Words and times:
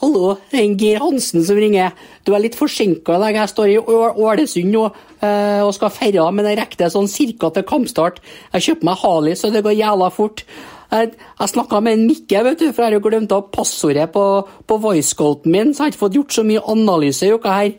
Hallo, 0.00 0.38
det 0.48 0.56
er 0.56 0.78
Geir 0.80 1.02
Hansen 1.02 1.42
som 1.44 1.58
ringer. 1.60 1.92
Du 2.24 2.30
er 2.32 2.40
litt 2.40 2.54
forsinka 2.56 3.18
i 3.18 3.20
dag. 3.20 3.36
Jeg 3.36 3.50
står 3.52 3.72
i 3.74 3.74
Ålesund 3.76 4.72
nå 4.72 4.86
eh, 4.88 5.60
og 5.60 5.74
skal 5.76 5.92
feire, 5.92 6.24
men 6.32 6.48
jeg 6.48 6.56
rekker 6.56 6.80
det 6.80 6.88
sånn 6.94 7.10
cirka 7.10 7.50
til 7.52 7.66
kampstart. 7.68 8.22
Jeg 8.54 8.64
kjøper 8.64 8.88
meg 8.88 9.02
Harley, 9.02 9.36
så 9.36 9.50
det 9.52 9.60
går 9.66 9.76
jævla 9.76 10.08
fort. 10.16 10.46
Jeg, 10.88 11.12
jeg 11.12 11.52
snakka 11.52 11.82
med 11.84 11.98
en 11.98 12.06
Mikke, 12.08 12.40
vet 12.46 12.62
du, 12.62 12.70
for 12.70 12.80
jeg 12.80 12.88
har 12.88 12.96
jo 12.96 13.02
glemt 13.04 13.36
av 13.36 13.50
passordet 13.52 14.08
på, 14.16 14.24
på 14.64 14.80
voicecouten 14.86 15.52
min, 15.52 15.74
så 15.74 15.82
jeg 15.82 15.90
har 15.90 15.92
ikke 15.92 16.04
fått 16.06 16.16
gjort 16.16 16.38
så 16.38 16.46
mye 16.48 16.64
analyse 16.72 17.28
i 17.28 17.36
uka 17.36 17.60
her. 17.60 17.76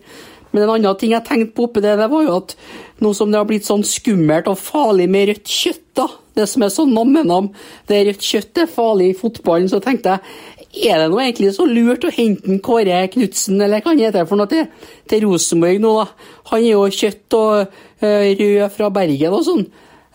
Men 0.51 0.67
en 0.67 0.75
annen 0.75 1.01
ting 1.01 1.15
jeg 1.15 1.25
tenkte 1.25 1.57
på 1.57 1.65
oppi 1.71 1.81
det, 1.81 1.97
det 1.97 2.09
var 2.11 2.27
jo 2.27 2.37
at 2.37 2.57
nå 3.01 3.15
som 3.17 3.33
det 3.33 3.41
har 3.41 3.49
blitt 3.49 3.65
sånn 3.65 3.87
skummelt 3.87 4.51
og 4.51 4.61
farlig 4.61 5.09
med 5.09 5.31
rødt 5.31 5.49
kjøtt, 5.49 5.87
da, 5.97 6.05
det 6.37 6.45
som 6.53 6.61
er 6.61 6.71
sånn 6.71 6.93
nammenam, 6.93 7.49
det 7.89 8.05
rødt 8.11 8.29
kjøtt 8.29 8.61
er 8.61 8.69
farlig 8.69 9.09
i 9.09 9.17
fotballen, 9.17 9.71
så 9.71 9.81
tenkte 9.81 10.19
jeg 10.19 10.60
er 10.71 11.01
det 11.01 11.09
nå 11.11 11.19
egentlig 11.19 11.51
så 11.55 11.65
lurt 11.67 12.05
å 12.07 12.11
hente 12.15 12.47
en 12.51 12.61
Kåre 12.63 13.01
Knutsen, 13.11 13.59
eller 13.61 13.81
hva 13.83 13.91
han 13.91 13.99
heter 13.99 14.27
for 14.29 14.39
noe, 14.39 14.47
til, 14.51 14.65
til 15.09 15.25
Rosenborg 15.25 15.81
nå, 15.83 15.91
da? 15.99 16.05
Han 16.53 16.59
er 16.63 16.71
jo 16.71 16.83
kjøtt 16.87 17.37
og 17.37 17.51
uh, 17.67 18.23
rød 18.39 18.69
fra 18.75 18.87
Bergen 18.95 19.35
og 19.35 19.43
sånn. 19.47 19.65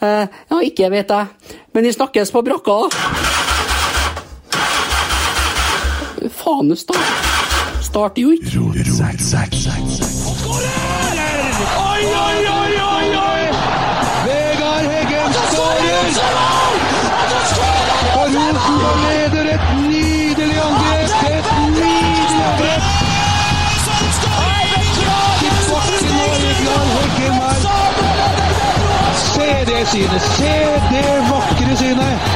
Uh, 0.00 0.24
ja, 0.24 0.56
ikke 0.64 0.90
vet 0.92 1.12
jeg. 1.12 1.26
Men 1.76 1.88
vi 1.88 1.92
snakkes 1.96 2.32
på 2.32 2.44
brakka, 2.46 2.74
da. 2.86 2.88
Fanus, 6.40 6.82
da. 6.88 6.94
start, 6.96 7.84
starter 7.90 8.20
jo 8.24 8.30
ikke. 8.36 10.05
Synet! 29.90 30.22
Se 30.22 30.52
det 30.90 31.30
vakre 31.30 31.76
synet! 31.76 32.35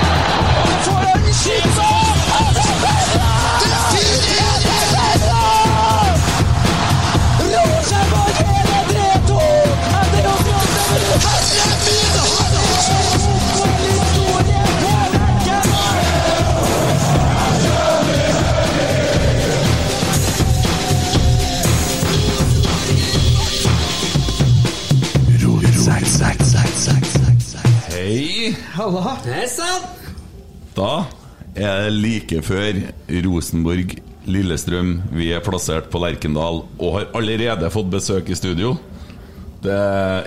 Hei, 28.60 29.46
sann. 29.48 29.86
Da 30.76 31.06
er 31.56 31.86
det 31.86 31.94
like 31.96 32.40
før 32.44 32.76
Rosenborg-Lillestrøm. 33.24 34.92
Vi 35.16 35.30
er 35.34 35.42
plassert 35.44 35.88
på 35.90 36.00
Lerkendal 36.02 36.62
og 36.78 36.94
har 36.96 37.08
allerede 37.16 37.70
fått 37.72 37.90
besøk 37.92 38.30
i 38.30 38.38
studio. 38.38 38.76
Det, 39.60 39.76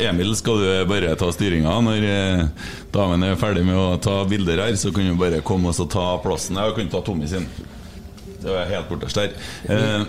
Emil, 0.05 0.35
skal 0.37 0.59
du 0.61 0.67
bare 0.89 1.15
ta 1.17 1.29
styringa 1.33 1.73
når 1.81 2.03
eh, 2.05 2.43
damen 2.93 3.23
er 3.25 3.39
ferdig 3.39 3.63
med 3.65 3.79
å 3.79 3.95
ta 4.01 4.19
bilder 4.29 4.61
her? 4.65 4.75
Så 4.77 4.91
kan 4.93 5.07
du 5.09 5.15
bare 5.17 5.41
komme 5.45 5.71
oss 5.71 5.81
og 5.81 5.89
ta 5.93 6.11
plassen. 6.21 6.59
Jeg 6.59 6.75
kan 6.77 6.91
ta 6.93 7.01
Tommy 7.05 7.29
sin. 7.29 7.47
Det 8.43 8.53
er 8.53 8.69
helt 8.75 8.91
borterst 8.91 9.17
der. 9.17 9.33
Eh, 9.73 10.05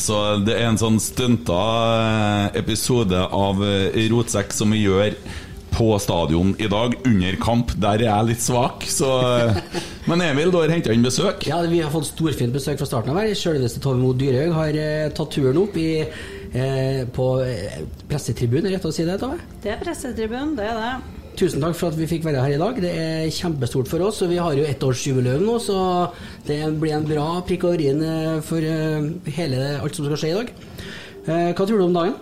så 0.00 0.20
det 0.42 0.56
er 0.58 0.72
en 0.72 0.80
sånn 0.80 0.98
stunta 1.02 1.60
eh, 2.00 2.60
episode 2.64 3.20
av 3.28 3.62
Rotsekk 4.10 4.54
som 4.56 4.74
vi 4.74 4.86
gjør 4.88 5.14
på 5.74 5.88
stadion 6.02 6.52
i 6.62 6.68
dag, 6.70 6.94
under 7.06 7.36
kamp. 7.42 7.72
Der 7.82 7.98
er 8.02 8.06
jeg 8.08 8.28
litt 8.30 8.42
svak, 8.44 8.84
så 8.90 9.10
eh, 9.48 9.58
Men 10.08 10.22
Emil, 10.22 10.50
du 10.54 10.58
har 10.60 10.70
henta 10.72 10.92
inn 10.94 11.02
besøk. 11.04 11.46
Ja, 11.48 11.58
Vi 11.70 11.80
har 11.82 11.90
fått 11.92 12.10
storfint 12.12 12.54
besøk 12.54 12.78
fra 12.80 12.86
starten 12.88 13.12
av 13.14 13.18
her. 13.22 13.32
Selveste 13.38 13.82
Tove 13.82 13.98
Mo 14.00 14.12
Dyrhaug 14.16 14.54
har 14.56 14.78
eh, 14.78 15.08
tatt 15.16 15.32
turen 15.34 15.58
opp 15.62 15.76
i, 15.80 15.88
eh, 16.04 17.02
på 17.16 17.28
eh, 17.44 17.82
pressetribunen, 18.10 18.70
rett 18.74 18.86
å 18.86 18.92
si 18.94 19.06
det, 19.08 19.18
Tove? 19.22 19.40
Det 19.64 19.74
er 19.74 19.82
pressetribunen, 19.82 20.54
det 20.58 20.70
er 20.70 20.80
det. 20.80 20.94
Tusen 21.34 21.64
takk 21.64 21.74
for 21.74 21.90
at 21.90 21.98
vi 21.98 22.06
fikk 22.06 22.22
være 22.28 22.44
her 22.44 22.52
i 22.54 22.60
dag. 22.60 22.76
Det 22.78 22.92
er 22.94 23.32
kjempestort 23.34 23.88
for 23.90 24.04
oss. 24.06 24.20
Og 24.22 24.30
vi 24.30 24.36
har 24.38 24.54
jo 24.54 24.66
ettårsjubileum 24.70 25.42
nå, 25.42 25.56
så 25.64 25.78
det 26.46 26.60
blir 26.78 26.94
en 26.94 27.08
bra 27.08 27.24
prikk 27.48 27.66
over 27.66 27.82
i-en 27.82 28.04
for 28.46 28.62
hele 29.34 29.64
alt 29.80 29.98
som 29.98 30.06
skal 30.06 30.20
skje 30.20 30.30
i 30.30 30.36
dag. 30.38 30.52
Eh, 31.24 31.50
Hva 31.56 31.66
tror 31.66 31.80
du 31.80 31.88
om 31.88 31.96
dagen? 31.96 32.14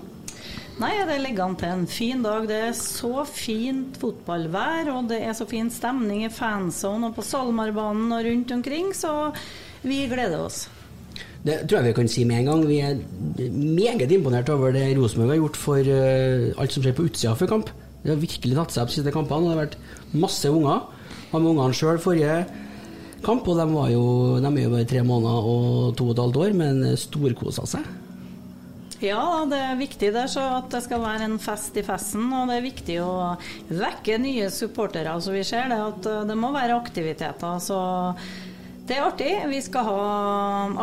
Nei, 0.80 0.92
det 1.04 1.18
ligger 1.20 1.44
an 1.44 1.56
til 1.60 1.68
en 1.68 1.82
fin 1.90 2.22
dag. 2.24 2.46
Det 2.48 2.58
er 2.70 2.76
så 2.76 3.26
fint 3.28 3.98
fotballvær, 4.00 4.88
og 4.94 5.10
det 5.10 5.20
er 5.20 5.34
så 5.36 5.44
fin 5.48 5.68
stemning 5.70 6.24
i 6.24 6.32
fanzone 6.32 7.10
og 7.10 7.18
på 7.18 7.24
SalMar-banen 7.26 8.14
og 8.16 8.24
rundt 8.24 8.54
omkring, 8.56 8.94
så 8.96 9.34
vi 9.84 10.06
gleder 10.08 10.40
oss. 10.40 10.64
Det 11.42 11.58
tror 11.66 11.80
jeg 11.80 11.90
vi 11.90 11.94
kan 11.98 12.08
si 12.10 12.24
med 12.24 12.40
en 12.40 12.50
gang. 12.52 12.64
Vi 12.70 12.80
er 12.80 13.00
meget 13.52 14.14
imponert 14.14 14.48
over 14.54 14.72
det 14.72 14.92
Rosenborg 14.96 15.34
har 15.34 15.40
gjort 15.42 15.60
for 15.60 15.92
uh, 15.92 16.52
alt 16.62 16.74
som 16.74 16.84
skjer 16.84 16.96
på 16.96 17.06
utsida 17.10 17.34
før 17.36 17.50
kamp. 17.56 17.72
Det 18.02 18.14
har 18.14 18.22
virkelig 18.22 18.56
tatt 18.58 18.74
seg 18.74 18.84
opp 18.84 18.92
de 18.92 18.96
siste 18.96 19.14
kampene. 19.14 19.50
Det 19.50 19.52
har 19.52 19.64
vært 19.66 20.14
masse 20.24 20.50
unger. 20.50 20.86
Var 21.32 21.42
med 21.42 21.50
ungene 21.52 21.76
sjøl 21.76 22.00
forrige 22.02 22.44
kamp, 23.26 23.46
og 23.46 23.58
de, 23.58 23.66
jo, 23.92 24.04
de 24.42 24.48
er 24.48 24.64
jo 24.64 24.72
bare 24.72 24.88
tre 24.88 25.02
måneder 25.06 25.50
og 25.52 25.98
to 25.98 26.08
og 26.08 26.14
et 26.16 26.22
halvt 26.24 26.40
år, 26.46 26.56
men 26.62 26.86
storkosa 26.98 27.66
seg. 27.76 27.90
Ja, 29.02 29.42
det 29.50 29.58
er 29.58 29.78
viktig 29.80 30.12
det, 30.14 30.28
så 30.30 30.44
at 30.60 30.70
det 30.70 30.84
skal 30.84 31.02
være 31.02 31.26
en 31.26 31.40
fest 31.42 31.74
i 31.78 31.82
festen. 31.82 32.28
Og 32.30 32.50
det 32.50 32.60
er 32.60 32.68
viktig 32.68 32.98
å 33.02 33.34
vekke 33.72 34.20
nye 34.22 34.50
supportere, 34.54 35.16
så 35.18 35.34
vi 35.34 35.42
ser 35.46 35.72
det 35.72 35.80
at 35.82 36.06
eh, 36.06 36.24
det 36.28 36.38
må 36.38 36.52
være 36.54 36.78
aktiviteter. 36.78 37.58
Så 37.62 37.78
det 38.86 38.98
er 38.98 39.08
artig. 39.08 39.32
Vi 39.50 39.62
skal 39.64 39.88
ha 39.88 40.04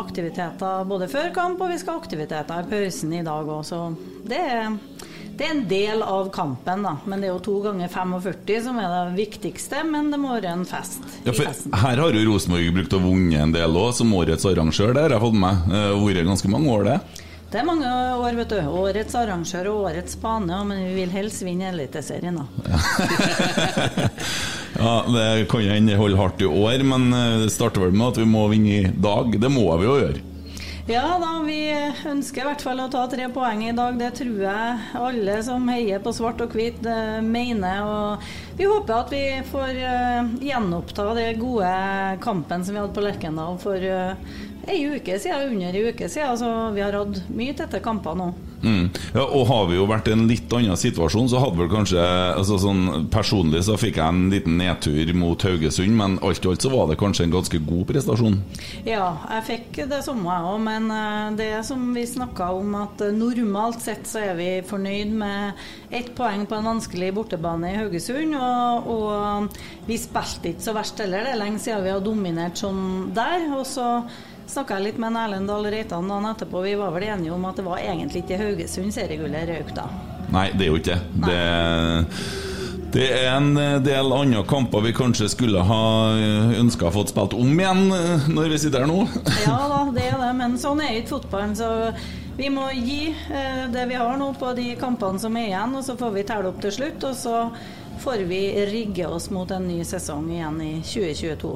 aktiviteter 0.02 0.84
både 0.88 1.08
før 1.08 1.32
kamp, 1.36 1.62
og 1.64 1.72
vi 1.72 1.78
skal 1.80 1.96
ha 1.96 2.02
aktiviteter 2.02 2.60
i 2.60 2.68
pausen 2.74 3.16
i 3.16 3.22
dag 3.24 3.48
òg. 3.48 3.62
Så 3.64 3.80
det 4.28 4.42
er, 4.42 4.76
det 5.40 5.46
er 5.46 5.54
en 5.54 5.64
del 5.70 6.04
av 6.04 6.28
kampen, 6.34 6.84
da. 6.84 6.94
Men 7.08 7.24
det 7.24 7.30
er 7.30 7.34
jo 7.38 7.42
to 7.48 7.56
ganger 7.64 7.88
45 7.88 8.60
som 8.68 8.82
er 8.84 8.92
det 8.98 9.16
viktigste. 9.16 9.80
Men 9.88 10.12
det 10.12 10.20
må 10.20 10.34
være 10.36 10.52
en 10.58 10.68
fest. 10.68 11.00
Ja, 11.24 11.32
her 11.32 12.04
har 12.04 12.20
jo 12.20 12.28
Rosenborg 12.28 12.68
brukt 12.82 13.00
å 13.00 13.02
vunne 13.08 13.48
en 13.48 13.56
del 13.56 13.80
òg, 13.80 13.94
som 13.96 14.12
årets 14.20 14.44
arrangør. 14.52 14.92
Det 14.92 15.08
har 15.08 15.16
jeg 15.16 15.24
fått 15.24 15.42
med. 15.46 15.66
Det 15.72 15.84
har 15.88 16.00
vært 16.04 16.32
ganske 16.34 16.52
mange 16.58 16.76
år, 16.76 16.88
det. 16.92 17.19
Det 17.50 17.58
er 17.58 17.66
mange 17.66 17.90
år, 18.14 18.36
vet 18.38 18.52
du. 18.52 18.58
Årets 18.62 19.16
arrangør 19.18 19.72
og 19.72 19.88
årets 19.88 20.14
bane, 20.22 20.60
men 20.68 20.84
vi 20.86 20.92
vil 21.00 21.10
helst 21.10 21.42
vinne 21.42 21.72
Eliteserien, 21.72 22.38
da. 22.38 22.46
Ja, 24.78 24.94
Det 25.16 25.48
kan 25.50 25.66
hende 25.66 25.92
det 25.92 25.98
holder 25.98 26.20
hardt 26.22 26.42
i 26.44 26.46
år, 26.46 26.84
men 26.86 27.10
eh, 27.10 27.40
det 27.42 27.50
starter 27.52 27.82
vel 27.88 27.96
med 27.96 28.12
at 28.12 28.20
vi 28.22 28.26
må 28.30 28.46
vinne 28.52 28.76
i 28.76 28.92
dag. 28.94 29.34
Det 29.34 29.50
må 29.50 29.66
vi 29.80 29.88
jo 29.88 29.96
gjøre. 29.98 30.26
Ja 30.90 31.18
da, 31.22 31.32
vi 31.46 31.58
ønsker 32.08 32.42
i 32.42 32.46
hvert 32.48 32.62
fall 32.64 32.80
å 32.82 32.88
ta 32.90 33.02
tre 33.10 33.26
poeng 33.30 33.60
i 33.66 33.74
dag. 33.76 33.98
Det 33.98 34.08
tror 34.22 34.40
jeg 34.42 34.78
alle 34.98 35.36
som 35.46 35.68
heier 35.70 36.00
på 36.02 36.14
svart 36.14 36.40
og 36.46 36.54
hvit 36.54 36.86
eh, 36.86 37.18
mener. 37.22 37.82
Og 37.82 38.30
vi 38.58 38.70
håper 38.70 38.94
at 38.96 39.12
vi 39.14 39.24
får 39.50 39.74
eh, 39.74 40.30
gjenoppta 40.52 41.10
det 41.18 41.28
gode 41.42 41.74
kampen 42.22 42.62
som 42.62 42.78
vi 42.78 42.82
hadde 42.82 42.94
på 42.96 43.04
Lerkendal 43.04 43.58
for 43.62 43.90
ei 44.68 44.84
uke 44.96 45.18
siden, 45.20 45.54
under 45.54 45.80
ei 45.80 45.88
uke 45.90 46.08
siden. 46.08 46.38
Så 46.40 46.52
vi 46.76 46.84
har 46.84 46.96
hatt 46.96 47.22
mye 47.32 47.56
tette 47.56 47.82
kamper 47.84 48.18
nå. 48.18 48.32
Mm. 48.60 48.90
Ja, 49.14 49.24
og 49.24 49.46
har 49.48 49.68
vi 49.70 49.78
jo 49.78 49.86
vært 49.88 50.10
i 50.10 50.12
en 50.12 50.26
litt 50.28 50.52
annen 50.52 50.76
situasjon, 50.76 51.30
så 51.32 51.40
hadde 51.40 51.62
vel 51.62 51.70
kanskje 51.72 52.00
altså 52.02 52.58
sånn, 52.60 53.06
Personlig 53.10 53.62
så 53.64 53.76
fikk 53.80 53.96
jeg 53.96 54.12
en 54.12 54.28
liten 54.32 54.58
nedtur 54.60 55.12
mot 55.16 55.40
Haugesund, 55.46 55.94
men 55.96 56.18
alt 56.24 56.44
i 56.44 56.50
alt 56.50 56.64
så 56.64 56.72
var 56.72 56.90
det 56.90 56.98
kanskje 57.00 57.26
en 57.26 57.34
ganske 57.34 57.60
god 57.64 57.86
prestasjon. 57.88 58.36
Ja, 58.84 59.14
jeg 59.36 59.46
fikk 59.48 59.80
det 59.90 60.02
samme 60.04 60.28
jeg 60.28 60.50
òg, 60.52 60.60
men 60.66 60.90
eh, 60.94 61.30
det 61.40 61.50
som 61.66 61.88
vi 61.96 62.04
snakka 62.08 62.50
om, 62.58 62.76
at 62.82 63.04
normalt 63.16 63.80
sett 63.84 64.08
så 64.08 64.22
er 64.28 64.36
vi 64.38 64.50
fornøyd 64.66 65.14
med 65.22 65.64
ett 65.90 66.12
poeng 66.16 66.44
på 66.46 66.58
en 66.58 66.68
vanskelig 66.70 67.10
bortebane 67.16 67.72
i 67.72 67.78
Haugesund. 67.80 68.36
Og, 68.36 68.90
og 68.94 69.88
vi 69.88 69.98
spilte 70.00 70.52
ikke 70.52 70.68
så 70.68 70.76
verst 70.76 71.00
heller, 71.02 71.26
det 71.26 71.34
er 71.34 71.40
lenge 71.40 71.62
siden 71.62 71.86
vi 71.86 71.94
har 71.94 72.04
dominert 72.04 72.60
sånn 72.60 73.10
der. 73.16 73.48
Og 73.56 73.64
så 73.68 73.88
snakka 74.50 74.78
jeg 74.78 74.88
litt 74.90 75.00
med 75.00 75.12
en 75.12 75.22
Erlend 75.24 75.50
Dahl 75.50 75.70
Reitan 75.72 76.10
dagen 76.10 76.28
etterpå, 76.32 76.62
vi 76.66 76.76
var 76.78 76.94
vel 76.94 77.08
enige 77.08 77.34
om 77.34 77.48
at 77.48 77.58
det 77.60 77.66
var 77.66 77.82
egentlig 77.82 78.24
ikke 78.24 78.38
Haugesund 78.40 78.94
seriegullet 78.94 79.48
røyk 79.50 79.74
da. 79.76 79.88
Nei, 80.30 80.46
det 80.54 80.66
er 80.66 80.70
jo 80.70 80.78
ikke 80.78 81.00
det. 81.24 81.34
det. 81.34 82.48
Det 82.90 83.06
er 83.06 83.28
en 83.36 83.54
del 83.84 84.12
andre 84.12 84.42
kamper 84.50 84.82
vi 84.82 84.90
kanskje 84.94 85.28
skulle 85.30 85.62
ha 85.62 85.82
ønska 86.58 86.90
fått 86.90 87.12
spilt 87.12 87.36
om 87.38 87.52
igjen 87.54 87.84
eh, 87.94 88.24
når 88.30 88.48
vi 88.50 88.58
sitter 88.58 88.82
her 88.82 88.90
nå. 88.90 89.04
Ja 89.46 89.58
da, 89.70 89.84
det 89.94 90.08
er 90.08 90.16
det, 90.18 90.32
men 90.40 90.56
sånn 90.58 90.82
er 90.82 90.96
ikke 90.98 91.14
fotballen. 91.16 91.54
Så 91.58 91.70
vi 92.38 92.50
må 92.50 92.66
gi 92.74 93.12
eh, 93.12 93.68
det 93.70 93.86
vi 93.90 94.00
har 94.00 94.18
nå 94.18 94.32
på 94.40 94.50
de 94.58 94.72
kampene 94.80 95.22
som 95.22 95.38
er 95.38 95.52
igjen, 95.52 95.76
og 95.78 95.86
så 95.86 95.94
får 96.00 96.16
vi 96.16 96.26
telle 96.32 96.50
opp 96.50 96.58
til 96.64 96.74
slutt. 96.80 97.06
Og 97.06 97.14
så 97.18 97.36
får 98.02 98.26
vi 98.26 98.42
rigge 98.72 99.06
oss 99.06 99.30
mot 99.30 99.50
en 99.54 99.70
ny 99.70 99.84
sesong 99.86 100.26
igjen 100.34 100.58
i 100.64 100.72
2022. 100.82 101.54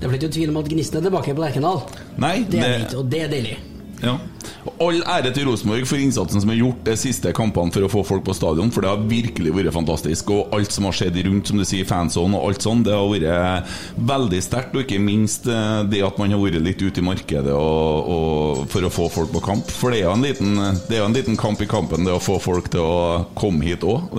Det 0.00 0.08
vel 0.08 0.18
ikke 0.18 0.32
tvil 0.32 0.52
om 0.54 0.60
at 0.62 0.68
gnisten 0.72 1.00
er 1.00 1.08
tilbake 1.10 1.34
på 1.36 1.44
Lerkendal. 1.46 1.82
Nei, 2.18 2.38
Det 2.48 2.58
er 2.60 2.68
det- 2.68 2.76
fint, 2.80 2.94
og 3.00 3.10
det 3.10 3.22
er 3.22 3.28
deilig. 3.28 3.56
Ja. 4.02 4.18
Og 4.66 4.74
All 4.92 4.98
ære 5.08 5.30
til 5.32 5.46
Rosenborg 5.48 5.86
for 5.88 5.96
innsatsen 5.96 6.42
som 6.42 6.50
er 6.50 6.58
gjort 6.58 6.82
de 6.84 6.96
siste 7.00 7.30
kampene 7.32 7.72
for 7.72 7.80
å 7.80 7.88
få 7.88 8.02
folk 8.04 8.24
på 8.26 8.34
stadion, 8.36 8.70
for 8.70 8.82
det 8.82 8.90
har 8.90 8.98
virkelig 9.08 9.54
vært 9.56 9.72
fantastisk. 9.72 10.28
Og 10.34 10.52
alt 10.52 10.70
som 10.70 10.84
har 10.84 10.92
skjedd 10.92 11.16
rundt, 11.24 11.46
som 11.48 11.56
du 11.56 11.64
sier, 11.64 11.86
fanzone 11.88 12.36
og 12.36 12.50
alt 12.50 12.60
sånn, 12.66 12.82
det 12.84 12.92
har 12.92 13.08
vært 13.08 13.64
veldig 13.96 14.42
sterkt. 14.44 14.74
Og 14.76 14.84
ikke 14.84 15.00
minst 15.00 15.46
eh, 15.48 15.82
det 15.88 16.02
at 16.04 16.18
man 16.18 16.30
har 16.30 16.38
vært 16.42 16.60
litt 16.60 16.82
ute 16.82 16.98
i 17.00 17.06
markedet 17.06 17.54
og, 17.56 18.10
og 18.16 18.68
for 18.68 18.82
å 18.84 18.90
få 18.92 19.08
folk 19.10 19.32
på 19.32 19.40
kamp. 19.46 19.70
For 19.72 19.90
det 19.90 20.02
er 20.02 20.10
jo 20.10 20.12
en 20.12 20.26
liten, 20.28 20.54
det 20.90 20.98
er 20.98 21.00
jo 21.00 21.08
en 21.08 21.16
liten 21.16 21.36
kamp 21.40 21.62
i 21.62 21.66
kampen, 21.70 22.04
det 22.04 22.12
å 22.12 22.20
få 22.20 22.36
folk 22.42 22.68
til 22.68 22.80
å 22.84 23.24
komme 23.34 23.64
hit 23.64 23.80
òg. 23.80 24.12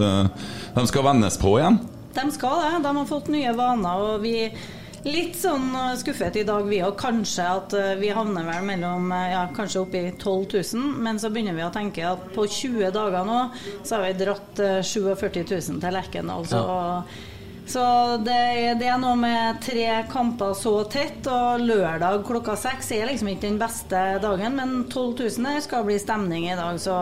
De 0.73 0.87
skal 0.89 1.03
vennes 1.05 1.37
på 1.37 1.53
igjen. 1.59 1.77
De 2.17 2.25
skal 2.33 2.63
det. 2.63 2.81
De 2.81 2.95
har 2.97 3.05
fått 3.05 3.29
nye 3.29 3.53
vaner, 3.53 4.01
og 4.09 4.21
vi 4.25 4.49
Litt 5.05 5.37
sånn 5.37 5.69
eh, 5.77 5.93
skuffet 5.99 6.39
i 6.41 6.43
dag, 6.47 6.65
vi 6.65 6.81
òg. 6.81 6.95
Kanskje 6.99 7.45
at 7.45 7.73
eh, 7.77 7.93
vi 7.99 8.09
havner 8.15 8.47
vel 8.47 8.65
mellom 8.65 9.11
eh, 9.13 9.29
ja, 9.35 9.45
kanskje 9.55 9.83
oppi 9.83 10.03
12 10.17 10.57
000. 10.73 10.99
Men 11.05 11.21
så 11.21 11.29
begynner 11.33 11.57
vi 11.57 11.65
å 11.67 11.71
tenke 11.73 12.05
at 12.09 12.29
på 12.33 12.47
20 12.49 12.91
dager 12.95 13.27
nå 13.27 13.39
så 13.83 13.97
har 13.97 14.07
vi 14.07 14.13
dratt 14.23 14.61
eh, 14.63 14.79
47 14.81 15.43
000 15.43 15.81
til 15.83 15.93
Lerkendal. 15.93 16.47
Så, 16.49 16.61
så 17.67 17.83
det, 18.23 18.39
det 18.81 18.89
er 18.89 18.97
noe 19.01 19.19
med 19.19 19.61
tre 19.63 19.85
kamper 20.09 20.55
så 20.57 20.79
tett, 20.89 21.27
og 21.29 21.61
lørdag 21.61 22.23
klokka 22.27 22.57
seks 22.57 22.89
er 22.97 23.11
liksom 23.11 23.29
ikke 23.35 23.45
den 23.49 23.61
beste 23.61 24.01
dagen. 24.23 24.57
Men 24.57 24.79
12 24.89 25.13
000 25.37 25.51
her 25.51 25.61
skal 25.63 25.85
bli 25.87 25.99
stemning 26.01 26.49
i 26.49 26.57
dag, 26.57 26.81
så 26.81 26.97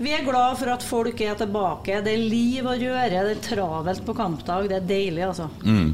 vi 0.00 0.14
er 0.16 0.22
glad 0.24 0.56
for 0.56 0.72
at 0.72 0.84
folk 0.84 1.20
er 1.20 1.36
tilbake. 1.36 1.98
Det 2.04 2.14
er 2.14 2.22
liv 2.32 2.64
og 2.64 2.80
røre, 2.80 3.08
det 3.10 3.34
er 3.34 3.42
travelt 3.44 4.04
på 4.06 4.14
kampdag. 4.16 4.70
Det 4.70 4.78
er 4.78 4.86
deilig, 4.88 5.24
altså. 5.26 5.50
Mm. 5.60 5.90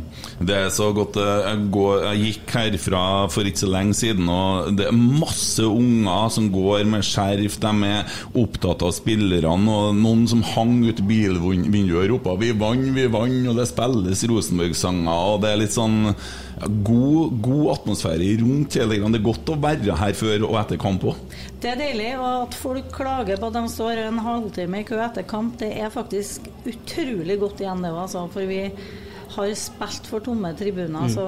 Det 0.46 0.54
er 0.54 0.70
så 0.70 0.92
godt 0.94 1.18
eh, 1.18 1.48
jeg, 1.50 2.20
gikk 2.22 2.54
herfra 2.54 3.02
for 3.34 3.48
ikke 3.48 3.64
så 3.64 3.70
lenge 3.72 3.98
siden, 3.98 4.30
og 4.30 4.70
det 4.78 4.86
er 4.86 4.94
masse 4.94 5.66
unger 5.66 6.30
som 6.36 6.48
går 6.54 6.86
med 6.86 7.06
skjerf. 7.06 7.58
De 7.62 7.74
er 7.90 8.16
opptatt 8.38 8.86
av 8.86 8.94
spillerne, 8.94 9.66
og 9.66 9.98
noen 9.98 10.26
som 10.30 10.44
hang 10.54 10.78
ut 10.86 11.02
bilvinduet 11.06 12.06
og 12.06 12.10
ropa 12.14 12.38
'Vi 12.38 12.54
vant, 12.60 12.94
vi 12.94 13.10
vant', 13.10 13.50
og 13.50 13.58
det 13.58 13.70
spilles 13.72 14.26
Rosenborg-sanger, 14.30 15.32
og 15.34 15.42
det 15.42 15.50
er 15.50 15.64
litt 15.64 15.74
sånn 15.74 16.14
god, 16.64 17.34
god 17.44 17.72
atmosfære 17.74 18.28
rundt 18.40 18.76
hele 18.80 18.96
greia. 18.96 19.12
Det 19.12 19.20
er 19.20 19.26
godt 19.26 19.50
å 19.52 19.58
være 19.60 19.96
her 20.00 20.14
før 20.16 20.46
og 20.48 20.60
etter 20.62 20.80
kamp 20.80 21.04
òg. 21.10 21.18
Det 21.60 21.72
er 21.72 21.80
deilig, 21.80 22.12
og 22.18 22.28
at 22.46 22.56
folk 22.58 22.92
klager 22.94 23.40
på 23.40 23.50
at 23.50 23.58
de 23.58 23.64
står 23.72 24.04
en 24.06 24.22
halvtime 24.24 24.80
i 24.80 24.86
kø 24.88 25.00
etter 25.04 25.26
kamp, 25.28 25.58
det 25.60 25.72
er 25.76 25.92
faktisk 25.92 26.48
utrolig 26.64 27.36
godt 27.42 27.60
igjen, 27.64 27.84
det 27.84 27.92
òg, 27.92 28.06
altså. 28.06 28.24
For 28.32 28.48
vi 28.48 28.62
har 29.36 29.52
spilt 29.58 30.06
for 30.08 30.24
tomme 30.24 30.52
tribuner. 30.56 31.10
Så 31.12 31.24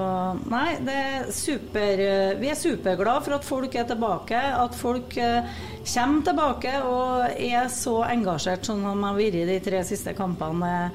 nei, 0.49 0.79
det 0.81 0.95
er 0.95 1.27
super 1.35 1.99
Vi 2.39 2.49
er 2.49 2.57
superglade 2.57 3.25
for 3.25 3.37
at 3.37 3.45
folk 3.45 3.75
er 3.77 3.85
tilbake, 3.89 4.39
at 4.39 4.77
folk 4.77 5.17
eh, 5.19 5.51
kommer 5.93 6.25
tilbake 6.25 6.73
og 6.87 7.35
er 7.35 7.67
så 7.73 7.99
engasjert 8.07 8.65
som 8.65 8.81
de 8.81 8.95
har 9.03 9.17
vært 9.19 9.37
i 9.41 9.45
de 9.49 9.59
tre 9.61 9.83
siste 9.85 10.15
kampene. 10.17 10.89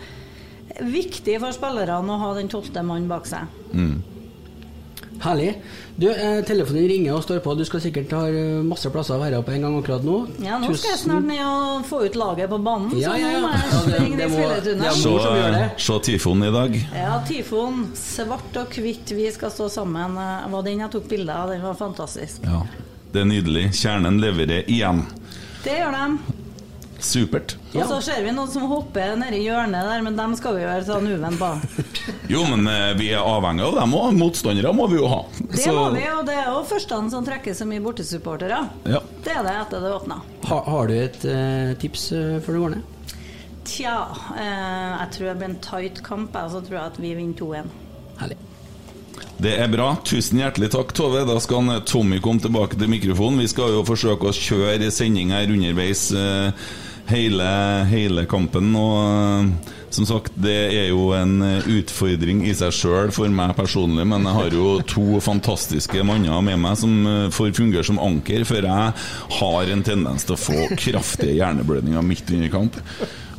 Det 0.65 0.81
er 0.81 0.91
viktig 0.91 1.39
for 1.39 1.55
spillerne 1.55 2.17
å 2.17 2.19
ha 2.25 2.33
den 2.35 2.51
tolvte 2.51 2.83
mannen 2.83 3.07
bak 3.11 3.29
seg. 3.31 3.47
Herlig. 5.23 5.55
Du, 5.97 6.09
eh, 6.11 6.41
telefonen 6.45 6.89
ringer 6.91 7.15
og 7.15 7.23
står 7.23 7.39
på. 7.45 7.55
Du 7.57 7.63
skal 7.65 7.81
sikkert 7.81 8.11
ha 8.17 8.25
eh, 8.27 8.63
masse 8.67 8.91
plasser 8.91 9.15
å 9.15 9.21
være 9.23 9.43
på 9.47 9.53
en 9.55 9.63
gang 9.63 9.77
akkurat 9.79 10.03
nå. 10.05 10.17
Ja, 10.43 10.59
nå 10.59 10.73
skal 10.75 10.91
jeg 10.91 10.99
snart 11.05 11.25
ned 11.29 11.41
og 11.47 11.85
få 11.87 12.01
ut 12.05 12.17
laget 12.19 12.51
på 12.51 12.59
banen, 12.67 12.91
Ja, 12.99 13.13
så 13.15 13.21
ja, 13.21 13.31
ja. 13.31 13.41
nå 13.41 13.47
må 13.47 13.53
jeg 13.55 14.01
det- 14.11 14.19
det 14.19 14.29
må- 14.33 14.39
i 16.45 16.53
dag. 16.53 16.79
Ja, 16.95 17.19
tyfonen, 17.29 17.87
Svart 17.95 18.57
og 18.57 18.69
hvitt, 18.75 19.11
vi 19.15 19.31
skal 19.31 19.51
stå 19.55 19.69
sammen. 19.71 20.15
Det 20.19 20.53
var 20.53 20.63
den 20.63 20.79
jeg 20.81 20.91
tok 20.91 21.09
bilde 21.09 21.33
av. 21.33 21.49
Den 21.55 21.63
var 21.63 21.75
fantastisk. 21.75 22.43
Ja, 22.45 22.63
Det 23.13 23.21
er 23.23 23.25
nydelig. 23.31 23.69
Kjernen 23.79 24.19
leverer 24.21 24.65
igjen. 24.67 25.05
Det 25.63 25.79
gjør 25.79 25.93
de. 25.95 26.44
Supert. 27.05 27.57
Og 27.75 27.83
så 27.91 27.99
ser 28.07 28.23
vi 28.25 28.31
noen 28.33 28.49
som 28.49 28.65
hopper 28.71 29.13
nedi 29.21 29.43
hjørnet 29.45 29.85
der, 29.91 30.01
men 30.07 30.17
dem 30.17 30.33
skal 30.39 30.57
vi 30.57 30.63
være 30.65 30.87
sånn 30.89 31.09
uvenn 31.13 31.37
på. 31.41 31.51
Jo, 32.33 32.41
men 32.49 32.65
eh, 32.71 32.95
vi 32.97 33.11
er 33.13 33.21
avhengig 33.21 33.67
av 33.67 33.75
dem 33.83 33.93
òg. 33.99 34.15
Motstandere 34.17 34.71
må 34.73 34.87
vi 34.89 34.97
jo 34.97 35.11
ha. 35.13 35.19
Det 35.43 35.61
Så- 35.67 35.75
må 35.77 35.91
vi, 35.93 36.07
og 36.09 36.25
det 36.29 36.39
er 36.41 36.49
jo 36.49 36.63
førstene 36.71 37.13
som 37.13 37.27
trekker 37.27 37.53
så 37.59 37.67
mye 37.69 37.83
bortesupportere. 37.85 38.63
Ja. 38.89 39.03
Det 39.27 39.35
er 39.37 39.45
det 39.45 39.53
etter 39.67 39.85
det 39.85 39.93
åpna. 39.99 40.23
Ha, 40.49 40.63
har 40.71 40.89
du 40.89 40.95
et 40.97 41.25
eh, 41.29 41.75
tips 41.85 42.07
eh, 42.17 42.39
før 42.47 42.57
du 42.57 42.63
går 42.65 42.75
ned? 42.79 42.91
Tja, 43.69 43.99
eh, 44.39 44.97
jeg 45.03 45.13
tror 45.19 45.29
det 45.31 45.37
blir 45.43 45.51
en 45.53 45.61
tight 45.69 46.03
kamp, 46.07 46.35
og 46.41 46.51
så 46.57 46.65
tror 46.65 46.79
jeg 46.81 46.87
at 46.95 46.99
vi 47.05 47.13
vinner 47.21 47.37
2-1. 47.39 47.71
Herlig. 48.23 48.41
Det 49.45 49.53
er 49.61 49.69
bra. 49.69 49.91
Tusen 50.07 50.39
hjertelig 50.41 50.69
takk, 50.73 50.93
Tove. 50.97 51.25
Da 51.29 51.37
skal 51.43 51.65
han, 51.67 51.83
Tommy 51.89 52.21
komme 52.23 52.41
tilbake 52.45 52.79
til 52.81 52.89
mikrofonen. 52.93 53.41
Vi 53.43 53.49
skal 53.51 53.73
jo 53.75 53.83
forsøke 53.87 54.31
å 54.31 54.35
kjøre 54.37 54.91
sending 54.95 55.33
her 55.35 55.51
underveis 55.51 56.07
eh, 56.15 56.53
hele, 57.11 57.49
hele 57.91 58.25
kampen. 58.31 58.71
Og 58.79 58.99
eh, 59.05 59.73
som 59.95 60.07
sagt, 60.09 60.35
det 60.41 60.57
er 60.75 60.89
jo 60.91 61.11
en 61.17 61.37
eh, 61.45 61.69
utfordring 61.79 62.43
i 62.49 62.55
seg 62.57 62.75
sjøl 62.75 63.13
for 63.15 63.31
meg 63.31 63.55
personlig, 63.59 64.07
men 64.11 64.27
jeg 64.27 64.39
har 64.39 64.57
jo 64.57 64.71
to 64.91 65.21
fantastiske 65.25 66.07
manner 66.07 66.43
med 66.45 66.61
meg 66.65 66.79
som 66.81 66.97
eh, 67.11 67.29
får 67.35 67.55
fungere 67.59 67.87
som 67.87 68.01
anker, 68.03 68.47
for 68.49 68.65
jeg 68.65 68.95
har 69.41 69.75
en 69.75 69.85
tendens 69.87 70.27
til 70.27 70.37
å 70.37 70.41
få 70.41 70.65
kraftige 70.75 71.39
hjerneblødninger 71.39 72.09
midt 72.09 72.35
under 72.35 72.53
kamp. 72.53 72.81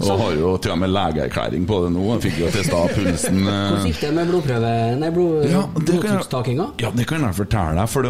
Og 0.01 0.19
har 0.19 0.33
jo 0.35 0.49
til 0.61 0.71
og 0.73 0.79
med 0.81 0.89
legeerklæring 0.91 1.65
på 1.69 1.77
det 1.85 1.91
nå. 1.95 2.03
Jeg 2.15 2.23
fikk 2.25 2.39
jo 2.41 2.49
testa 2.51 2.81
pulsen. 2.95 3.37
eh, 3.47 3.59
Hvordan 3.71 3.85
gikk 3.89 3.99
det 4.01 4.13
med 4.17 4.27
blodprøve 4.31 4.71
Nei, 4.99 5.09
blod, 5.15 5.45
ja, 5.49 5.61
det 5.79 6.01
kan 6.01 6.09
jeg- 6.11 6.23
Ja, 6.83 6.91
det 6.91 7.07
kan 7.07 7.21
jeg 7.21 7.35
fortelle 7.35 7.75
deg, 7.79 7.89
for 7.89 8.01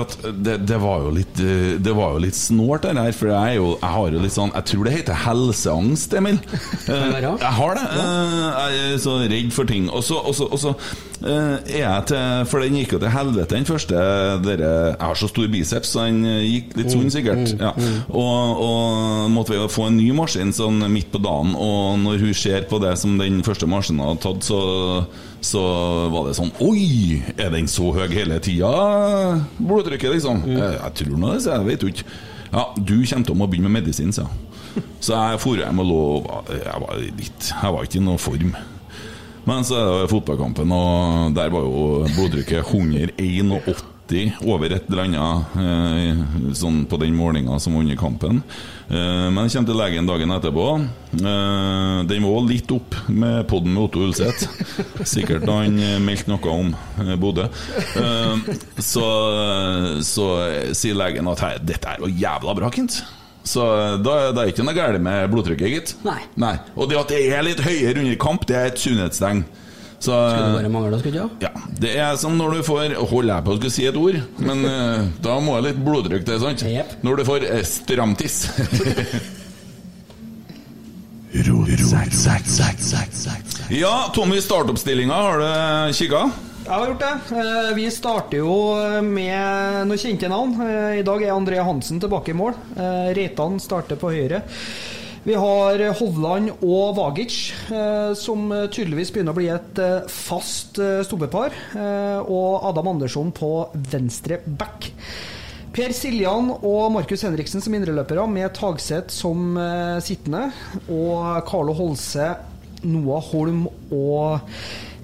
det, 0.47 0.65
det, 0.65 0.79
var 0.81 0.99
jo 1.05 1.11
litt, 1.11 1.39
eh, 1.39 1.77
det 1.77 1.93
var 1.95 2.13
jo 2.15 2.19
litt 2.25 2.33
snålt 2.39 2.81
det 2.87 2.95
der. 2.95 3.11
For 3.11 3.27
jeg, 3.27 3.57
jo, 3.57 3.77
jeg 3.81 3.91
har 3.95 4.09
jo 4.11 4.19
litt 4.19 4.31
sånn 4.35 4.53
Jeg 4.55 4.65
tror 4.71 4.83
det 4.89 4.93
heter 4.97 5.13
helseangst, 5.25 6.13
Emil. 6.17 6.39
Eh. 6.85 7.11
Jeg 7.21 7.53
har 7.59 7.75
det. 7.75 7.85
Eh, 7.97 8.69
Jeg 8.75 8.93
er 8.93 8.97
så 9.01 9.13
redd 9.29 9.51
for 9.53 9.65
ting. 9.65 9.89
Og 9.89 10.03
så, 10.03 10.15
og 10.21 10.33
så, 10.35 10.45
og 10.51 10.59
så 10.61 10.73
eh, 11.25 11.57
er 11.65 11.81
jeg 11.81 12.05
til 12.11 12.45
For 12.51 12.59
den 12.61 12.75
gikk 12.79 12.93
jo 12.93 12.99
til 12.99 13.09
helvete, 13.13 13.49
den 13.55 13.65
første 13.65 13.95
dere, 14.45 14.69
Jeg 14.95 15.01
har 15.01 15.15
så 15.19 15.29
stor 15.31 15.47
biceps, 15.53 15.93
så 15.95 16.05
den 16.05 16.19
eh, 16.25 16.43
gikk 16.45 16.75
litt 16.77 16.91
sånn 16.93 17.09
sikkert. 17.13 17.55
Ja. 17.59 17.71
Og, 18.09 18.61
og 18.65 19.31
måtte 19.33 19.53
vi 19.55 19.59
jo 19.59 19.67
få 19.71 19.87
en 19.89 19.97
ny 19.97 20.11
maskin 20.17 20.53
sånn 20.55 20.81
midt 20.91 21.11
på 21.13 21.21
dagen, 21.23 21.55
og 21.55 21.74
når 22.01 22.21
hun 22.23 22.35
ser 22.37 22.67
på 22.69 22.79
det 22.83 22.93
som 23.01 23.17
den 23.19 23.41
første 23.45 23.67
maskinen 23.69 24.03
hadde 24.05 24.23
tatt, 24.23 24.47
så, 24.47 24.59
så 25.43 25.63
var 26.13 26.29
det 26.29 26.37
sånn 26.37 26.53
Oi! 26.65 27.21
Er 27.37 27.51
den 27.53 27.69
så 27.71 27.91
høy 27.95 28.07
hele 28.13 28.39
tida? 28.43 28.71
Blodtrykket, 29.59 30.15
liksom. 30.17 30.43
Jeg, 30.49 30.79
jeg 30.79 30.97
tror 31.01 31.19
nå 31.21 31.33
det, 31.33 31.43
så 31.45 31.57
jeg 31.57 31.69
vet 31.69 31.85
jo 31.85 31.93
ikke. 31.93 32.09
Ja, 32.51 32.65
du 32.77 32.97
kommer 33.03 33.27
til 33.27 33.35
å 33.35 33.47
begynne 33.49 33.69
med 33.71 33.81
medisin, 33.81 34.13
sa 34.15 34.27
hun. 34.29 34.41
Så 34.99 35.15
jeg 35.15 35.39
dro 35.39 35.53
hjem 35.55 35.79
og 35.79 35.87
lå 35.87 35.99
Jeg 36.51 36.79
var 36.83 36.97
litt 36.99 37.45
Jeg 37.47 37.75
var 37.75 37.85
ikke 37.85 37.99
i 38.01 38.03
noen 38.03 38.19
form. 38.19 38.55
Men 39.45 39.65
så 39.67 39.77
er 39.77 39.89
det 40.01 40.11
fotballkampen, 40.11 40.71
og 40.73 41.35
der 41.37 41.51
var 41.53 41.67
jo 41.67 42.07
blodtrykket 42.15 42.65
181 42.73 44.39
over 44.41 44.73
et 44.73 44.87
eller 44.89 45.03
annet 45.03 45.59
eh, 45.61 46.23
sånn 46.57 46.83
på 46.89 46.97
den 47.01 47.13
målinga 47.17 47.59
som 47.61 47.77
var 47.77 47.85
under 47.85 47.99
kampen. 47.99 48.41
Eh, 48.85 49.27
men 49.33 49.47
jeg 49.47 49.55
kommer 49.55 49.71
til 49.71 49.79
legen 49.79 50.09
dagen 50.09 50.33
etterpå. 50.35 50.65
Eh, 51.17 51.99
den 52.09 52.27
var 52.27 52.45
litt 52.45 52.71
opp 52.75 52.97
med 53.09 53.47
podden 53.49 53.73
med 53.73 53.87
Otto 53.87 54.03
Ulseth. 54.05 54.45
Sikkert 55.15 55.45
da 55.47 55.57
han 55.63 55.79
eh, 55.81 55.97
meldte 56.03 56.29
noe 56.31 56.53
om 56.53 56.71
Bodø. 57.21 57.47
Så, 58.79 59.05
så 60.05 60.29
sier 60.77 60.97
legen 60.97 61.29
at 61.31 61.43
«Hei, 61.43 61.53
dette 61.65 61.95
er 61.95 62.03
jo 62.03 62.11
jævla 62.11 62.55
bra, 62.57 62.71
Kent. 62.73 63.01
Så 63.45 63.61
da, 64.01 64.31
da 64.33 64.41
er 64.41 64.47
det 64.47 64.55
ikke 64.55 64.65
noe 64.65 64.77
galt 64.77 65.01
med 65.05 65.29
blodtrykket, 65.33 65.73
gitt. 65.73 65.93
Nei. 66.41 66.55
Og 66.73 66.89
det 66.89 66.97
at 66.97 67.13
det 67.13 67.21
er 67.29 67.45
litt 67.45 67.61
høyere 67.65 68.01
under 68.01 68.17
kamp, 68.21 68.45
det 68.49 68.57
er 68.57 68.71
et 68.71 68.81
sunnhetstegn. 68.81 69.43
Så 69.99 70.11
Skulle 70.11 70.47
det 70.49 70.57
bare 70.59 70.69
mangle, 70.73 70.99
skulle 70.99 71.15
det 71.15 71.23
ikke? 71.25 71.47
ja, 71.47 71.51
Det 71.81 71.91
er 71.97 72.15
som 72.21 72.35
når 72.37 72.57
du 72.57 72.63
får 72.67 72.95
Holder 73.09 73.31
jeg 73.35 73.45
på 73.47 73.53
å 73.53 73.57
skulle 73.59 73.73
si 73.73 73.85
et 73.89 73.95
ord, 73.97 74.17
men 74.43 74.65
eh, 74.69 75.07
da 75.23 75.37
må 75.41 75.55
jeg 75.57 75.67
litt 75.69 75.79
blodtrykk 75.87 76.25
til, 76.27 76.39
sant? 76.43 76.65
Yep. 76.67 76.97
Når 77.07 77.21
du 77.21 77.23
får 77.31 77.47
eh, 77.49 77.63
stramtiss. 77.65 78.37
ja, 83.75 83.95
Tommy, 84.15 84.41
startoppstillinga, 84.41 85.13
har 85.13 85.41
du 85.41 85.93
kikka? 85.97 86.21
Jeg 86.65 86.73
har 86.73 86.87
gjort 86.89 87.03
det. 87.03 87.37
Eh, 87.37 87.71
Vi 87.77 87.89
starter 87.93 88.39
jo 88.39 88.53
med 89.05 89.85
noen 89.89 89.99
kjente 90.01 90.29
navn. 90.31 90.55
Eh, 90.65 90.99
I 91.01 91.03
dag 91.05 91.21
er 91.21 91.33
André 91.35 91.59
Hansen 91.61 91.99
tilbake 92.01 92.33
i 92.33 92.37
mål. 92.37 92.55
Eh, 92.75 93.11
Reitan 93.17 93.59
starter 93.61 93.99
på 94.01 94.09
høyre. 94.15 94.39
Vi 95.25 95.33
har 95.33 95.81
Hovland 95.97 96.51
og 96.61 96.91
Vagic, 96.99 97.35
eh, 97.73 98.11
som 98.13 98.43
tydeligvis 98.69 99.09
begynner 99.09 99.33
å 99.33 99.39
bli 99.39 99.47
et 99.49 99.79
eh, 99.81 100.03
fast 100.11 100.77
eh, 100.77 100.99
stoppepar. 101.07 101.55
Eh, 101.73 102.19
Og 102.29 102.67
Adam 102.69 102.91
Andersson 102.93 103.31
på 103.33 103.49
venstre 103.89 104.37
back. 104.45 104.91
Per 105.75 105.91
Siljan 105.97 106.51
og 106.61 106.93
Markus 106.93 107.25
Henriksen 107.25 107.63
som 107.65 107.73
indreløpere, 107.75 108.27
med 108.29 108.53
Tagseth 108.55 109.09
som 109.17 109.57
eh, 109.57 109.97
sittende. 110.05 110.51
Og 110.93 111.41
Carlo 111.49 111.73
Holse, 111.73 112.29
Noah 112.85 113.25
Holm 113.33 113.65
og 113.97 114.45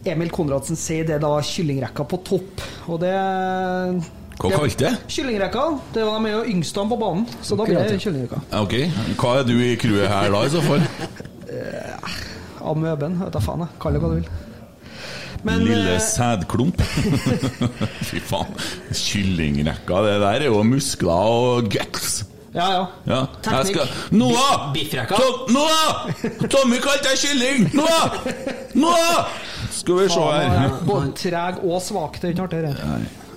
Emil 0.06 0.30
Konradsen 0.34 0.78
sier 0.78 1.10
det 1.10 1.18
da 1.26 1.34
kyllingrekka 1.42 2.06
på 2.06 2.22
topp. 2.30 2.62
Og 2.94 3.02
det 3.02 3.18
Hva 4.42 4.62
kalte 4.64 4.88
det? 4.88 4.94
Kyllingrekka. 5.12 5.66
Det 5.94 6.06
var 6.08 6.18
de 6.20 6.30
er 6.32 6.38
jo 6.40 6.46
yngste 6.56 6.86
på 6.90 6.98
banen, 7.02 7.28
så 7.46 7.58
da 7.60 7.68
blir 7.68 7.82
det 7.82 8.00
kyllingrekka. 8.02 8.42
Ok, 8.62 8.78
Hva 9.22 9.36
er 9.40 9.50
du 9.50 9.54
i 9.58 9.76
crewet 9.80 10.10
her 10.10 10.32
da, 10.34 10.46
i 10.46 10.54
så 10.54 10.64
fall? 10.66 10.88
Amøben, 12.72 13.20
vet 13.22 13.36
da 13.36 13.42
faen 13.44 13.66
jeg. 13.66 13.78
Kall 13.82 13.98
det 13.98 14.02
hva 14.04 14.12
du 14.12 14.18
vil. 14.22 14.32
Men, 15.44 15.64
Lille 15.66 15.96
eh, 15.96 16.02
sædklump. 16.06 16.82
Fy 18.10 18.22
faen. 18.22 18.60
Kyllingrekka, 18.94 20.04
det 20.06 20.20
der 20.22 20.46
er 20.46 20.52
jo 20.52 20.62
muskler 20.66 21.32
og 21.32 21.72
guts. 21.74 22.22
Ja, 22.54 22.68
ja. 22.74 22.86
Ja. 23.08 23.20
Teknikk. 23.42 23.78
skal 23.78 24.18
Noah! 24.20 24.74
Biffrekka. 24.74 25.16
Tom, 25.16 25.54
Noah! 25.56 26.12
Tommy 26.52 26.82
kalte 26.84 27.08
deg 27.08 27.22
kylling! 27.22 27.70
Noah! 27.74 28.18
Noah! 28.76 29.32
Skal 29.72 30.02
vi 30.02 30.10
se 30.12 30.20
her. 30.20 30.58
er 30.66 30.82
Både 30.86 31.14
treg 31.16 31.62
og 31.64 31.80
svak. 31.82 32.20
Det 32.20 32.28
er 32.30 32.36
ikke 32.36 32.50
artig, 32.50 32.64
det. 32.68 32.76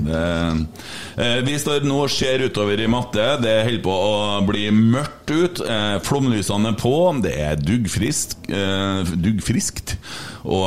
Eh, 0.02 1.38
vi 1.46 1.54
står 1.60 1.86
nå 1.86 2.00
og 2.04 2.12
ser 2.12 2.42
utover 2.48 2.80
i 2.82 2.90
matte. 2.90 3.24
Det 3.42 3.54
holder 3.66 3.82
på 3.84 3.94
å 3.94 4.14
bli 4.46 4.66
mørkt 4.74 5.30
ut. 5.30 5.62
Eh, 5.62 5.96
flomlysene 6.04 6.72
er 6.72 6.78
på. 6.80 6.94
Det 7.24 7.34
er 7.46 7.60
duggfriskt. 7.60 8.36
Eh, 8.50 9.14
duggfriskt. 9.14 9.96
Og 10.44 10.66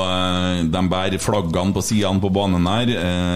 de 0.74 0.82
bærer 0.90 1.22
flaggene 1.22 1.76
på 1.76 1.84
sidene 1.86 2.24
på 2.24 2.32
banen 2.34 2.66
her. 2.66 2.90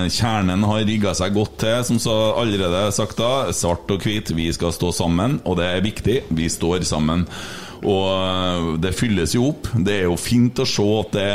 Kjernen 0.09 0.65
har 0.65 0.87
rigga 0.87 1.13
seg 1.13 1.35
godt 1.35 1.59
til, 1.61 1.83
som 1.85 1.99
så 2.01 2.15
allerede 2.33 2.87
sagt 2.95 3.21
da. 3.21 3.51
Svart 3.53 3.91
og 3.93 4.01
hvit, 4.01 4.33
vi 4.33 4.47
skal 4.55 4.73
stå 4.73 4.89
sammen, 5.03 5.37
og 5.45 5.59
det 5.59 5.67
er 5.69 5.85
viktig. 5.85 6.17
Vi 6.33 6.49
står 6.49 6.81
sammen. 6.89 7.27
Og 7.81 8.03
øh, 8.13 8.67
det 8.81 8.93
fylles 8.93 9.33
jo 9.33 9.47
opp. 9.49 9.69
Det 9.73 9.95
er 10.01 10.05
jo 10.05 10.17
fint 10.19 10.59
å 10.61 10.67
se 10.69 10.85
at 10.99 11.15
det, 11.15 11.29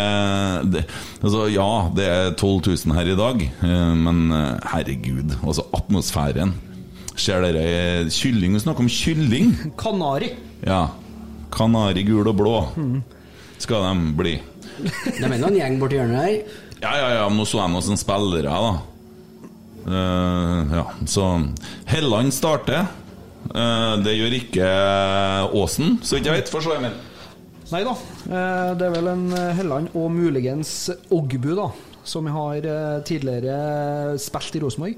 det 0.74 0.84
Altså, 1.22 1.46
ja, 1.50 1.70
det 1.96 2.06
er 2.06 2.36
12 2.38 2.86
000 2.86 2.94
her 2.94 3.10
i 3.10 3.18
dag, 3.18 3.42
øh, 3.66 3.94
men 3.98 4.22
øh, 4.30 4.52
herregud, 4.72 5.34
altså 5.42 5.66
atmosfæren. 5.74 6.54
Ser 7.16 7.42
dere 7.42 7.64
eh, 7.64 8.10
kylling? 8.12 8.54
Vi 8.54 8.62
snakker 8.62 8.84
om 8.84 8.92
kylling? 8.92 9.54
Kanari. 9.80 10.30
Ja. 10.66 10.86
Kanari 11.54 12.04
gul 12.06 12.28
og 12.28 12.36
blå 12.36 12.56
skal 13.58 13.86
de 13.88 14.12
bli. 14.18 14.36
Det 15.16 15.24
er 15.24 15.32
vel 15.32 15.46
en 15.48 15.56
gjeng 15.56 15.78
borti 15.80 15.96
hjørnet 15.96 16.20
her. 16.20 16.60
Ja, 16.82 16.92
ja, 17.00 17.08
ja, 17.22 17.28
nå 17.32 17.46
så 17.48 17.62
jeg 17.62 17.72
noen 17.72 17.84
sånne 17.86 18.02
spillere, 18.02 18.52
da. 18.52 18.74
Uh, 19.86 20.74
ja, 20.74 20.82
så 21.08 21.24
Helland 21.88 22.34
starter. 22.36 22.90
Eh, 23.54 23.96
det 24.04 24.16
gjør 24.18 24.36
ikke 24.40 24.70
Åsen, 25.56 25.98
så 26.02 26.16
vidt 26.16 26.26
jeg 26.30 26.38
vet. 26.40 26.52
Få 26.52 26.62
se, 26.64 26.74
Emil. 26.76 26.96
Nei 27.72 27.82
da. 27.86 27.92
eh, 28.30 28.70
Det 28.78 28.86
er 28.86 28.94
vel 28.94 29.08
en 29.10 29.26
eh, 29.34 29.52
Helland 29.58 29.88
og 29.98 30.10
muligens 30.14 30.90
Ogbu, 31.10 31.52
da. 31.58 31.70
Som 32.06 32.28
har 32.30 32.62
eh, 32.62 33.00
tidligere 33.02 34.14
spilt 34.22 34.54
i 34.54 34.60
Rosenborg. 34.62 34.94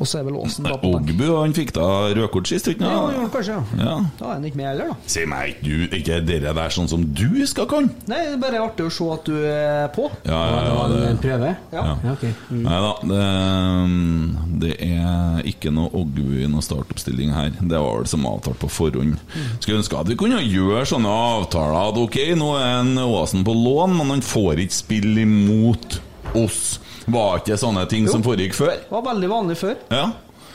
Og 0.00 0.08
så 0.08 0.18
er 0.22 0.24
vel 0.30 0.38
Åsen 0.40 0.64
da 0.64 0.78
på 0.80 0.94
benk. 0.94 1.10
Ogbu 1.12 1.26
han 1.36 1.52
fikk 1.56 1.74
da 1.76 1.86
rødkort 2.16 2.48
sist, 2.48 2.70
ikke 2.72 2.86
Ja, 2.88 2.94
sant? 2.96 3.16
ja, 3.18 3.26
kanskje. 3.34 3.56
Ja. 3.76 3.84
Ja. 3.84 3.96
Da 4.18 4.24
er 4.30 4.32
han 4.38 4.46
ikke 4.48 4.56
med 4.56 4.68
heller, 4.70 4.92
da. 4.94 4.96
Si 5.12 5.24
meg, 5.28 5.58
du, 5.60 5.74
ikke 5.92 6.20
dere 6.24 6.54
der 6.56 6.72
sånn 6.72 6.88
som 6.88 7.04
du 7.04 7.42
skal 7.50 7.68
kan? 7.68 7.90
Nei, 8.08 8.22
det 8.24 8.32
er 8.38 8.40
bare 8.40 8.62
artig 8.64 8.86
å 8.88 8.92
se 8.96 9.08
at 9.12 9.28
du 9.28 9.36
er 9.44 9.90
på. 9.92 10.08
Ja, 10.24 10.40
ja, 10.40 10.60
Det 10.64 10.72
ja. 10.72 10.88
Det, 10.94 11.02
en 11.10 11.20
prøve. 11.26 11.52
Ja. 11.74 11.84
ja. 11.84 11.96
Ja, 12.08 12.14
ok. 12.16 12.24
Mm. 12.50 12.62
Nei 12.64 12.80
da, 12.86 12.92
det, 13.12 14.64
det 14.64 14.72
er 14.88 15.44
ikke 15.52 15.72
noe 15.74 15.92
Ogbu 16.00 16.24
i 16.40 16.48
noen 16.48 16.64
startoppstilling 16.64 17.32
her. 17.36 17.52
Det 17.60 17.76
var 17.80 18.00
vel 18.00 18.08
som 18.10 18.24
avtalt 18.30 18.60
på 18.62 18.70
forhånd. 18.72 19.18
Skulle 19.60 19.80
ønske 19.82 20.00
at 20.00 20.08
vi 20.10 20.16
kunne 20.20 20.40
gjøre 20.44 20.86
sånne 20.88 21.12
avtaler 21.36 21.90
at 21.90 22.00
ok, 22.00 22.18
nå 22.40 22.52
er 22.58 22.78
en 22.80 22.96
Åsen 23.10 23.44
på 23.44 23.52
lån, 23.56 23.96
men 23.98 24.14
han 24.16 24.22
får 24.24 24.60
ikke 24.64 24.76
spille 24.80 25.24
imot 25.26 26.00
oss. 26.38 26.78
Var 27.10 27.40
ikke 27.40 27.56
sånne 27.60 27.86
ting 27.90 28.08
som 28.10 28.22
foregikk 28.22 28.54
før? 28.54 28.74
Det 28.82 28.92
var 28.92 29.06
veldig 29.10 29.30
vanlig 29.32 29.56
før. 29.60 29.76
Ja. 29.90 30.08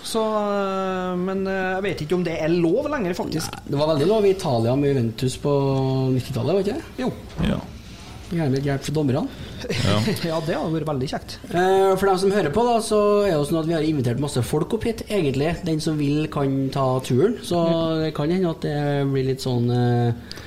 Så, 0.06 0.22
øh, 0.22 1.16
men 1.18 1.48
øh, 1.50 1.72
jeg 1.80 1.84
vet 1.88 2.02
ikke 2.06 2.18
om 2.20 2.24
det 2.26 2.36
er 2.38 2.52
lov 2.54 2.86
lenger, 2.94 3.16
faktisk. 3.18 3.50
Nei, 3.56 3.64
Det 3.72 3.80
var 3.80 3.90
veldig 3.96 4.08
lov 4.12 4.26
i 4.28 4.36
Italia 4.36 4.76
med 4.78 4.92
Juventus 4.94 5.38
på 5.42 5.54
90-tallet, 6.14 6.54
var 6.54 6.62
ikke 6.62 6.76
det? 6.78 7.02
Jo. 7.02 7.10
ja. 7.48 7.58
Gjerne 8.26 8.56
litt 8.56 8.66
hjelp 8.66 8.86
fra 8.86 8.94
dommerne. 8.96 9.26
Ja, 10.26 10.38
det 10.46 10.54
hadde 10.58 10.74
vært 10.76 10.88
veldig 10.92 11.08
kjekt. 11.10 11.36
Eh, 11.50 11.92
For 11.98 12.06
dem 12.10 12.18
som 12.22 12.34
hører 12.34 12.54
på, 12.54 12.64
da, 12.68 12.76
så 12.86 13.00
er 13.24 13.32
det 13.32 13.38
jo 13.40 13.46
sånn 13.50 13.60
at 13.64 13.70
vi 13.70 13.76
har 13.78 13.86
invitert 13.86 14.22
masse 14.22 14.42
folk 14.46 14.74
opp 14.78 14.86
hit, 14.86 15.02
egentlig. 15.10 15.56
Den 15.66 15.82
som 15.82 15.98
vil, 15.98 16.26
kan 16.34 16.54
ta 16.74 16.86
turen. 17.06 17.38
Så 17.46 17.62
det 18.04 18.12
kan 18.18 18.30
hende 18.34 18.54
at 18.54 18.66
det 18.66 18.78
blir 19.10 19.26
litt 19.32 19.46
sånn 19.46 19.70
eh, 19.74 20.42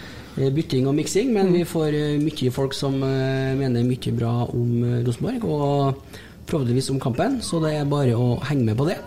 bytting 0.54 0.86
og 0.88 0.96
miksing, 0.96 1.32
men 1.34 1.52
vi 1.54 1.64
får 1.66 1.94
eh, 1.96 2.16
mye 2.22 2.54
folk 2.54 2.76
som 2.76 2.96
eh, 3.02 3.54
mener 3.58 3.86
mye 3.86 4.14
bra 4.16 4.32
om 4.46 4.72
eh, 4.86 5.00
Rosenborg, 5.06 5.44
og 5.44 6.18
forhåpentligvis 6.48 6.90
om 6.94 7.00
kampen, 7.02 7.40
så 7.44 7.60
det 7.64 7.74
er 7.76 7.88
bare 7.88 8.16
å 8.16 8.38
henge 8.48 8.70
med 8.70 8.78
på 8.78 8.88
det. 8.88 8.98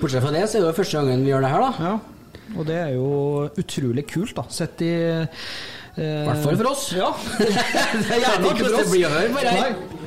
Bortsett 0.00 0.24
fra 0.24 0.32
det, 0.34 0.44
så 0.48 0.58
er 0.58 0.64
det 0.64 0.70
jo 0.70 0.76
første 0.78 1.00
gangen 1.00 1.24
vi 1.24 1.32
gjør 1.32 1.46
det 1.46 1.52
her, 1.54 1.64
da. 1.66 1.88
Ja. 1.88 2.36
Og 2.58 2.66
det 2.66 2.76
er 2.76 2.92
jo 2.96 3.08
utrolig 3.62 4.06
kult, 4.10 4.34
da. 4.36 4.46
Sett 4.52 4.84
i 4.86 4.92
eh, 5.00 5.42
hvert 5.96 6.44
fall 6.44 6.60
for 6.60 6.70
oss. 6.74 6.86
Ja. 6.96 7.10
det 7.40 8.20
er 8.20 8.22
ikke 8.22 8.54
hvordan 8.60 8.78
det 8.78 8.86
blir 8.92 9.08
å 9.08 9.16
høre, 9.16 9.34
bare. 9.38 9.58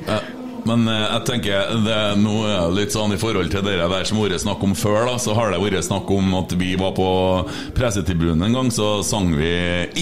Nei. 0.08 0.43
Men 0.68 0.88
eh, 0.88 1.04
jeg 1.04 1.24
tenker 1.28 1.72
det, 1.84 1.94
er 1.94 2.20
noe 2.20 2.56
litt 2.74 2.94
sånn 2.94 3.14
i 3.14 3.18
forhold 3.20 3.50
til 3.52 3.64
dere 3.66 3.88
der 3.90 4.06
som 4.08 4.18
har 4.20 4.30
vært 4.30 4.44
snakk 4.44 4.64
om 4.66 4.74
før, 4.78 5.04
da, 5.10 5.16
så 5.20 5.36
har 5.36 5.52
det 5.52 5.60
vært 5.62 5.86
snakk 5.86 6.10
om 6.14 6.34
at 6.40 6.54
vi 6.60 6.72
var 6.80 6.94
på 6.96 7.08
pressetribunen 7.76 8.46
en 8.48 8.58
gang, 8.58 8.72
så 8.74 8.96
sang 9.06 9.32
vi 9.36 9.52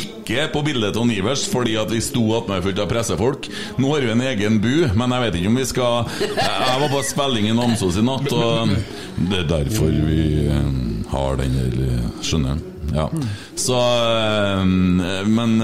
ikke 0.02 0.48
på 0.54 0.62
bildet 0.66 0.94
til 0.96 1.08
Nivers 1.10 1.44
fordi 1.50 1.76
at 1.80 1.90
vi 1.92 2.00
sto 2.04 2.24
attmed 2.38 2.64
fullt 2.64 2.82
av 2.84 2.90
pressefolk. 2.90 3.50
Nå 3.82 3.92
har 3.94 4.06
vi 4.06 4.14
en 4.14 4.24
egen 4.32 4.60
bu, 4.62 4.74
men 4.98 5.16
jeg 5.16 5.26
vet 5.26 5.38
ikke 5.40 5.52
om 5.52 5.60
vi 5.60 5.68
skal 5.68 6.10
Jeg 6.22 6.80
var 6.84 6.88
på 6.92 7.02
spilling 7.06 7.50
i 7.50 7.56
Namsos 7.56 7.98
i 7.98 8.06
natt, 8.06 8.30
og 8.32 8.72
det 9.28 9.42
er 9.42 9.50
derfor 9.50 9.92
vi 9.92 10.48
eh, 10.48 10.72
har 11.12 11.38
den 11.40 11.58
der, 11.58 12.10
skjønner 12.24 12.58
du. 12.58 12.68
Ja. 12.92 13.06
Så 13.56 13.78
eh, 13.78 14.64
Men 15.28 15.54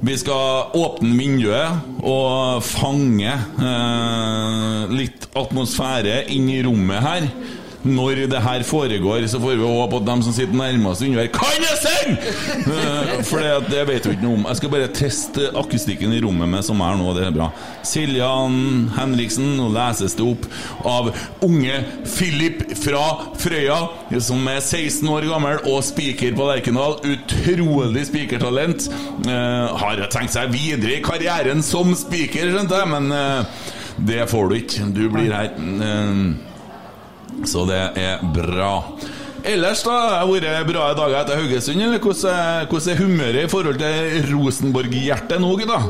vi 0.00 0.14
skal 0.18 0.74
åpne 0.78 1.14
vinduet 1.18 2.02
og 2.06 2.62
fange 2.62 3.32
eh, 3.34 4.92
litt 4.94 5.26
atmosfære 5.38 6.20
inn 6.34 6.46
i 6.52 6.60
rommet 6.66 7.02
her. 7.02 7.26
Når 7.86 8.24
det 8.32 8.40
her 8.42 8.62
foregår, 8.66 9.22
så 9.30 9.38
får 9.38 9.54
vi 9.54 9.62
håpe 9.68 9.96
at 10.00 10.06
de 10.08 10.14
som 10.26 10.32
sitter 10.34 10.56
nærmest 10.58 11.02
unna 11.06 11.20
her, 11.22 11.28
kan 11.30 11.62
jeg 11.62 11.76
synge! 11.78 12.32
Eh, 12.74 13.12
For 13.28 13.38
det, 13.70 13.84
vet 13.86 14.04
jeg 14.08 14.16
ikke 14.16 14.24
noe 14.26 14.38
om. 14.40 14.46
Jeg 14.50 14.58
skal 14.58 14.72
bare 14.72 14.88
teste 14.96 15.46
akustikken 15.56 16.12
i 16.16 16.18
rommet 16.24 16.50
med 16.50 16.66
som 16.66 16.82
er 16.82 16.98
nå. 16.98 17.12
Det 17.14 17.28
er 17.28 17.36
bra. 17.36 17.46
Siljan 17.86 18.58
Henriksen, 18.96 19.52
nå 19.60 19.68
leses 19.76 20.16
det 20.18 20.26
opp 20.26 20.48
av 20.90 21.12
unge 21.46 21.78
Philip 22.16 22.64
fra 22.82 23.04
Frøya, 23.38 23.78
som 24.26 24.42
er 24.50 24.58
16 24.58 25.06
år 25.14 25.28
gammel 25.30 25.62
og 25.70 25.78
spiker 25.86 26.34
på 26.38 26.50
Lerkendal. 26.50 26.98
Utrolig 27.14 28.08
spikertalent. 28.10 28.88
Eh, 29.22 29.78
har 29.84 30.02
tenkt 30.10 30.34
seg 30.34 30.50
videre 30.54 30.98
i 30.98 31.02
karrieren 31.06 31.62
som 31.62 31.94
spiker, 31.98 32.50
skjønte 32.50 32.82
jeg, 32.82 32.90
men 32.96 33.10
eh, 33.14 33.64
det 34.10 34.26
får 34.34 34.50
du 34.50 34.58
ikke. 34.60 34.90
Du 34.98 35.04
blir 35.14 35.30
her. 35.34 35.54
Så 37.46 37.64
det 37.68 37.80
er 38.00 38.22
bra. 38.34 38.72
Ellers 39.46 39.84
da, 39.86 39.96
har 40.18 40.42
det 40.42 40.50
vært 40.50 40.70
bra 40.72 40.88
dager 40.98 41.20
etter 41.20 41.38
Haugesund, 41.38 41.82
eller 41.82 41.98
er, 41.98 42.66
hvordan 42.68 42.92
er 42.92 43.02
humøret 43.02 43.44
i 43.44 43.50
forhold 43.50 43.78
til 43.80 44.32
Rosenborg-hjertet 44.32 45.40
nå, 45.40 45.52
gutta? 45.60 45.82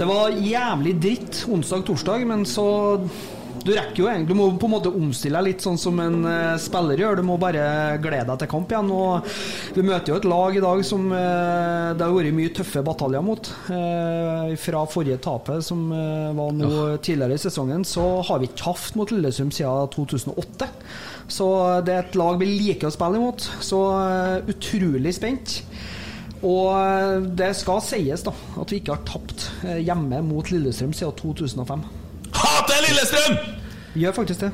Det 0.00 0.08
var 0.08 0.32
jævlig 0.32 0.94
dritt 1.02 1.42
onsdag-torsdag, 1.52 2.24
men 2.30 2.46
så 2.48 2.64
Du 3.60 3.72
rekker 3.76 4.00
jo 4.00 4.08
egentlig 4.08 4.32
Du 4.32 4.38
må 4.38 4.48
på 4.60 4.68
en 4.68 4.74
måte 4.74 4.92
omstille 4.92 5.40
deg 5.40 5.52
litt 5.52 5.64
sånn 5.64 5.78
som 5.80 5.98
en 6.00 6.24
uh, 6.24 6.56
spiller 6.60 7.00
gjør. 7.02 7.20
Du 7.20 7.26
må 7.28 7.36
bare 7.40 7.98
glede 8.02 8.28
deg 8.30 8.40
til 8.42 8.50
kamp 8.50 8.72
igjen. 8.72 8.90
Og 8.94 9.76
vi 9.76 9.84
møter 9.84 10.14
jo 10.14 10.20
et 10.20 10.28
lag 10.28 10.56
i 10.56 10.62
dag 10.64 10.82
som 10.86 11.06
uh, 11.12 11.92
det 11.96 12.06
har 12.06 12.14
vært 12.14 12.36
mye 12.36 12.54
tøffe 12.56 12.84
bataljer 12.86 13.24
mot. 13.24 13.52
Uh, 13.68 14.56
fra 14.60 14.84
forrige 14.90 15.20
tapet, 15.22 15.64
som 15.64 15.88
var 15.90 16.52
nå 16.56 16.70
tidligere 17.04 17.36
i 17.36 17.42
sesongen, 17.42 17.84
så 17.86 18.04
har 18.26 18.40
vi 18.40 18.48
ikke 18.48 18.62
tapt 18.62 18.96
mot 18.98 19.12
Lillesund 19.12 19.54
siden 19.54 19.90
2008. 19.94 20.68
Så 21.30 21.46
det 21.86 21.94
er 21.94 22.04
et 22.04 22.18
lag 22.18 22.40
vi 22.40 22.48
liker 22.48 22.88
å 22.88 22.94
spille 22.94 23.20
imot. 23.20 23.46
Så 23.64 23.80
utrolig 24.50 25.14
spent. 25.16 25.60
Og 26.46 27.26
det 27.36 27.52
skal 27.58 27.82
sies 27.84 28.24
da 28.26 28.32
at 28.32 28.72
vi 28.72 28.80
ikke 28.80 28.96
har 28.96 29.08
tapt 29.08 29.50
hjemme 29.84 30.22
mot 30.26 30.48
Lillestrøm 30.52 30.96
siden 30.96 31.18
2005. 31.20 31.99
Hater 32.40 32.82
Lillestrøm! 32.88 33.38
Vi 33.94 34.04
gjør 34.04 34.14
faktisk 34.20 34.44
det. 34.46 34.50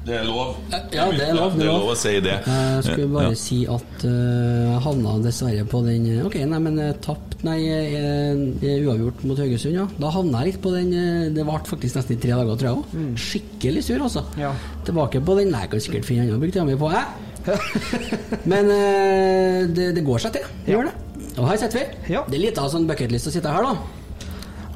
Det 0.00 0.14
er 0.16 0.22
lov. 0.24 0.54
Ja, 0.72 0.78
det 1.12 1.26
er 1.28 1.34
lov. 1.36 1.52
Det 1.58 1.66
er 1.66 1.68
lov 1.68 1.90
å 1.92 1.96
si 1.98 2.12
det. 2.24 2.36
Jeg 2.46 2.84
skulle 2.86 3.08
bare 3.12 3.32
Ja. 3.34 3.36
si 3.36 3.58
at 3.68 4.04
eh, 4.08 4.70
jeg 4.70 4.78
havna 4.86 5.12
dessverre 5.22 5.64
på 5.68 5.82
den 5.84 6.06
eh, 6.08 6.22
Ok, 6.24 6.38
nei, 6.48 6.60
men 6.64 6.78
eh, 6.80 6.94
tapt 7.04 7.36
Nei, 7.44 7.58
eh, 7.68 8.32
eh, 8.64 8.80
uavgjort 8.86 9.22
mot 9.28 9.38
Haugesund, 9.40 9.76
ja. 9.76 9.84
Da 10.00 10.10
havna 10.12 10.40
jeg 10.42 10.54
litt 10.54 10.62
på 10.64 10.72
den 10.72 10.90
eh, 10.96 11.28
Det 11.36 11.44
varte 11.48 11.70
faktisk 11.74 11.96
nesten 12.00 12.16
i 12.16 12.20
tre 12.24 12.32
dager, 12.32 12.56
tror 12.56 12.70
jeg 12.70 12.80
òg. 12.80 12.96
Skikkelig 13.26 13.84
sur, 13.86 14.00
altså. 14.08 14.24
Ja. 14.40 14.54
Tilbake 14.88 15.20
på 15.24 15.36
den. 15.38 15.52
Nei, 15.52 15.62
jeg 15.66 15.74
kan 15.76 15.84
sikkert 15.84 16.08
finne 16.08 16.24
en 16.24 16.32
annen 16.32 16.42
brukt 16.46 16.60
mi 16.70 16.80
på, 16.80 16.90
jeg. 16.96 17.06
men 18.52 18.72
eh, 18.72 19.68
det, 19.68 19.92
det 20.00 20.04
går 20.08 20.24
seg 20.26 20.36
til. 20.38 20.48
Det 20.64 20.74
gjør 20.78 20.88
det. 20.90 20.96
Og 21.36 21.44
her 21.48 21.60
sitter 21.60 21.76
vi. 21.84 22.12
Ja. 22.16 22.24
Det 22.28 22.40
er 22.40 22.46
litt 22.48 22.58
av 22.60 22.72
sånn 22.72 22.88
bucketlist 22.88 23.28
å 23.30 23.36
sitte 23.36 23.52
her, 23.52 23.68
da. 23.68 23.99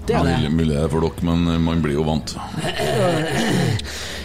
Det 0.06 0.14
er 0.14 0.20
Mulig, 0.24 0.42
det. 0.42 0.52
mulig 0.52 0.74
det 0.74 0.82
er 0.84 0.90
for 0.92 1.00
dere, 1.06 1.24
men 1.24 1.62
man 1.64 1.80
blir 1.84 1.94
jo 1.96 2.02
vant. 2.04 2.34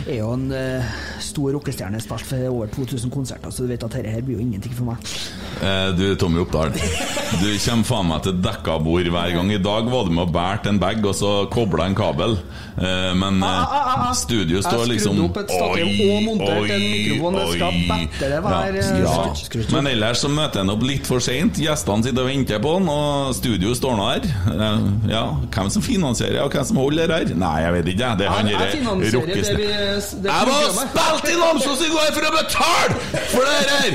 Jeg 0.10 0.16
er 0.18 0.22
jo 0.24 0.32
en 0.34 0.48
uh, 0.52 0.88
stor 1.22 1.54
rockestjerne, 1.54 2.00
spilt 2.02 2.26
for 2.26 2.46
over 2.50 2.70
2000 2.74 3.12
konserter, 3.14 3.52
så 3.54 3.64
du 3.64 3.70
vet 3.72 3.84
at 3.86 3.94
dette 4.00 4.12
her 4.12 4.24
blir 4.26 4.40
jo 4.40 4.44
ingenting 4.46 4.74
for 4.76 4.90
meg. 4.90 5.12
Eh, 5.62 5.90
Du, 6.00 6.04
Tommy 6.20 6.40
Oppdal. 6.42 6.72
Du 6.74 7.48
kommer 7.62 7.86
faen 7.88 8.08
meg 8.10 8.24
til 8.26 8.40
dekka 8.42 8.78
bord 8.84 9.10
hver 9.14 9.36
gang. 9.36 9.52
I 9.54 9.60
dag 9.62 9.90
var 9.92 10.08
du 10.08 10.16
med 10.16 10.24
og 10.26 10.34
bærte 10.34 10.72
en 10.72 10.80
bag, 10.82 11.04
og 11.06 11.14
så 11.20 11.34
kobla 11.54 11.86
en 11.92 11.98
kabel. 12.00 12.40
Eh, 12.80 13.14
Men 13.20 13.44
Ah, 13.44 13.48
ah, 13.68 13.96
ah, 13.98 14.10
eh, 14.10 14.14
studio 14.16 14.62
står 14.64 14.86
liksom 14.88 15.16
ja, 18.40 18.62
eh, 18.70 19.02
ja. 19.04 19.72
Men 19.76 19.88
ellers 19.92 20.22
så 20.24 20.30
møter 20.32 20.62
en 20.64 20.70
opp 20.72 20.84
litt 20.88 21.06
for 21.08 21.20
seint. 21.20 21.60
Gjestene 21.60 22.04
sitter 22.08 22.24
og 22.24 22.30
venter 22.32 22.60
på 22.64 22.74
han, 22.78 22.88
og 22.90 23.36
studio 23.36 23.74
står 23.76 23.98
nå 24.00 24.06
her. 24.14 24.30
Eh, 24.54 24.80
Ja, 25.10 25.26
hvem 25.52 25.70
som 25.74 25.82
finansierer, 25.84 26.40
og 26.46 26.52
hvem 26.56 26.66
som 26.66 26.78
holder 26.78 27.12
her? 27.12 27.26
Nei, 27.36 27.56
jeg 27.66 27.74
vet 27.74 27.92
ikke. 27.96 28.16
Det 28.20 28.26
er 28.28 28.32
han 28.32 28.46
derre 28.48 28.70
det 28.70 28.72
Jeg 30.30 30.48
var 30.48 30.72
spilt 30.80 31.28
i 31.34 31.36
Namsos 31.44 31.82
i 31.84 31.90
går 31.92 32.10
for 32.16 32.24
å 32.30 32.32
betale 32.38 32.94
for 33.34 33.42
det 33.44 33.60
her! 33.74 33.92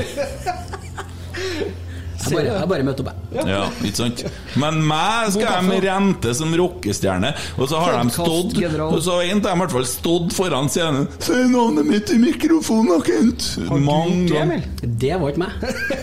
Jeg 2.24 2.36
bare, 2.38 2.54
jeg 2.60 2.68
bare 2.70 2.84
møter 2.86 3.04
opp, 3.04 3.10
jeg. 3.34 3.44
Ja, 3.50 3.62
ikke 3.84 3.98
sant? 3.98 4.22
Men 4.60 4.78
meg 4.88 5.32
skal 5.34 5.64
med 5.66 5.82
rente 5.84 6.34
som 6.38 6.52
rockestjerne, 6.56 7.32
og 7.58 7.68
så 7.70 7.80
har 7.82 7.96
de 7.98 8.14
stått 8.14 8.54
Og 8.84 8.98
så 9.04 9.18
har 9.18 9.22
en 9.32 9.42
av 9.42 9.48
dem 9.50 9.58
i 9.58 9.64
hvert 9.64 9.74
fall 9.74 9.88
stått 9.90 10.36
foran 10.36 10.70
scenen 10.72 11.08
Si 11.18 11.36
navnet 11.52 11.88
mitt 11.88 12.12
i 12.14 12.18
mikrofonen, 12.22 13.02
Kent! 13.04 13.48
Mange 13.74 14.28
Det, 14.28 14.36
ganger. 14.38 14.60
Det 15.04 15.12
var 15.20 15.34
ikke 15.34 15.42
meg. 15.44 15.52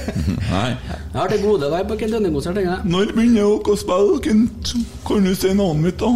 Nei. 0.51 0.67
Jeg 0.91 1.17
har 1.21 1.31
til 1.31 1.41
gode 1.45 1.69
å 1.69 1.73
være 1.73 1.87
på 1.89 1.97
Kent 2.01 2.13
Lønning-konsert. 2.17 2.61
Når 2.85 3.15
begynner 3.15 3.41
dere 3.47 3.73
å 3.73 3.79
spille, 3.79 4.19
Kent? 4.27 4.75
Kan 5.07 5.25
du 5.25 5.33
si 5.35 5.53
navnet 5.55 5.83
mitt, 5.89 5.99
da? 6.03 6.11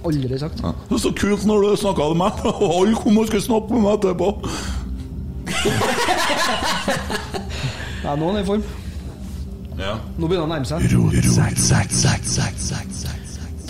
Aldri 0.00 0.38
sagt. 0.40 0.62
Ja. 0.64 0.70
Det 0.88 0.96
er 0.96 1.02
så 1.02 1.10
kult 1.12 1.42
når 1.44 1.58
du 1.66 1.70
snakka 1.82 2.06
med 2.14 2.22
meg. 2.22 2.32
Alle 2.72 2.94
kom 2.96 3.18
og 3.20 3.26
skulle 3.28 3.44
snakke 3.44 3.68
med 3.76 3.82
meg 3.84 3.92
etterpå. 4.00 4.28
Ja, 8.04 8.16
nå 8.16 8.30
er 8.30 8.32
han 8.32 8.42
i 8.42 8.46
form. 8.48 8.62
Ja. 9.80 9.96
Nå 10.16 10.28
begynner 10.28 10.46
han 10.46 10.50
å 10.50 10.54
nærme 10.56 10.68
seg. 10.68 10.78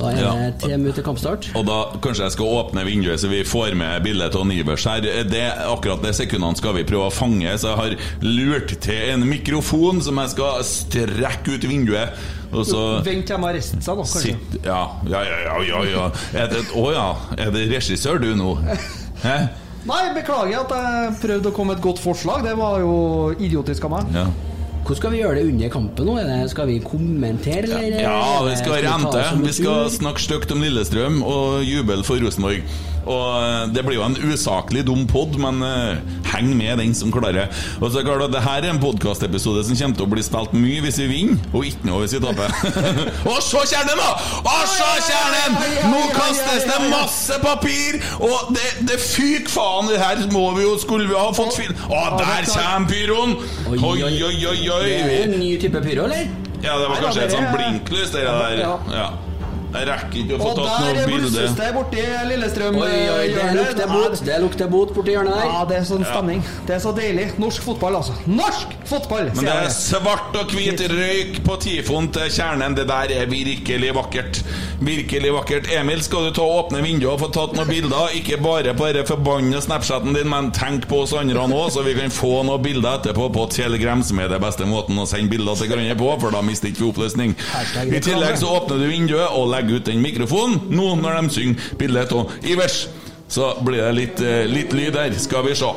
Da 0.01 0.11
er 0.15 0.17
det 0.17 0.61
tre 0.63 0.77
minutter 0.81 1.05
kampstart. 1.05 1.51
Og 1.59 1.67
da 1.69 1.79
kanskje 2.01 2.25
jeg 2.25 2.35
skal 2.39 2.55
åpne 2.61 2.85
vinduet 2.89 3.21
så 3.21 3.29
vi 3.29 3.43
får 3.45 3.75
med 3.77 4.01
bildet 4.07 4.37
av 4.39 4.47
Nivers 4.49 4.87
her. 4.89 5.05
Det, 5.29 5.43
akkurat 5.69 6.01
det 6.05 6.15
sekundene 6.17 6.57
skal 6.57 6.77
vi 6.79 6.87
prøve 6.89 7.11
å 7.11 7.15
fange, 7.15 7.53
så 7.61 7.75
jeg 7.75 7.81
har 7.83 7.97
lurt 8.25 8.77
til 8.81 9.15
en 9.15 9.27
mikrofon 9.29 10.01
som 10.05 10.21
jeg 10.23 10.33
skal 10.35 10.65
strekke 10.67 11.57
ut 11.57 11.69
vinduet. 11.69 12.17
Og 12.51 12.65
så 12.67 12.81
Vent 13.07 13.29
til 13.29 13.37
de 13.37 13.43
har 13.45 13.55
reist 13.55 13.77
seg, 13.77 13.85
da, 13.87 13.95
kanskje. 14.01 14.23
sitt, 14.25 14.57
ja, 14.65 14.81
ja, 15.07 15.21
ja, 15.29 15.41
ja, 15.47 15.59
ja, 15.69 15.83
ja. 15.93 16.07
Er 16.35 16.49
det, 16.51 16.65
å 16.75 16.89
ja, 16.95 17.09
er 17.37 17.53
det 17.55 17.69
regissør 17.71 18.19
du 18.23 18.33
nå? 18.39 18.57
Hæ? 19.27 19.37
Nei, 19.89 20.03
beklager 20.13 20.61
at 20.61 20.73
jeg 20.77 21.17
prøvde 21.23 21.51
å 21.51 21.57
komme 21.57 21.73
med 21.73 21.81
et 21.81 21.85
godt 21.85 22.01
forslag. 22.03 22.45
Det 22.45 22.53
var 22.59 22.83
jo 22.83 22.95
idiotisk 23.41 23.87
av 23.89 23.95
meg. 23.97 24.15
Ja. 24.15 24.27
Hvordan 24.81 24.97
skal 24.97 25.13
vi 25.13 25.19
gjøre 25.21 25.39
det 25.39 25.43
under 25.49 25.73
kampen 25.73 26.09
nå? 26.09 26.15
Skal 26.51 26.69
vi 26.71 26.79
kommentere, 26.85 27.69
eller? 27.79 28.01
Ja, 28.03 28.41
vi 28.47 28.55
skal 28.59 28.79
rente. 28.85 29.25
Vi 29.45 29.53
skal 29.57 29.91
snakke 29.93 30.25
stygt 30.25 30.53
om 30.55 30.65
Lillestrøm 30.65 31.21
og 31.23 31.61
juble 31.69 32.01
for 32.07 32.21
Rosenborg. 32.21 32.65
Og 33.09 33.27
eh, 33.41 33.69
Det 33.75 33.85
blir 33.87 33.99
jo 33.99 34.07
en 34.07 34.17
usaklig 34.31 34.85
dum 34.87 35.07
pod, 35.09 35.37
men 35.41 35.63
uh, 35.65 36.01
heng 36.31 36.53
med 36.57 36.81
den 36.83 36.95
som 36.97 37.13
klarer. 37.13 37.49
Og 37.81 37.91
så 37.91 38.01
det 38.01 38.07
klart 38.09 38.27
at 38.27 38.35
det 38.35 38.43
her 38.45 38.65
er 38.65 38.75
en 38.75 38.83
podkastepisode 38.83 39.65
som 39.67 39.79
kommer 39.79 39.99
til 39.99 40.07
å 40.07 40.11
bli 40.15 40.25
spilt 40.25 40.57
mye 40.57 40.83
hvis 40.85 41.01
vi 41.03 41.09
vinner, 41.11 41.41
og 41.53 41.67
ikke 41.69 41.89
noe 41.89 42.03
hvis 42.05 42.17
vi 42.17 42.23
taper. 42.25 42.55
og 43.31 43.41
se 43.45 43.63
kjernen, 43.73 44.01
da! 44.01 44.11
Å, 44.41 44.57
se 44.71 44.91
kjernen! 45.09 45.59
Nå 45.93 46.03
kastes 46.17 46.67
det 46.69 46.79
masse 46.91 47.41
papir, 47.43 48.01
og 48.21 48.53
det, 48.57 48.67
det 48.91 49.01
fyk 49.03 49.49
faen, 49.51 49.91
det 49.91 50.01
her 50.03 50.21
må 50.35 50.51
vi 50.57 50.67
jo 50.67 50.77
Skulle 50.81 51.09
vi 51.09 51.17
ha 51.17 51.31
fått 51.35 51.57
film 51.57 51.75
Å, 51.91 52.03
der 52.21 52.47
kommer 52.49 52.89
pyroen! 52.91 53.35
Oi, 53.71 53.81
oi, 53.81 54.13
oi, 54.29 54.37
oi! 54.51 54.61
Det 54.71 55.01
er 55.01 55.27
en 55.27 55.37
ny 55.41 55.51
type 55.61 55.83
pyro, 55.85 56.07
eller? 56.09 56.31
Ja, 56.61 56.77
det 56.77 56.89
var 56.93 57.03
kanskje 57.07 57.25
et 57.25 57.35
sånt 57.35 57.53
blinklys, 57.55 58.13
det 58.13 58.25
der. 58.29 58.65
Ja. 58.93 59.09
Ja. 59.73 59.81
Jeg 59.81 59.89
rekker 59.89 60.19
ikke 60.25 60.37
å 60.37 60.41
få 60.41 60.51
tatt 60.57 60.67
der 60.67 60.91
Og 60.91 61.01
er 61.01 61.07
bilde. 61.11 61.45
det 61.61 61.69
borti 61.75 62.05
Lillestrøm. 62.31 62.77
Oi, 62.81 62.97
oi, 63.15 63.27
det 63.35 63.45
lukter 63.57 63.87
bot. 63.95 64.25
Det 64.27 64.39
lukter 64.43 64.71
bot 64.73 64.95
borti 64.97 65.15
hjørnet 65.15 65.37
der. 65.37 65.47
Ja, 65.47 65.61
det 65.71 65.77
er 65.81 65.85
sånn 65.89 66.05
stemning. 66.05 66.43
Det 66.67 66.75
er 66.77 66.83
så 66.83 66.93
deilig. 66.97 67.27
Norsk 67.41 67.63
fotball, 67.63 67.97
altså. 68.01 68.17
Norsk 68.27 68.75
fotball! 68.91 69.31
Men 69.37 69.47
det 69.47 69.55
er 69.55 69.71
svart 69.75 70.35
og 70.41 70.51
hvit 70.57 70.83
røyk 70.91 71.41
på 71.47 71.57
tifoen 71.63 72.11
til 72.15 72.29
kjernen. 72.35 72.75
Det 72.77 72.87
der 72.91 73.15
er 73.21 73.31
virkelig 73.31 73.95
vakkert. 73.97 74.43
Virkelig 74.81 75.33
vakkert. 75.37 75.71
Emil, 75.77 76.03
skal 76.03 76.29
du 76.29 76.35
ta 76.37 76.43
og 76.43 76.67
åpne 76.67 76.83
vinduet 76.85 77.13
og 77.15 77.21
få 77.25 77.31
tatt 77.35 77.55
noen 77.57 77.69
bilder? 77.71 78.15
Ikke 78.19 78.41
bare 78.43 78.75
på 78.75 78.91
denne 78.91 79.07
forbanna 79.09 79.61
Snapchaten 79.63 80.17
din, 80.17 80.29
men 80.31 80.51
tenk 80.57 80.89
på 80.91 81.03
oss 81.05 81.15
andre 81.15 81.47
nå, 81.51 81.63
så 81.71 81.85
vi 81.87 81.95
kan 81.99 82.11
få 82.11 82.43
noen 82.49 82.63
bilder 82.65 82.99
etterpå 82.99 83.29
på 83.35 83.47
Telegram, 83.55 84.03
som 84.03 84.19
er 84.19 84.29
den 84.33 84.43
beste 84.43 84.67
måten 84.69 84.99
å 84.99 85.07
sende 85.09 85.31
bilder 85.31 85.55
til 85.61 85.71
hverandre 85.71 85.97
på, 86.01 86.11
for 86.23 86.35
da 86.35 86.43
mister 86.43 86.71
ikke 86.73 86.83
vi 86.83 86.91
oppløsning. 86.91 87.37
I 87.87 88.01
tillegg 88.03 88.39
så 88.41 88.51
åpner 88.57 88.81
du 88.81 88.89
vinduet 88.91 89.29
og 89.37 89.47
legger 89.53 89.60
ut 89.69 89.85
den 89.85 90.01
mikrofonen 90.01 90.71
nå 90.73 90.95
når 91.01 91.21
de 91.21 91.35
synger 91.37 91.75
bildet 91.79 92.13
av 92.17 92.33
Ivers. 92.43 92.87
Så 93.31 93.53
blir 93.63 93.85
det 93.85 93.93
litt, 93.95 94.21
eh, 94.21 94.47
litt 94.49 94.73
lyd 94.73 94.97
her. 94.97 95.13
Skal 95.19 95.45
vi 95.47 95.55
se. 95.55 95.71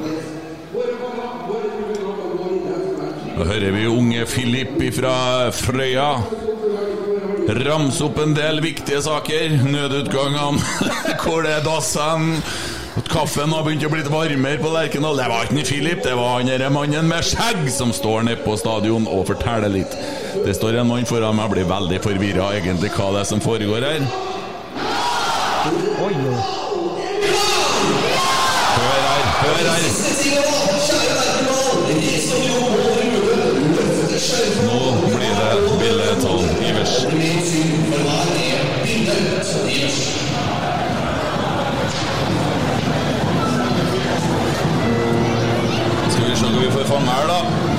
Da 3.34 3.50
hører 3.50 3.72
vi 3.74 3.86
unge 3.90 4.26
Filip 4.30 4.80
fra 4.94 5.52
Frøya 5.52 6.10
ramse 7.48 8.04
opp 8.04 8.20
en 8.24 8.34
del 8.34 8.62
viktige 8.64 9.02
saker. 9.02 9.58
Nødutgangene, 9.68 10.62
hvor 11.24 11.44
det 11.44 11.58
er 11.58 11.66
dassene. 11.66 12.40
At 12.94 13.08
kaffen 13.10 13.50
har 13.50 13.64
begynt 13.66 13.88
å 13.88 13.90
bli 13.90 14.04
varmere 14.06 14.60
på 14.62 14.70
Lerkendal. 14.70 15.18
Det 15.18 15.26
var 15.32 15.48
ikke 15.48 15.56
en 15.58 15.66
Filip, 15.66 16.04
det 16.06 16.14
var 16.14 16.36
han 16.36 16.50
derre 16.52 16.70
mannen 16.70 17.08
med 17.10 17.26
skjegg 17.26 17.66
som 17.74 17.90
står 17.96 18.28
nede 18.28 18.44
på 18.46 18.54
stadion 18.60 19.08
og 19.10 19.26
forteller 19.32 19.72
litt. 19.74 19.96
Det 20.46 20.54
står 20.54 20.78
en 20.78 20.92
mann 20.92 21.08
foran 21.10 21.34
meg, 21.40 21.48
og 21.50 21.56
blir 21.56 21.66
veldig 21.72 22.00
forvirra 22.04 22.52
egentlig 22.60 22.92
hva 22.94 23.10
det 23.16 23.24
er 23.24 23.30
som 23.32 23.42
foregår 23.42 23.82
her. 23.88 24.06
Oi. 26.06 26.14
Hør 28.78 29.02
her, 29.10 29.24
hør 29.42 29.66
her. 29.74 29.84
Nå 34.68 34.80
blir 35.08 35.34
det 35.40 35.50
billedtall, 35.82 36.46
Ivers. 36.70 36.96
Vi 46.64 46.72
se 46.72 46.78
hva 46.78 46.84
vi 46.84 46.88
får 46.88 46.96
fange 46.96 47.10
her, 47.12 47.28
da. 47.28 47.73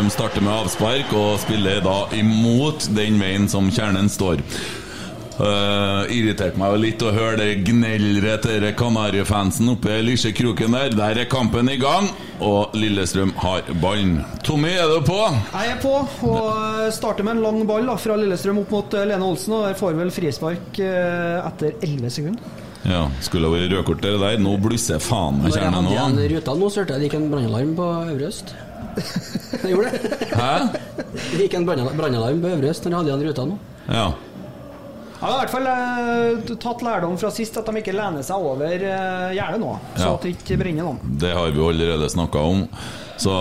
Lillestrøm 0.00 0.16
starter 0.16 0.40
med 0.40 0.54
avspark 0.54 1.10
og 1.12 1.34
spiller 1.42 1.82
da 1.84 2.06
imot 2.16 2.86
den 2.96 3.18
veien 3.20 3.48
som 3.52 3.66
kjernen 3.68 4.06
står. 4.08 4.40
Uh, 5.36 6.08
irriterte 6.08 6.56
meg 6.60 6.72
jo 6.72 6.78
litt 6.80 7.02
å 7.04 7.10
høre 7.12 7.36
det 7.36 7.66
gnelleret 7.66 8.46
til 8.46 8.64
Kanariøy-fansen 8.80 9.68
oppe 9.74 9.98
i 9.98 10.06
lysjekroken 10.06 10.72
der. 10.72 10.94
Der 10.96 11.20
er 11.20 11.28
kampen 11.28 11.68
i 11.68 11.76
gang, 11.80 12.08
og 12.40 12.72
Lillestrøm 12.80 13.34
har 13.42 13.68
ballen. 13.82 14.22
Tommy, 14.40 14.72
er 14.72 14.88
du 14.88 15.04
på? 15.04 15.18
Jeg 15.52 15.74
er 15.74 15.82
på 15.84 15.92
og 16.30 16.88
starter 16.96 17.28
med 17.28 17.36
en 17.36 17.44
lang 17.44 17.60
ball 17.68 17.92
da, 17.92 17.98
fra 18.00 18.16
Lillestrøm 18.16 18.62
opp 18.62 18.72
mot 18.72 18.96
eh, 18.96 19.04
Lene 19.12 19.28
Olsen. 19.28 19.58
Og 19.58 19.68
der 19.68 19.76
får 19.82 20.00
vel 20.00 20.14
frispark 20.16 20.80
uh, 20.80 21.44
etter 21.44 21.76
11 21.76 22.16
sekunder. 22.16 22.56
Ja, 22.88 23.04
skulle 23.20 23.52
ha 23.52 23.58
vært 23.58 23.76
rødkort 23.76 24.00
der. 24.06 24.16
der. 24.24 24.40
Nå 24.40 24.56
blusser 24.64 25.04
faen 25.04 25.42
meg 25.42 25.50
Når 25.50 25.58
jeg 25.58 25.60
kjernen 25.60 25.80
hadde 25.82 25.94
igjen 25.98 26.18
nå. 26.22 26.26
ruta 26.38 26.56
nå, 26.56 26.72
så 26.72 26.84
hørte 26.84 26.96
jeg 26.96 27.04
det 27.04 27.10
gikk 27.10 27.20
en 27.20 27.30
brannalarm 27.36 27.76
på 27.76 27.92
Øvre 28.14 28.32
Øst. 28.32 28.56
Det 29.62 29.70
gjorde 29.74 29.90
det. 29.92 30.30
Hæ? 30.40 30.50
Det 31.12 31.44
gikk 31.44 31.54
en 31.60 31.66
brann- 31.68 31.94
brannalarm 31.98 32.40
på 32.42 32.48
Øvre 32.56 32.70
Øst 32.74 32.84
når 32.84 32.90
de 32.90 32.96
hadde 33.00 33.12
igjen 33.14 33.28
ruta 33.30 33.46
nå. 33.50 33.58
Ja. 33.90 34.08
Jeg 35.20 35.28
har 35.28 35.34
i 35.34 35.40
hvert 35.42 35.52
fall 35.52 35.66
eh, 35.68 36.54
tatt 36.62 36.80
lærdom 36.86 37.18
fra 37.20 37.28
sist 37.34 37.58
at 37.60 37.66
de 37.68 37.76
ikke 37.82 37.92
lener 37.92 38.22
seg 38.24 38.40
over 38.40 38.72
eh, 38.72 39.34
gjerdet 39.36 39.60
nå. 39.60 39.74
Så 39.98 40.06
Ja. 40.06 40.14
at 40.16 40.22
det 40.24 40.30
ikke 40.38 40.56
brenner 40.62 40.86
noen. 40.88 41.16
Det 41.20 41.34
har 41.36 41.50
vi 41.52 41.60
jo 41.60 41.66
allerede 41.68 42.08
snakka 42.08 42.40
om. 42.40 42.62
Så 43.20 43.34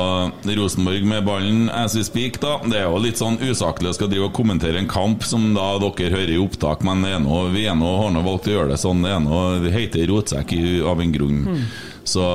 Rosenborg 0.44 1.06
med 1.08 1.24
ballen 1.24 1.70
as 1.72 1.96
we 1.96 2.04
speak, 2.04 2.42
da. 2.44 2.58
Det 2.68 2.82
er 2.82 2.90
jo 2.90 3.00
litt 3.00 3.16
sånn 3.22 3.38
usaklig 3.40 3.94
å 3.94 3.96
skal 3.96 4.10
drive 4.12 4.28
og 4.28 4.34
kommentere 4.36 4.76
en 4.82 4.90
kamp 4.92 5.24
som 5.24 5.54
da 5.56 5.70
dere 5.80 6.10
hører 6.18 6.34
i 6.36 6.42
opptak, 6.44 6.84
men 6.84 7.06
det 7.08 7.14
er 7.16 7.22
nå, 7.24 7.38
vi 7.56 7.64
er 7.72 7.78
nå, 7.80 7.94
har 8.02 8.12
nå 8.12 8.26
valgt 8.28 8.50
å 8.52 8.58
gjøre 8.58 8.74
det 8.74 8.82
sånn. 8.84 9.06
Det 9.08 9.14
er 9.16 9.24
nå 9.24 9.40
det 9.64 9.72
heter 9.78 10.04
rotsekk 10.12 10.52
i- 10.60 10.82
av 10.84 11.00
en 11.00 11.16
grunn. 11.16 11.40
Så 12.04 12.26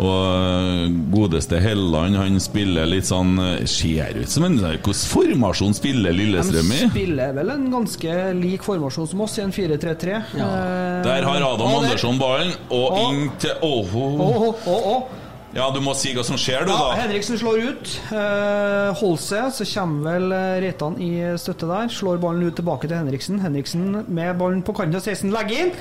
og 0.00 0.96
godeste 1.12 1.60
Helland, 1.60 2.16
han 2.16 2.40
spiller 2.40 2.88
litt 2.88 3.08
sånn 3.08 3.34
Ser 3.68 4.16
ut 4.16 4.32
som 4.32 4.46
en 4.46 4.58
Hvilken 4.60 5.00
formasjon 5.12 5.76
spiller 5.76 6.14
Lillestrøm 6.16 6.72
i? 6.72 6.80
De 6.86 6.90
spiller 6.94 7.34
vel 7.36 7.52
en 7.52 7.66
ganske 7.72 8.18
lik 8.38 8.64
formasjon 8.66 9.10
som 9.10 9.24
oss, 9.26 9.38
i 9.38 9.44
en 9.44 9.52
4-3-3. 9.54 10.20
Eh, 10.40 11.00
Der 11.04 11.26
har 11.28 11.46
Adam 11.52 11.74
og 11.74 11.84
Andersson 11.84 12.20
ballen, 12.20 12.52
og 12.68 12.86
Å. 12.86 13.00
inn 13.06 13.32
til 13.40 13.66
Åh, 13.66 13.96
oh, 13.96 14.44
oh, 14.50 14.86
oh. 14.94 15.16
Ja, 15.50 15.64
du 15.74 15.80
må 15.82 15.96
si 15.98 16.12
hva 16.14 16.22
som 16.22 16.38
skjer, 16.38 16.62
du, 16.62 16.70
Ja, 16.70 16.92
da. 16.92 16.98
Henriksen 17.00 17.38
slår 17.40 17.64
ut. 17.72 17.94
Eh, 18.14 19.00
seg, 19.18 19.48
så 19.56 19.66
kommer 19.72 20.14
vel 20.14 20.36
eh, 20.36 20.60
Reitan 20.62 20.98
i 21.02 21.10
støtte 21.42 21.66
der. 21.66 21.90
Slår 21.90 22.22
ballen 22.22 22.46
ut 22.46 22.54
tilbake 22.60 22.86
til 22.86 22.94
Henriksen. 23.00 23.42
Henriksen 23.42 24.04
med 24.06 24.38
ballen 24.38 24.62
på 24.62 24.76
kanten 24.78 25.00
av 25.00 25.02
16 25.02 25.34
legger 25.34 25.66
inn. 25.66 25.74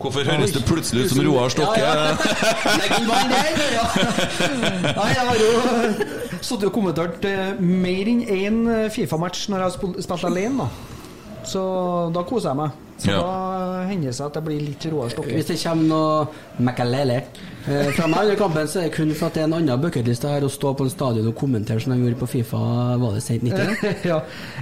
Hvorfor 0.00 0.24
høres 0.24 0.52
det 0.54 0.62
plutselig 0.64 1.04
ut 1.04 1.10
som 1.12 1.20
Roar 1.26 1.50
Stokke? 1.52 1.80
Ja, 1.80 1.90
ja. 1.94 2.12
Legg 2.80 2.94
inn 2.96 3.08
ballen 3.10 3.34
der, 3.34 3.74
ja. 3.74 3.84
Nei, 4.96 5.08
jeg 5.12 5.26
har 5.28 5.42
jo 5.42 5.50
sittet 6.40 6.68
og 6.70 6.72
kommentert 6.72 7.26
eh, 7.28 7.50
mer 7.60 8.08
enn 8.14 8.22
én 8.24 8.60
Fifa-match 8.94 9.48
når 9.52 9.66
jeg 9.66 9.68
har 9.68 9.98
spilt 10.06 10.24
alene, 10.30 10.64
da. 10.64 10.70
Så 11.50 11.60
da 12.14 12.22
koser 12.28 12.50
jeg 12.54 12.60
meg. 12.62 12.78
Så 13.00 13.08
Ja. 13.14 13.20
da 13.24 13.84
hender 13.88 14.10
det 14.10 14.16
seg 14.16 14.26
at 14.28 14.34
jeg 14.40 14.44
blir 14.48 14.60
litt 14.64 14.86
Roar 14.92 15.08
Stokke. 15.12 15.32
Hvis 15.36 15.48
det 15.52 15.58
kommer 15.62 15.86
noe 15.92 16.64
Makalele 16.64 17.20
eh, 17.68 17.90
fra 17.96 18.06
meg 18.10 18.28
under 18.28 18.38
kampen, 18.40 18.68
så 18.70 18.80
er 18.80 18.88
det 18.88 18.94
kun 18.96 19.12
for 19.14 19.28
at 19.28 19.36
det 19.36 19.42
er 19.42 19.48
en 19.48 19.56
annen 19.58 19.82
bucketliste 19.82 20.30
her 20.30 20.46
å 20.46 20.50
stå 20.52 20.72
på 20.78 20.86
en 20.86 20.92
stadion 20.92 21.28
og 21.30 21.36
kommentere 21.38 21.82
som 21.82 21.94
de 21.94 21.98
gjorde 22.00 22.20
på 22.20 22.28
Fifa, 22.34 22.60
var 23.00 23.16
det 23.16 23.22
sent 23.24 23.44
90? 23.46 24.04
ja. 24.10 24.20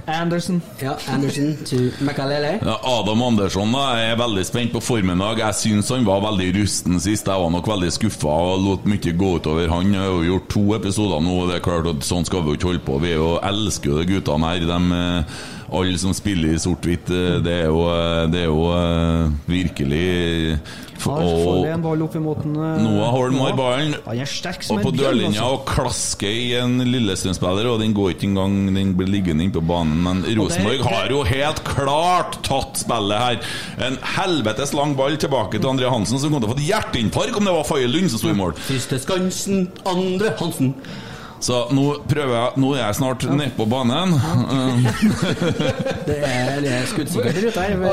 Anderson. 0.09 0.61
Ja, 0.81 0.95
Anderson 1.13 1.53
to 1.67 1.81
Makalele. 2.05 2.55
Ja, 2.65 2.77
Adam 2.95 3.23
Andersson 3.27 3.75
da, 3.75 3.85
jeg 3.99 4.13
er 4.13 4.21
veldig 4.23 4.45
spent 4.47 4.73
på 4.75 4.83
formen 4.83 5.21
i. 5.21 5.29
Jeg 5.43 5.59
syns 5.61 5.93
han 5.93 6.07
var 6.07 6.23
veldig 6.25 6.49
rusten 6.59 6.99
sist. 6.99 7.29
Jeg 7.29 7.45
var 7.45 7.53
nok 7.53 7.69
veldig 7.69 7.91
skuffa 7.95 8.33
og 8.53 8.65
lot 8.65 8.89
mye 8.89 9.15
gå 9.19 9.35
utover 9.39 9.71
han. 9.71 9.93
Jeg 9.93 10.03
har 10.03 10.11
jo 10.15 10.25
gjort 10.33 10.49
to 10.55 10.65
episoder 10.79 11.23
nå, 11.23 11.37
og 11.43 11.51
det 11.51 11.59
er 11.59 11.65
klart 11.69 11.89
at 11.91 12.05
sånn 12.07 12.27
skal 12.27 12.43
vi 12.43 12.53
jo 12.53 12.59
ikke 12.59 12.71
holde 12.71 12.85
på. 12.87 12.99
Vi 13.03 13.13
er 13.13 13.21
jo 13.21 13.31
elsker 13.51 13.93
jo 13.93 14.01
de 14.01 14.09
guttene 14.13 14.51
her. 14.51 14.67
De, 14.69 14.99
eh, 14.99 15.39
alle 15.73 15.97
som 16.01 16.13
spiller 16.17 16.55
i 16.55 16.59
sort-hvitt. 16.61 17.09
eh, 17.09 17.39
Det 17.45 17.53
er 17.63 17.65
jo, 17.69 17.81
eh, 17.89 18.27
det 18.31 18.39
er 18.43 18.45
jo 18.49 18.61
eh, 18.73 19.31
virkelig 19.49 20.59
Her 20.99 21.21
får 21.23 21.81
ball 21.81 22.01
opp 22.03 22.15
imot 22.19 22.41
eh, 22.43 22.81
Noah 22.83 23.11
Holm 23.13 23.37
har 23.39 23.53
ballen. 23.55 23.93
Og 24.03 24.81
på 24.83 24.91
dørlinja 24.97 25.39
altså. 25.45 25.53
og 25.55 25.65
klasker 25.69 26.27
i 26.27 26.49
en 26.59 26.79
Lillestrøm-spiller, 26.83 27.69
og 27.71 27.79
den 27.79 27.93
går 27.95 28.15
ikke 28.15 28.27
engang 28.27 28.57
Den 28.75 28.95
blir 28.99 29.07
liggende 29.07 29.45
inne 29.45 29.55
på 29.55 29.63
banen. 29.63 30.01
Men 30.03 30.23
Rosenborg 30.39 30.83
har 30.89 31.09
jo 31.13 31.23
helt 31.23 31.63
klart 31.63 32.39
tatt 32.43 32.81
spillet 32.83 33.23
her. 33.23 33.39
En 33.87 33.99
helvetes 34.17 34.73
lang 34.75 34.95
ball 34.99 35.15
tilbake 35.17 35.59
til 35.59 35.69
André 35.71 35.89
Hansen, 35.91 36.19
som 36.19 36.31
kom 36.33 36.41
til 36.43 36.49
å 36.51 36.55
få 36.55 36.59
et 36.59 36.67
hjerteinfarkt 36.67 37.39
om 37.39 37.47
det 37.47 37.55
var 37.55 37.67
Faye 37.67 37.87
Lund 37.87 38.11
som 38.11 38.19
sto 38.21 38.33
i 38.33 38.37
mål. 38.37 38.57
Siste 38.67 38.99
Skansen, 38.99 39.69
andre 39.87 40.35
Hansen. 40.41 40.73
Så 41.39 41.59
nå 41.71 41.85
prøver 42.09 42.33
jeg 42.35 42.59
Nå 42.59 42.73
er 42.75 42.81
jeg 42.81 42.95
snart 42.99 43.23
nede 43.31 43.51
på 43.55 43.65
banen. 43.69 44.15
Det 46.09 46.17
er, 46.25 46.59
det 46.63 46.71
er 46.73 46.85
skuddsikkert 46.89 47.37
i 47.37 47.43
ruta 47.45 47.61
her. 47.63 47.75
Du 47.77 47.83
Han 47.83 47.91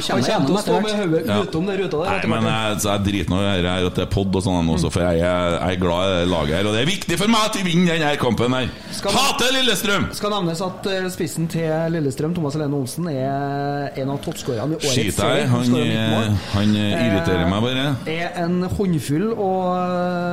kommer 0.00 0.28
gjennom 0.30 0.56
etter 0.58 0.80
med 0.80 1.12
hvert. 1.12 1.26
Ja. 1.28 1.36
utom 1.44 1.66
den 1.68 1.78
ruta 1.82 2.00
der. 2.00 2.24
Nei, 2.24 2.28
men 2.32 2.46
jeg, 2.48 2.78
så 2.82 2.88
jeg 2.94 3.04
driter 3.06 3.30
nå 3.32 3.40
i 3.40 3.44
dette 3.46 3.74
her 3.74 3.86
at 3.90 3.98
det 3.98 4.04
er 4.06 4.10
pod 4.14 4.38
og 4.40 4.44
sånn 4.46 4.70
også, 4.74 4.90
for 4.94 5.04
jeg 5.04 5.20
er, 5.26 5.56
jeg 5.58 5.76
er 5.76 5.80
glad 5.82 6.00
i 6.00 6.14
det 6.14 6.30
laget 6.30 6.54
her. 6.56 6.68
Og 6.70 6.76
det 6.76 6.80
er 6.82 6.88
viktig 6.90 7.18
for 7.20 7.32
meg 7.34 7.46
at 7.50 7.58
vi 7.60 7.64
vinner 7.68 7.98
denne 8.00 8.12
kampen 8.20 8.56
her. 8.56 8.70
Hater 9.10 9.52
Lillestrøm! 9.56 10.08
skal 10.16 10.32
nevnes 10.34 10.62
at 10.64 10.88
eh, 10.90 11.06
spissen 11.12 11.48
til 11.52 11.68
Lillestrøm, 11.94 12.34
Thomas 12.36 12.56
Helene 12.58 12.80
Olsen, 12.80 13.08
er 13.12 14.00
en 14.00 14.12
av 14.14 14.20
toppskårerne 14.24 14.76
i 14.76 14.80
årets 14.80 14.96
Skit 14.96 15.16
serie. 15.18 15.44
deg. 15.44 15.52
Han, 15.52 15.64
skårer 15.68 15.86
19 15.86 16.00
eh, 16.00 16.10
mål. 16.14 16.28
han 16.54 16.74
eh, 16.80 17.04
irriterer 17.06 17.46
meg 17.52 17.66
bare. 17.66 17.86
Er 18.16 18.40
en 18.44 18.58
håndfull 18.70 19.28
og 19.34 19.60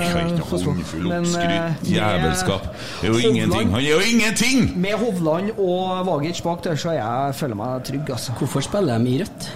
Jeg 0.03 0.11
har 0.15 0.33
ikke 0.33 0.49
håndfull 0.53 1.11
oppskrytt. 1.19 1.91
eh, 1.91 2.37
med 2.47 2.59
Det 3.01 3.03
er 3.03 3.07
jo 3.07 3.13
Hovland- 3.13 3.29
ingenting. 3.35 3.71
Han 3.71 3.81
er 3.81 3.89
jo 3.91 3.99
ingenting! 4.11 4.73
Med 4.81 4.93
Hovland 5.03 5.51
og 5.57 6.05
Vagic 6.07 6.41
bak 6.43 6.63
der, 6.63 6.75
så 6.75 6.91
jeg 6.97 7.35
føler 7.35 7.55
meg 7.55 7.83
trygg, 7.83 8.09
altså. 8.09 8.31
Hvorfor 8.39 8.61
spiller 8.65 8.97
de 8.97 9.09
i 9.15 9.19
rødt? 9.23 9.49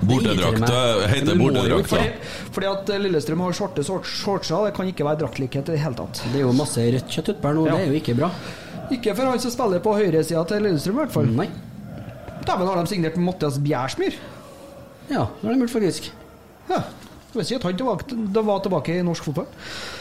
Bortedrakta 0.00 1.06
heter 1.12 1.34
Men 1.34 1.42
bortedrakta. 1.44 1.96
Fordi, 1.96 2.08
fordi 2.52 2.66
at 2.70 2.92
Lillestrøm 3.02 3.40
har 3.44 3.52
svarte 3.52 3.82
short- 3.84 4.06
shortser, 4.08 4.64
det 4.64 4.74
kan 4.74 4.86
ikke 4.88 5.04
være 5.04 5.18
draktlikhet 5.20 5.68
i 5.68 5.72
det 5.74 5.80
hele 5.82 5.94
tatt. 5.98 6.22
Det 6.32 6.40
er 6.40 6.46
jo 6.46 6.52
masse 6.56 6.80
rødt 6.80 7.08
kjøtt 7.12 7.28
utpå 7.34 7.48
her 7.50 7.54
nå, 7.58 7.66
Ja. 7.66 7.72
det 7.76 7.80
er 7.82 7.86
jo 7.92 7.98
ikke 8.00 8.14
bra. 8.16 8.30
Ikke 8.90 9.14
for 9.14 9.28
han 9.28 9.38
som 9.38 9.50
spiller 9.50 9.78
på 9.84 9.92
høyresida 9.98 10.44
til 10.48 10.62
Lillestrøm, 10.62 10.94
i 10.96 10.98
hvert 11.04 11.12
fall. 11.12 11.26
Nei. 11.36 11.48
Dæven, 12.46 12.66
har 12.66 12.80
de 12.80 12.86
signert 12.88 13.16
Mathias 13.20 13.58
Bjærsmyr? 13.58 14.16
Ja, 15.10 15.26
det 15.42 15.44
har 15.44 15.52
de 15.52 15.58
gjort 15.60 15.70
faktisk. 15.76 16.10
Ja. 16.70 16.80
Jeg 17.30 17.38
visste 17.38 17.54
ikke 17.54 17.60
at 17.60 17.66
han 17.68 17.76
tilbake, 17.78 18.16
det 18.34 18.42
var 18.42 18.62
tilbake 18.64 18.94
i 18.98 19.02
norsk 19.06 19.26
fotball. 19.28 19.46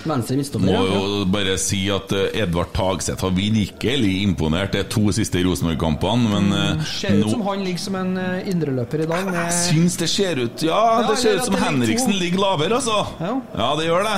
Venstre 0.10 0.38
midtstopper. 0.40 0.66
Må 0.66 0.74
ja. 0.74 0.96
jo 0.98 1.28
bare 1.30 1.58
si 1.62 1.84
at 1.94 2.10
eh, 2.18 2.42
Edvard 2.42 2.72
Tagseth 2.74 3.22
har 3.22 3.36
virkelig 3.38 4.14
imponert 4.24 4.74
de 4.74 4.82
to 4.90 5.04
siste 5.14 5.44
Rosenborg-kampene, 5.46 6.32
men 6.34 6.58
eh, 6.58 6.90
Ser 6.90 7.20
ut 7.20 7.28
nå 7.28 7.36
som 7.36 7.46
han 7.46 7.62
ligger 7.68 7.84
som 7.86 8.00
en 8.02 8.18
eh, 8.18 8.50
indreløper 8.50 9.06
i 9.06 9.10
dag. 9.12 9.30
Jeg 9.30 9.36
Med 9.38 9.54
syns 9.60 10.00
det 10.02 10.10
ser 10.10 10.42
ut 10.42 10.66
Ja, 10.66 10.82
Ja, 11.04 11.08
det 11.12 11.20
ser 11.22 11.38
ut 11.38 11.46
som 11.46 11.54
ligger 11.54 11.68
Henriksen 11.70 12.16
to. 12.16 12.20
ligger 12.26 12.46
lavere, 12.48 12.82
altså. 12.82 12.98
Ja. 13.22 13.34
Ja, 13.62 13.72
det 13.78 13.86
gjør 13.92 14.10
det. 14.10 14.18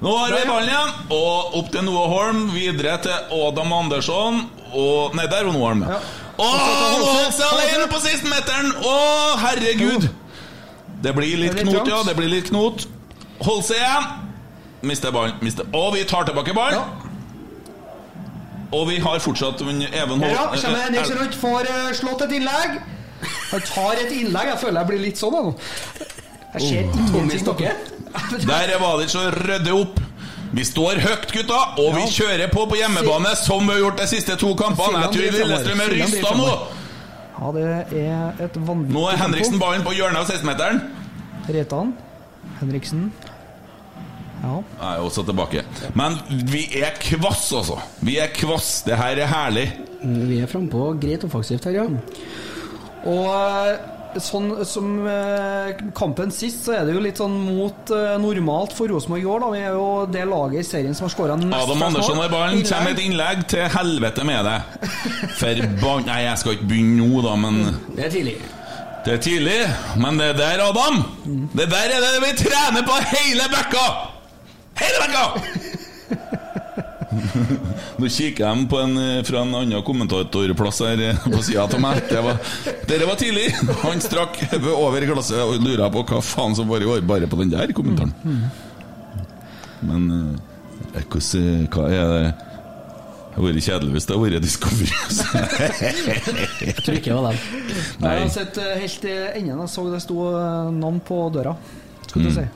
Nå 0.00 0.16
har 0.16 0.32
vi 0.32 0.44
ballen 0.48 0.70
igjen, 0.72 0.94
og 1.16 1.58
opp 1.60 1.72
til 1.72 1.84
Noah 1.88 2.08
Holm. 2.12 2.46
Videre 2.52 2.96
til 3.04 3.36
Adam 3.40 3.72
Andersson. 3.80 4.42
Og 4.76 5.16
Nei, 5.16 5.26
der 5.32 5.48
var 5.48 5.56
Noah 5.56 5.72
Holm. 5.72 5.86
Ja. 5.88 6.00
Å, 6.40 6.44
Og 6.44 6.56
til 6.56 6.86
Holse. 6.92 7.12
Holse 7.16 7.48
alene 7.56 7.88
på 7.88 8.00
16-meteren! 8.00 8.70
Å, 8.84 8.94
herregud! 9.48 10.10
Det 11.02 11.12
blir 11.16 11.36
litt 11.40 11.56
Det 11.56 11.62
knot, 11.64 11.88
ja. 11.88 12.02
Det 12.06 12.14
blir 12.18 12.28
litt 12.28 12.48
knot. 12.50 12.86
Holse 13.46 13.76
igjen. 13.78 14.08
Mister 14.82 15.12
ballen. 15.12 15.36
Mister. 15.44 15.66
Og 15.76 15.94
vi 15.94 16.04
tar 16.08 16.24
tilbake 16.28 16.54
ballen. 16.56 16.80
Og 18.72 18.86
vi 18.88 18.98
har 19.02 19.18
fortsatt 19.18 19.60
Even 19.62 19.80
Ja, 19.82 19.88
Hol- 19.96 20.60
kommer 20.62 20.84
Henriksen 20.84 21.18
rundt, 21.18 21.34
får 21.34 21.60
eh, 21.70 21.92
slått 21.98 22.22
et 22.22 22.32
innlegg. 22.38 22.76
Han 23.50 23.60
tar 23.66 23.92
et 24.04 24.12
innlegg. 24.12 24.46
Jeg 24.52 24.58
føler 24.62 24.80
jeg 24.80 24.86
blir 24.92 25.02
litt 25.06 25.18
sånn, 25.18 25.34
jeg 25.34 25.44
nå. 25.44 25.54
Jeg 26.54 26.62
ser 26.62 26.84
ingenting. 26.84 27.40
Stokke. 27.42 27.74
Der 28.46 28.72
er 28.74 28.78
Valic 28.82 29.14
og 29.18 29.34
rydder 29.46 29.74
opp. 29.80 29.98
Vi 30.52 30.64
står 30.66 30.98
høyt, 30.98 31.28
gutta, 31.30 31.58
og 31.78 31.92
vi 31.94 32.06
kjører 32.10 32.48
på 32.50 32.64
på 32.66 32.78
hjemmebane 32.80 33.36
som 33.38 33.62
vi 33.68 33.74
har 33.76 33.84
gjort 33.84 34.00
de 34.02 34.06
siste 34.10 34.34
to 34.36 34.48
kampene. 34.58 35.04
Jeg 35.04 35.12
tror 35.14 35.36
Lillestrøm 35.38 35.82
er 35.84 35.92
rysta 35.94 36.32
nå. 36.34 36.48
Ja, 37.40 37.50
det 37.56 37.64
er 37.96 38.42
et 38.44 38.56
vanvittig 38.60 38.92
Nå 38.92 39.02
er 39.08 39.16
Henriksen 39.16 39.60
ballen 39.60 39.84
på 39.86 39.94
hjørnet 39.96 40.20
av 40.20 40.28
16-meteren. 40.28 40.80
Reitan. 41.48 41.94
Henriksen. 42.60 43.06
Ja. 44.42 44.58
Jeg 44.60 44.90
er 44.90 45.04
også 45.04 45.24
tilbake. 45.28 45.62
Men 45.96 46.18
vi 46.52 46.66
er 46.80 46.92
kvass, 47.00 47.46
altså. 47.56 47.78
Vi 48.04 48.18
er 48.20 48.28
kvass. 48.36 48.82
Det 48.84 48.96
her 48.96 49.20
er 49.24 49.30
herlig. 49.32 49.66
Vi 50.04 50.38
er 50.40 50.48
frampå 50.48 50.92
greit 51.00 51.24
offensivt 51.24 51.64
her, 51.68 51.80
ja. 51.80 51.88
Og 53.08 53.99
sånn 54.18 54.64
som 54.66 55.06
eh, 55.06 55.70
kampen 55.96 56.32
sist, 56.34 56.64
så 56.66 56.74
er 56.78 56.88
det 56.88 56.94
jo 56.96 57.02
litt 57.04 57.20
sånn 57.20 57.36
mot 57.44 57.92
eh, 57.94 58.16
normalt 58.22 58.74
for 58.76 58.90
Rosenborg 58.90 59.22
i 59.22 59.28
år. 59.30 59.40
da 59.44 59.50
Vi 59.54 59.60
er 59.62 59.76
jo 59.76 59.88
det 60.10 60.24
laget 60.28 60.64
i 60.64 60.66
serien 60.66 60.96
som 60.96 61.06
har 61.06 61.14
skåra 61.14 61.36
nest 61.38 61.54
Adam 61.54 61.82
Andersson 61.86 62.16
mål. 62.18 62.24
har 62.26 62.32
ballen. 62.34 62.62
Kommer 62.66 62.94
et 62.96 63.02
innlegg 63.04 63.44
til 63.52 63.66
helvete 63.76 64.26
med 64.26 64.48
det. 64.50 64.58
Forbann... 65.40 66.06
Nei, 66.10 66.22
jeg 66.26 66.42
skal 66.42 66.56
ikke 66.58 66.70
begynne 66.72 67.06
nå, 67.06 67.22
da, 67.26 67.36
men 67.38 67.60
Det 67.96 68.08
er 68.08 68.14
tidlig. 68.16 68.38
Det 69.04 69.14
er 69.16 69.20
tidlig, 69.24 69.58
men 69.96 70.18
det 70.20 70.34
der, 70.36 70.60
Adam 70.60 70.98
Det 71.56 71.70
der 71.70 71.94
er 71.96 72.02
det 72.04 72.18
vi 72.20 72.34
trener 72.42 72.84
på 72.84 72.98
hele 73.14 73.46
bekka! 73.52 73.86
Hele 74.80 75.00
vekka! 75.06 75.22
Nå 78.00 78.08
kikker 78.12 78.44
jeg 78.46 78.66
på 78.70 78.78
en 78.80 78.92
eh, 79.02 79.22
fra 79.26 79.40
en 79.42 79.54
annen 79.60 79.82
kommentatorplass 79.86 80.78
her 80.86 81.00
eh, 81.08 81.24
på 81.26 81.40
sida 81.42 81.64
av 81.66 81.74
meg. 81.82 82.02
Det 82.10 82.20
var, 82.22 82.38
dere 82.90 83.08
var 83.10 83.18
tidlig! 83.20 83.48
Han 83.82 84.02
strakk 84.04 84.38
hodet 84.52 84.74
over 84.76 85.06
glasset 85.10 85.40
og 85.42 85.58
lurer 85.64 85.90
på 85.94 86.04
hva 86.10 86.20
faen 86.22 86.54
som 86.58 86.68
foregår, 86.70 87.02
bare 87.08 87.26
på 87.30 87.40
den 87.42 87.50
der 87.54 87.72
kommentaren. 87.76 88.14
Men 89.80 90.06
eh, 90.14 91.02
hvordan, 91.08 91.66
hva 91.72 91.88
er 91.90 92.14
det 92.14 92.22
Det 93.30 93.36
hadde 93.38 93.46
vært 93.46 93.64
kjedelig 93.66 93.92
hvis 93.94 94.06
det 94.08 94.16
hadde 94.16 94.24
vært 94.26 94.42
Discovery. 94.44 94.88
Jeg 96.66 96.74
tror 96.82 96.96
ikke 96.98 97.10
det 97.12 97.18
var 97.18 97.28
dem. 97.30 97.38
Nei. 98.02 98.14
Jeg 98.16 98.24
har 98.24 98.32
sett 98.34 98.58
eh, 98.60 98.72
helt 98.82 98.98
til 99.04 99.20
enden. 99.34 99.60
Jeg 99.64 99.70
så 99.74 99.84
det 99.92 100.00
sto 100.04 100.16
eh, 100.34 100.72
navn 100.78 100.98
på 101.06 101.20
døra. 101.34 101.54
Skal 102.06 102.26
du 102.26 102.30
Mm. 102.30 102.34
si. 102.40 102.46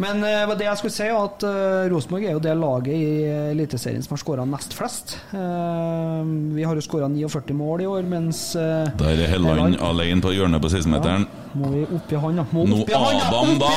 Men 0.00 0.22
uh, 0.24 0.54
det 0.56 0.64
jeg 0.64 0.80
skulle 0.80 0.94
si, 0.94 1.06
er 1.06 1.16
at 1.18 1.44
uh, 1.44 1.88
Rosenborg 1.92 2.24
er 2.24 2.36
jo 2.36 2.42
det 2.42 2.54
laget 2.56 2.94
i 2.94 3.08
eh, 3.28 3.50
Eliteserien 3.52 4.04
som 4.04 4.14
har 4.14 4.22
skåra 4.22 4.46
nest 4.48 4.72
flest. 4.76 5.16
Uh, 5.34 6.24
vi 6.56 6.64
har 6.64 6.78
jo 6.78 6.84
skåra 6.84 7.10
49 7.12 7.56
mål 7.58 7.84
i 7.84 7.88
år, 7.90 8.08
mens 8.08 8.40
uh, 8.56 8.88
Der 9.00 9.20
er 9.26 9.32
Helland 9.34 9.76
alene 9.84 10.24
på 10.24 10.32
hjørnet 10.32 10.64
på 10.64 10.72
16-meteren. 10.72 11.28
Ja, 11.28 11.52
må 11.60 11.72
vi 11.74 11.84
opp 11.84 12.14
i 12.14 12.22
han, 12.24 12.40
da. 12.40 12.46
Må 12.54 12.64
Adam, 12.96 13.54
da! 13.60 13.74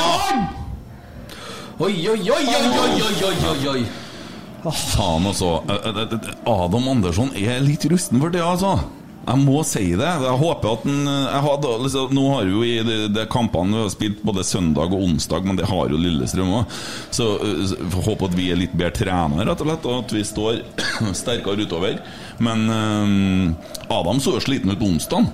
Oi, 1.84 1.92
oi, 1.92 2.20
oi, 2.22 2.24
oi, 2.32 2.66
oi, 2.80 3.14
oi, 3.28 3.36
oi, 3.52 3.60
oi. 3.74 3.86
Ah. 4.64 4.72
Faen, 4.72 5.26
altså. 5.28 5.58
Adam 6.48 6.88
Andersson 6.88 7.34
er 7.36 7.60
litt 7.66 7.84
rusten 7.92 8.22
for 8.24 8.32
tida, 8.32 8.48
altså. 8.54 8.78
Jeg 9.24 9.40
må 9.40 9.62
si 9.64 9.86
det. 9.96 10.08
Jeg 10.26 10.40
håper 10.42 10.74
at 10.74 10.82
den 10.84 11.06
jeg 11.08 11.44
hadde, 11.46 11.70
liksom, 11.86 12.10
Nå 12.16 12.24
har 12.34 12.50
jo 12.50 12.64
i 12.68 12.74
de, 12.84 12.98
de 13.14 13.24
kampene 13.32 13.78
vi 13.78 13.86
har 13.86 13.94
spilt 13.94 14.24
både 14.26 14.44
søndag 14.44 14.92
og 14.92 15.06
onsdag, 15.06 15.48
men 15.48 15.60
det 15.60 15.70
har 15.70 15.94
jo 15.94 16.00
Lillestrøm 16.00 16.52
òg. 16.60 16.76
Så 17.14 17.30
eh, 17.40 17.64
så 17.72 17.78
får 17.94 18.08
håpe 18.10 18.28
at 18.28 18.36
vi 18.36 18.50
er 18.52 18.60
litt 18.60 18.76
bedre 18.76 18.92
trenere, 19.00 19.48
rett 19.48 19.64
og 19.64 19.70
slett, 19.70 19.88
og 19.88 20.04
at 20.04 20.14
vi 20.18 20.26
står 20.28 20.60
sterkere 21.22 21.64
utover. 21.64 22.02
Men 22.44 22.68
eh, 22.68 23.96
Adam 23.96 24.20
så 24.24 24.36
jo 24.36 24.44
sliten 24.44 24.76
ut 24.76 24.82
på 24.82 24.92
onsdag. 24.92 25.32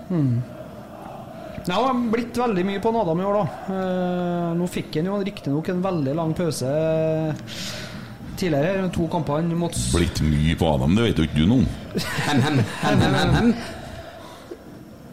Ja, 1.66 1.76
det 1.76 1.90
har 1.90 1.98
blitt 2.14 2.38
veldig 2.40 2.64
mye 2.66 2.82
på 2.82 2.94
en 2.94 3.02
Adam 3.02 3.20
i 3.22 3.26
år, 3.30 3.42
da. 3.42 3.74
Eh, 3.74 4.50
nå 4.62 4.70
fikk 4.70 5.02
han 5.02 5.10
jo 5.10 5.18
riktignok 5.26 5.74
en 5.74 5.82
veldig 5.86 6.14
lang 6.22 6.38
pause 6.38 6.70
tidligere. 8.40 8.88
To 8.96 9.10
kamper 9.12 9.42
han 9.42 9.52
Blitt 9.98 10.22
mye 10.24 10.56
på 10.62 10.70
Adam, 10.78 10.96
det 10.96 11.10
vet 11.10 11.20
jo 11.20 11.28
ikke 11.28 11.42
du 11.42 11.50
noe 11.50 11.66
om. 11.66 11.68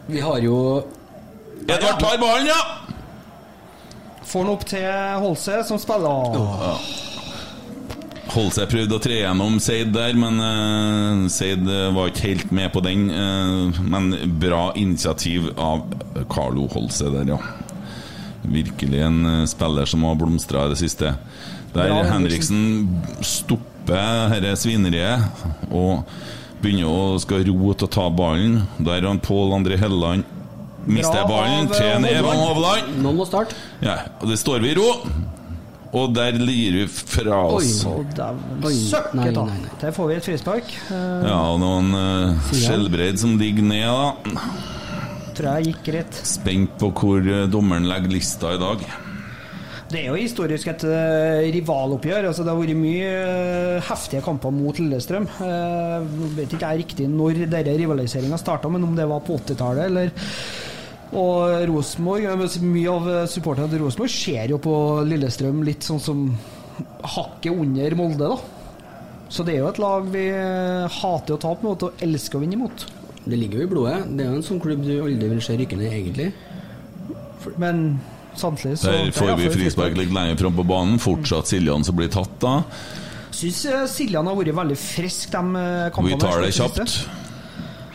Vi 0.07 0.21
har 0.23 0.39
jo 0.39 0.83
Edvard 1.67 1.99
tar 1.99 2.17
ballen, 2.21 2.47
ja! 2.47 2.61
Får 4.27 4.43
han 4.43 4.53
opp 4.53 4.63
til 4.67 4.87
Holse, 5.23 5.59
som 5.67 5.79
spiller 5.79 6.37
Holse 8.31 8.67
prøvde 8.69 8.95
å 8.95 9.01
tre 9.03 9.17
gjennom 9.21 9.57
Seid 9.63 9.91
der, 9.95 10.15
men 10.19 10.39
uh, 10.39 11.27
Seid 11.31 11.63
eh, 11.67 11.87
var 11.95 12.11
ikke 12.11 12.27
helt 12.27 12.51
med 12.55 12.71
på 12.75 12.83
den. 12.85 13.07
Uh, 13.11 13.79
men 13.87 14.11
bra 14.39 14.69
initiativ 14.79 15.49
av 15.55 15.87
Carlo 16.31 16.67
Holse 16.71 17.11
der, 17.11 17.33
ja. 17.33 17.39
Virkelig 18.47 19.03
en 19.07 19.21
uh, 19.25 19.45
spiller 19.49 19.89
som 19.89 20.05
har 20.07 20.19
blomstra 20.19 20.67
i 20.67 20.73
det 20.75 20.79
siste. 20.83 21.15
Der 21.73 21.91
Bra, 21.91 22.03
Henriksen 22.13 22.61
stopper 23.25 24.35
dette 24.37 24.55
svineriet 24.59 25.71
og 25.71 26.03
begynner 26.61 26.89
å 26.89 27.17
skal 27.21 27.45
rote 27.47 27.87
og 27.87 27.93
ta 27.93 28.07
ballen. 28.13 28.61
Der 28.79 28.99
har 29.01 29.07
han 29.11 29.21
Pål 29.23 29.55
André 29.59 29.77
Helleland 29.79 30.25
mister 30.87 31.23
Bra 31.25 31.27
ballen 31.27 31.67
av, 31.67 31.73
til 31.75 31.89
en 31.91 32.05
eh, 32.07 32.19
Evan 32.19 32.37
Hovland. 32.39 32.93
Nå 33.03 33.11
må 33.17 33.25
starte. 33.27 33.57
Ja, 33.83 33.97
og 34.21 34.29
det 34.31 34.37
står 34.39 34.63
vi 34.63 34.71
i 34.71 34.77
ro. 34.79 34.87
Og 35.97 36.11
der 36.15 36.35
lir 36.35 36.75
vi 36.81 36.85
fra 36.91 37.37
oss. 37.47 37.81
Dæven 38.15 38.65
Oi, 38.67 38.73
søkke 38.75 39.15
nei, 39.19 39.29
ta. 39.35 39.45
nei, 39.47 39.59
nei. 39.63 39.75
Der 39.81 39.93
får 39.95 40.09
vi 40.11 40.17
et 40.19 40.25
frispark. 40.27 40.73
Eh, 40.91 41.27
Ja, 41.29 41.37
og 41.53 41.61
noen 41.63 41.93
uh, 41.95 42.47
Sier 42.51 42.65
skjellbreid 42.65 43.19
som 43.21 43.37
ligger 43.39 43.63
ned, 43.63 43.87
da. 43.87 44.43
Tror 45.37 45.49
jeg 45.57 45.71
gikk 45.71 45.83
greit. 45.91 46.19
Spent 46.27 46.75
på 46.81 46.91
hvor 46.97 47.21
eh, 47.23 47.45
dommeren 47.51 47.87
legger 47.89 48.11
lista 48.17 48.55
i 48.57 48.61
dag. 48.61 48.83
Det 49.87 50.01
er 50.01 50.09
jo 50.09 50.17
historisk 50.19 50.67
et 50.67 50.83
uh, 50.83 51.45
rivaloppgjør. 51.55 52.25
Altså, 52.27 52.43
det 52.43 52.51
har 52.51 52.59
vært 52.59 52.75
mye 52.75 53.11
uh, 53.23 53.85
heftige 53.87 54.23
kamper 54.25 54.51
mot 54.51 54.79
Lillestrøm. 54.81 55.27
Uh, 55.39 56.03
vet 56.35 56.51
ikke 56.51 56.71
jeg 56.73 56.81
riktig 56.83 57.07
når 57.07 57.45
rivaliseringa 57.47 58.39
starta, 58.41 58.67
men 58.71 58.83
om 58.83 58.97
det 58.97 59.07
var 59.07 59.23
på 59.23 59.37
80-tallet 59.39 59.87
eller 59.87 60.11
Og 61.15 61.63
Rosenborg 61.69 62.27
Mye 62.67 62.91
av 62.91 63.07
supporterne 63.31 63.71
til 63.71 63.85
Rosenborg 63.85 64.11
ser 64.11 64.51
jo 64.51 64.59
på 64.59 64.75
Lillestrøm 65.07 65.63
litt 65.63 65.87
sånn 65.87 66.03
som 66.03 66.27
hakket 67.15 67.55
under 67.55 67.95
Molde, 67.95 68.27
da. 68.27 69.23
Så 69.31 69.43
det 69.47 69.55
er 69.55 69.63
jo 69.63 69.71
et 69.71 69.79
lag 69.79 70.11
vi 70.11 70.25
hater 70.99 71.35
å 71.35 71.39
tape 71.39 71.63
mot 71.63 71.87
og 71.87 72.03
elsker 72.03 72.39
å 72.39 72.43
vinne 72.43 72.59
imot. 72.59 72.85
Det 73.23 73.39
ligger 73.39 73.63
jo 73.63 73.69
i 73.69 73.71
blodet. 73.71 73.95
Det 74.11 74.23
er 74.23 74.35
jo 74.35 74.41
en 74.41 74.45
sånn 74.51 74.61
klubb 74.63 74.83
du 74.83 74.93
aldri 74.99 75.31
vil 75.31 75.41
se 75.43 75.55
rykke 75.59 75.79
ned, 75.79 75.95
egentlig. 75.95 76.29
Men 77.59 77.83
samtidig 78.39 78.77
så 78.81 78.93
Der 78.93 79.11
får 79.15 79.35
vi 79.41 79.51
frispark 79.53 79.97
litt 79.97 80.13
lenger 80.13 80.39
fram 80.39 80.55
på 80.57 80.65
banen. 80.67 80.99
Fortsatt 81.01 81.49
Siljan 81.49 81.85
som 81.87 81.97
blir 81.97 82.11
tatt, 82.13 82.39
da. 82.43 82.61
Syns 83.37 83.65
eh, 83.69 83.85
Siljan 83.91 84.27
har 84.27 84.37
vært 84.37 84.55
veldig 84.57 84.77
frisk 84.81 85.31
de 85.33 85.61
eh, 85.61 85.87
kampene. 85.93 86.15
Vi 86.15 86.21
tar 86.21 86.43
det 86.45 86.53
kjapt. 86.57 86.99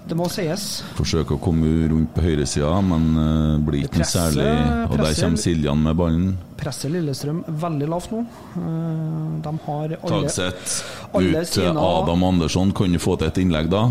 Det 0.03 0.17
må 0.19 0.27
sies. 0.29 0.83
Forsøker 0.99 1.37
å 1.37 1.41
komme 1.41 1.69
rundt 1.89 2.11
på 2.13 2.25
høyresida, 2.25 2.73
men 2.85 3.05
uh, 3.17 3.61
blir 3.63 3.87
ikke 3.87 4.05
særlig 4.05 4.45
Og 4.91 4.97
der 4.99 5.15
kommer 5.15 5.41
Siljan 5.41 5.79
med 5.85 5.95
ballen. 5.97 6.25
Presser 6.59 6.91
Lillestrøm 6.93 7.39
veldig 7.63 7.89
lavt 7.89 8.11
nå. 8.13 8.25
Uh, 8.57 9.39
De 9.47 9.53
har 9.69 9.95
alle 9.95 10.11
Tagseth 10.27 10.83
ut 11.15 11.55
til 11.55 11.71
Adam 11.71 12.27
Andersson. 12.29 12.75
Kan 12.77 12.93
du 12.93 13.01
få 13.01 13.15
til 13.21 13.31
et 13.31 13.41
innlegg 13.45 13.71
da? 13.73 13.87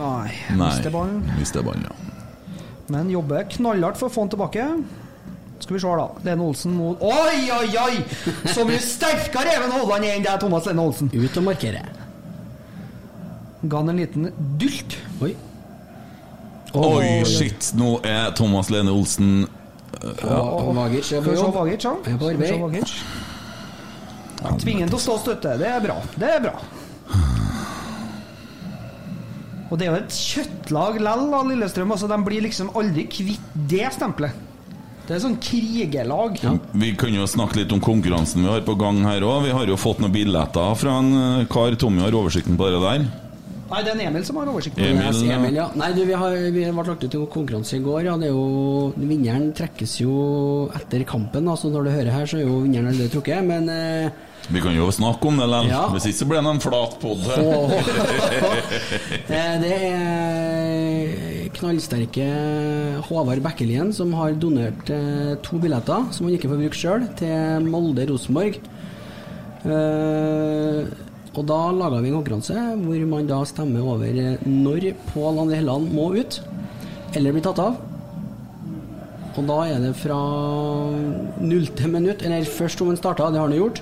Nei, 0.00 0.32
Nei. 0.56 0.64
mister 0.64 0.94
ballen. 0.94 1.22
Mister 1.36 1.66
ballen, 1.66 1.86
ja. 1.86 2.58
Men 2.92 3.12
jobber 3.12 3.46
knallhardt 3.52 4.00
for 4.00 4.08
å 4.08 4.16
få 4.16 4.26
den 4.26 4.34
tilbake. 4.34 4.66
Skal 5.62 5.76
vi 5.76 5.80
se, 5.80 5.94
da. 5.98 6.08
Lene 6.26 6.42
Olsen 6.42 6.74
mot 6.74 7.02
Oi, 7.06 7.38
oi, 7.54 7.68
oi! 7.78 8.00
Så 8.50 8.64
mye 8.66 8.80
sterkere 8.82 9.54
Even 9.54 9.70
Hovland 9.70 10.08
er 10.08 10.16
enn 10.16 10.24
det 10.26 10.32
er 10.32 10.40
Thomas 10.42 10.66
Lene 10.66 10.82
Olsen. 10.82 11.10
Ut 11.14 11.38
og 11.38 11.46
markere. 11.46 11.84
Ga 13.62 13.78
han 13.78 13.92
en 13.92 14.00
liten 14.02 14.30
dult. 14.58 14.98
Oi. 15.22 15.36
Oi, 16.74 17.08
shit! 17.28 17.70
Nå 17.78 17.94
er 18.08 18.32
Thomas 18.34 18.72
Lene 18.74 18.90
Olsen 18.90 19.44
ja, 20.02 20.38
Vagic 20.74 21.12
er 21.12 21.20
Skal 21.20 21.22
på 21.22 21.30
vi 21.30 21.36
se 21.36 21.42
jobb. 21.44 21.54
Vagic, 21.60 21.84
ja. 21.86 21.96
Er 22.10 22.18
på 22.18 22.30
arbeid. 22.32 22.60
Vagic. 22.66 22.94
Tvingen 24.64 24.90
til 24.90 24.98
å 24.98 25.02
stå 25.04 25.14
og 25.14 25.22
støtte. 25.22 25.56
Det 25.60 25.68
er 25.70 25.82
bra. 25.84 26.00
Det 26.18 26.30
er 26.40 26.40
bra. 26.42 26.56
Og 29.70 29.78
det 29.78 29.86
er 29.86 29.92
jo 29.92 30.00
et 30.02 30.16
kjøttlag 30.16 30.98
lell 31.00 31.28
av 31.32 31.46
Lillestrøm. 31.48 31.94
Altså, 31.94 32.08
de 32.10 32.18
blir 32.26 32.42
liksom 32.44 32.72
aldri 32.76 33.06
kvitt 33.08 33.54
det 33.70 33.86
stempelet. 33.94 34.50
Det 35.02 35.16
er 35.16 35.22
sånn 35.24 35.38
krigerlag. 35.42 36.38
Ja. 36.44 36.52
Vi 36.78 36.92
kunne 36.98 37.18
jo 37.18 37.26
snakke 37.30 37.58
litt 37.58 37.72
om 37.74 37.82
konkurransen 37.82 38.44
vi 38.44 38.50
har 38.52 38.62
på 38.66 38.76
gang 38.78 39.00
her 39.02 39.24
òg. 39.26 39.48
Vi 39.48 39.56
har 39.56 39.66
jo 39.70 39.78
fått 39.80 40.02
noen 40.02 40.14
billetter 40.14 40.78
fra 40.78 41.00
en 41.02 41.10
eh, 41.18 41.48
kar. 41.50 41.74
Tommy 41.80 42.04
har 42.04 42.14
oversikten 42.14 42.58
på 42.60 42.70
det 42.70 42.80
der. 42.84 43.08
Nei, 43.72 43.80
det 43.80 43.88
er 43.88 43.96
en 43.96 44.04
Emil 44.10 44.24
som 44.28 44.36
har 44.36 44.50
oversikten. 44.52 44.84
Emil. 44.84 45.20
Emil, 45.32 45.56
ja. 45.56 45.66
Nei, 45.80 45.88
du, 45.96 46.02
vi, 46.04 46.16
har, 46.18 46.36
vi 46.52 46.64
ble 46.68 46.84
lagt 46.86 47.06
ut 47.06 47.14
i 47.16 47.22
konkurranse 47.34 47.78
i 47.78 47.84
går. 47.84 48.02
Ja. 48.04 48.18
Det 48.20 48.28
er 48.28 48.34
jo, 48.34 48.92
vinneren 49.00 49.48
trekkes 49.56 49.96
jo 50.02 50.16
etter 50.76 51.06
kampen. 51.08 51.48
Altså, 51.48 51.72
når 51.72 51.88
du 51.88 51.94
hører 51.94 52.12
her, 52.12 52.28
så 52.28 52.38
er 52.38 52.44
jo 52.46 52.60
vinneren 52.66 52.92
allerede 52.92 53.14
trukket. 53.14 53.40
Men 53.48 53.72
eh, 53.72 54.20
Vi 54.50 54.60
kan 54.60 54.74
jo 54.74 54.88
snakke 54.90 55.28
om 55.28 55.38
det 55.38 55.46
likevel. 55.46 55.70
Ja. 55.70 55.84
Hvis 55.92 56.08
ikke 56.10 56.18
så 56.18 56.28
blir 56.30 56.42
det 56.42 56.50
en 56.50 56.62
flat 56.62 56.96
pod. 57.02 57.20
Det 59.62 59.76
er 59.76 61.22
knallsterke 61.56 62.26
Håvard 63.06 63.42
Bekkelien 63.44 63.92
som 63.94 64.12
har 64.18 64.34
donert 64.40 64.90
eh, 64.90 65.34
to 65.44 65.60
billetter 65.62 66.08
som 66.14 66.26
han 66.26 66.36
ikke 66.36 66.50
får 66.50 66.60
bruke 66.64 66.78
sjøl, 66.78 67.06
til 67.18 67.68
Molde-Rosenborg. 67.68 68.58
Eh, 69.62 70.90
og 71.32 71.46
da 71.48 71.60
laga 71.72 72.02
vi 72.02 72.10
en 72.10 72.18
konkurranse 72.18 72.56
hvor 72.82 73.06
man 73.08 73.30
da 73.30 73.38
stemmer 73.48 73.86
over 73.94 74.10
eh, 74.10 74.42
når 74.48 74.90
Pål 75.12 75.44
André 75.44 75.62
Helland 75.62 75.92
må 75.94 76.10
ut, 76.18 76.40
eller 77.14 77.36
blir 77.36 77.46
tatt 77.46 77.62
av. 77.62 77.78
Og 79.36 79.46
da 79.48 79.58
er 79.72 79.78
det 79.80 79.94
fra 79.96 80.16
nullte 81.40 81.88
minutt, 81.88 82.22
eller 82.26 82.44
først 82.48 82.82
om 82.84 82.90
en 82.92 82.98
starta, 83.00 83.30
det 83.32 83.40
har 83.40 83.48
han 83.48 83.56
jo 83.56 83.64
gjort. 83.66 83.80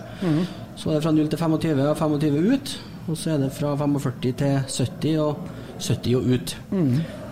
Så 0.78 0.90
er 0.90 0.98
det 0.98 1.02
fra 1.04 1.12
0 1.12 1.28
til 1.32 1.38
25 1.40 1.80
og 1.90 1.96
25 1.98 2.52
ut. 2.54 2.74
Og 3.10 3.16
så 3.18 3.32
er 3.34 3.42
det 3.42 3.50
fra 3.56 3.72
45 3.76 4.32
til 4.38 4.60
70 4.68 5.18
og 5.24 5.48
70 5.80 6.14
og 6.20 6.30
ut. 6.30 6.54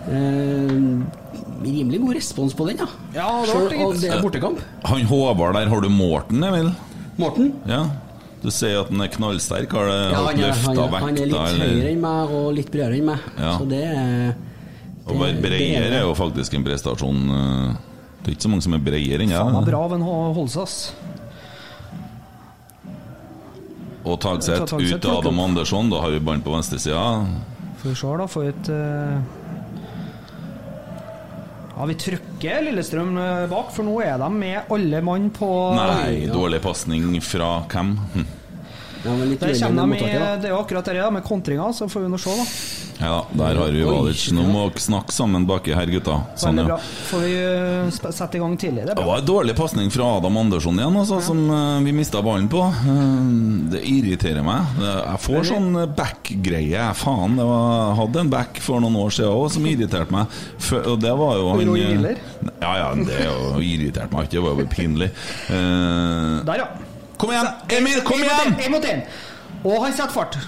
Eh, 0.09 0.75
rimelig 1.63 1.99
god 2.01 2.15
respons 2.17 2.53
på 2.57 2.67
den, 2.69 2.77
da. 2.81 2.87
Ja, 3.15 3.29
det 3.45 3.55
var 3.55 3.69
det, 3.69 3.79
og 3.85 3.95
det 4.01 4.11
er 4.11 4.21
bortekamp. 4.23 4.61
Han 4.89 5.07
Håvard 5.09 5.55
der, 5.55 5.69
har 5.71 5.81
du 5.81 5.89
Morten, 5.89 6.43
Emil? 6.43 6.71
Morten? 7.19 7.53
Ja. 7.69 7.83
Du 8.39 8.47
sier 8.55 8.79
at 8.85 8.91
han 8.93 9.01
er 9.03 9.09
knallsterk. 9.11 9.71
Har 9.75 9.89
det 9.91 9.97
Ja, 9.99 10.21
han, 10.23 10.39
er, 10.39 10.53
han, 10.63 10.77
løfta 10.77 10.85
er, 10.85 11.01
han 11.03 11.17
er 11.17 11.27
litt 11.27 11.59
høyere 11.59 11.89
enn 11.91 11.99
meg 12.03 12.31
og 12.37 12.53
litt 12.55 12.69
bredere 12.71 12.95
enn 12.99 13.09
meg. 13.09 13.25
Ja. 13.35 13.57
Så 13.59 13.67
det 13.67 13.81
er 13.83 14.33
Å 15.09 15.17
være 15.19 15.41
bredere 15.43 15.99
er 15.99 16.05
jo 16.07 16.13
faktisk 16.15 16.55
en 16.55 16.63
prestasjon. 16.67 17.21
eh, 17.35 17.88
Det 18.19 18.27
er 18.31 18.35
ikke 18.35 18.45
så 18.47 18.51
mange 18.51 18.65
som 18.65 18.73
er 18.75 18.81
bredere 18.83 19.23
enn 19.23 19.31
Han 19.31 19.53
var 19.55 19.61
jeg. 19.63 19.69
bra 19.71 19.83
av 19.87 19.93
en 19.95 20.01
H- 20.03 20.33
Holsas. 20.37 20.73
Og 24.05 24.15
Tagseth 24.23 24.73
ut 24.75 25.01
til 25.01 25.11
Adam. 25.11 25.39
Andersson. 25.43 25.89
Da 25.91 25.99
har 26.03 26.13
vi 26.15 26.19
ballen 26.23 26.41
på 26.43 26.53
venstresida. 26.53 27.03
Får 27.81 27.89
vi 27.91 27.95
se, 27.99 28.13
da. 28.21 28.27
Får 28.27 28.47
et 28.49 28.69
eh, 28.75 29.19
Ja, 31.79 31.85
vi 31.87 31.95
trykker 31.95 32.63
Lillestrøm 32.65 33.13
eh, 33.21 33.45
bak, 33.51 33.69
for 33.71 33.87
nå 33.87 33.93
er 34.03 34.17
de 34.19 34.27
med 34.35 34.71
alle 34.75 34.99
mann 35.05 35.29
på 35.35 35.47
Nei, 35.77 36.25
dårlig 36.27 36.59
pasning 36.63 37.05
fra 37.23 37.53
hvem? 37.71 37.93
Hm. 38.17 38.25
ja, 39.05 39.13
men 39.13 39.29
litt 39.31 39.39
Der 39.45 39.53
kommer 39.63 39.93
de 39.95 40.01
i, 40.03 40.11
det 40.43 40.49
er 40.49 40.51
jo 40.51 40.59
akkurat 40.59 40.89
det 40.91 41.05
med 41.15 41.23
kontringa, 41.23 41.69
så 41.75 41.87
får 41.87 42.03
vi 42.03 42.11
nå 42.11 42.19
se, 42.19 42.35
da. 42.35 42.47
Ja, 42.99 43.25
der 43.31 43.55
har 43.55 43.71
vi 43.71 43.83
Valic. 43.83 44.25
Nå 44.35 44.43
må 44.43 44.65
dere 44.67 44.81
snakke 44.83 45.13
sammen 45.15 45.45
baki 45.47 45.71
her, 45.71 45.87
gutta. 45.87 46.17
Sånn, 46.39 46.57
ja. 46.67 46.75
Får 47.07 47.21
vi 47.23 47.35
eh, 47.39 48.09
sette 48.11 48.35
i 48.35 48.41
gang 48.41 48.57
tidlig. 48.59 48.83
Det 48.89 48.97
Det 48.97 49.05
var 49.07 49.21
en 49.21 49.29
dårlig 49.29 49.55
pasning 49.55 49.87
fra 49.93 50.09
Adam 50.17 50.35
Andersson 50.41 50.81
igjen, 50.81 50.97
altså, 50.99 51.21
som 51.23 51.39
uh, 51.47 51.79
vi 51.85 51.93
mista 51.95 52.19
ballen 52.25 52.49
på. 52.51 52.59
Uh, 52.59 53.71
det 53.71 53.85
irriterer 53.87 54.43
meg. 54.43 54.75
Jeg 54.83 55.23
får 55.23 55.47
sånn 55.53 55.79
back-greie. 55.95 56.89
Faen, 56.99 57.39
det 57.39 57.47
var, 57.47 57.71
jeg 57.85 57.97
hadde 58.01 58.23
en 58.25 58.33
back 58.35 58.61
for 58.67 58.83
noen 58.83 58.99
år 58.99 59.15
siden 59.15 59.31
òg 59.31 59.47
som 59.55 59.69
irriterte 59.71 60.17
meg. 60.17 60.37
For, 60.59 60.91
og 60.91 60.99
det 60.99 61.15
var 61.23 61.39
jo 61.39 61.49
han? 61.55 61.73
Ja, 62.59 62.75
ja, 62.83 62.93
det 62.99 63.15
er 63.15 63.31
jo 63.31 63.63
irriterte 63.71 64.11
meg 64.11 64.27
ikke. 64.27 64.35
Det 64.35 64.45
var 64.49 64.59
jo 64.59 64.69
pinlig. 64.75 65.11
Uh, 65.47 66.43
Der, 66.51 66.65
ja. 66.65 66.69
kom 67.15 67.31
igjen! 67.31 67.51
Emil, 67.79 68.03
kom 68.03 68.27
igjen! 68.27 69.03
Og 69.63 69.85
han 69.85 69.95
setter 69.95 70.11
fart. 70.11 70.41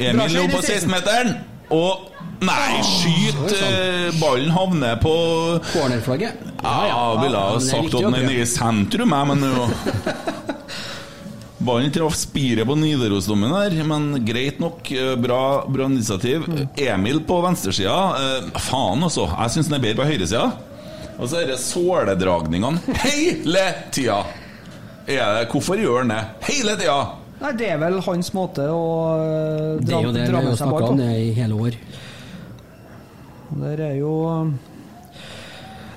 Emil 0.00 0.36
i 0.36 0.48
på 0.48 0.60
16. 0.64 0.88
16-meteren, 0.88 1.34
og 1.70 2.06
Nei, 2.40 2.78
skyt! 2.80 3.52
eh, 3.52 4.14
Ballen 4.16 4.48
havner 4.54 4.96
på 5.02 5.10
Cornerflagget. 5.74 6.38
Ja, 6.64 7.20
ville 7.20 7.36
ha 7.36 7.58
sagt 7.60 7.92
at 7.94 8.00
den 8.00 8.14
er 8.16 8.24
nede 8.24 8.46
i 8.46 8.48
sentrum, 8.48 9.12
jeg, 9.12 9.28
men 9.28 9.44
jo 9.44 9.66
Ballen 11.68 11.92
traff 11.92 12.16
spiret 12.16 12.64
på 12.64 12.76
Nidarosdomen 12.80 13.52
her, 13.52 13.74
men 13.84 14.06
greit 14.24 14.56
nok. 14.62 14.88
eh, 14.96 15.12
Bra, 15.20 15.40
bra 15.68 15.84
initiativ. 15.90 16.46
Emil 16.80 17.20
på 17.28 17.42
venstresida, 17.44 17.98
eh, 18.16 18.50
faen 18.70 19.04
altså. 19.04 19.26
Jeg 19.36 19.52
syns 19.58 19.68
den 19.68 19.76
er 19.76 19.84
bedre 19.84 20.00
på 20.00 20.08
høyresida. 20.08 20.46
Og 21.20 21.28
så 21.28 21.42
er 21.42 21.50
det 21.52 21.58
såledragningene 21.60 22.80
hele 23.04 23.66
tida. 23.92 24.22
Hvorfor 25.52 25.76
gjør 25.76 25.98
han 26.06 26.14
det? 26.14 26.22
Hele 26.48 26.78
tida! 26.80 27.00
Nei, 27.40 27.52
det 27.56 27.70
er 27.72 27.78
vel 27.80 28.00
hans 28.04 28.32
måte 28.36 28.66
å 28.68 28.80
eh, 29.16 29.78
Det 29.80 29.94
er 29.96 30.02
jo 30.04 30.12
det 30.12 30.26
vi 30.26 30.32
dra 30.32 30.42
har 30.44 30.58
snakka 30.60 30.90
om 30.92 30.98
det 31.00 31.10
i 31.22 31.30
hele 31.38 31.56
år. 31.56 31.78
Der 33.60 33.80
er 33.88 33.94
jo 33.98 34.12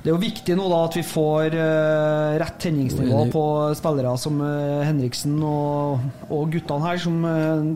Det 0.04 0.08
er 0.10 0.14
jo 0.14 0.22
viktig 0.24 0.56
nå 0.60 0.68
da 0.72 0.80
at 0.88 0.96
vi 0.98 1.04
får 1.08 1.54
uh, 1.56 2.38
rett 2.42 2.58
tenningsnivå 2.64 3.26
på 3.32 3.44
spillere 3.80 4.16
som 4.20 4.40
uh, 4.44 4.82
Henriksen 4.88 5.36
og, 5.48 6.02
og 6.30 6.50
guttene 6.56 6.84
her, 6.88 6.98
som 7.04 7.20
uh, 7.24 7.68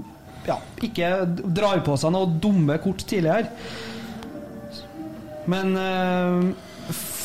ja, 0.47 0.58
ikke 0.84 1.12
drar 1.56 1.84
på 1.88 1.95
seg 1.99 2.12
noe 2.15 2.27
dumme 2.43 2.75
kort 2.84 3.03
tidligere. 3.08 3.47
Men 5.47 5.75
f- 5.80 6.66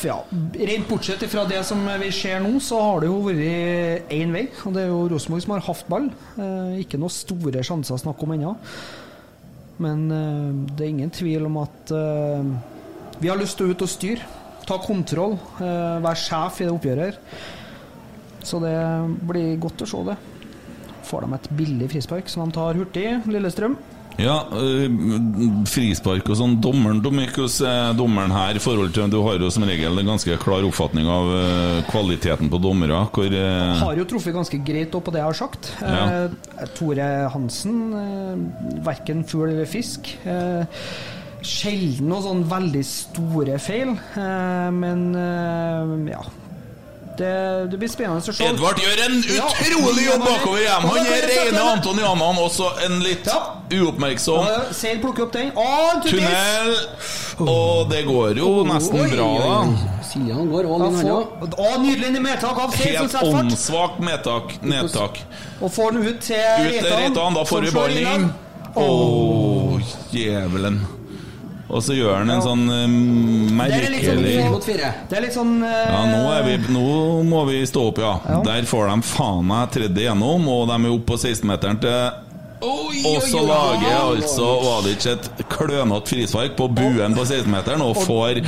ja, 0.03 0.17
rent 0.53 0.89
bortsett 0.89 1.23
fra 1.31 1.45
det 1.47 1.61
som 1.67 1.79
vi 2.01 2.09
ser 2.11 2.41
nå, 2.43 2.57
så 2.63 2.79
har 2.81 3.03
det 3.03 3.09
jo 3.09 3.21
vært 3.23 4.11
én 4.13 4.33
vei. 4.35 4.45
Og 4.67 4.75
det 4.75 4.83
er 4.83 4.91
jo 4.91 5.07
Rosenborg 5.13 5.45
som 5.45 5.55
har 5.55 5.65
hatt 5.67 5.87
ball. 5.91 6.09
Eh, 6.35 6.81
ikke 6.83 6.99
noen 6.99 7.13
store 7.13 7.63
sjanser 7.65 7.95
å 7.95 8.01
snakke 8.01 8.25
om 8.25 8.35
ennå. 8.35 8.53
Men 9.83 10.05
eh, 10.11 10.49
det 10.73 10.85
er 10.85 10.91
ingen 10.91 11.13
tvil 11.13 11.47
om 11.49 11.61
at 11.63 11.95
eh, 11.95 12.51
vi 13.21 13.31
har 13.31 13.39
lyst 13.39 13.59
til 13.59 13.69
å 13.69 13.75
ut 13.75 13.85
og 13.85 13.91
styre. 13.91 14.29
Ta 14.63 14.77
kontroll. 14.79 15.33
være 15.59 16.15
sjef 16.15 16.61
i 16.61 16.67
det 16.67 16.71
oppgjøret 16.71 17.09
her. 17.09 17.17
Så 18.47 18.61
det 18.63 18.77
blir 19.27 19.57
godt 19.59 19.83
å 19.83 19.87
se 19.87 20.03
det. 20.07 20.15
Får 21.03 21.25
de 21.25 21.35
et 21.35 21.49
billig 21.59 21.89
frispark 21.91 22.31
som 22.31 22.45
de 22.47 22.55
tar 22.55 22.79
hurtig, 22.79 23.09
Lillestrøm. 23.27 23.75
Ja, 24.21 24.35
øh, 24.53 24.85
frispark 25.69 26.27
og 26.29 26.37
sånn. 26.37 26.59
Dommeren 26.61 26.99
er 27.01 27.95
dommeren 27.97 28.33
her 28.33 28.55
i 28.55 28.61
forhold 28.61 28.93
til 28.93 29.09
Du 29.09 29.21
har 29.25 29.39
jo 29.41 29.49
som 29.49 29.65
regel 29.65 29.97
en 29.99 30.11
ganske 30.13 30.37
klar 30.41 30.65
oppfatning 30.67 31.07
av 31.09 31.31
øh, 31.33 31.79
kvaliteten 31.89 32.49
på 32.49 32.61
dommere. 32.61 33.07
Hvor 33.13 33.25
øh, 33.25 33.79
Har 33.81 33.97
jo 33.97 34.05
truffet 34.05 34.35
ganske 34.35 34.61
greit 34.65 34.93
opp 34.93 35.07
på 35.07 35.15
det 35.15 35.23
jeg 35.23 35.31
har 35.31 35.39
sagt. 35.39 35.73
Ja. 35.81 36.27
Eh, 36.27 36.69
Tore 36.77 37.09
Hansen, 37.33 37.81
eh, 37.97 38.85
verken 38.85 39.25
fugl 39.25 39.49
eller 39.49 39.69
fisk. 39.69 40.13
Eh, 40.25 40.63
sjelden 41.43 42.07
noen 42.07 42.23
sånn 42.23 42.45
veldig 42.47 42.85
store 42.87 43.57
feil, 43.59 43.97
eh, 44.15 44.69
men 44.71 45.09
eh, 45.19 46.13
ja. 46.13 46.23
Det, 47.17 47.31
det 47.69 47.77
blir 47.77 47.89
spennende 47.91 48.23
å 48.23 48.33
se. 48.33 48.43
Edvard 48.47 48.79
gjør 48.81 49.01
en 49.05 49.19
Ja, 49.35 49.45
utrolig 49.61 50.05
jobb 50.07 50.23
bakover 50.25 50.61
hjem! 50.63 50.87
Han 50.89 51.09
er 51.13 51.27
rene 51.29 51.65
Anton 51.73 51.99
Janan, 52.01 52.39
også 52.41 52.71
en 52.87 52.95
litt 53.05 53.27
Ja. 53.29 53.39
uoppmerksom 53.69 54.47
Ja, 54.49 54.61
Seil 54.73 54.97
plukker 55.03 55.27
opp 55.27 55.33
den. 55.35 55.51
Å, 55.53 56.01
tunnel. 56.01 56.73
Og 57.45 57.89
det 57.91 58.01
går 58.07 58.37
jo 58.41 58.49
nesten 58.65 58.99
Oi, 59.03 59.09
bra, 59.13 59.27
da. 59.43 59.99
Siljan 60.09 60.49
går 60.49 60.65
all 60.73 60.81
Ja, 60.81 60.87
in, 60.89 60.95
han 60.95 61.11
òg. 61.13 61.85
Nydelig 61.85 62.21
medtak 62.25 62.57
av 62.65 62.73
Seil 62.73 62.81
som 62.81 63.03
Helt 63.03 63.11
setter 63.11 63.31
fart. 63.31 63.43
åndssvakt 63.43 63.99
medtak, 64.09 64.57
nedtak. 64.63 65.21
Og 65.61 65.71
får 65.73 65.91
den 65.99 66.07
ut 66.09 66.19
til 66.21 66.35
Reitan, 66.89 67.33
da 67.37 67.45
får 67.45 67.69
vi 67.69 68.01
inn. 68.07 68.27
Å, 68.73 69.79
djevelen. 70.11 70.81
Og 71.73 71.81
så 71.81 71.95
gjør 71.97 72.19
han 72.21 72.29
en 72.29 72.43
sånn 72.45 72.63
Merkelig 73.57 73.79
Det 73.79 73.87
er 73.87 73.93
litt 73.93 74.05
sånn- 74.05 74.21
merkelig. 74.53 74.91
Det 75.09 75.17
er 75.17 75.23
litt 75.25 75.33
sånn 75.37 75.55
uh... 75.63 75.71
Ja, 75.71 76.01
nå, 76.11 76.19
er 76.35 76.43
vi, 76.47 76.57
nå 76.75 76.83
må 77.29 77.43
vi 77.49 77.63
stå 77.69 77.87
opp, 77.89 78.01
ja. 78.03 78.13
Ja. 78.29 78.41
Der 78.45 78.67
får 78.69 78.91
de 78.91 78.97
faen 79.09 79.47
meg 79.49 79.71
tredje 79.73 80.05
gjennom, 80.07 80.45
og 80.53 80.67
de 80.69 80.77
er 80.77 80.93
oppe 80.93 81.09
på 81.13 81.19
16-meteren 81.23 81.81
til 81.83 82.21
Og 82.63 83.17
så 83.27 83.41
lager 83.43 83.97
altså 83.97 84.45
Vadic 84.63 85.07
et 85.11 85.25
klønete 85.51 86.13
frispark 86.13 86.53
på 86.59 86.69
buen 86.71 87.17
på 87.17 87.25
16-meteren 87.27 87.83
og 87.83 87.97
får 88.05 88.39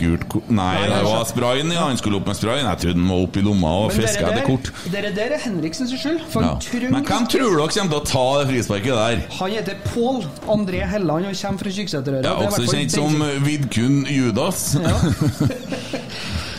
gult 0.00 0.24
kort 0.32 0.48
Nei, 0.50 0.72
det 0.88 1.00
var 1.06 1.24
sprayen, 1.28 1.70
ja. 1.74 1.84
Han 1.86 1.98
skulle 2.00 2.18
opp 2.20 2.26
med 2.30 2.38
sprayen. 2.38 2.66
Jeg 2.66 2.82
trodde 2.84 2.98
han 3.02 3.10
var 3.12 3.24
oppi 3.26 3.44
lomma 3.46 3.72
og 3.84 3.92
fiska 3.94 4.26
etter 4.30 4.46
kort. 4.48 4.70
der- 4.84 4.90
Dere 4.96 5.12
der 5.16 5.36
er 5.36 5.44
Henriksens 5.44 5.94
skyld. 5.94 6.20
Ja. 6.34 6.54
Men 6.90 7.04
hvem 7.04 7.28
tror 7.30 7.56
dere 7.56 7.68
kommer 7.68 7.92
til 7.94 8.00
å 8.00 8.04
ta 8.10 8.26
det 8.40 8.48
frisparket 8.52 9.00
der? 9.00 9.24
Han 9.38 9.50
heter 9.56 9.76
Pål 9.92 10.24
André 10.56 10.82
Helland 10.88 11.26
og 11.30 11.36
kommer 11.42 11.58
fra 11.64 11.70
Kyrksæterøra. 11.78 12.24
Ja, 12.24 12.34
også 12.48 12.66
kjent 12.72 12.96
som 12.96 13.20
Vidkun 13.46 14.04
Judas. 14.08 14.76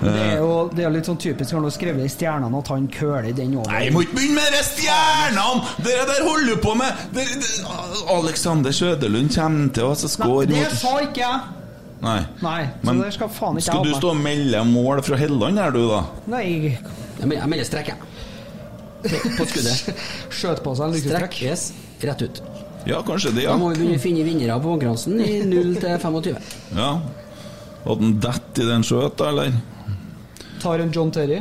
Det 0.00 0.12
er 0.12 0.38
jo 0.42 0.56
det 0.76 0.84
er 0.84 0.92
litt 0.92 1.08
sånn 1.08 1.18
typisk 1.20 1.54
han 1.56 1.64
har 1.64 1.72
skrevet 1.74 2.04
i 2.04 2.10
stjernene 2.12 2.58
at 2.60 2.68
han 2.68 2.84
køler 2.92 3.30
den 3.36 3.54
over. 3.56 3.70
Nei, 3.72 3.88
må 3.94 4.02
ikke 4.04 4.18
begynne 4.18 4.42
med 4.42 4.52
de 4.52 4.62
stjernene! 4.66 5.62
Dere 5.86 6.04
der 6.10 6.20
holder 6.26 6.50
du 6.52 6.60
på 6.62 6.74
med 6.76 7.06
dere, 7.16 7.76
Alexander 8.16 8.76
Sjødelund 8.76 9.32
kommer 9.34 9.72
til 9.72 9.88
oss 9.88 10.04
skåre 10.12 10.50
Nei, 10.50 10.60
det 10.66 10.76
sa 10.76 10.98
ikke 11.00 11.22
jeg! 11.24 11.40
Nei. 12.02 12.18
Nei, 12.44 12.62
så 12.68 12.86
Men 12.90 12.98
det 13.00 13.12
skal 13.16 13.30
faen 13.32 13.56
ikke 13.56 13.66
Skal 13.70 13.86
du 13.86 13.94
stå 13.96 14.10
og 14.12 14.18
melde 14.20 14.60
mål 14.68 15.00
fra 15.06 15.16
Helland 15.20 15.58
her, 15.62 15.70
du, 15.72 15.82
da? 15.88 16.02
Nei, 16.28 16.44
Jeg 17.20 17.28
melder 17.48 17.64
strekk, 17.64 17.92
jeg. 17.94 17.98
På 19.38 19.46
skuddet. 19.48 19.94
skjøt 20.38 20.60
på 20.64 20.74
seg 20.76 20.88
en 20.90 20.96
lykkestrekk. 20.96 21.36
Strekk, 21.36 21.38
yes. 21.46 21.70
Rett 22.04 22.24
ut. 22.26 22.42
Ja, 22.86 23.00
kanskje 23.06 23.32
det, 23.34 23.46
Da 23.48 23.56
må 23.58 23.70
vi 23.72 23.80
begynne 23.80 23.96
å 23.98 24.02
finne 24.02 24.26
vinnere 24.26 24.58
på 24.62 24.74
konkurransen 24.74 25.16
i 25.24 25.38
0 25.54 25.72
til 25.80 25.96
25. 26.02 26.36
ja. 26.76 26.90
Hadde 27.86 28.02
han 28.02 28.14
dett 28.18 28.58
i 28.58 28.64
den 28.66 28.82
skjøt, 28.82 29.14
da, 29.20 29.28
eller? 29.30 29.52
Tar 30.58 30.82
en 30.82 30.88
John 30.92 31.12
Terry. 31.14 31.36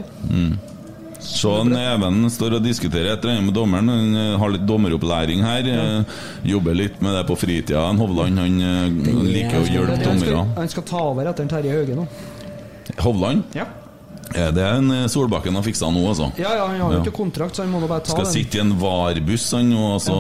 Se 1.26 1.50
Even 1.50 2.30
står 2.30 2.58
og 2.60 2.64
diskuterer 2.66 3.14
et 3.16 3.24
eller 3.26 3.36
annet 3.40 3.48
med 3.50 3.56
dommeren. 3.58 3.90
Han 3.90 4.16
eh, 4.22 4.36
har 4.42 4.52
litt 4.54 4.66
dommeropplæring 4.70 5.42
her. 5.46 5.70
Ja. 5.72 5.86
Jobber 6.46 6.76
litt 6.78 7.00
med 7.02 7.16
det 7.18 7.24
på 7.30 7.38
fritida. 7.40 7.82
Hovland 7.98 8.38
han 8.40 8.60
eh, 8.62 9.24
liker 9.26 9.58
å 9.60 9.66
hjelpe 9.66 9.96
Han 9.98 10.06
dommere. 10.06 10.44
han 10.60 10.70
skal 10.72 10.86
ta 10.92 11.02
over 11.10 11.32
etter 11.32 11.50
Terje 11.50 11.74
Hauge 11.74 11.98
nå. 11.98 12.06
Hovland? 13.02 13.44
Ja. 13.58 13.66
Ja, 14.36 14.50
det 14.52 14.64
er 14.66 14.80
en 14.80 14.92
eh, 14.92 15.06
Solbakken 15.10 15.56
har 15.58 15.64
fiksa 15.66 15.90
nå, 15.94 16.02
altså. 16.10 16.32
ja, 16.42 16.54
ja, 16.58 16.66
han 16.70 16.80
har 16.82 16.94
jo 16.94 17.00
Ja. 17.00 17.04
ikke 17.06 17.16
kontrakt, 17.18 17.56
så 17.56 17.64
han 17.64 17.72
må 17.72 17.80
nå 17.84 17.88
bare 17.90 18.02
ta 18.06 18.12
Skal 18.14 18.26
den. 18.26 18.34
sitte 18.34 18.58
i 18.58 18.62
en 18.64 18.74
VAR-buss, 18.82 19.52
han 19.58 19.70
nå, 19.70 19.84
altså. 19.98 20.16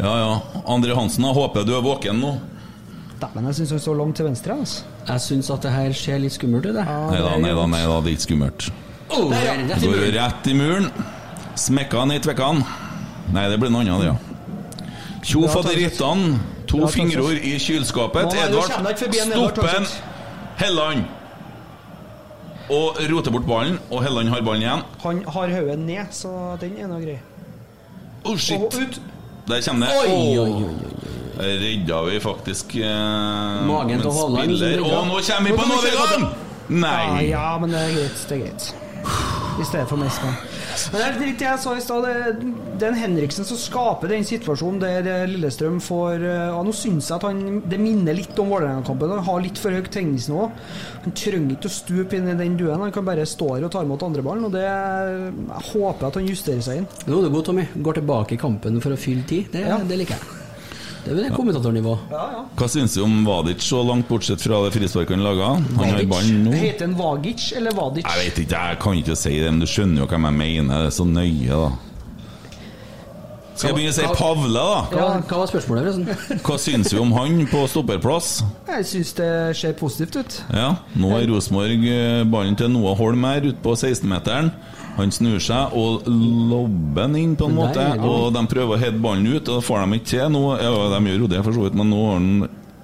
Ja 0.00 0.12
ja. 0.18 0.30
André 0.70 0.94
Hansen, 0.96 1.24
jeg 1.26 1.34
håper 1.36 1.66
du 1.66 1.74
er 1.76 1.82
våken 1.84 2.20
nå. 2.22 2.30
Dæven, 3.20 3.46
jeg 3.50 3.54
syns 3.58 3.70
han 3.74 3.80
står 3.84 3.96
langt 3.98 4.16
til 4.16 4.24
venstre. 4.30 4.54
Altså. 4.62 4.82
Jeg 5.08 5.20
syns 5.20 5.50
at 5.50 5.62
det 5.66 5.72
her 5.74 5.92
ser 5.92 6.18
litt 6.22 6.32
skummelt 6.32 6.66
ut, 6.70 6.76
Ah, 6.80 7.10
Nei 7.10 7.20
da, 7.20 7.36
nei 7.36 7.50
da, 7.58 7.66
nei 7.66 7.82
da, 7.84 7.98
det 8.00 8.12
er 8.12 8.16
ikke 8.16 8.26
skummelt. 8.28 8.70
Oh, 9.10 9.30
rett 9.30 9.82
i 9.82 9.86
Går 9.86 9.96
muren. 9.96 10.14
rett 10.14 10.46
i 10.46 10.54
muren. 10.54 10.90
Smekka 11.58 11.98
han 11.98 12.12
i 12.14 12.18
tvekkan. 12.22 12.62
Nei, 13.34 13.48
det 13.50 13.58
blir 13.60 13.70
noe 13.74 13.82
annet, 13.82 14.00
det, 14.00 14.06
ja. 14.12 14.16
Tjo 15.22 15.46
faderittan. 15.52 16.38
To 16.70 16.86
fingre 16.86 17.18
fingrer 17.20 17.40
i 17.44 17.56
kjøleskapet. 17.60 18.32
Edvard, 18.40 18.70
kommer 18.70 18.90
deg 18.90 18.96
ikke 18.96 19.04
forbi 19.04 19.20
en 19.20 19.32
Edvard, 19.32 19.56
stopp 19.58 19.74
en. 19.74 19.86
Helland. 20.60 21.04
Og 22.70 23.00
roter 23.10 23.34
bort 23.34 23.46
ballen, 23.48 23.78
og 23.90 24.04
Helland 24.04 24.28
har 24.30 24.44
ballen 24.46 24.62
igjen. 24.62 24.82
Han 25.02 25.22
har 25.34 25.48
hodet 25.56 25.78
ned, 25.82 26.06
så 26.14 26.30
den 26.62 26.76
er 26.78 26.86
nå 26.86 27.00
grei. 27.02 27.18
Oh, 28.24 28.32
Og 28.32 28.38
shit. 28.38 28.60
ut. 28.62 29.00
Der 29.48 29.60
kommer 29.66 29.86
det. 29.86 29.96
Oi, 30.06 30.38
oi, 30.38 30.50
oi, 30.50 30.74
oi. 30.86 30.99
Redda 31.40 32.02
vi 32.06 32.20
faktisk 32.20 32.76
eh, 32.76 33.64
Magen 33.68 34.02
til 34.04 34.12
Haaland 34.12 34.54
Og 34.60 35.08
nå 35.08 35.18
kommer 35.24 35.48
vi 35.50 35.56
på 35.56 35.64
vi 35.64 35.72
en 35.72 35.76
overgang! 35.78 36.30
Ja, 36.30 36.46
Nei! 36.70 37.24
ja, 37.32 37.46
men 37.58 37.72
det 37.74 37.80
er 37.82 37.96
greit. 37.96 38.20
Det 38.28 38.36
er 38.36 38.42
greit. 38.44 38.66
I 39.60 39.64
stedet 39.66 39.88
for 39.90 39.98
Mesman. 39.98 40.36
Men 40.92 41.00
det 41.00 41.06
er 41.08 41.16
litt 41.24 41.42
jeg 41.42 41.58
sa 41.60 41.72
i 41.76 41.80
stad. 41.82 42.04
Det, 42.06 42.52
det 42.78 42.86
er 42.86 42.92
en 42.94 43.00
Henriksen 43.00 43.44
som 43.48 43.58
skaper 43.58 44.12
den 44.12 44.22
situasjonen 44.24 44.78
der 44.80 45.08
eh, 45.10 45.24
Lillestrøm 45.28 45.80
får 45.82 46.22
eh, 46.22 46.44
ja, 46.52 46.60
Nå 46.64 46.72
syns 46.76 47.10
jeg 47.10 47.16
at 47.18 47.26
han 47.26 47.58
Det 47.68 47.80
minner 47.82 48.14
litt 48.16 48.38
om 48.40 48.52
Vålerenga-kampen. 48.54 49.12
Han 49.18 49.26
har 49.26 49.42
litt 49.44 49.58
for 49.60 49.74
høyt 49.74 49.90
tegningsnivå. 49.92 50.46
Han 51.04 51.16
trenger 51.18 51.56
ikke 51.56 51.68
å 51.72 51.74
stupe 51.74 52.20
inn 52.20 52.30
i 52.30 52.38
den 52.38 52.54
duen. 52.60 52.80
Han 52.86 52.94
kan 52.94 53.08
bare 53.08 53.26
stå 53.28 53.50
her 53.56 53.66
og 53.66 53.74
ta 53.74 53.82
imot 53.84 54.04
andreballen. 54.06 54.46
Og 54.48 54.54
det 54.54 54.64
Jeg 54.68 55.64
håper 55.72 56.06
at 56.12 56.20
han 56.20 56.30
justerer 56.30 56.62
seg 56.64 56.84
inn. 56.84 56.90
Nå 57.10 57.18
er 57.18 57.26
du 57.26 57.34
god, 57.34 57.48
Tommy. 57.50 57.66
Går 57.74 57.98
tilbake 58.00 58.38
i 58.38 58.40
kampen 58.46 58.78
for 58.84 58.94
å 58.94 59.00
fylle 59.00 59.26
tid. 59.28 59.50
Det, 59.56 59.66
Ja. 59.66 59.80
det 59.82 59.98
liker 60.04 60.16
jeg. 60.20 60.39
Det 61.04 61.26
er 61.26 61.34
kommentatornivå. 61.34 61.96
Ja, 62.12 62.24
ja. 62.34 62.40
Hva 62.58 62.68
syns 62.70 62.94
du 62.96 63.02
om 63.04 63.20
Vadic 63.26 63.64
så 63.64 63.80
langt, 63.86 64.08
bortsett 64.10 64.42
fra 64.44 64.60
det 64.66 64.72
frisparket 64.74 65.16
han 65.16 65.24
laga? 65.24 65.52
Han 65.78 65.94
har 65.94 66.02
ballen 66.10 66.42
nå. 66.44 66.56
Heter 66.60 66.88
han 66.88 66.96
Vagic 66.98 67.52
eller 67.56 67.76
Vadic? 67.76 68.04
Jeg 68.04 68.26
vet 68.26 68.42
ikke, 68.44 68.64
jeg 68.70 68.80
kan 68.84 68.98
ikke 69.00 69.16
si 69.18 69.36
det, 69.38 69.52
men 69.52 69.62
du 69.64 69.68
skjønner 69.70 70.04
jo 70.04 70.10
hvem 70.10 70.28
jeg 70.28 70.38
mener. 70.42 70.84
Det 70.84 70.90
er 70.92 70.98
så 71.00 71.08
nøye, 71.08 71.62
da. 71.64 71.70
Skal 73.60 73.74
jeg 73.74 73.76
begynne 73.76 73.92
å 73.92 73.96
si 73.98 74.04
Pavle, 74.16 74.50
da? 74.56 74.76
Ja, 74.96 75.06
hva 75.28 75.38
var 75.42 75.48
spørsmålet, 75.50 75.88
forresten? 75.90 76.38
Hva 76.46 76.54
syns 76.62 76.94
vi 76.94 77.00
om 77.02 77.10
han 77.12 77.42
på 77.50 77.66
stopperplass? 77.68 78.30
Jeg 78.70 78.86
syns 78.88 79.10
det 79.18 79.32
ser 79.60 79.74
positivt 79.76 80.16
ut. 80.16 80.36
Ja, 80.56 80.70
nå 80.96 81.10
er 81.18 81.26
Rosenborg 81.28 81.84
eh, 81.92 82.22
ballen 82.32 82.56
til 82.56 82.72
Noah 82.72 82.96
Holm 82.96 83.26
her 83.28 83.50
ute 83.50 83.60
på 83.60 83.74
16-meteren. 83.76 84.48
Han 85.00 85.12
snur 85.14 85.40
seg 85.40 85.74
og 85.76 86.06
lobber 86.06 87.06
den 87.06 87.16
inn 87.16 87.36
på 87.40 87.48
en 87.48 87.56
måte, 87.56 87.84
og 88.04 88.34
de 88.36 88.42
prøver 88.50 88.76
å 88.76 88.80
heade 88.80 89.00
ballen 89.00 89.26
ut, 89.30 89.48
og 89.48 89.60
det 89.60 89.66
får 89.66 89.84
de 89.84 89.98
ikke 90.00 90.10
til. 90.12 90.26
Nå, 90.34 90.42
ja, 90.60 90.72
de 90.94 91.00
gjør 91.08 91.24
jo 91.24 91.30
det, 91.32 91.40
for 91.46 91.56
så 91.56 91.64
vidt, 91.66 91.78
men 91.80 91.92
nå 91.92 92.02
har 92.04 92.18
han 92.18 92.30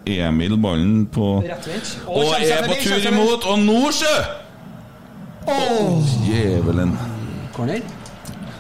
Emil 0.06 0.54
ballen 0.62 1.06
på. 1.10 1.28
Og 1.42 2.34
er 2.38 2.68
på 2.68 2.78
tur 2.80 3.08
imot, 3.10 3.46
og 3.46 3.62
nå, 3.66 3.78
sjø! 3.94 4.16
Djevelen. 6.26 6.96
Corner? 7.54 7.82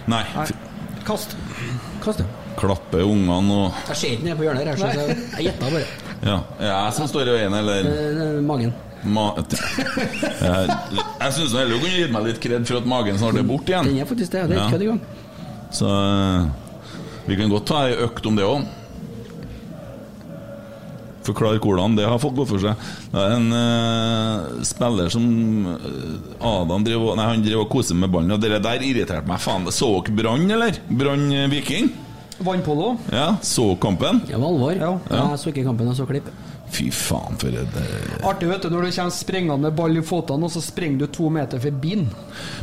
Nei, 0.06 0.22
Kast. 1.06 1.36
Kast 2.02 2.20
ja. 2.22 2.26
klappe 2.58 3.02
ungene 3.02 3.56
og 3.56 3.88
Jeg 3.90 3.98
ser 3.98 4.12
ikke 4.14 4.26
ned 4.28 4.38
på 4.38 4.46
hjørnet 4.46 4.68
her, 4.70 4.78
så 4.78 4.90
jeg, 4.94 5.16
gjetta 5.48 5.70
bare. 5.70 5.86
Ja, 6.22 6.36
er 6.58 6.70
jeg 6.70 6.94
som 6.96 7.10
står 7.10 7.30
i 7.30 7.34
veien, 7.36 7.56
eller? 7.58 7.88
Eh, 7.90 8.38
Magen. 8.46 8.72
Ma 9.06 9.26
jeg 9.36 11.32
syns 11.36 11.52
heller 11.54 11.74
du 11.76 11.78
kunne 11.82 11.96
gitt 12.00 12.12
meg 12.14 12.24
litt 12.30 12.40
kred 12.42 12.66
for 12.68 12.80
at 12.80 12.88
magen 12.90 13.18
snart 13.20 13.38
er 13.40 13.46
borte 13.46 13.70
igjen. 13.72 13.90
Den 13.92 14.00
er 14.02 14.08
faktisk 14.08 14.32
det. 14.34 14.42
Det 14.50 14.56
er 14.56 14.60
Ja. 14.60 14.66
ikke 14.66 14.76
kødd 14.78 14.86
engang. 14.86 15.00
Så 15.76 15.86
eh, 15.92 16.48
vi 17.26 17.36
kan 17.38 17.50
godt 17.52 17.66
ta 17.70 17.84
ei 17.88 17.96
økt 18.06 18.26
om 18.30 18.36
det 18.38 18.44
òg. 18.46 18.66
Forklar 21.26 21.56
hvordan. 21.58 21.96
Det 21.98 22.04
har 22.06 22.20
fått 22.22 22.36
gått 22.38 22.48
for 22.52 22.62
seg. 22.62 22.78
Det 23.10 23.18
er 23.18 23.32
en 23.34 23.48
uh, 23.50 24.60
spiller 24.66 25.08
som 25.10 25.24
eh, 25.72 26.44
Adam 26.46 26.84
drev, 26.86 27.02
og- 27.02 27.16
nei, 27.18 27.26
han 27.32 27.42
drev 27.42 27.64
og 27.64 27.70
koste 27.72 27.96
med 27.98 28.12
ballen, 28.14 28.30
og 28.36 28.38
det 28.44 28.60
der 28.62 28.84
irriterte 28.86 29.26
meg 29.26 29.40
faen. 29.42 29.66
Så 29.74 29.88
dere 30.06 30.14
Brann, 30.20 30.46
eller? 30.54 30.78
Brann 30.86 31.26
eh, 31.34 31.48
Viking? 31.50 31.90
Vannpolo. 32.46 32.92
Ja, 33.10 33.32
så 33.42 33.72
kampen? 33.80 34.20
Det 34.28 34.36
var 34.38 34.52
alvor. 34.52 34.76
Ja. 34.78 34.92
Jeg 35.10 35.38
så 35.42 35.50
ikke 35.50 35.64
kampen, 35.66 35.88
jeg 35.90 35.96
så 35.98 36.06
klipp. 36.06 36.30
Fy 36.72 36.88
faen, 36.90 37.36
for 37.40 37.54
et 37.54 37.76
eh, 37.80 38.26
Artig 38.26 38.48
vet 38.50 38.64
du 38.66 38.72
når 38.72 38.88
du 38.88 38.90
kommer 38.96 39.14
sprengende 39.14 39.70
ball 39.76 39.96
i 39.96 40.02
føttene, 40.04 40.48
og 40.48 40.52
så 40.52 40.62
springer 40.64 41.04
du 41.04 41.06
to 41.14 41.28
meter 41.32 41.62
forbi 41.62 41.94
den. 42.00 42.08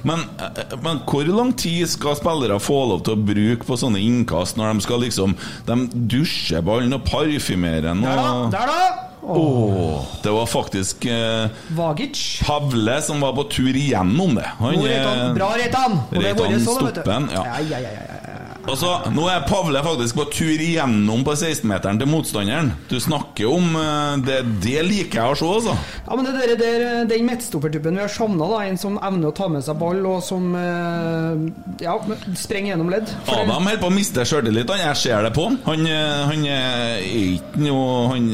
men, 0.03 0.25
eh, 0.43 0.75
men 0.83 0.99
hvor 1.07 1.23
lang 1.29 1.53
tid 1.57 1.87
skal 1.89 2.17
spillere 2.19 2.59
få 2.59 2.81
lov 2.91 3.03
til 3.07 3.15
å 3.15 3.23
bruke 3.31 3.65
på 3.67 3.77
sånne 3.79 4.01
innkast 4.03 4.59
når 4.59 4.73
de 4.73 4.85
skal 4.85 5.01
liksom 5.05 5.35
De 5.67 5.75
dusjer 5.93 6.61
ballen 6.61 6.93
og 6.93 7.05
parfymerer 7.07 7.89
den 7.89 8.03
Der, 8.03 8.19
da! 8.19 8.49
Der, 8.53 8.71
da! 8.73 9.09
Åh, 9.23 10.03
Det 10.23 10.31
var 10.35 10.45
faktisk 10.51 11.05
eh, 11.05 11.47
Vagic. 11.77 12.41
Pavle 12.43 12.97
som 13.01 13.21
var 13.23 13.31
på 13.37 13.45
tur 13.51 13.71
igjennom 13.71 14.35
det. 14.35 14.49
Han 14.59 14.81
Reitan. 14.83 15.35
Bra, 15.37 15.53
Reitan! 15.55 15.95
Og 16.11 16.19
Reitan 16.25 16.57
sånn. 16.59 16.89
Stoppen. 16.91 17.29
Ja, 17.31 17.45
ja, 17.63 17.79
ja, 17.79 17.93
ja, 17.95 18.07
ja. 18.27 18.32
Altså, 18.63 18.89
nå 19.11 19.25
er 19.27 19.41
Pavle 19.43 19.81
faktisk 19.83 20.15
på 20.15 20.23
tur 20.31 20.61
igjennom 20.63 21.23
på 21.27 21.33
16-meteren 21.35 21.97
til 21.99 22.07
motstanderen. 22.07 22.69
Du 22.87 22.95
snakker 23.03 23.49
om 23.51 23.73
eh, 23.75 24.13
Det, 24.23 24.37
det 24.63 24.83
liker 24.87 25.19
jeg 25.19 25.33
å 25.33 25.35
se, 25.35 25.49
altså. 25.57 25.73
Ja, 26.07 26.15
men 26.15 26.27
det 26.29 26.33
der, 26.37 26.53
der, 26.61 26.85
Den 27.11 27.25
midtstoppertuppen 27.27 27.97
vi 27.99 28.03
har 28.05 28.13
savna, 28.13 28.47
en 28.63 28.79
som 28.79 28.95
evner 29.03 29.33
å 29.33 29.35
ta 29.35 29.49
med 29.51 29.65
seg 29.65 29.75
ball, 29.81 29.99
og 30.07 30.21
som 30.23 30.47
eh, 30.55 31.43
ja, 31.83 31.97
sprenger 32.39 32.71
gjennom 32.73 32.93
ledd. 32.93 33.11
For- 33.27 33.43
Adam 33.43 33.67
holder 33.67 33.81
på 33.83 33.89
å 33.91 33.95
miste 33.97 34.23
sjøltilliten. 34.31 34.79
Jeg 34.85 35.01
ser 35.01 35.27
det 35.27 35.33
på 35.35 35.49
han. 35.49 35.59
Han, 35.67 35.83
eh, 35.89 36.21
han 36.31 36.45
er 36.53 37.03
ikke 37.19 37.65
noe 37.65 37.89
Han 38.13 38.29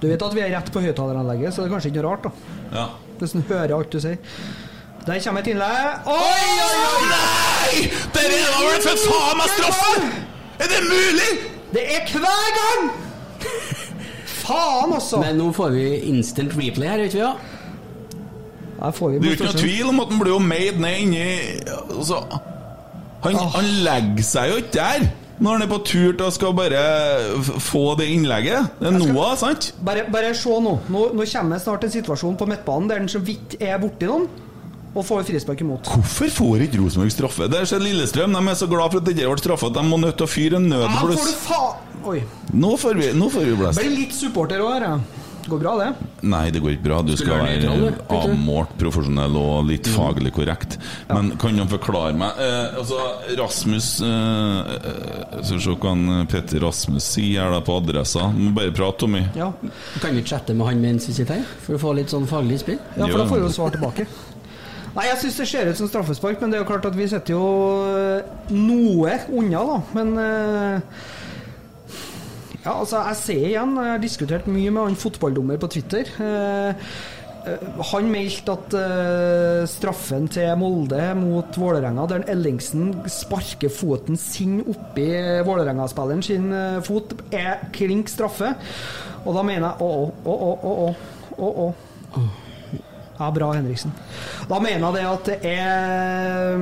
Du 0.00 0.06
vet 0.06 0.22
at 0.22 0.38
vi 0.38 0.44
er 0.46 0.54
rett 0.54 0.70
på 0.70 0.84
høyttaleranlegget, 0.86 1.50
så 1.56 1.64
det 1.64 1.70
er 1.72 1.74
kanskje 1.74 1.90
ikke 1.92 2.04
noe 2.06 2.12
rart. 2.14 2.30
da 2.30 2.78
Ja. 2.78 2.86
Hvis 3.18 3.32
han 3.34 3.46
hører 3.48 3.74
alt 3.80 3.90
du 3.90 3.98
sier. 4.06 4.18
Der 5.06 5.20
kommer 5.22 5.40
et 5.40 5.46
innlegg. 5.46 6.06
Oi, 6.06 6.14
oi, 6.66 6.78
oi! 6.84 7.02
Nei! 7.10 7.82
Der 8.14 8.24
er 8.24 8.30
det 8.32 8.62
vel 8.66 8.80
for 8.82 9.02
faen 9.06 9.36
meg 9.38 9.52
straffe! 9.52 10.06
Er 10.58 10.70
det 10.72 10.80
mulig?! 10.86 11.28
Det 11.74 11.84
er 11.94 12.08
hver 12.10 12.48
gang! 12.56 12.88
Faen, 14.26 14.94
altså! 14.96 15.20
Men 15.22 15.38
nå 15.38 15.52
får 15.54 15.76
vi 15.76 15.84
instant 16.10 16.56
replay 16.58 16.90
her, 16.90 17.04
vet 17.04 17.14
vi 17.14 17.22
ja? 17.22 17.36
Her 18.80 18.96
får 18.96 19.12
vi 19.12 19.20
Det 19.20 19.28
er 19.28 19.30
jo 19.30 19.36
ikke 19.36 19.52
noe 19.52 19.60
tvil 19.60 19.92
om 19.92 20.02
at 20.02 20.10
han 20.10 20.22
blir 20.24 20.32
jo 20.32 20.40
made 20.42 20.82
ned 20.82 20.98
inni 21.04 21.22
altså, 21.70 22.18
han, 23.22 23.38
han 23.54 23.70
legger 23.86 24.26
seg 24.26 24.50
jo 24.50 24.58
ikke 24.64 24.74
der 24.74 25.06
når 25.36 25.52
han 25.52 25.66
er 25.66 25.70
på 25.70 25.78
tur 25.84 26.16
til 26.16 26.24
å 26.24 26.32
skal 26.32 26.54
bare 26.56 26.82
få 27.60 27.82
det 28.00 28.06
innlegget. 28.08 28.70
Det 28.80 28.88
er 28.88 28.94
Noah, 28.96 29.34
sant? 29.36 29.68
Bare, 29.84 30.06
bare 30.08 30.30
se 30.34 30.48
nå. 30.48 30.78
nå. 30.88 31.02
Nå 31.12 31.26
kommer 31.28 31.58
det 31.58 31.62
snart 31.66 31.84
en 31.84 31.92
situasjon 31.92 32.38
på 32.40 32.48
midtbanen 32.48 32.88
der 32.88 33.02
den 33.02 33.10
så 33.12 33.20
vidt 33.20 33.58
er 33.60 33.76
borti 33.82 34.08
noen, 34.08 34.24
og 34.96 35.04
får 35.04 35.26
frispark 35.28 35.60
imot. 35.64 35.90
Hvorfor 35.92 36.30
får 36.38 36.64
ikke 36.66 36.80
Rosenborg 36.80 37.12
straffe? 37.12 37.48
Det 37.52 37.60
er 37.66 37.84
Lillestrøm. 37.84 38.32
De 38.32 38.52
er 38.52 38.58
så 38.58 38.68
glad 38.70 38.90
for 38.94 39.02
at 39.02 39.08
det 39.08 39.16
ikke 39.16 39.34
ble 39.34 39.44
straffa 39.44 39.68
at 39.70 39.76
de 39.76 39.84
må 39.84 40.00
nødt 40.00 40.16
til 40.16 40.24
å 40.28 40.30
fyre 40.30 40.56
en 40.60 40.70
Ja, 40.72 40.86
nødbluss. 40.88 41.46
Oi. 42.06 42.20
Nå 42.54 42.76
får 42.78 42.98
vi, 43.02 43.12
nå 43.18 43.28
får 43.32 43.48
vi 43.50 43.54
blest. 43.60 43.80
Blir 43.82 43.96
litt 43.98 44.14
supporter 44.16 44.62
òg 44.64 44.76
her. 44.76 44.90
ja. 44.92 45.22
Går 45.46 45.58
bra, 45.62 45.72
det. 45.78 45.92
Nei, 46.26 46.50
det 46.50 46.58
går 46.58 46.72
ikke 46.74 46.86
bra. 46.88 46.96
Du 47.06 47.12
skal 47.14 47.38
være 47.44 47.92
avmålt, 48.10 48.72
profesjonell 48.80 49.36
og 49.38 49.68
litt 49.68 49.86
faglig 49.94 50.32
korrekt. 50.34 50.74
Men 51.06 51.36
kan 51.38 51.54
du 51.54 51.62
forklare 51.70 52.16
meg 52.18 52.40
eh, 52.42 52.74
Altså, 52.80 52.98
Rasmus 53.38 53.90
eh, 54.02 54.72
eh, 54.74 55.36
Skal 55.38 55.60
vi 55.60 55.62
se 55.62 55.76
hva 55.76 55.92
han 55.92 56.26
Petter 56.30 56.62
Rasmus 56.66 57.06
sier 57.14 57.44
her 57.44 57.54
da 57.54 57.60
på 57.62 57.78
adressa. 57.78 58.26
Må 58.34 58.50
bare 58.58 58.74
prate, 58.74 58.98
Tommy. 59.04 59.22
Ja, 59.38 59.52
Kan 60.02 60.18
vi 60.18 60.24
chatte 60.26 60.56
med 60.56 60.66
han 60.66 60.82
mens 60.82 61.06
vi 61.10 61.14
sitter 61.20 61.38
her? 61.38 61.46
For 61.62 61.78
å 61.78 61.82
få 61.84 61.94
litt 62.00 62.10
sånn 62.10 62.26
faglig 62.26 62.58
spill? 62.64 62.80
ja 62.96 63.06
for 63.06 63.22
da 63.22 63.28
får 63.30 63.44
du 63.44 63.46
jo 63.46 63.54
svar 63.60 63.76
tilbake. 63.76 64.08
Nei, 64.96 65.10
jeg 65.10 65.20
syns 65.20 65.40
det 65.42 65.46
ser 65.50 65.68
ut 65.68 65.76
som 65.76 65.90
straffespark, 65.90 66.40
men 66.40 66.52
det 66.52 66.56
er 66.56 66.62
jo 66.64 66.70
klart 66.70 66.86
at 66.88 66.96
vi 66.96 67.08
sitter 67.10 67.36
jo 67.36 67.48
eh, 67.92 68.30
noe 68.56 69.18
unna, 69.28 69.64
da. 69.68 69.76
Men 69.96 70.14
eh, 70.22 71.02
Ja, 72.64 72.72
altså, 72.80 73.02
jeg 73.10 73.18
ser 73.20 73.44
igjen, 73.50 73.76
jeg 73.76 73.92
har 73.92 74.00
diskutert 74.02 74.48
mye 74.50 74.72
med 74.72 74.88
han 74.88 74.96
fotballdommer 74.98 75.60
på 75.60 75.68
Twitter. 75.76 76.08
Eh, 76.16 76.88
han 77.92 78.08
meldte 78.10 78.56
at 78.56 78.72
uh, 78.74 79.60
straffen 79.70 80.24
til 80.34 80.48
Molde 80.58 81.12
mot 81.14 81.58
Vålerenga, 81.60 82.08
der 82.10 82.24
Ellingsen 82.32 82.88
sparker 83.06 83.70
foten 83.70 84.18
sin 84.18 84.64
oppi 84.64 85.06
Vålerenga-spilleren 85.46 86.24
sin 86.26 86.50
uh, 86.50 86.80
fot, 86.82 87.14
er 87.30 87.68
klink 87.76 88.10
straffe. 88.10 88.50
Og 89.22 89.38
da 89.38 89.46
mener 89.46 89.68
jeg 89.68 89.86
å, 89.86 90.10
å, 90.26 90.34
å, 90.34 90.50
å, 90.56 90.74
å, 91.38 91.52
å, 91.52 91.68
å. 92.18 92.26
Ja, 93.16 93.30
bra, 93.32 93.50
Henriksen. 93.56 93.92
Da 94.48 94.58
mener 94.60 94.84
jeg 94.84 94.96
det 94.96 95.04
at 95.08 95.28
det 95.30 95.36
er 95.50 96.56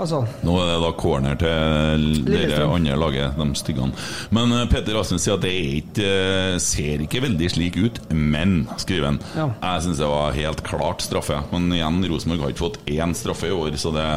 Altså 0.00 0.22
Nå 0.46 0.54
er 0.62 0.70
det 0.70 0.78
da 0.82 0.90
corner 0.98 1.36
til 1.40 2.06
dere 2.26 2.64
andre 2.66 2.96
laget, 2.98 3.36
de 3.36 3.48
styggene. 3.58 3.92
Men 4.34 4.54
Peter 4.70 4.90
Petter 4.90 4.96
Rasmus 4.96 5.22
sier 5.22 5.36
at 5.36 5.44
det 5.44 5.52
ikke, 5.54 6.06
eh, 6.06 6.58
ser 6.62 7.04
ikke 7.04 7.20
veldig 7.22 7.50
slik 7.52 7.76
ut, 7.78 8.00
men, 8.10 8.68
skriver 8.80 9.12
han. 9.12 9.20
Ja. 9.36 9.48
Jeg 9.60 9.84
syns 9.84 10.00
det 10.00 10.08
var 10.10 10.32
helt 10.34 10.62
klart 10.66 11.04
straffe. 11.04 11.42
Men 11.52 11.68
igjen, 11.76 12.00
Rosenborg 12.10 12.46
har 12.46 12.54
ikke 12.54 12.64
fått 12.64 12.80
én 12.90 13.14
straffe 13.14 13.50
i 13.50 13.54
år, 13.54 13.76
så 13.78 13.92
det 13.94 14.08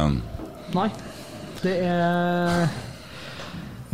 Nei. 0.74 0.88
Det 1.62 1.76
er 1.86 2.66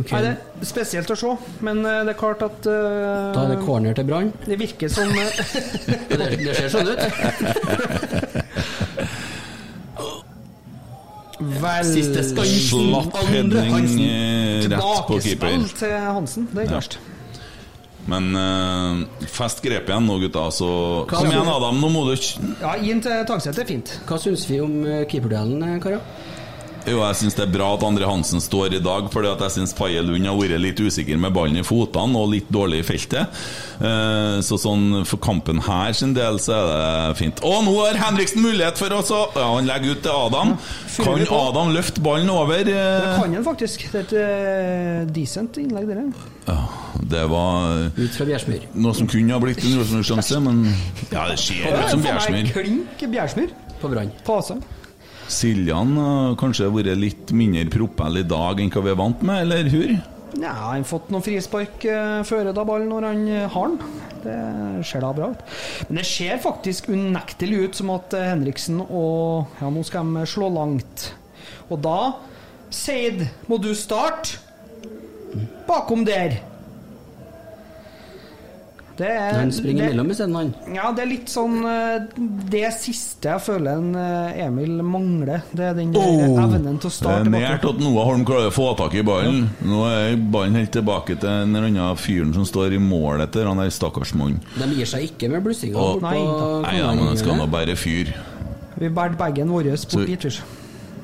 Ok. 0.01 0.11
Nei, 0.15 0.21
det 0.25 0.31
er 0.33 0.65
spesielt 0.65 1.11
å 1.13 1.15
se, 1.19 1.31
men 1.65 1.83
eh, 1.85 1.99
det 2.07 2.15
er 2.15 2.17
klart 2.17 2.41
at 2.45 2.65
uh, 2.65 3.29
Da 3.35 3.43
er 3.43 3.51
det 3.53 3.59
corner 3.61 3.93
til 3.97 4.07
Brann. 4.09 4.31
Det 4.47 4.57
virker 4.57 4.89
som 4.89 5.11
eh, 5.13 5.41
Det, 6.09 6.17
det 6.41 6.55
ser 6.57 6.69
sånn 6.73 6.89
ut. 6.89 7.01
Vel 11.61 11.85
Siste 11.85 12.25
skansen. 12.25 12.91
Andre 12.97 13.61
Hansen. 13.69 14.01
på 14.01 15.19
keeper. 15.21 15.47
Tilbakespill 15.51 15.69
til 15.77 15.95
Hansen. 16.17 16.49
Det 16.49 16.63
er 16.63 16.69
ikke 16.69 16.79
verst. 16.79 16.99
Men 18.09 18.33
uh, 18.33 19.25
fest 19.29 19.61
grep 19.61 19.85
igjen 19.89 20.09
nå, 20.09 20.17
gutta. 20.25 20.47
Så 20.53 20.71
Hva 21.05 21.13
kom 21.13 21.29
igjen. 21.29 21.53
Adam. 21.53 21.77
Nå 21.81 21.93
må 21.93 22.07
du 22.09 22.15
ikke 22.17 22.55
Ja, 22.63 22.73
inn 22.81 23.05
til 23.05 23.21
Tagset 23.29 23.61
er 23.61 23.69
fint. 23.69 23.93
Hva 24.09 24.17
syns 24.21 24.49
vi 24.49 24.57
om 24.65 24.81
keeperduellen, 25.05 25.77
karer? 25.85 26.01
Jo, 26.89 26.97
jeg 27.05 27.15
syns 27.19 27.35
det 27.37 27.43
er 27.45 27.51
bra 27.53 27.67
at 27.75 27.83
Andre 27.85 28.07
Hansen 28.09 28.41
står 28.41 28.73
i 28.77 28.79
dag, 28.81 29.05
fordi 29.13 29.29
at 29.29 29.41
jeg 29.45 29.53
syns 29.57 29.73
Faye 29.77 30.01
Lund 30.01 30.25
har 30.25 30.37
vært 30.39 30.57
litt 30.63 30.79
usikker 30.81 31.19
med 31.21 31.33
ballen 31.35 31.59
i 31.61 31.63
fotene 31.65 32.17
og 32.17 32.31
litt 32.33 32.49
dårlig 32.51 32.79
i 32.81 32.85
feltet. 32.87 33.41
Eh, 33.81 34.39
Så 34.41 34.57
sånn 34.57 35.03
for 35.05 35.21
kampen 35.21 35.61
her 35.61 35.93
sin 35.93 36.15
del 36.17 36.39
så 36.41 36.55
er 36.57 37.11
det 37.11 37.19
fint. 37.21 37.43
Og 37.45 37.61
nå 37.67 37.75
har 37.85 37.99
Henriksen 38.01 38.41
mulighet 38.41 38.77
for 38.81 38.89
å 38.97 39.01
så 39.05 39.21
Ja, 39.35 39.45
han 39.55 39.69
legger 39.69 39.93
ut 39.93 40.01
til 40.01 40.11
Adam. 40.11 40.55
Kan. 40.97 41.23
Adam 41.29 41.71
løfte 41.75 42.01
ballen 42.01 42.29
over? 42.33 42.63
Det 42.65 42.73
Eh, 42.81 43.19
kan 43.21 43.33
han 43.33 43.43
faktisk. 43.45 43.85
Det 43.91 44.01
er 44.01 44.05
et 44.07 44.13
eh, 44.17 45.05
decent 45.13 45.57
innlegg, 45.61 45.87
det 45.87 45.95
der. 46.01 46.11
Ja, 46.47 46.59
det 47.13 47.23
var 47.29 47.91
Ut 47.97 48.11
fra 48.17 48.25
Bjærsmyr. 48.25 48.65
noe 48.73 48.93
som 48.97 49.07
kunne 49.07 49.31
ha 49.33 49.39
blitt 49.39 49.61
en 49.63 49.77
Rosenborg-sjanse, 49.79 50.41
men 50.41 50.63
ja, 51.11 51.27
det 51.29 51.37
skjer 51.37 51.69
ut 51.77 51.89
som 51.93 52.01
Bjærsmyr. 52.01 52.51
Klink 52.53 53.05
Bjærsmyr. 53.11 53.49
På 53.81 53.89
Brann. 53.89 54.11
Siljan 55.31 55.95
har 55.97 56.33
kanskje 56.39 56.69
vært 56.73 56.99
litt 56.99 57.31
mindre 57.35 57.63
propell 57.71 58.19
i 58.19 58.27
dag 58.27 58.59
enn 58.59 58.71
hva 58.73 58.83
vi 58.83 58.91
er 58.91 58.99
vant 58.99 59.23
med, 59.25 59.45
eller 59.45 59.69
hur? 59.71 59.93
Ja, 60.39 60.51
han 60.51 60.81
har 60.81 60.87
fått 60.87 61.09
noen 61.11 61.23
frispark 61.25 61.83
uh, 61.87 62.21
før 62.27 62.51
da 62.55 62.63
ballen 62.67 62.91
når 62.91 63.07
han 63.09 63.23
eh, 63.27 63.47
har 63.51 63.71
den. 63.71 63.79
Det 64.21 64.35
ser 64.87 65.03
da 65.03 65.09
bra 65.15 65.31
ut. 65.33 65.41
Men 65.89 65.99
det 65.99 66.05
ser 66.07 66.43
faktisk 66.43 66.91
unektelig 66.93 67.65
ut 67.65 67.79
som 67.79 67.91
at 67.95 68.13
eh, 68.15 68.29
Henriksen 68.29 68.83
og 68.83 69.57
Ja, 69.59 69.71
nå 69.73 69.83
skal 69.87 70.13
de 70.13 70.27
slå 70.29 70.51
langt. 70.53 71.09
Og 71.71 71.81
da, 71.83 72.13
Seid, 72.71 73.25
må 73.51 73.57
du 73.59 73.73
starte 73.75 74.39
bakom 75.67 76.05
der. 76.07 76.37
Det 79.01 79.09
er, 79.09 79.37
Han 79.39 79.51
springer 79.55 79.85
det- 79.85 79.91
imellom 79.91 80.11
isteden, 80.13 80.35
han. 80.35 80.75
Ja, 80.75 80.91
det 80.93 81.03
er 81.03 81.09
litt 81.09 81.31
sånn 81.31 81.57
eh, 81.65 82.03
Det 82.51 82.67
siste 82.75 83.31
jeg 83.31 83.41
føler 83.41 83.79
en 83.79 83.95
eh, 83.97 84.41
Emil 84.45 84.81
mangler. 84.85 85.45
Det 85.51 85.65
er 85.71 85.77
den 85.79 85.95
oh, 85.97 86.37
evnen 86.43 86.77
til 86.77 86.89
å 86.89 86.91
Det 86.91 86.97
starte 86.99 87.25
er 87.25 87.33
nært 87.33 87.65
at 87.71 87.81
Noah 87.81 88.09
Holm 88.11 88.25
klarer 88.27 88.51
å 88.51 88.55
få 88.55 88.67
tak 88.77 88.97
i 88.99 89.05
ballen. 89.07 89.47
Nå 89.65 89.83
er 89.89 90.19
ballen 90.21 90.59
helt 90.59 90.73
tilbake 90.75 91.17
til 91.17 91.29
den 91.29 91.57
andre 91.57 91.89
fyren 91.97 92.35
som 92.37 92.45
står 92.47 92.77
i 92.77 92.81
mål 92.81 93.25
etter 93.25 93.49
han 93.49 93.61
der 93.61 93.73
stakkars 93.73 94.13
mannen. 94.13 94.41
De 94.57 94.69
gir 94.75 94.89
seg 94.89 95.09
ikke 95.09 95.31
med 95.31 95.45
blussinga 95.47 95.87
Nei, 96.01 96.13
på 96.13 96.51
Nei, 96.67 96.75
ja, 96.77 96.91
men 96.93 97.09
han 97.09 97.19
skal 97.19 97.39
nå 97.39 97.47
bære 97.47 97.71
bare 97.71 97.79
fyre. 97.79 98.17
Vi 98.81 98.89
bærte 98.89 99.17
bagen 99.17 99.49
vår 99.53 99.71
bort 99.71 100.07
dit. 100.07 100.25
vi. 100.25 100.31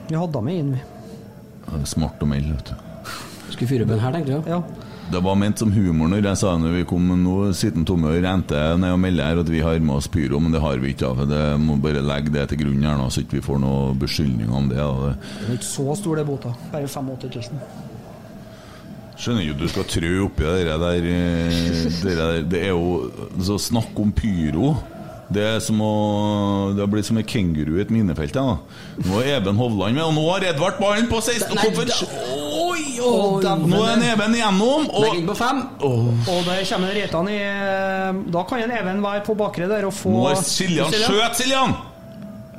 Vi 0.08 0.16
hadde 0.16 0.42
med 0.42 0.56
inn, 0.56 0.76
vi. 0.78 0.84
Det 1.68 1.88
Smart 1.88 2.22
og 2.24 2.30
mild, 2.32 2.54
vet 2.54 2.72
du. 2.72 2.76
Skulle 3.52 3.70
fyre 3.70 3.86
opp 3.86 3.92
en 3.96 4.00
her, 4.00 4.16
tenkte 4.16 4.38
jeg. 4.38 4.44
Ja. 4.48 4.62
Det 5.08 5.22
var 5.24 5.38
ment 5.40 5.60
som 5.62 5.70
humor 5.72 6.10
når 6.12 6.26
jeg 6.26 6.38
sa 6.42 6.50
når 6.60 6.74
vi 6.76 6.86
kom, 6.88 7.06
nå 7.22 7.36
sitter 7.56 7.86
og 7.96 8.24
renter 8.26 8.76
ned 8.76 8.92
og 8.92 9.00
melder 9.00 9.30
her 9.30 9.40
at 9.40 9.50
vi 9.52 9.62
har 9.64 9.80
med 9.80 9.96
oss 9.96 10.10
pyro, 10.12 10.42
men 10.44 10.52
det 10.52 10.60
har 10.60 10.82
vi 10.84 10.92
ikke. 10.92 11.14
for 11.16 11.26
Det 11.30 11.44
må 11.64 11.78
bare 11.80 12.04
legge 12.04 12.34
det 12.34 12.50
til 12.52 12.60
grunn 12.60 12.84
her 12.84 12.98
nå, 13.00 13.08
så 13.08 13.24
ikke 13.24 13.38
vi 13.40 13.46
får 13.46 13.62
noe 13.64 13.94
beskyldning 13.96 14.52
om 14.52 14.68
det. 14.68 14.78
da. 14.78 15.14
Det- 15.16 15.50
er 15.50 15.54
ikke 15.54 15.70
så 15.72 15.96
stor, 15.96 16.16
det 16.16 16.26
bota. 16.28 16.52
Bare 16.74 16.88
85 16.88 17.52
000. 17.52 17.60
Skjønner 19.18 19.48
jo 19.48 19.54
du 19.58 19.68
skal 19.68 19.84
trø 19.90 20.12
oppi 20.26 20.44
det 20.44 20.66
der, 20.68 21.08
eh, 21.08 22.16
der 22.16 22.42
Det 22.44 22.62
er 22.66 22.70
jo 22.76 23.10
så 23.42 23.58
Snakk 23.58 23.98
om 23.98 24.12
pyro. 24.12 24.76
Det 25.28 25.44
er 25.44 25.58
som 25.64 25.80
å 25.84 25.92
Det 26.76 26.84
har 26.84 26.92
blitt 26.92 27.08
som 27.10 27.18
en 27.20 27.26
kenguru 27.28 27.76
i 27.78 27.82
et 27.84 27.92
minefelt. 27.92 28.38
Ja. 28.38 28.58
Nå 29.04 29.20
er 29.22 29.34
Even 29.38 29.60
Hovland 29.60 29.98
med, 29.98 30.04
og 30.06 30.14
nå 30.16 30.24
har 30.30 30.46
Edvard 30.54 30.80
ballen 30.80 31.10
på 31.12 31.20
16 31.20 31.58
Nei, 31.58 31.68
Oi, 32.58 32.86
oi. 33.04 33.58
Nå 33.68 33.82
er 33.84 34.06
Even 34.14 34.38
igjennom, 34.38 34.88
og 34.88 35.20
på 35.28 35.36
fem. 35.38 35.62
Og 35.84 36.40
der 36.48 36.64
kommer 36.70 36.96
Reitan 36.96 37.30
i 37.32 37.42
Da 38.32 38.46
kan 38.48 38.64
en 38.64 38.74
Even 38.80 39.04
være 39.04 39.26
på 39.28 39.36
bakre 39.38 39.68
der 39.70 39.90
og 39.90 39.96
få 39.96 40.16
nå 40.16 40.26
er 40.32 40.42
Siljan 40.42 40.94
skjøt 40.96 41.40
Siljan! 41.42 41.76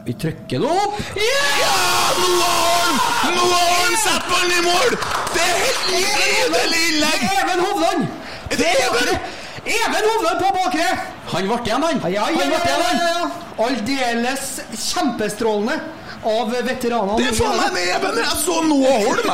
Vi 0.09 0.15
trykker 0.17 0.63
det 0.63 0.69
opp. 0.73 1.01
Ja! 1.21 1.73
Nå 2.17 2.29
har 2.41 2.95
han 3.19 3.35
Nå 3.37 3.49
har 3.51 3.75
han 3.83 3.99
satt 4.01 4.29
ballen 4.31 4.55
i 4.57 4.63
mål! 4.65 4.95
Det 5.35 5.43
er 5.45 5.59
helt 5.65 5.91
nydelig 5.93 6.85
innlegg! 6.93 7.27
Even 7.43 7.67
Hovland! 7.67 8.09
Er 8.49 8.63
det 8.63 8.71
Even? 8.87 9.38
Even 9.69 10.09
Hovland 10.09 10.41
på 10.41 10.51
bakre! 10.57 10.89
Han 11.29 11.49
ble 11.51 11.61
igjen, 11.67 11.83
han. 11.85 12.03
Ja, 12.09 12.11
ja, 12.11 12.25
Han 12.25 12.53
ja, 12.53 12.59
ble 12.65 12.73
ja, 12.73 12.79
ja, 12.81 13.09
ja. 13.13 13.31
Aldeles 13.67 14.45
kjempestrålende 14.73 15.79
av 16.25 16.53
veteranene. 16.65 17.19
Det 17.21 17.31
er 17.31 17.37
faen 17.37 17.59
meg 17.61 17.75
med 17.77 17.89
Even! 17.95 18.21
Jeg 18.25 18.39
så 18.43 18.59
Noah 18.65 19.01
Holm! 19.05 19.27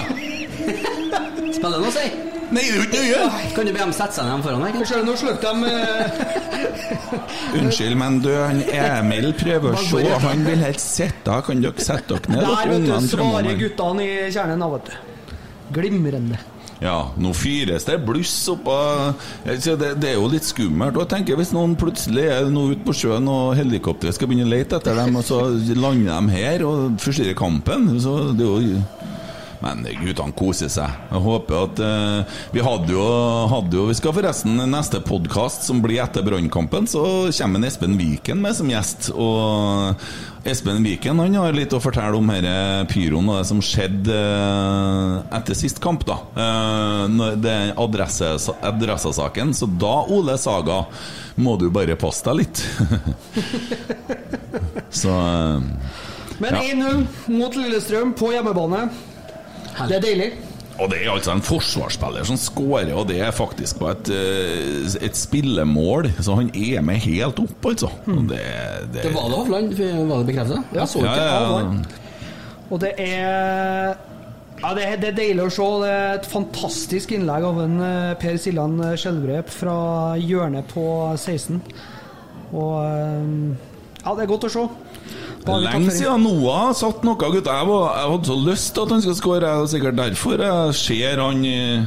Spiller 1.54 1.76
det 1.76 1.82
noe 1.84 1.90
å 1.90 1.94
si? 1.94 2.06
Nei, 2.54 2.60
det 2.60 2.70
er 2.70 2.76
jo 2.76 2.82
ikke 2.84 3.02
nøye! 3.02 3.44
Kan 3.54 3.68
du 3.68 3.72
be 3.72 3.80
dem 3.80 3.92
sette 3.96 4.18
seg 4.18 4.26
ned 4.28 4.42
foran 4.44 4.64
deg? 4.66 4.74
Kanskje 4.78 4.98
du, 5.00 5.06
nå 5.08 5.14
slukte 5.18 5.52
de 5.54 5.70
eh, 5.70 6.18
Unnskyld, 7.60 7.96
men 7.98 8.18
du, 8.24 8.30
han 8.36 8.60
Emil 8.68 9.30
prøver 9.38 9.74
å 9.78 9.84
se. 9.86 10.02
Han 10.26 10.44
vil 10.46 10.64
helt 10.66 10.82
sitte. 10.82 11.38
Kan 11.46 11.62
dere 11.64 11.86
sette 11.86 12.18
dere 12.18 12.34
ned? 12.34 12.50
Der, 12.50 12.74
vet 12.74 12.90
du, 12.90 13.08
svarer 13.10 13.60
guttene 13.62 14.06
i 14.06 14.18
kjernen 14.34 14.66
da, 14.66 14.70
vet 14.74 14.90
du. 14.90 14.98
Glimrende. 15.78 16.42
Ja, 16.84 16.98
nå 17.16 17.30
fyres 17.32 17.86
det 17.88 17.96
bluss 18.04 18.32
oppå 18.52 18.74
det, 19.46 19.94
det 20.02 20.10
er 20.10 20.18
jo 20.18 20.28
litt 20.28 20.44
skummelt. 20.44 20.98
Og 20.98 21.06
jeg 21.06 21.12
tenker 21.14 21.38
Hvis 21.40 21.54
noen 21.56 21.78
plutselig 21.80 22.26
er 22.28 22.50
nå 22.52 22.66
ute 22.74 22.84
på 22.84 22.96
sjøen 22.96 23.28
og 23.30 23.54
helikopteret 23.56 24.18
skal 24.18 24.28
begynne 24.28 24.44
å 24.44 24.52
lete 24.52 24.76
etter 24.76 24.98
dem, 25.00 25.16
og 25.16 25.24
så 25.24 25.40
lander 25.78 26.12
de 26.12 26.36
her 26.36 26.66
og 26.68 26.98
forstyrrer 27.00 27.38
kampen 27.38 27.94
Så 28.02 28.18
det 28.36 28.44
er 28.44 28.68
jo 28.68 28.82
men 29.64 29.86
guttene 30.02 30.36
koser 30.36 30.68
seg. 30.72 30.92
Jeg 31.10 31.22
håper 31.24 31.56
at 31.64 31.80
eh, 31.80 32.36
Vi 32.52 32.62
hadde 32.64 32.92
jo, 32.92 33.04
hadde 33.48 33.78
jo 33.78 33.86
Vi 33.88 33.96
skal 33.96 34.12
forresten 34.16 34.60
neste 34.68 35.00
podkast 35.04 35.64
som 35.64 35.80
blir 35.84 36.02
etter 36.04 36.24
Brannkampen, 36.26 36.86
så 36.90 37.04
kommer 37.32 37.60
en 37.62 37.66
Espen 37.70 37.96
Viken 37.98 38.42
med 38.44 38.56
som 38.58 38.68
gjest. 38.70 39.08
Og 39.16 39.96
Espen 40.44 40.84
Viken 40.84 41.22
han 41.22 41.36
har 41.40 41.56
litt 41.56 41.72
å 41.72 41.80
fortelle 41.80 42.18
om 42.18 42.28
denne 42.28 42.84
pyroen 42.90 43.30
og 43.32 43.38
det 43.40 43.46
som 43.48 43.62
skjedde 43.64 44.12
eh, 44.20 45.36
etter 45.40 45.56
sist 45.56 45.80
kamp. 45.84 46.04
da 46.08 46.18
Eh, 46.36 47.34
Det 47.40 47.50
er 47.54 47.72
adresse, 47.80 48.34
adressasaken. 48.60 49.54
Så 49.56 49.68
da, 49.80 49.94
Ole 50.12 50.36
Saga, 50.40 50.82
må 51.40 51.56
du 51.58 51.70
bare 51.72 51.96
passe 51.98 52.22
deg 52.28 52.42
litt. 52.44 52.60
så 55.00 55.10
eh, 55.10 55.60
Men 56.42 56.54
Ja. 56.58 56.62
1-0 56.74 57.04
mot 57.32 57.56
Lillestrøm 57.56 58.12
på 58.18 58.32
hjemmebane. 58.34 58.88
Det 59.78 59.96
er 59.96 60.04
deilig. 60.04 60.32
Og 60.74 60.88
det 60.90 61.04
er 61.04 61.10
altså 61.12 61.30
en 61.36 61.42
forsvarsspiller 61.44 62.26
som 62.26 62.38
skårer, 62.40 62.90
og 62.98 63.06
det 63.06 63.20
er 63.22 63.34
faktisk 63.34 63.78
på 63.78 63.90
et, 63.92 64.08
eh, 64.10 64.96
et 65.06 65.16
spillemål. 65.16 66.08
Så 66.18 66.34
han 66.34 66.50
er 66.50 66.82
med 66.82 66.98
helt 67.04 67.38
opp, 67.38 67.68
altså. 67.70 67.90
Og 68.10 68.24
det, 68.30 68.40
det, 68.92 69.04
Det 69.04 69.14
var 69.14 69.28
det 69.30 69.38
Hovland, 69.38 69.74
var 70.08 70.18
det 70.18 70.26
bekreftet? 70.32 70.74
Jeg 70.74 70.88
så 70.88 71.04
ja, 71.04 71.12
ikke. 71.12 71.22
ja, 71.22 71.60
ja. 71.60 72.00
Og 72.70 72.80
det 72.80 72.92
er 72.98 73.94
ja, 74.64 74.70
det 74.74 74.84
er, 74.86 74.96
det 74.96 75.08
er 75.12 75.16
deilig 75.18 75.44
å 75.44 75.50
se. 75.52 75.66
Det 75.84 75.90
er 75.92 76.14
et 76.18 76.26
fantastisk 76.26 77.12
innlegg 77.12 77.44
av 77.46 77.58
en 77.62 77.80
eh, 77.84 78.14
Per 78.18 78.38
Siljan 78.40 78.78
Skjelbred 78.98 79.50
fra 79.52 79.78
hjørnet 80.18 80.66
på 80.72 80.86
16. 81.14 81.60
Og 82.54 82.74
eh, 82.82 83.54
ja, 84.02 84.14
det 84.14 84.24
er 84.24 84.30
godt 84.30 84.48
å 84.48 84.54
se. 84.56 84.64
Da 84.64 84.66
har 84.66 84.72
vi 84.74 85.22
tatt 85.22 85.33
Lenge 85.44 85.92
siden 85.92 86.24
Noah 86.24 86.68
har 86.68 86.76
satt 86.78 87.02
noe, 87.04 87.18
gutter. 87.20 87.52
Jeg, 87.52 87.68
var, 87.68 87.98
jeg 87.98 88.12
hadde 88.14 88.30
så 88.30 88.38
lyst 88.46 88.70
til 88.74 88.86
at 88.86 88.94
han 88.94 89.04
skulle 89.04 89.18
skåre, 89.20 89.50
og 89.60 89.68
sikkert 89.72 89.98
derfor 90.00 90.44
jeg 90.46 90.78
ser 90.80 91.20
han 91.24 91.44
Nei, 91.44 91.84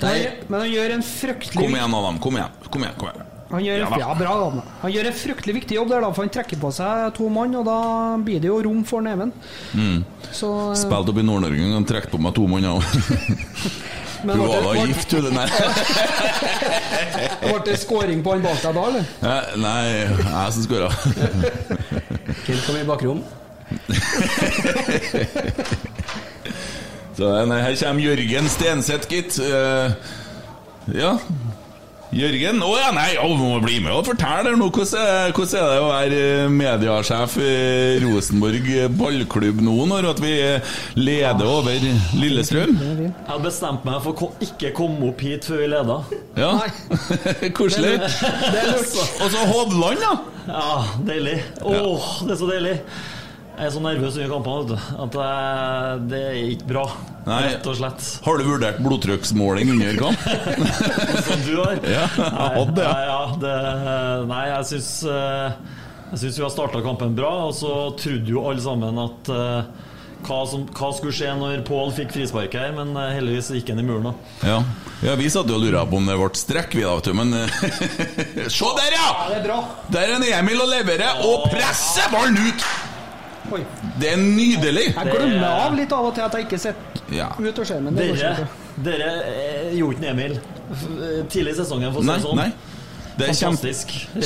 Der. 0.00 0.40
Men 0.50 0.64
han 0.64 0.72
gjør 0.72 0.96
en 0.96 1.06
fryktelig 1.06 1.62
Kom 1.62 1.78
igjen, 1.78 1.94
Adam. 2.00 2.18
Kom 2.20 2.40
igjen. 2.40 2.58
Kom 2.66 2.82
igjen, 2.82 2.98
kom 2.98 3.12
igjen. 3.12 3.30
Han 3.54 3.62
gjør, 3.62 3.82
en, 3.84 4.00
ja, 4.00 4.14
bra, 4.18 4.34
Han 4.82 4.90
gjør 4.90 5.08
en 5.10 5.14
fryktelig 5.14 5.54
viktig 5.60 5.76
jobb 5.76 5.90
der, 5.92 6.02
da, 6.02 6.10
for 6.16 6.26
han 6.26 6.32
trekker 6.34 6.58
på 6.58 6.70
seg 6.74 7.12
to 7.14 7.28
mann, 7.30 7.54
og 7.60 7.66
da 7.68 7.78
blir 8.24 8.40
det 8.42 8.50
jo 8.50 8.56
rom 8.66 8.80
for 8.88 9.04
Neven. 9.04 9.30
Mm. 9.76 10.00
Så 10.34 10.50
eh, 10.72 10.80
Spilte 10.80 11.14
opp 11.14 11.20
i 11.20 11.26
Nord-Norge 11.26 11.60
en 11.62 11.76
gang, 11.76 11.86
trekte 11.86 12.16
på 12.16 12.22
meg 12.24 12.34
to 12.34 12.48
mann. 12.50 12.66
men 14.26 14.40
Du 14.40 14.46
var 14.48 14.66
da 14.66 14.74
gift, 14.88 15.12
du. 15.12 15.20
det 15.22 15.34
Nei. 15.36 15.46
Ble 17.44 17.60
det 17.68 17.78
skåring 17.84 18.24
på 18.24 18.34
han 18.34 18.42
bak 18.42 18.58
deg 18.64 18.74
da, 18.80 18.88
eller? 18.90 19.08
Eh, 19.22 19.54
Nei, 19.62 19.78
jeg 19.92 20.58
som 20.58 20.66
skåra. 20.66 20.90
Kent 22.44 22.66
kom 22.66 22.76
i 22.76 22.84
bakrom. 22.88 23.24
Så 27.16 27.30
nei, 27.46 27.60
her 27.62 27.76
kommer 27.78 28.02
Jørgen 28.02 28.48
Stenseth, 28.50 29.08
gitt. 29.08 29.38
Uh, 29.38 29.90
ja. 30.94 31.14
Jørgen 32.14 32.62
Å 32.62 32.70
ja, 32.78 32.90
nei, 32.94 33.10
å, 33.18 33.30
må 33.38 33.58
bli 33.64 33.80
med 33.82 33.92
og 33.94 34.04
fortelle 34.06 34.54
nå. 34.58 34.68
Hvordan 34.74 35.32
hvordan 35.34 35.60
er 35.60 35.70
det 35.72 35.80
å 35.82 35.88
være 35.88 36.20
eh, 36.24 36.52
mediasjef 36.52 37.36
i 37.42 37.54
Rosenborg 38.04 38.68
ballklubb 38.98 39.62
nå, 39.64 39.74
når 39.90 40.10
at 40.12 40.22
vi 40.22 40.34
leder 41.00 41.50
over 41.50 41.88
Lillestrøm? 42.18 42.76
Jeg 42.78 43.10
har 43.28 43.42
bestemt 43.42 43.86
meg 43.88 43.98
for 44.04 44.26
å 44.26 44.30
ikke 44.44 44.72
komme 44.76 45.10
opp 45.10 45.24
hit 45.26 45.48
før 45.48 45.64
vi 45.64 45.70
leder. 45.74 46.14
Ja, 46.38 46.52
koselig. 47.58 47.96
Og 48.04 49.26
så 49.34 49.44
Hovland, 49.50 50.04
da. 50.04 50.14
Ja, 50.48 50.70
deilig. 51.08 51.38
Åh, 51.64 52.08
det 52.24 52.34
er 52.36 52.40
så 52.40 52.48
deilig. 52.50 52.78
Jeg 53.54 53.68
er 53.68 53.70
så 53.70 53.80
nervøs 53.82 54.16
under 54.18 54.30
kampene 54.32 54.78
at 55.04 55.18
det 56.10 56.22
er 56.26 56.38
ikke 56.56 56.66
bra. 56.72 56.88
Nei. 57.24 57.38
Rett 57.46 57.68
og 57.70 57.76
slett. 57.78 58.08
Har 58.24 58.40
du 58.40 58.44
vurdert 58.48 58.80
blodtrykksmåling 58.84 59.70
under 59.76 59.96
kamp? 60.00 60.26
Som 61.28 61.44
du 61.46 61.54
har. 61.60 61.78
Ja, 61.86 62.02
jeg 62.10 62.34
hadde 62.58 62.74
det. 62.76 62.88
Nei, 62.88 63.04
ja, 63.06 63.20
det, 63.44 63.54
nei 64.28 64.42
jeg 64.50 64.68
syns 64.72 64.90
eh, 65.08 65.56
Jeg 66.10 66.20
syns 66.24 66.40
vi 66.40 66.44
har 66.44 66.52
starta 66.52 66.82
kampen 66.84 67.14
bra, 67.16 67.30
og 67.46 67.54
så 67.56 67.72
trodde 68.00 68.34
jo 68.34 68.42
alle 68.50 68.64
sammen 68.64 68.98
at 69.06 69.30
eh, 69.32 69.72
hva, 70.24 70.40
som, 70.50 70.66
hva 70.74 70.90
skulle 70.96 71.14
skje 71.16 71.30
når 71.38 71.62
Pål 71.68 71.94
fikk 71.96 72.12
frispark 72.16 72.56
her, 72.58 72.74
men 72.76 72.90
eh, 72.98 73.12
heldigvis 73.16 73.52
gikk 73.54 73.70
han 73.70 73.80
i 73.80 73.86
muren, 73.86 74.10
da. 74.10 74.48
Ja. 74.50 74.58
ja, 75.06 75.14
vi 75.20 75.30
satt 75.32 75.48
jo 75.48 75.56
og 75.60 75.64
lura 75.64 75.86
på 75.88 76.02
om 76.02 76.10
det 76.10 76.18
ble 76.18 76.32
strekk, 76.42 76.74
vi 76.74 76.82
da, 76.82 76.96
vet 76.98 77.08
du, 77.08 77.14
men 77.22 77.32
Se 78.58 78.74
der, 78.82 78.98
ja! 78.98 79.12
Det 79.30 79.38
er 79.38 79.46
bra. 79.46 79.60
Der 79.94 80.18
er 80.18 80.26
Emil 80.42 80.60
og 80.66 80.74
leverer, 80.74 81.22
og 81.30 81.46
presser 81.54 82.10
ballen 82.12 82.42
ut! 82.50 82.83
Oi. 83.52 83.60
Det 84.00 84.08
er 84.12 84.16
nydelig! 84.20 84.86
Jeg 84.94 85.10
glemmer 85.10 85.48
av 85.66 85.74
litt 85.76 85.92
av 85.92 86.06
og 86.08 86.14
til 86.16 86.24
at 86.24 86.32
jeg 86.38 86.46
ikke 86.46 86.58
sitter 86.62 87.02
Ja. 87.12 87.26
ut 87.38 87.58
og 87.58 87.66
ser, 87.68 87.80
men 87.84 87.94
det 87.94 88.06
går 88.08 88.16
Dere, 88.16 88.46
dere 88.86 89.10
eh, 89.28 89.74
gjorde 89.76 89.98
ikke 89.98 90.10
Emil 90.14 90.38
tidlig 91.28 91.52
i 91.52 91.58
sesongen, 91.58 91.92
for 91.92 92.00
å 92.00 92.02
si 92.02 92.08
det 92.08 92.22
sånn. 92.24 92.40
nei. 92.40 92.52
Det 93.14 93.28
er 93.28 93.36
kjempe, 93.38 93.70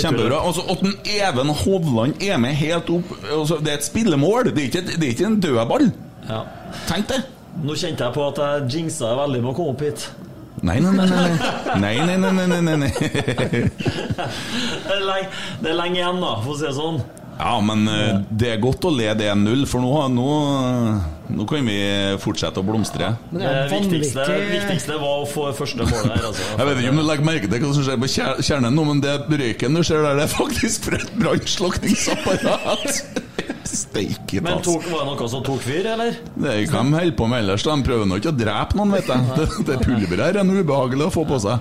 kjempebra. 0.01 0.39
Altså, 0.49 0.63
at 0.73 0.81
en 0.87 0.95
Even 1.05 1.51
Hovland 1.65 2.23
er 2.25 2.39
med 2.41 2.55
helt 2.57 2.89
opp 2.89 3.11
altså, 3.27 3.59
Det 3.61 3.69
er 3.75 3.77
et 3.83 3.85
spillemål, 3.85 4.49
det 4.55 4.63
er 4.63 4.71
ikke, 4.71 4.85
det 4.95 5.03
er 5.03 5.13
ikke 5.13 5.27
en 5.29 5.41
dødball. 5.45 5.91
Ja. 6.29 6.41
Tenk 6.89 7.11
det. 7.11 7.19
Nå 7.65 7.75
kjente 7.77 8.07
jeg 8.07 8.15
på 8.15 8.25
at 8.31 8.39
jeg 8.45 8.71
jinxa 8.79 9.13
veldig 9.19 9.43
med 9.43 9.51
å 9.53 9.57
komme 9.59 9.75
opp 9.75 9.83
hit. 9.85 10.09
Nei, 10.63 10.79
nei, 10.81 10.91
nei. 10.91 11.07
Nei, 11.79 11.93
nei, 12.07 12.17
nei, 12.19 12.47
nei, 12.49 12.77
nei, 12.81 12.89
er 14.89 15.05
det 15.63 15.71
er 15.71 15.77
lenge 15.77 16.01
igjen, 16.01 16.19
da, 16.23 16.33
for 16.43 16.55
å 16.55 16.57
si 16.59 16.67
det 16.67 16.73
sånn. 16.75 16.99
Ja, 17.39 17.53
men 17.63 17.85
eh, 17.87 18.17
det 18.35 18.49
er 18.57 18.63
godt 18.63 18.83
å 18.89 18.91
lede 18.91 19.29
1-0, 19.31 19.61
for 19.71 19.85
nå, 19.85 19.93
nå, 20.11 20.31
nå 21.39 21.45
kan 21.47 21.69
vi 21.71 21.77
fortsette 22.19 22.59
å 22.59 22.67
blomstre. 22.67 23.13
Men 23.31 23.45
Det 23.45 23.53
det 23.55 23.69
viktigste, 23.77 24.25
viktigste 24.51 24.97
var 24.99 25.23
å 25.23 25.29
få 25.31 25.47
første 25.55 25.87
målet 25.87 26.17
her. 26.17 26.27
Altså. 26.33 26.49
Jeg 26.59 26.67
vet 26.71 26.83
ikke 26.83 26.95
om 26.97 26.99
du 26.99 27.05
legger 27.07 27.29
merke 27.31 27.53
til 27.53 27.63
hva 27.63 27.71
som 27.77 27.87
skjer 27.87 28.03
på 28.03 28.11
kjernen 28.51 28.75
nå, 28.75 28.87
men 28.91 29.05
det 29.05 29.15
røyken 29.31 29.79
du 29.79 29.85
ser 29.87 30.03
der, 30.03 30.19
det 30.19 30.27
er 30.27 30.35
faktisk 30.35 30.91
fra 30.91 30.99
et 30.99 31.15
brannslukningsapparat. 31.23 33.01
Steike 33.69 34.41
Men 34.43 34.63
tok, 34.65 34.87
var 34.89 35.05
det 35.05 35.13
noe 35.13 35.27
som 35.31 35.43
tok 35.45 35.61
fyr, 35.63 35.87
eller? 35.93 36.17
Det 36.35 36.51
er 36.51 36.63
hva 36.73 36.83
de 36.83 36.97
holder 36.97 37.15
på 37.21 37.27
med 37.31 37.45
ellers. 37.45 37.67
De 37.69 37.77
prøver 37.85 38.09
nå 38.09 38.19
ikke 38.19 38.33
å 38.33 38.39
drepe 38.43 38.79
noen, 38.81 38.95
vet 38.97 39.11
jeg. 39.13 39.31
Det, 39.37 39.49
det 39.69 39.77
pulveret 39.85 40.25
her 40.25 40.41
er 40.41 40.47
noe 40.49 40.65
ubehagelig 40.65 41.11
å 41.11 41.15
få 41.21 41.27
på 41.29 41.39
seg. 41.45 41.61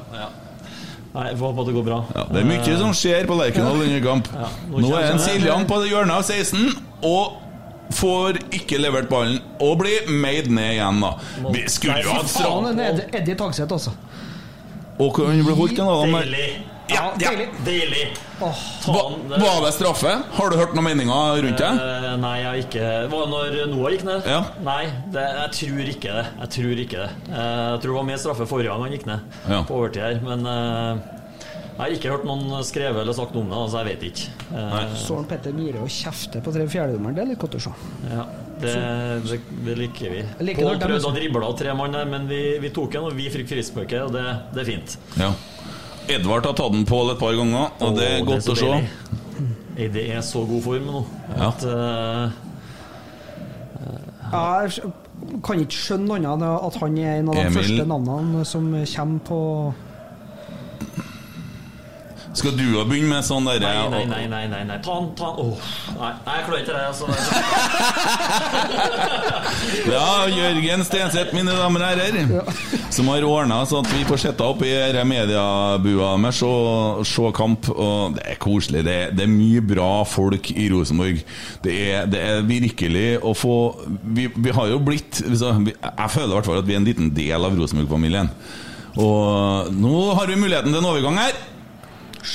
Nei, 1.18 1.32
får 1.34 1.50
håpe 1.50 1.64
at 1.64 1.70
det 1.72 1.74
går 1.74 1.86
bra. 1.88 1.98
Ja, 2.14 2.24
det 2.30 2.42
er 2.44 2.48
mye 2.52 2.78
som 2.78 2.94
skjer 2.94 3.26
på 3.30 3.38
Lerkendal 3.40 3.82
under 3.88 4.04
kamp. 4.06 4.28
nå 4.70 4.84
Nå 4.84 4.94
er 5.00 5.08
en. 5.10 5.22
Siljan 5.24 5.66
på 5.70 5.82
hjørnet 5.88 6.14
av 6.20 6.26
16 6.28 6.76
og 7.08 7.44
får 7.98 8.38
ikke 8.54 8.78
levert 8.84 9.10
ballen 9.10 9.40
og 9.64 9.78
blir 9.82 10.10
made 10.12 10.52
ned 10.54 10.76
igjen, 10.76 11.02
da. 11.02 11.14
Vi 11.56 11.64
skulle 11.72 12.04
jo 12.04 12.14
hatt 12.18 12.30
straff 12.30 13.14
Eddie 13.16 13.38
Tagseth, 13.40 13.74
altså. 13.74 13.96
Og 15.00 15.14
kan 15.16 15.42
bli 15.46 15.56
holdt 15.58 15.80
en 15.80 15.90
da. 15.90 15.98
der. 16.06 16.28
Deilig. 16.28 16.50
Ja, 16.90 17.12
ja. 17.20 17.32
Deilig. 17.66 18.06
Det- 18.40 19.40
var 19.42 19.66
det 19.66 19.74
straffe? 19.74 20.12
Har 20.38 20.50
du 20.50 20.58
hørt 20.58 20.74
noen 20.78 20.86
meninger 20.86 21.42
rundt 21.44 21.58
det? 21.58 21.72
Uh, 21.74 22.16
nei, 22.22 22.36
jeg 22.40 22.48
har 22.48 22.62
ikke 22.62 22.88
Var 23.12 23.26
det 23.26 23.32
når 23.34 23.58
Noah 23.74 23.92
gikk 23.96 24.06
ned? 24.08 24.30
Ja. 24.30 24.40
Nei, 24.64 24.86
det, 25.12 25.26
jeg 25.42 25.52
tror 25.58 25.92
ikke 25.94 26.16
det. 26.20 26.26
Jeg 26.44 26.50
tror 26.56 26.82
ikke 26.86 27.02
det. 27.04 27.10
uh, 27.32 27.36
jeg 27.74 27.82
tror 27.82 27.92
det 27.92 27.98
var 28.00 28.08
mer 28.14 28.22
straffe 28.22 28.48
forrige 28.50 28.72
gang 28.72 28.86
han 28.88 28.96
gikk 28.96 29.06
ned, 29.10 29.20
Ja. 29.50 29.62
på 29.68 29.80
overtid 29.82 30.02
her. 30.06 30.20
Men 30.24 30.46
uh, 30.48 30.98
jeg 31.78 31.82
har 31.84 31.96
ikke 31.98 32.10
hørt 32.14 32.24
noen 32.30 32.64
skrevet 32.66 33.02
eller 33.04 33.14
sagt 33.14 33.36
noe 33.36 33.44
om 33.46 33.50
det, 33.52 33.58
altså 33.66 33.82
jeg 33.84 33.90
vet 33.92 34.08
ikke. 34.08 34.30
Søren 35.04 35.28
Petter 35.30 35.54
Myhre 35.54 35.84
og 35.86 35.92
kjefte 35.94 36.42
på 36.42 36.54
tre 36.56 36.66
fjerdedommeren, 36.72 37.14
det 37.18 37.22
er 37.26 37.30
litt 37.34 37.42
godt 37.44 37.58
å 37.60 37.62
se. 37.68 37.74
ja, 38.10 38.24
det, 38.64 38.74
det, 39.28 39.38
det 39.68 39.76
liker 39.78 40.10
vi. 40.16 40.24
Like 40.42 40.64
Pål 40.64 40.80
prøvde 40.82 41.12
å 41.12 41.14
drible 41.14 41.46
av 41.46 41.54
tre 41.60 41.76
mann 41.78 41.94
der, 41.94 42.10
men 42.10 42.26
vi, 42.32 42.40
vi 42.64 42.72
tok 42.74 42.96
den, 42.98 43.06
og 43.12 43.14
vi 43.20 43.28
fikk 43.30 43.52
frisparket, 43.52 44.08
og 44.08 44.16
det, 44.18 44.26
det 44.56 44.64
er 44.64 44.70
fint. 44.72 44.98
Ja. 45.22 45.30
Edvard 46.10 46.46
har 46.46 46.54
tatt 46.56 46.72
den 46.74 46.86
på 46.88 47.02
et 47.12 47.20
par 47.20 47.36
ganger, 47.36 47.72
og 47.84 47.96
det 47.98 48.06
er 48.08 48.22
godt 48.24 48.38
godt 48.38 48.48
er 48.48 48.54
å 48.54 48.56
se. 48.56 48.66
deilig. 48.66 48.90
Eide 49.78 50.04
er 50.16 50.22
så 50.26 50.42
god 50.50 50.62
form 50.66 50.86
nå 50.90 51.02
Ja. 51.38 51.48
at 51.52 51.64
eh, 51.64 52.30
Jeg 54.32 54.92
kan 55.44 55.60
ikke 55.64 55.78
skjønne 55.78 56.16
annet 56.18 56.48
enn 56.48 56.66
at 56.68 56.76
han 56.82 56.98
er 56.98 57.20
en 57.20 57.30
av 57.30 57.36
de 57.38 57.42
Emil. 57.46 57.58
første 57.58 57.86
navnene 57.90 58.46
som 58.46 58.72
kommer 58.96 59.20
på 59.28 59.40
Skal 62.38 62.54
du 62.58 62.66
ha 62.78 62.84
begynt 62.86 63.10
med 63.10 63.26
sånn 63.26 63.48
derre 63.50 63.66
Nei, 63.66 63.90
nei, 63.90 64.06
nei, 64.06 64.26
nei, 64.30 64.46
nei, 64.52 64.64
nei. 64.70 64.78
Ta 64.86 64.94
den, 65.00 65.08
ta 65.18 65.32
den. 65.34 65.48
Åh, 65.48 65.58
nei, 65.98 66.12
nei, 66.26 66.36
jeg 66.38 66.44
klarer 66.46 66.62
ikke 66.62 66.76
det. 66.78 66.86
Altså. 66.92 67.06
Ja, 69.88 70.28
Jørgen 70.30 70.84
Stenseth, 70.86 71.32
mine 71.36 71.54
damer 71.56 71.84
og 71.84 71.88
herrer. 71.88 72.28
Som 72.94 73.10
har 73.12 73.24
ordna 73.28 73.60
så 73.68 73.80
at 73.82 73.90
vi 73.94 74.04
får 74.08 74.20
sitte 74.22 74.46
oppe 74.46 74.68
i 74.68 74.74
denne 74.94 75.06
mediebua 75.08 76.12
med 76.22 76.36
se, 76.36 76.50
se 77.08 77.32
kamp. 77.38 77.70
Og 77.74 78.18
det 78.18 78.24
er 78.34 78.40
koselig. 78.44 78.84
Det 78.88 78.98
det 79.18 79.24
er 79.26 79.32
mye 79.32 79.62
bra 79.66 79.90
folk 80.08 80.52
i 80.54 80.68
Rosenborg. 80.74 81.24
Det 81.64 81.74
er, 81.96 82.06
det 82.12 82.22
er 82.22 82.46
virkelig 82.48 83.08
å 83.26 83.34
få 83.38 83.56
Vi, 84.18 84.28
vi 84.36 84.52
har 84.54 84.68
jo 84.72 84.80
blitt 84.84 85.22
så 85.38 85.54
vi- 85.64 85.74
Jeg 85.78 86.10
føler 86.14 86.32
i 86.32 86.36
hvert 86.38 86.46
fall 86.50 86.60
at 86.62 86.68
vi 86.68 86.74
er 86.76 86.82
en 86.82 86.86
liten 86.88 87.10
del 87.16 87.46
av 87.48 87.56
Rosenborg-familien. 87.58 88.30
Og 88.98 89.72
nå 89.78 90.14
har 90.18 90.28
vi 90.30 90.36
muligheten 90.40 90.72
til 90.74 90.82
en 90.82 90.90
overgang 90.92 91.18
her. 91.22 91.34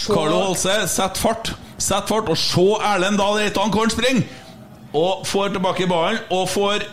Carlo 0.06 0.38
Holse, 0.46 0.88
sett 0.88 1.18
fart. 1.18 1.52
Sett 1.78 2.08
fart, 2.08 2.28
og 2.30 2.38
se 2.38 2.66
Erlend 2.92 3.18
Dahl 3.20 3.38
Reitan 3.40 3.72
hvor 3.72 3.86
han 3.86 3.92
springer! 3.92 4.22
Og 4.92 5.26
får 5.26 5.54
tilbake 5.54 5.86
ballen, 5.88 6.20
og 6.30 6.48
får 6.52 6.84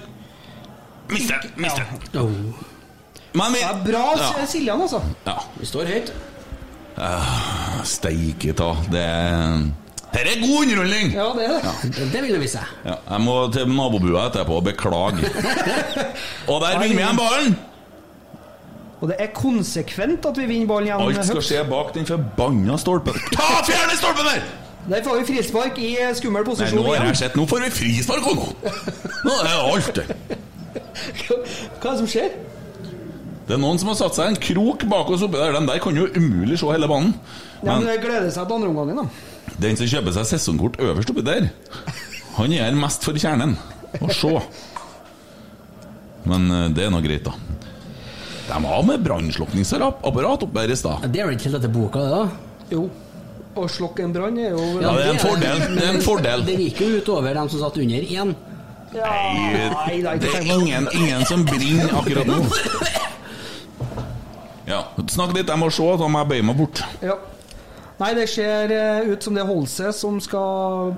Mister 1.09 1.41
den! 1.41 1.51
Mister 1.57 1.83
den. 1.89 2.19
Oh. 2.21 2.65
Men 3.33 3.53
vi 3.53 3.59
Det 3.59 3.69
er 3.69 3.83
bra 3.85 4.05
Ja. 4.17 4.45
Siljan, 4.47 4.81
altså. 4.81 5.01
Ja. 5.25 5.37
Vi 5.59 5.65
står 5.65 5.85
høyt. 5.85 6.13
Steike 7.87 8.53
ta. 8.57 8.73
Det 8.91 9.03
er 9.03 9.69
Her 10.09 10.25
er 10.25 10.39
god 10.41 10.61
underholdning! 10.63 11.11
Ja, 11.13 11.25
det 11.37 11.43
er 11.45 11.51
det. 11.53 11.95
Det, 11.95 12.05
det 12.13 12.21
vil 12.23 12.33
det 12.33 12.39
vise. 12.41 12.61
Ja, 12.85 12.95
jeg 13.11 13.21
må 13.21 13.35
til 13.53 13.67
nabobua 13.69 14.23
etterpå 14.31 14.55
og 14.57 14.63
beklage. 14.65 15.29
og 16.51 16.61
der 16.63 16.79
vinner 16.79 16.95
vi 16.95 17.03
igjen 17.03 17.19
ballen! 17.19 17.59
Og 18.99 19.07
det 19.07 19.15
er 19.23 19.29
konsekvent 19.31 20.25
at 20.27 20.37
vi 20.41 20.45
vinner 20.49 20.67
ballen 20.67 20.89
igjen. 20.89 21.03
Alt 21.05 21.27
skal 21.29 21.43
skje 21.45 21.61
bak 21.69 21.93
den 21.95 22.07
forbanna 22.09 22.75
stolpen. 22.81 23.15
Ta 23.31 23.61
Fjerne 23.67 23.95
stolpen 23.99 24.27
der! 24.27 24.41
Der 24.89 25.03
får 25.05 25.19
vi 25.21 25.25
frispark 25.33 25.77
i 25.83 25.89
skummel 26.17 26.43
posisjon. 26.47 26.79
Nei, 26.81 26.85
nå 26.87 26.93
har 26.97 27.09
jeg 27.11 27.17
sett 27.19 27.35
Nå 27.37 27.43
får 27.51 27.61
vi 27.67 27.69
frispark 27.75 28.25
òg, 28.31 28.39
nå! 28.39 28.73
Nå 29.27 29.33
er 29.35 29.43
det 29.45 29.57
alt 29.59 29.99
det. 29.99 30.05
Hva 31.29 31.35
er 31.37 31.83
det 31.83 31.97
som 32.01 32.09
skjer? 32.09 32.31
Det 33.49 33.55
er 33.55 33.61
noen 33.61 33.79
som 33.81 33.89
har 33.91 33.97
satt 33.97 34.17
seg 34.17 34.31
en 34.31 34.39
krok 34.41 34.83
bak 34.89 35.07
oss 35.13 35.23
oppi 35.25 35.39
der. 35.39 35.55
Den 35.55 35.67
der 35.69 35.79
kan 35.83 35.95
jo 35.97 36.07
umulig 36.15 36.59
se 36.61 36.67
hele 36.69 36.89
banen. 36.89 37.15
Ja, 37.63 37.75
men 37.75 37.85
Men 37.85 37.91
det 37.91 37.99
gleder 38.03 38.29
seg 38.33 38.45
til 38.49 38.55
andre 38.59 38.69
omgangen, 38.69 38.99
da. 39.03 39.53
den 39.63 39.77
som 39.79 39.89
kjøper 39.89 40.15
seg 40.15 40.27
sesongkort 40.33 40.79
øverst 40.85 41.09
oppi 41.13 41.23
der, 41.27 41.49
han 42.37 42.53
her 42.55 42.77
mest 42.77 43.03
for 43.07 43.17
kjernen. 43.19 43.55
Å 43.99 44.11
se. 44.13 44.35
Men 46.29 46.49
eh, 46.53 46.67
det 46.75 46.85
er 46.85 46.93
nå 46.93 47.01
greit, 47.03 47.25
da. 47.25 47.33
De 48.49 48.57
har 48.65 48.83
med 48.83 49.03
brannslukningsapparat 49.05 50.43
oppe 50.47 50.63
her 50.63 50.71
i 50.73 50.77
stad. 50.79 51.05
Det 51.13 51.21
er 51.21 51.29
vel 51.29 51.37
ikke 51.37 51.49
helt 51.51 51.59
etter 51.61 51.73
boka, 51.73 52.01
det, 52.01 52.09
da? 52.17 52.65
Jo. 52.73 52.85
Å 53.59 53.65
slokke 53.69 54.05
en 54.05 54.13
brann 54.13 54.37
er 54.41 54.53
jo 54.53 54.63
Ja, 54.81 54.93
det 54.97 55.05
er 55.05 55.11
en 55.13 55.21
fordel. 55.21 55.61
Det 55.75 55.83
er 55.85 55.93
en 55.95 56.03
fordel. 56.05 56.45
Det 56.47 56.55
gikk 56.63 56.81
jo 56.85 56.89
utover 57.01 57.37
dem 57.37 57.49
som 57.51 57.61
satt 57.63 57.77
under 57.81 58.09
én. 58.19 58.33
Nei, 58.89 59.99
Nei, 60.01 60.15
det 60.17 60.31
er 60.33 60.47
ingen, 60.49 60.87
ingen 60.97 61.25
som 61.29 61.43
brenner 61.45 61.93
akkurat 61.99 62.29
nå. 62.29 62.39
Ja, 64.69 64.83
Snakk 65.09 65.33
litt, 65.33 65.49
jeg 65.49 65.57
må 65.57 65.69
se, 65.73 65.85
da 65.97 66.07
må 66.13 66.19
jeg 66.21 66.29
bøye 66.29 66.45
meg 66.45 66.57
bort. 66.59 66.81
Ja. 67.01 67.15
Nei, 67.99 68.11
det 68.15 68.27
ser 68.29 68.69
eh, 68.69 69.07
ut 69.09 69.25
som 69.25 69.33
det 69.33 69.41
er 69.41 69.49
Holse 69.49 69.89
som 69.97 70.19
skal 70.21 70.91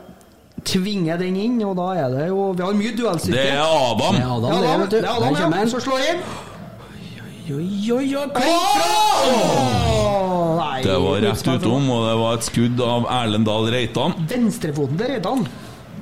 tvinge 0.68 1.16
den 1.18 1.38
inn, 1.40 1.56
og 1.66 1.78
da 1.80 1.88
er 1.98 2.12
det 2.14 2.26
jo 2.30 2.50
Vi 2.58 2.66
har 2.66 2.76
mye 2.78 2.92
duellstyrke. 2.98 3.38
Det 3.40 3.54
er 3.56 3.62
Adam. 3.64 4.18
Det 4.20 4.26
er 4.26 4.34
Adam, 4.36 4.52
Ja, 4.52 4.60
det, 4.60 4.74
vet 4.84 4.92
du. 4.92 4.98
det 4.98 5.08
er 5.08 5.14
Adam, 5.16 5.56
ja, 5.56 5.64
som 5.72 5.84
slår 5.88 6.04
inn. 6.12 6.26
Oi, 7.42 7.92
oi, 7.92 8.16
oi, 8.16 8.22
oi 8.22 9.32
nei, 10.60 10.82
Det 10.86 10.98
var 11.02 11.24
rett 11.26 11.48
utom, 11.48 11.88
og 11.90 12.04
det 12.06 12.14
var 12.20 12.38
et 12.38 12.46
skudd 12.46 12.84
av 12.86 13.08
Erlend 13.10 13.48
Dahl 13.50 13.70
Reitan. 13.74 14.14
Venstrefoten 14.30 15.00
til 15.00 15.10
Reitan. 15.16 15.46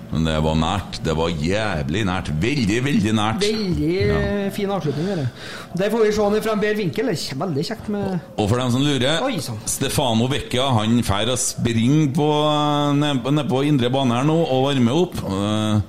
Men 0.09 0.25
det 0.25 0.35
var 0.41 0.55
nært. 0.57 0.97
Det 1.05 1.13
var 1.15 1.29
jævlig 1.29 2.01
nært. 2.09 2.31
Veldig, 2.41 2.79
veldig 2.85 3.13
nært. 3.15 3.43
Veldig 3.45 3.91
ja. 3.93 4.17
fin 4.55 4.73
avslutning. 4.73 5.05
Dere. 5.11 5.27
Der 5.77 5.93
får 5.93 6.03
vi 6.03 6.11
se 6.17 6.29
den 6.33 6.43
fra 6.47 6.55
en 6.57 6.63
bedre 6.63 6.79
vinkel. 6.81 7.11
Det 7.13 7.17
er 7.35 7.39
veldig 7.43 7.65
kjekt 7.67 7.91
med 7.93 8.17
Og 8.35 8.49
for 8.49 8.57
dem 8.59 8.73
som 8.73 8.83
lurer, 8.83 9.21
Oi, 9.27 9.37
sånn. 9.45 9.61
Stefano 9.69 10.27
Vecchia 10.31 10.65
han 10.75 10.97
drar 11.05 11.31
og 11.35 11.39
springer 11.39 12.09
på- 12.17 12.97
ned 12.99 13.45
på 13.53 13.63
indre 13.69 13.93
bane 13.93 14.17
her 14.17 14.27
nå 14.27 14.39
og 14.43 14.65
varmer 14.65 15.03
opp. 15.05 15.21
Uh, 15.23 15.79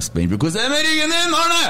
Spent 0.00 0.30
på 0.32 0.36
hvordan 0.36 0.56
det 0.56 0.64
er 0.64 0.70
med 0.72 0.86
ryggen 0.86 1.16
din, 1.16 1.34
Arne! 1.40 1.64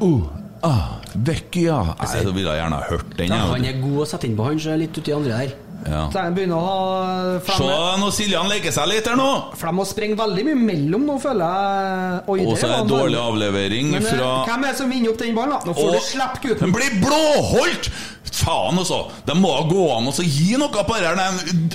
Uh, 0.00 0.22
ah, 0.64 1.00
Vecchia 1.24 1.78
Nei, 1.96 2.06
Så 2.22 2.32
ville 2.34 2.50
jeg 2.52 2.60
gjerne 2.62 2.80
ha 2.80 2.88
hørt 2.90 3.16
den. 3.16 3.28
Ja, 3.32 3.46
han 3.52 3.64
er 3.64 3.78
god 3.80 4.02
å 4.04 4.06
sette 4.10 4.26
inn 4.28 4.36
på 4.36 4.44
han, 4.44 4.58
så 4.60 4.74
er 4.74 4.82
litt 4.82 4.96
uti 4.98 5.12
andre 5.16 5.38
der. 5.38 5.54
ja. 5.86 6.00
Så 6.10 6.18
jeg 6.24 6.34
begynner 6.34 6.56
å 6.56 6.66
ha 6.66 7.40
Se 7.46 7.68
nå 8.00 8.10
Siljan 8.12 8.48
leker 8.50 8.72
seg 8.74 8.88
litt 8.90 9.06
her 9.06 9.16
nå! 9.16 9.28
For 9.54 9.66
de 9.70 9.72
må 9.78 9.84
sprenge 9.86 10.16
veldig 10.18 10.44
mye 10.48 10.58
mellom 10.72 11.04
nå, 11.06 11.18
føler 11.22 11.44
jeg. 11.46 12.20
Oi, 12.32 12.38
Og 12.46 12.56
så 12.58 12.66
er 12.66 12.72
det 12.74 12.80
en 12.80 12.90
dårlig 12.90 13.20
avlevering 13.22 13.90
Men, 13.92 14.02
eh, 14.02 14.10
fra 14.10 14.32
Hvem 14.48 14.64
er 14.64 14.68
det 14.72 14.76
som 14.80 14.90
vinner 14.90 15.10
opp 15.12 15.18
den 15.22 15.34
ballen, 15.36 15.50
da? 15.56 15.60
Nå 15.70 15.74
får 15.76 15.86
Og- 15.86 15.94
du 15.94 16.00
slippe 16.10 16.42
gutten. 16.42 16.64
Den 16.66 16.72
blir 16.72 16.90
blåholdt! 17.04 17.90
Faen, 18.32 18.78
altså! 18.78 19.10
Det 19.24 19.34
må 19.38 19.52
gå 19.70 19.84
an 19.94 20.08
å 20.10 20.12
så 20.14 20.24
gi 20.26 20.56
noe 20.60 20.68
på 20.68 20.96
det 20.98 21.06
her. 21.08 21.20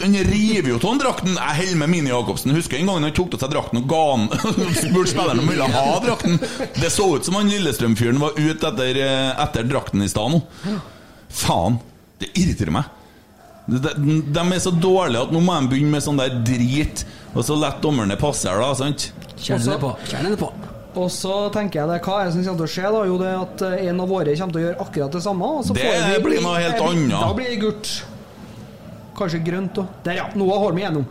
Den 0.01 0.17
river 0.27 0.73
jo 0.73 0.79
av 0.89 0.99
drakten. 1.01 1.35
Jeg 1.37 1.57
holder 1.61 1.79
med 1.81 1.91
Mini 1.93 2.11
Jacobsen. 2.11 2.53
Husker 2.55 2.77
en 2.79 2.91
gang 2.91 3.05
han 3.07 3.15
tok 3.15 3.37
av 3.37 3.43
seg 3.45 3.53
drakten 3.53 3.81
og 3.81 3.87
ga 3.91 4.01
han 4.11 4.27
spurte 4.81 5.11
spilleren 5.13 5.41
om 5.41 5.45
han 5.45 5.53
ville 5.53 5.69
ha 5.73 5.99
drakten. 6.03 6.39
Det 6.77 6.91
så 6.93 7.07
ut 7.15 7.27
som 7.27 7.39
han 7.39 7.51
Lillestrøm-fyren 7.51 8.19
var 8.21 8.37
ute 8.37 8.71
etter, 8.71 8.99
eh, 9.03 9.29
etter 9.45 9.69
drakten 9.69 10.03
i 10.05 10.09
stad 10.11 10.35
nå. 10.35 10.41
Faen! 11.41 11.79
Det 12.21 12.29
irriterer 12.37 12.75
meg. 12.75 12.97
De, 13.71 13.79
de, 13.79 14.43
er 14.43 14.59
så 14.61 14.73
dårlige 14.73 15.23
at 15.27 15.31
nå 15.33 15.39
må 15.41 15.55
de 15.61 15.71
begynne 15.71 15.93
med 15.95 16.03
sånn 16.03 16.19
der 16.19 16.33
drit, 16.45 17.05
og 17.31 17.45
så 17.47 17.55
lett 17.57 17.79
dommerne 17.81 18.17
passe 18.19 18.49
her, 18.49 18.59
da. 18.61 18.73
sant? 18.77 19.09
Kjernen 19.37 19.63
Også- 19.63 19.75
er 19.77 19.81
på. 19.81 19.91
Kjenner 20.11 20.35
det 20.35 20.41
på. 20.41 20.51
Og 20.95 21.07
så 21.13 21.33
tenker 21.55 21.79
jeg 21.79 21.87
det, 21.87 21.99
hva 22.03 22.15
er 22.19 22.25
det 22.27 22.33
som 22.35 22.43
kommer 22.43 22.59
til 22.59 22.67
å 22.67 22.71
skje? 22.73 22.89
da? 22.91 23.01
Jo, 23.07 23.17
det 23.21 23.27
er 23.31 23.37
at 23.45 23.61
eh, 23.67 23.83
en 23.91 24.01
av 24.03 24.09
våre 24.11 24.33
kommer 24.35 24.55
til 24.55 24.61
å 24.61 24.65
gjøre 24.65 24.79
akkurat 24.85 25.13
det 25.15 25.21
samme. 25.23 25.51
Og 25.59 25.63
så 25.67 25.75
Det 25.77 25.85
får 25.85 26.01
vi, 26.09 26.23
blir 26.25 26.41
noe 26.43 26.57
helt 26.59 26.81
annet. 26.87 27.13
Da 27.15 27.29
blir 27.37 27.47
det 27.53 27.59
gult. 27.61 27.91
Kanskje 29.21 29.39
grønt 29.45 29.79
òg. 29.79 29.93
Der, 30.03 30.17
ja. 30.19 30.25
Noah 30.35 30.59
har 30.65 30.75
vi 30.75 30.83
gjennom. 30.83 31.05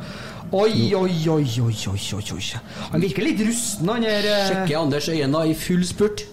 Oi, 0.50 0.90
oi, 0.98 1.14
oi, 1.30 1.46
oi, 1.62 1.74
oi, 1.94 2.00
oi, 2.18 2.24
oi. 2.34 2.44
Han 2.90 3.00
virker 3.04 3.22
litt 3.24 3.40
rusten, 3.46 3.88
han 3.88 4.02
her. 4.04 4.26
eh. 4.26 4.48
Sjekker 4.50 4.80
Anders 4.80 5.08
Øyen 5.08 5.32
da 5.36 5.44
i 5.46 5.54
full 5.54 5.84
spurt. 5.86 6.24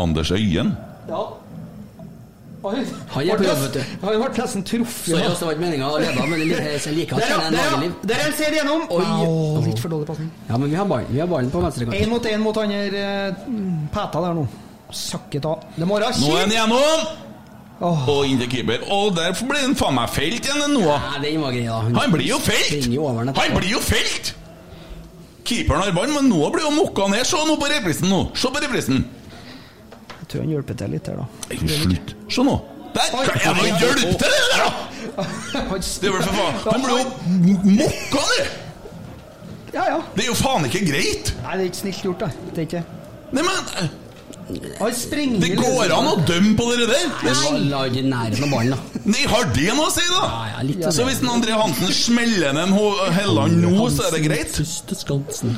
Anders 0.00 0.30
Øyen. 0.32 0.74
Ja. 1.10 1.24
Han 2.62 2.74
Han 3.08 3.28
er 3.28 3.36
på 3.40 3.44
jobb, 3.46 3.60
vet 3.62 3.72
du. 3.72 3.80
Han 4.02 4.10
ble 4.20 4.28
nesten 4.36 4.64
truffet. 4.68 5.06
Sorry, 5.08 5.22
det 5.22 5.46
var 5.46 5.54
ikke 5.54 5.62
meninga 5.64 5.86
å 5.88 6.00
lede, 6.00 6.26
men 6.28 6.40
jeg 6.40 6.48
liker- 6.96 7.16
at 7.16 7.22
Der, 7.24 7.40
er. 7.40 7.92
Der 8.04 8.18
er. 8.20 8.72
Oi. 8.90 9.04
Åh, 9.04 9.64
litt 9.64 9.78
for 9.80 9.88
dårlig 9.88 10.06
pasning. 10.06 10.30
Ja, 10.48 10.58
men 10.58 10.68
vi 10.70 10.76
har 10.76 10.84
ballen, 10.84 11.06
vi 11.10 11.20
har 11.20 11.26
ballen 11.26 11.50
på 11.50 11.62
venstre 11.62 11.86
Én 11.86 12.08
mot 12.08 12.24
én 12.26 12.38
mot 12.38 12.56
han 12.56 12.68
der 12.68 12.94
eh, 12.94 13.34
Pæta 13.94 14.20
der 14.20 14.34
nå. 14.34 14.46
Søkket 14.92 15.44
av. 15.46 15.64
Det 15.76 15.86
må 15.86 15.98
være 15.98 16.12
Nå 16.20 16.36
er 16.36 16.40
han 16.40 16.50
igjennom! 16.52 16.78
gjennom! 16.78 17.28
Og 17.80 18.26
inn 18.28 18.38
til 18.42 18.50
keeper. 18.50 18.82
Og 18.92 19.14
der 19.16 19.32
blir 19.32 19.62
han 19.64 19.74
faen 19.78 19.94
meg 19.96 20.10
felt 20.12 20.44
igjen, 20.44 20.60
den 20.60 20.74
Noah. 20.76 21.14
Ja, 21.14 21.22
den 21.22 21.40
var 21.40 21.54
grei, 21.54 21.64
da. 21.64 21.80
Han 21.96 22.12
blir 22.12 22.26
jo 22.28 22.38
felt! 22.44 22.90
Han 23.40 23.56
blir 23.56 23.70
jo 23.70 23.80
felt! 23.80 24.34
Keeperen 25.48 25.80
har 25.86 25.94
ballen, 25.96 26.12
men 26.14 26.28
Noah 26.28 26.52
blir 26.52 26.66
jo 26.68 26.74
mokka 26.76 27.08
ned. 27.08 27.24
Se 27.24 27.40
nå 27.48 27.56
på 27.56 27.70
reprisen 27.72 28.12
nå! 28.12 28.26
Se 28.36 28.52
på 28.52 28.60
reprisen! 28.60 29.06
Tror 30.30 30.44
han 30.44 30.52
hjelper 30.54 30.76
til 30.78 30.92
litt 30.94 31.08
her, 31.10 31.18
da. 31.18 31.58
Slutt. 31.58 32.14
Se 32.30 32.44
nå. 32.46 32.56
Der! 32.94 33.10
Hva 33.12 33.22
er 33.22 33.30
det 33.30 33.42
han 33.44 33.60
hjelper 33.66 34.00
til 34.00 34.14
det 34.22 34.42
der, 34.52 34.62
da?! 34.62 34.70
Det 35.20 36.08
er 36.08 36.14
vel 36.14 36.22
for 36.22 36.36
faen 36.36 36.58
Han 36.64 36.84
blir 36.84 36.94
jo 36.98 37.56
mokka 37.80 38.22
det! 38.30 38.44
Ja, 39.74 39.84
ja. 39.86 39.98
Det 40.14 40.24
er 40.24 40.30
jo 40.30 40.36
faen 40.38 40.66
ikke 40.66 40.82
greit! 40.88 41.32
Nei, 41.44 41.56
det 41.58 41.64
er 41.64 41.68
ikke 41.70 41.80
snilt 41.84 42.06
gjort, 42.06 42.24
da. 42.24 42.30
Det 42.50 42.62
er 42.64 42.68
ikke 42.68 42.84
Nei, 43.30 43.44
men 43.46 43.68
eh, 43.78 43.92
Det 45.42 45.50
går 45.58 45.92
an 45.94 46.08
å 46.10 46.14
dømme 46.28 46.54
på 46.58 46.66
dere 46.72 46.86
der! 46.90 47.06
Er 47.30 47.36
ballen, 48.52 48.74
da. 48.74 49.00
Nei, 49.10 49.24
har 49.30 49.46
det 49.56 49.66
noe 49.76 49.88
å 49.88 49.92
si, 49.94 50.04
da? 50.12 50.22
ja, 50.50 50.62
litt 50.66 50.86
så 50.94 51.06
hvis 51.08 51.22
en 51.24 51.32
André 51.32 51.56
Hansen 51.56 51.92
smeller 51.96 52.56
ned 52.56 52.68
en 52.68 53.14
Helland 53.16 53.60
nå, 53.62 53.74
så 53.92 54.08
er 54.08 54.16
det 54.16 54.22
greit? 54.26 54.56
Første 54.56 54.98
skansen. 54.98 55.54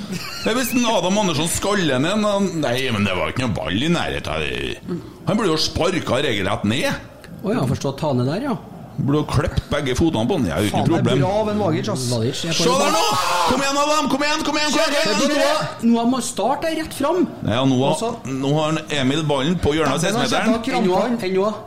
Men 0.46 0.58
hvis 0.58 0.74
en 0.76 0.90
Adam 0.92 1.22
Andersson 1.24 1.50
skaller 1.52 2.02
ned 2.02 2.26
en 2.28 2.50
Nei, 2.62 2.76
men 2.94 3.06
det 3.08 3.16
var 3.18 3.32
ikke 3.32 3.46
noe 3.46 3.56
ball 3.56 3.78
i 3.78 3.90
nærheten. 3.92 5.00
Han 5.28 5.38
blir 5.38 5.52
jo 5.52 5.58
sparka 5.60 6.22
regelrett 6.24 6.68
ned. 6.68 7.08
Å 7.42 7.56
ja, 7.56 7.64
forstå 7.66 7.96
Tane 7.98 8.26
der, 8.28 8.46
ja. 8.50 8.58
Burde 8.98 9.22
ha 9.22 9.26
klippet 9.32 9.70
begge 9.72 9.94
fotene 9.96 10.28
på 10.28 10.36
han. 10.36 10.44
Jeg 10.50 10.66
jo 10.66 10.68
ikke 10.68 10.82
noe 10.82 10.98
problem. 11.00 11.20
bra 11.22 11.30
av 11.40 11.48
en 11.52 11.58
Vagic, 11.64 11.88
ass. 11.88 12.02
Valic 12.12 12.42
er 12.44 12.52
Se 12.58 12.68
der 12.68 12.92
nå! 12.92 13.04
Kom 13.48 13.62
igjen, 13.64 13.78
Adam! 13.82 14.08
Kom 14.12 14.22
igjen, 14.26 14.44
kom 14.46 14.58
igjen! 14.60 14.72
Kom 14.76 14.82
igjen! 14.92 15.36
Noah. 15.38 15.66
Noah 15.82 16.06
må 16.12 16.20
starte 16.22 16.70
rett 16.76 16.94
fram. 16.94 17.24
Ja, 17.48 17.64
nå, 17.64 17.78
har, 17.88 18.16
nå 18.28 18.52
har 18.60 18.80
Emil 19.00 19.24
ballen 19.26 19.56
på 19.64 19.72
hjørnet 19.78 19.96
av 19.96 20.04
16-meteren, 20.04 20.44
Enn 20.44 20.52
Noah. 20.52 20.64
krampene. 20.68 21.28
Enn 21.30 21.38
Noah. 21.40 21.60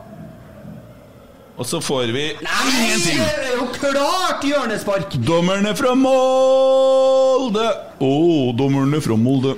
og 1.57 1.63
så 1.65 1.79
får 1.79 2.09
vi 2.11 2.23
Nei, 2.43 2.63
ingenting. 2.83 3.19
det 3.23 3.45
er 3.49 3.53
jo 3.55 3.67
klart 3.79 4.43
hjørnespark! 4.43 5.13
Dommeren 5.25 5.65
er 5.69 5.75
fra 5.79 5.93
Molde! 5.95 7.67
Å, 8.03 8.11
dommerne 8.59 8.97
er 8.99 9.03
fra 9.05 9.15
Molde. 9.19 9.55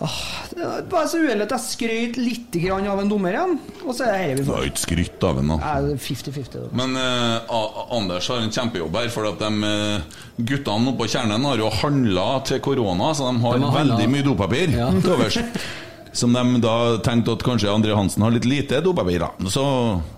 Det 0.00 0.62
er 0.64 0.84
Bare 0.88 1.08
så 1.10 1.18
uheldig 1.20 1.44
at 1.44 1.52
jeg 1.56 1.64
skrøt 1.66 2.16
litt 2.20 2.56
grann 2.62 2.86
av 2.88 3.02
en 3.02 3.10
dommer 3.10 3.34
igjen, 3.36 3.58
og 3.84 3.92
så 3.94 4.06
er 4.06 4.12
det 4.14 4.20
her 4.20 4.30
vi 4.30 4.36
Det 4.40 4.46
får. 4.46 4.56
var 4.56 4.68
ikke 4.70 4.82
skrytt 4.86 5.26
av 5.28 5.38
en, 5.42 5.52
da. 5.52 5.58
Nei, 5.60 5.98
50-50. 6.06 6.64
Men 6.80 6.96
eh, 6.96 7.52
Anders 7.98 8.28
har 8.32 8.40
en 8.46 8.54
kjempejobb 8.54 8.96
her, 8.96 9.10
for 9.12 9.28
at 9.28 9.38
de 9.44 9.50
eh, 9.68 10.24
guttene 10.40 10.88
oppe 10.94 11.02
på 11.04 11.10
kjernen 11.12 11.44
har 11.50 11.60
jo 11.60 11.68
handla 11.82 12.26
til 12.48 12.62
korona, 12.64 13.12
så 13.14 13.28
de 13.28 13.44
har 13.44 13.58
De 13.60 13.66
har 13.68 13.76
handlet. 13.76 13.98
veldig 13.98 14.10
mye 14.16 14.26
dopapir 14.30 14.72
Ja. 14.78 14.88
til 15.00 15.12
overs. 15.18 15.38
Som 16.12 16.34
de 16.34 16.58
da 16.62 16.98
tenkte 17.04 17.36
at 17.36 17.44
kanskje 17.46 17.70
André 17.70 17.94
Hansen 17.94 18.24
har 18.24 18.32
litt 18.34 18.46
lite 18.48 18.80
dopapir. 18.82 19.22
Så 19.52 19.64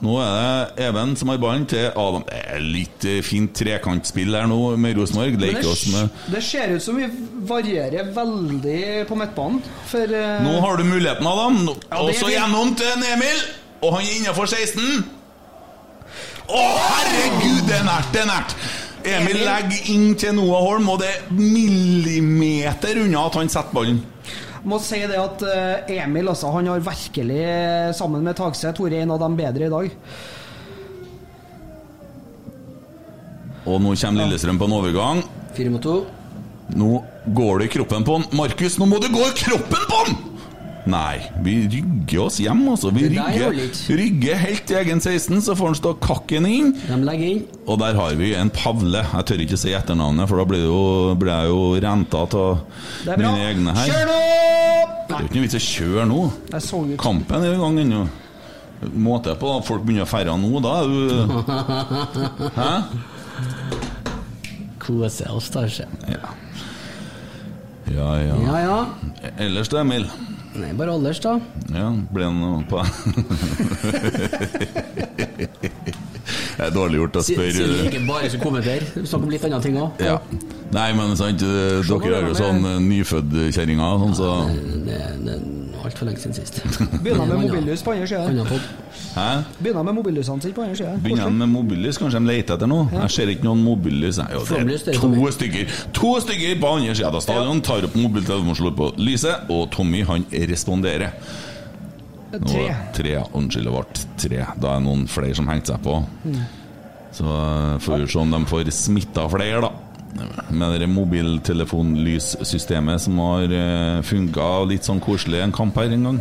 nå 0.00 0.18
er 0.24 0.30
det 0.76 0.86
Even 0.86 1.14
som 1.18 1.28
har 1.28 1.40
ballen 1.42 1.66
til 1.68 1.90
Adam. 1.90 2.24
Det 2.28 2.40
er 2.54 2.64
litt 2.64 3.04
eh, 3.08 3.20
fint 3.24 3.52
trekantspill 3.56 4.32
her 4.36 4.48
nå 4.48 4.58
med 4.80 4.96
Rosenborg. 4.96 5.36
Leker 5.42 5.68
oss 5.68 5.84
med 5.92 6.08
det, 6.08 6.36
det 6.36 6.44
ser 6.46 6.72
ut 6.72 6.84
som 6.84 6.96
vi 6.96 7.08
varierer 7.48 8.12
veldig 8.14 8.84
på 9.08 9.18
midtbanen, 9.18 9.60
for 9.90 10.14
uh... 10.16 10.38
Nå 10.44 10.54
har 10.64 10.78
du 10.80 10.86
muligheten, 10.88 11.26
Adam. 11.28 11.58
Ja, 11.68 12.00
Og 12.00 12.08
det 12.10 12.20
så 12.20 12.30
gjennom 12.32 12.72
til 12.78 13.10
Emil. 13.12 13.42
Og 13.82 13.96
han 13.96 14.06
er 14.06 14.14
innafor 14.20 14.46
16. 14.46 15.02
Å, 16.52 16.62
herregud, 16.62 17.60
det 17.68 17.76
er 17.80 17.84
nært, 17.86 18.08
det 18.14 18.24
er 18.24 18.30
nært! 18.30 18.56
Emil 19.02 19.34
Emil. 19.34 19.44
legger 19.46 19.90
inn 19.90 20.12
til 20.18 20.34
Noah 20.36 20.62
Holm, 20.62 20.88
og 20.92 21.00
det 21.02 21.10
er 21.10 21.30
millimeter 21.34 23.00
unna 23.02 23.26
at 23.26 23.38
han 23.40 23.50
setter 23.50 23.74
ballen. 23.74 24.02
Må 24.68 24.78
si 24.82 25.00
det 25.10 25.18
at 25.18 25.42
eh, 25.46 25.96
Emil 26.02 26.30
altså, 26.30 26.52
han 26.54 26.70
har 26.70 26.82
virkelig, 26.84 27.40
eh, 27.42 27.90
sammen 27.96 28.24
med 28.24 28.38
Tagseth, 28.38 28.82
vært 28.82 29.00
en 29.02 29.14
av 29.14 29.22
de 29.22 29.30
bedre 29.38 29.68
i 29.68 29.72
dag. 29.72 29.94
Og 33.62 33.78
nå 33.82 33.94
kommer 33.94 34.26
Lillestrøm 34.26 34.58
på 34.58 34.66
en 34.68 34.76
overgang. 34.80 35.22
Fire 35.56 35.70
mot 35.70 35.84
to. 35.84 35.96
Nå 36.78 36.98
går 37.36 37.62
det 37.62 37.70
i 37.70 37.72
kroppen 37.76 38.06
på 38.06 38.18
han. 38.18 38.28
Markus, 38.34 38.78
nå 38.80 38.88
må 38.90 38.98
du 39.02 39.10
gå 39.12 39.22
i 39.28 39.34
kroppen 39.44 39.88
på 39.90 40.02
han! 40.02 40.31
Nei, 40.90 41.20
vi 41.44 41.52
rygger 41.70 42.24
oss 42.24 42.40
hjem, 42.42 42.64
altså. 42.72 42.90
Vi 42.94 43.04
rygger, 43.12 43.54
rygger 44.00 44.40
helt 44.40 44.64
til 44.66 44.80
egen 44.80 45.02
16, 45.02 45.38
så 45.46 45.54
får 45.58 45.70
han 45.70 45.76
stå 45.78 45.92
kakken 46.02 46.48
inn. 46.48 46.72
De 46.88 46.96
legger 47.06 47.28
inn. 47.36 47.44
Og 47.70 47.78
der 47.78 47.94
har 47.98 48.16
vi 48.18 48.32
en 48.34 48.50
Pavle. 48.50 49.04
Jeg 49.04 49.28
tør 49.28 49.44
ikke 49.44 49.58
si 49.62 49.74
etternavnet, 49.78 50.26
for 50.30 50.42
da 50.42 50.46
blir, 50.50 50.64
det 50.64 50.72
jo, 50.72 51.14
blir 51.20 51.30
jeg 51.30 51.52
jo 51.52 51.60
renta 51.86 52.24
av 52.26 53.12
mine 53.12 53.36
egne 53.46 53.76
her. 53.78 53.92
Kjør 53.92 54.10
nå! 54.10 54.18
Det 55.06 55.14
er 55.14 55.22
jo 55.22 55.28
ikke 55.28 55.38
noe 55.38 55.46
vits 55.46 55.54
i 55.54 55.60
å 55.60 55.68
kjøre 55.68 56.08
nå. 56.10 56.20
Kampen 57.02 57.46
er 57.46 57.54
i 57.54 57.62
gang 57.62 57.80
ennå. 57.84 58.02
Måte 58.98 59.36
på 59.38 59.46
da. 59.46 59.60
folk 59.62 59.84
begynner 59.86 60.02
å 60.02 60.10
feire 60.10 60.34
nå, 60.34 60.58
da 60.64 60.72
er 60.80 60.88
du 60.90 60.96
Hæ? 62.58 62.70
Kose 64.82 65.28
oss, 65.30 65.52
da. 65.54 65.62
ikke? 65.68 65.86
Ja. 66.10 66.32
Ja, 67.92 68.10
ja. 68.18 68.36
Ja 68.48 68.60
ja. 68.64 68.78
Ellers 69.38 69.70
Emil? 69.78 70.08
Nei, 70.52 70.72
bare 70.76 70.92
alders, 70.92 71.20
da. 71.24 71.38
Ja, 71.72 71.86
ble 72.12 72.26
han 72.28 72.36
noe 72.42 72.60
på 72.68 72.82
Det 76.52 76.66
er 76.66 76.74
dårlig 76.74 76.98
gjort 77.00 77.16
å 77.18 77.22
spørre. 77.24 77.54
Sier 77.56 77.86
ikke 77.88 78.02
bare 78.06 78.28
som 78.32 78.42
kommentere, 78.42 79.04
Snakk 79.08 79.24
om 79.24 79.32
litt 79.32 79.46
andre 79.48 79.62
ting 79.64 79.78
òg. 79.80 80.02
ja. 80.04 80.18
Nei, 80.72 80.88
men 80.96 81.16
sant, 81.20 81.40
dere 81.42 82.14
er 82.16 82.28
jo 82.30 82.36
sånn 82.38 82.62
eh, 82.64 82.78
nyfødtkjerringer, 82.80 83.98
sånn, 84.04 84.14
så 84.16 84.28
Det 84.86 85.00
det 85.26 85.34
er 85.34 85.42
altfor 85.88 86.08
lenge 86.08 86.20
siden 86.22 86.34
sist. 86.36 86.58
Begynner 87.02 87.26
med 87.30 87.40
mobillys 87.44 87.82
på 87.84 87.92
andre 87.94 88.06
sida. 88.10 88.24
Begynner 89.62 89.84
med 89.86 89.94
mobillysene 89.98 90.42
sine 90.44 90.56
på 90.56 90.62
andre 90.64 90.76
sida. 90.78 90.94
Begynner 91.04 91.30
med 91.42 91.48
mobillys? 91.52 91.98
Kanskje 92.00 92.20
de 92.22 92.30
leter 92.30 92.56
etter 92.56 92.70
noe? 92.70 92.88
Jeg 92.94 93.14
ser 93.16 93.32
ikke 93.34 93.46
noen 93.48 93.62
mobillys. 93.66 94.20
Jo, 94.32 94.42
det 94.48 94.88
er 94.94 94.98
to 95.02 95.30
stykker 95.36 95.76
To 95.98 96.12
stykker 96.24 96.58
på 96.62 96.72
andre 96.78 96.94
sida 96.98 97.10
av 97.12 97.20
stadion 97.24 97.60
tar 97.64 97.86
opp 97.88 97.96
mobiltelefonen, 97.98 98.54
og 98.54 98.60
slår 98.60 98.76
på 98.78 98.90
lyset, 99.02 99.48
og 99.52 99.66
Tommy 99.74 100.02
han 100.08 100.24
responderer. 100.32 101.14
Nå, 102.32 102.48
Tre. 102.48 102.66
tre. 102.96 103.14
Unnskyld, 103.36 103.66
det 103.68 103.72
ble 103.76 104.04
tre. 104.16 104.44
Da 104.56 104.70
er 104.72 104.78
det 104.80 104.86
noen 104.86 105.02
flere 105.12 105.36
som 105.36 105.48
hengte 105.52 105.74
seg 105.74 105.82
på. 105.84 105.98
Mm. 106.24 106.38
Så 107.12 107.26
eh, 107.28 107.74
får 107.84 107.98
vi 108.00 108.06
se 108.08 108.20
om 108.22 108.30
de 108.32 108.38
får 108.48 108.70
smitta 108.72 109.26
flere, 109.28 109.60
da. 109.66 109.72
Med 110.52 110.80
det 110.82 110.88
mobiltelefonlyssystemet 110.92 113.00
som 113.06 113.14
har 113.22 113.46
uh, 113.48 114.04
funka 114.04 114.48
litt 114.68 114.84
sånn 114.88 115.00
koselig 115.02 115.40
en 115.40 115.54
kamp 115.56 115.74
her 115.80 115.88
en 115.94 116.06
gang. 116.10 116.20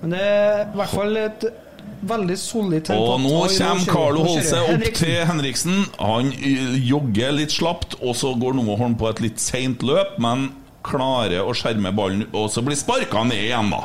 Men 0.00 0.08
det 0.14 0.22
er 0.22 0.62
i 0.68 0.76
hvert 0.78 0.94
fall 0.94 1.16
et 1.20 1.40
veldig 2.00 2.36
solid 2.40 2.86
tempo. 2.88 3.14
Og 3.14 3.20
nå 3.24 3.40
kommer 3.52 3.90
Carlo 3.90 4.22
Holse 4.24 4.60
opp 4.72 4.86
til 4.96 5.18
Henriksen. 5.28 5.82
Han 6.00 6.30
jogger 6.80 7.34
litt 7.36 7.54
slapt, 7.54 7.98
og 8.00 8.16
så 8.16 8.32
går 8.40 8.56
noe 8.56 8.78
Holm 8.80 8.96
på 9.00 9.10
et 9.10 9.20
litt 9.24 9.42
seint 9.42 9.84
løp, 9.86 10.16
men 10.22 10.48
klarer 10.86 11.44
å 11.44 11.52
skjerme 11.56 11.92
ballen, 11.92 12.24
og 12.32 12.48
så 12.52 12.62
blir 12.64 12.78
sparka 12.78 13.24
ned 13.28 13.50
igjen, 13.50 13.74
da. 13.74 13.82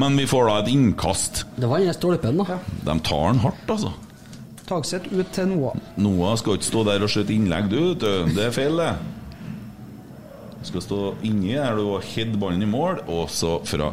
Men 0.00 0.18
vi 0.18 0.26
får 0.26 0.48
da 0.48 0.56
et 0.64 0.72
innkast. 0.72 1.44
Det 1.54 1.70
var 1.70 1.84
den 1.84 1.94
stolpen, 1.94 2.42
da. 2.42 2.58
De 2.88 2.98
tar 3.06 3.30
den 3.30 3.44
hardt, 3.44 3.68
altså. 3.70 3.94
Tagseth 4.64 5.10
ut 5.12 5.32
til 5.34 5.50
Noah. 5.50 5.76
Noah 6.00 6.36
skal 6.40 6.56
ikke 6.56 6.70
stå 6.70 6.84
der 6.88 7.04
og 7.04 7.10
skyte 7.12 7.34
innlegg, 7.34 7.68
du. 7.68 7.94
Det 7.98 8.46
er 8.46 8.54
feil, 8.54 8.80
det. 8.80 8.94
Du 10.60 10.68
skal 10.70 10.84
stå 10.86 11.00
inni 11.26 11.52
der 11.58 11.76
du 11.76 11.90
har 11.90 12.06
head 12.14 12.38
ballen 12.40 12.64
i 12.64 12.68
mål, 12.70 13.02
og 13.12 13.28
så 13.32 13.58
fra 13.68 13.90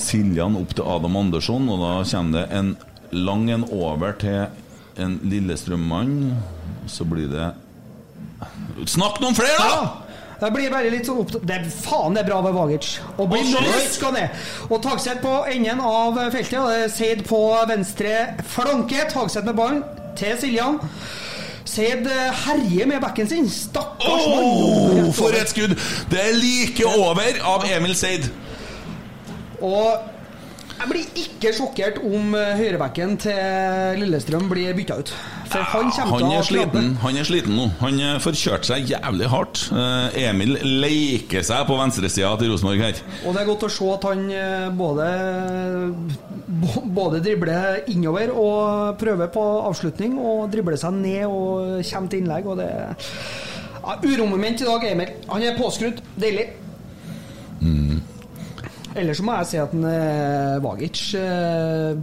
Siljan 0.00 0.56
opp 0.58 0.74
til 0.74 0.88
Adam 0.88 1.20
Andersson, 1.20 1.68
og 1.70 1.78
da 1.84 1.92
kommer 2.10 2.40
det 2.40 2.58
en 2.58 2.72
lang 3.14 3.46
en 3.54 3.68
over 3.70 4.16
til 4.18 4.48
en 4.98 5.18
Lillestrøm-mann. 5.22 6.32
Så 6.90 7.06
blir 7.06 7.30
det 7.30 7.52
Snakk 8.90 9.20
noen 9.22 9.36
flere, 9.38 9.54
da! 9.62 10.01
Det 10.42 10.50
blir 10.50 10.72
bare 10.74 10.90
litt 10.90 11.06
sånn 11.06 11.20
opptatt 11.22 11.44
Det 11.46 11.54
er 11.54 11.66
faen 11.70 12.16
det 12.16 12.24
er 12.24 12.26
bra 12.26 12.40
ved 12.42 12.56
Vagic. 12.56 12.88
Og 13.14 13.28
blir 13.30 13.46
Og 13.46 14.14
ned. 14.16 14.44
Og 14.68 14.80
Tagseth 14.82 15.22
på 15.22 15.34
enden 15.52 15.82
av 15.86 16.18
feltet. 16.34 16.58
Og 16.58 16.90
Seid 16.90 17.22
på 17.28 17.42
venstre 17.70 18.16
flanke. 18.50 19.04
Tagseth 19.12 19.46
med 19.46 19.58
ballen 19.58 19.84
til 20.18 20.34
Siljan. 20.40 20.80
Seid 21.72 22.08
eh, 22.10 22.42
herjer 22.44 22.90
med 22.90 23.00
bekken 23.04 23.30
sin. 23.30 23.46
Stakkars 23.50 24.26
mann. 24.32 25.12
For 25.14 25.34
et 25.38 25.52
skudd! 25.52 25.76
Det 26.10 26.18
er 26.20 26.34
like 26.34 26.88
over 26.90 27.38
av 27.54 27.68
Emil 27.70 27.94
Seid. 27.96 28.26
Og 29.62 30.11
jeg 30.78 30.88
blir 30.90 31.18
ikke 31.22 31.52
sjokkert 31.54 31.98
om 32.02 32.32
eh, 32.38 32.56
høyrebekken 32.58 33.14
til 33.22 34.00
Lillestrøm 34.00 34.48
blir 34.50 34.74
bytta 34.76 34.96
ut. 35.02 35.12
For 35.52 35.66
han 35.68 35.90
kommer 35.92 36.10
Han 36.10 36.22
til 36.22 36.26
å 36.26 36.38
er 36.38 36.46
sliten. 36.48 36.88
Han 37.02 37.18
er 37.20 37.28
sliten 37.28 37.56
nå. 37.58 37.66
Han 37.82 38.00
eh, 38.02 38.16
får 38.22 38.38
kjørt 38.40 38.68
seg 38.70 38.90
jævlig 38.90 39.28
hardt. 39.30 39.62
Eh, 39.70 40.18
Emil 40.24 40.56
leker 40.82 41.44
seg 41.46 41.66
på 41.68 41.76
venstresida 41.78 42.32
til 42.40 42.52
Rosenborg 42.52 42.82
her. 42.82 43.02
Og 43.22 43.36
det 43.36 43.42
er 43.44 43.50
godt 43.52 43.66
å 43.68 43.72
se 43.76 43.90
at 43.94 44.08
han 44.10 44.24
både 44.78 45.08
Både 46.92 47.20
dribler 47.24 47.88
innover 47.90 48.30
og 48.36 48.98
prøver 49.00 49.30
på 49.32 49.42
avslutning, 49.70 50.18
og 50.20 50.50
dribler 50.52 50.76
seg 50.78 50.94
ned 50.98 51.24
og 51.26 51.80
kommer 51.88 52.12
til 52.12 52.22
innlegg. 52.22 52.48
Og 52.48 52.58
det 52.60 52.68
ja, 53.82 53.96
Uromoment 54.04 54.62
i 54.62 54.68
dag, 54.68 54.84
Emil. 54.92 55.14
Han 55.30 55.46
er 55.46 55.56
påskrudd. 55.58 56.02
Deilig. 56.20 56.50
Ellers 58.98 59.20
må 59.24 59.32
jeg 59.40 59.46
si 59.48 59.56
at 59.62 59.72
en, 59.72 59.84
eh, 59.88 60.58
Vagic 60.60 61.00
eh, 61.16 61.94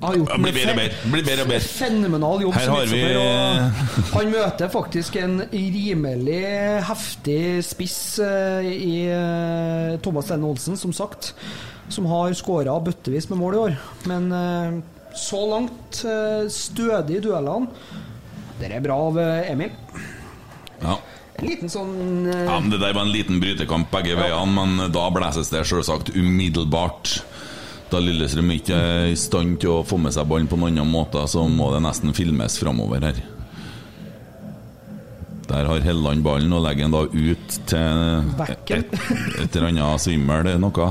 har 0.00 0.14
gjort 0.16 0.30
Ja, 0.32 0.38
blir 0.40 0.48
en 0.48 0.56
bedre 0.56 0.72
og 0.72 0.78
bedre. 0.78 1.10
Blir 1.12 1.24
bedre 1.26 1.44
og 1.44 1.50
bedre. 1.50 1.68
Fenomenal 1.68 2.44
jobb 2.44 2.54
Her 2.56 2.64
som 2.64 2.74
har 2.74 2.86
vi- 2.86 3.02
midtstopper, 3.02 4.04
og 4.08 4.14
Han 4.14 4.30
møter 4.32 4.68
faktisk 4.72 5.16
en 5.20 5.34
rimelig 5.52 6.40
heftig 6.88 7.40
spiss 7.68 7.98
eh, 8.24 8.64
i 8.64 8.94
eh, 9.12 9.98
Thomas 10.00 10.30
Denne 10.32 10.48
Olsen, 10.48 10.76
som 10.80 10.92
sagt. 10.96 11.34
Som 11.92 12.06
har 12.06 12.32
skåra 12.36 12.78
bøttevis 12.84 13.28
med 13.30 13.38
mål 13.42 13.54
i 13.54 13.62
år. 13.66 13.76
Men 14.06 14.32
eh, 14.32 14.80
så 15.18 15.42
langt 15.50 16.02
eh, 16.04 16.48
stødig 16.48 17.16
i 17.18 17.24
duellene. 17.24 17.68
Det 18.58 18.72
er 18.72 18.80
bra 18.82 18.96
av 19.08 19.18
eh, 19.20 19.52
Emil. 19.52 19.70
Ja. 20.82 20.96
En 21.38 21.46
liten 21.46 21.70
sånn 21.70 22.26
uh... 22.26 22.34
ja, 22.34 22.58
men 22.58 22.70
Det 22.72 22.80
der 22.82 22.94
var 22.96 23.06
en 23.06 23.14
liten 23.14 23.38
brytekamp 23.42 23.92
begge 23.94 24.18
veiene, 24.18 24.54
men 24.54 24.92
da 24.94 25.06
blæses 25.14 25.52
det 25.52 25.62
selvsagt 25.70 26.10
umiddelbart. 26.16 27.20
Da 27.88 28.00
Lillestrøm 28.02 28.50
ikke 28.52 28.76
er 28.76 29.10
i 29.12 29.16
stand 29.16 29.60
til 29.62 29.78
å 29.78 29.84
få 29.86 29.96
med 30.02 30.12
seg 30.16 30.28
ballen 30.28 30.48
på 30.50 30.58
noen 30.58 30.74
annen 30.76 30.92
måte, 30.92 31.22
så 31.30 31.46
må 31.48 31.70
det 31.72 31.84
nesten 31.86 32.16
filmes 32.16 32.58
framover 32.60 33.06
her. 33.06 33.20
Der 35.48 35.64
har 35.64 35.80
Helland 35.80 36.24
ballen 36.26 36.52
og 36.52 36.66
legger 36.66 36.84
den 36.84 36.96
da 36.96 37.04
ut 37.08 37.60
til 37.70 38.42
et, 38.44 38.74
et 39.40 39.56
eller 39.56 39.70
annet 39.70 40.02
svimmel 40.04 40.50
noe. 40.60 40.90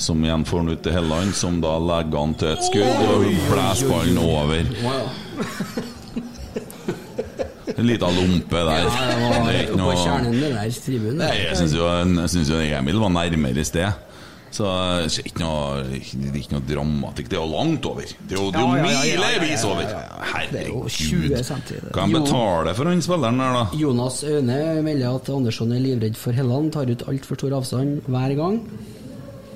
Som 0.00 0.22
igjen 0.24 0.46
får 0.48 0.62
den 0.62 0.76
ut 0.76 0.84
til 0.84 0.94
Helland, 0.94 1.34
som 1.36 1.58
da 1.60 1.74
legger 1.82 2.22
han 2.22 2.36
til 2.38 2.52
et 2.52 2.68
skudd 2.68 3.08
og 3.08 3.26
blåser 3.50 3.90
ballen 3.90 4.20
over. 4.22 5.89
En 7.80 7.88
liten 7.88 8.20
lompe 8.20 8.60
der. 8.68 8.84
Ja, 8.84 8.92
var 8.92 9.48
Det 9.48 9.56
er 9.56 9.64
ikke 9.64 9.80
noe. 9.80 11.16
Nei, 11.16 11.32
jeg 11.46 11.58
syns 11.58 11.74
jo, 11.74 12.60
jo 12.60 12.62
Emil 12.78 13.00
var 13.00 13.12
nærmere 13.16 13.64
i 13.64 13.66
sted. 13.66 14.06
Så 14.50 14.66
det 14.66 15.20
er 15.22 15.26
ikke 15.30 15.42
noe, 15.44 15.82
det 15.86 16.30
er 16.32 16.38
ikke 16.40 16.56
noe 16.56 16.64
dramatikk. 16.66 17.28
Det 17.30 17.38
er 17.38 17.42
jo 17.44 17.50
langt 17.52 17.86
over. 17.86 18.02
Det 18.02 18.34
er 18.34 18.40
jo, 18.40 18.48
det 18.50 18.58
er 18.58 18.64
jo 18.66 18.86
milevis 18.88 19.66
over! 19.68 19.84
Det 20.50 20.62
er 20.64 20.70
jo 20.72 20.80
20 20.90 21.36
Herregud. 21.38 21.92
Kan 21.94 22.02
han 22.02 22.16
betale 22.16 22.74
for 22.74 22.90
han 22.90 23.04
spilleren 23.04 23.38
der, 23.38 23.58
da? 23.60 23.62
Jonas 23.78 24.24
Aune 24.26 24.58
melder 24.86 25.20
at 25.20 25.30
Andersson 25.30 25.76
er 25.76 25.84
livredd 25.84 26.18
for 26.18 26.34
Helland, 26.34 26.72
tar 26.74 26.90
ut 26.90 27.06
altfor 27.12 27.38
stor 27.38 27.60
avstand 27.60 28.10
hver 28.10 28.34
gang. 28.40 28.58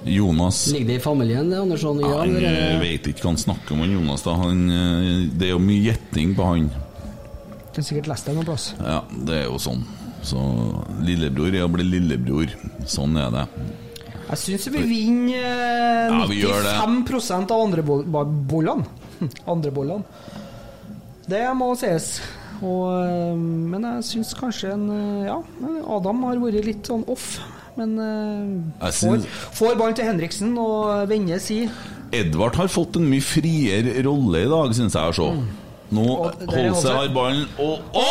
Jonas 0.04 0.66
Ligger 0.68 0.86
det 0.92 0.96
i 1.00 1.02
familien, 1.02 1.50
det, 1.50 1.58
Andersson? 1.58 2.00
Ja, 2.04 2.18
Han 2.20 2.36
eh, 2.36 2.78
vet 2.82 3.06
ikke 3.08 3.24
hva 3.24 3.32
han 3.32 3.40
snakker 3.40 3.74
om, 3.74 3.84
Jonas. 3.88 4.22
da 4.22 4.34
han, 4.36 4.64
eh, 4.70 5.12
Det 5.32 5.48
er 5.48 5.54
jo 5.56 5.62
mye 5.64 5.80
gjetting 5.88 6.34
på 6.36 6.48
han. 6.52 6.68
Du 7.74 7.82
sikkert 7.82 8.10
lest 8.10 8.28
det 8.28 8.36
noen 8.36 8.46
plass. 8.46 8.68
Ja, 8.78 9.00
det 9.26 9.40
er 9.42 9.48
jo 9.48 9.58
sånn. 9.62 9.82
Så 10.24 10.40
lillebror 11.04 11.52
er 11.52 11.66
å 11.66 11.72
bli 11.72 11.84
lillebror. 11.86 12.52
Sånn 12.88 13.18
er 13.20 13.32
det. 13.34 13.48
Jeg 14.24 14.40
syns 14.40 14.68
vi 14.72 14.84
vinner 14.88 15.42
eh, 15.44 16.14
Ja, 16.14 16.22
vi 16.30 16.38
95 16.40 17.50
av 17.52 17.58
andrebollene. 17.66 18.86
Andrebollene. 19.52 20.06
Det 21.28 21.42
må 21.56 21.72
sies. 21.80 22.16
Og, 22.62 22.86
eh, 23.02 23.34
men 23.34 23.84
jeg 23.88 24.06
syns 24.12 24.32
kanskje 24.38 24.72
en 24.76 24.86
eh, 24.94 25.26
Ja, 25.28 25.40
Adam 25.96 26.24
har 26.28 26.40
vært 26.40 26.64
litt 26.70 26.88
sånn 26.88 27.04
off. 27.10 27.34
Men 27.74 27.98
eh, 27.98 28.88
får, 28.94 29.26
får 29.58 29.76
ballen 29.80 29.98
til 29.98 30.08
Henriksen 30.08 30.54
og 30.62 31.10
vender 31.10 31.42
si. 31.42 31.64
Edvard 32.14 32.56
har 32.60 32.70
fått 32.70 33.00
en 33.00 33.08
mye 33.10 33.24
friere 33.24 33.98
rolle 34.06 34.44
i 34.46 34.50
dag, 34.50 34.74
syns 34.76 34.94
jeg 34.94 35.10
å 35.10 35.18
se. 35.18 35.28
Nå 35.92 36.04
Holse 36.48 36.92
har 36.94 37.10
ballen 37.14 37.48
og 37.60 37.96
Å, 38.00 38.04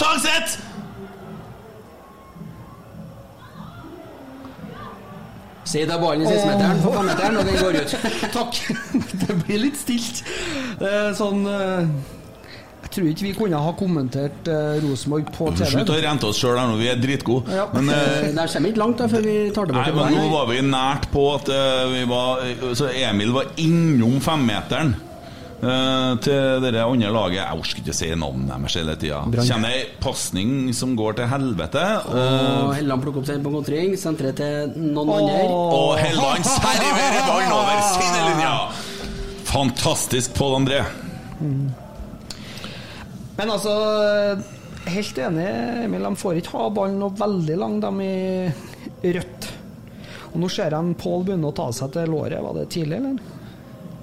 Tangseth! 0.00 0.58
Si 5.66 5.80
det 5.82 5.96
er 5.96 5.98
ballen 5.98 6.22
i 6.22 6.28
16-meteren 6.30 6.82
på 6.84 6.92
5-meteren, 6.94 7.38
og 7.40 7.48
den 7.48 7.56
går 7.58 7.78
ut. 7.80 7.94
Takk. 8.36 8.60
Det 9.24 9.38
blir 9.40 9.64
litt 9.64 9.80
stilt. 9.80 10.20
Sånn 11.18 11.40
eh, 11.50 11.88
Jeg 12.84 12.92
tror 12.94 13.08
ikke 13.10 13.26
vi 13.26 13.32
kunne 13.34 13.62
ha 13.64 13.72
kommentert 13.74 14.46
eh, 14.52 14.76
Rosenborg 14.84 15.32
på 15.34 15.48
TV. 15.56 15.72
Slutt 15.72 15.90
å 15.90 15.96
rente 16.04 16.28
oss 16.30 16.38
sjøl 16.38 16.54
her 16.60 16.70
nå, 16.70 16.76
vi 16.78 16.86
er 16.92 17.00
dritgode. 17.02 17.50
Ja. 17.50 17.66
Men 17.74 17.90
eh, 17.90 18.28
Der 18.38 18.52
kommer 18.52 18.70
ikke 18.70 18.82
langt 18.84 19.02
da 19.02 19.10
før 19.10 19.26
vi 19.26 19.34
tar 19.56 19.72
tilbake 19.72 19.96
ballen. 19.98 20.20
nå 20.20 20.30
var 20.36 20.46
vi 20.52 20.62
nært 20.70 21.10
på 21.10 21.26
at 21.34 21.50
vi 21.96 22.06
var 22.14 22.46
Så 22.78 22.92
Emil 22.94 23.34
var 23.34 23.50
innom 23.58 24.20
femmeteren 24.22 24.94
uh, 25.66 26.12
til 26.22 26.62
det 26.64 26.72
andre 26.80 27.12
laget. 27.14 27.38
Jeg 27.40 27.60
orker 27.60 27.82
ikke 27.82 27.94
å 27.94 27.98
si 27.98 28.10
navnet 28.18 28.50
deres 28.52 28.76
hele 28.80 28.96
tida. 29.00 29.20
Kommer 29.36 29.74
ei 29.74 29.84
pasning 30.02 30.52
som 30.76 30.94
går 30.98 31.18
til 31.20 31.30
helvete. 31.30 31.84
Og 32.10 32.18
eh, 32.22 32.76
Helland 32.78 33.04
plukker 33.04 33.22
opp 33.22 33.28
seg 33.28 33.44
på 33.44 33.52
kontring, 33.54 33.96
sentrer 34.00 34.36
til 34.38 34.76
noen 34.80 35.14
andre. 35.18 35.40
og 35.50 35.94
Helland 36.00 36.46
serverer 36.48 37.22
ballen 37.28 37.56
over 37.56 37.82
sidelinja! 37.92 38.54
Fantastisk, 39.46 40.34
Pål 40.36 40.60
André. 40.60 40.82
Men 43.36 43.50
altså 43.52 43.72
Helt 44.86 45.18
enig, 45.18 45.46
Emil. 45.82 46.04
De 46.06 46.16
får 46.16 46.38
ikke 46.40 46.54
ha 46.54 46.66
ballen 46.70 47.00
noe 47.02 47.14
veldig 47.18 47.56
lang, 47.58 47.80
de 47.82 48.10
i 49.02 49.14
rødt. 49.16 49.48
Og 50.32 50.38
nå 50.42 50.50
ser 50.52 50.74
jeg 50.74 50.98
Pål 51.00 51.26
begynne 51.26 51.50
å 51.50 51.56
ta 51.56 51.66
seg 51.74 51.94
til 51.96 52.12
låret. 52.12 52.38
Var 52.44 52.54
det 52.60 52.68
tidlig, 52.74 53.00
eller? 53.00 53.35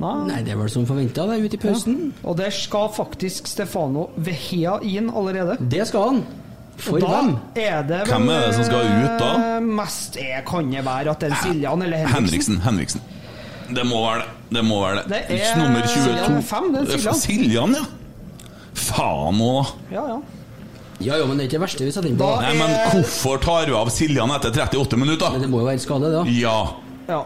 Nei, 0.01 0.41
det 0.43 0.51
er 0.53 0.57
vel 0.57 0.69
som 0.73 0.85
forventa, 0.89 1.25
det, 1.29 1.37
ute 1.45 1.55
i 1.55 1.61
pausen. 1.61 1.97
Ja. 2.13 2.29
Og 2.29 2.37
der 2.39 2.49
skal 2.51 2.89
faktisk 2.95 3.47
Stefano 3.47 4.07
Vehea 4.17 4.79
inn 4.83 5.09
allerede. 5.13 5.57
Det 5.59 5.85
skal 5.87 6.07
han. 6.09 6.23
For 6.81 6.97
da 6.99 7.07
hvem? 7.13 7.35
Er 7.61 7.83
det 7.85 7.99
vel, 8.01 8.09
Hvem 8.09 8.29
er 8.33 8.47
det 8.47 8.53
som 8.57 8.65
skal 8.65 8.87
ut 8.89 9.19
da? 9.21 9.27
eh, 9.37 9.59
Mest 9.77 10.17
er, 10.17 10.39
kan 10.47 10.71
det 10.73 10.81
være 10.85 11.11
at 11.13 11.19
det 11.21 11.29
er 11.31 11.35
Siljan 11.43 11.81
eller 11.85 11.97
Henriksen. 12.09 12.23
Henriksen. 12.25 12.61
Henriksen. 12.65 13.01
Det 13.73 13.85
må 13.87 14.01
være 14.03 14.23
det. 14.23 14.29
Det 14.57 14.63
må 14.65 14.79
være 14.81 15.03
det. 15.03 15.19
Det 15.29 15.41
er 15.41 15.57
Nummer 15.61 15.81
22. 15.85 16.01
Siljan 16.03 16.39
5, 16.43 16.71
det 16.73 16.81
er 16.81 16.89
Siljan. 16.97 17.19
Siljan, 17.21 17.75
ja. 17.77 17.83
Faen 18.73 19.39
òg, 19.45 19.59
da. 19.61 19.93
Ja, 19.95 20.05
ja. 20.15 20.21
Ja, 21.03 21.17
jo, 21.19 21.25
men 21.27 21.37
det 21.37 21.43
er 21.45 21.49
ikke 21.49 21.57
det 21.57 21.63
verste 21.65 21.85
vi 21.87 21.91
setter 21.93 22.09
inn 22.09 22.17
på. 22.19 22.25
Da 22.29 22.41
Nei, 22.45 22.53
men 22.57 22.73
hvorfor 22.93 23.39
tar 23.43 23.65
vi 23.67 23.73
av 23.75 23.89
Siljan 23.93 24.31
etter 24.35 24.53
38 24.55 24.97
minutter? 25.01 25.33
Men 25.35 25.41
det 25.45 25.49
må 25.51 25.61
jo 25.63 25.67
være 25.67 25.81
skade, 25.83 26.09
det. 26.09 26.21
da. 26.21 26.35
Ja. 26.37 26.57
ja. 27.09 27.21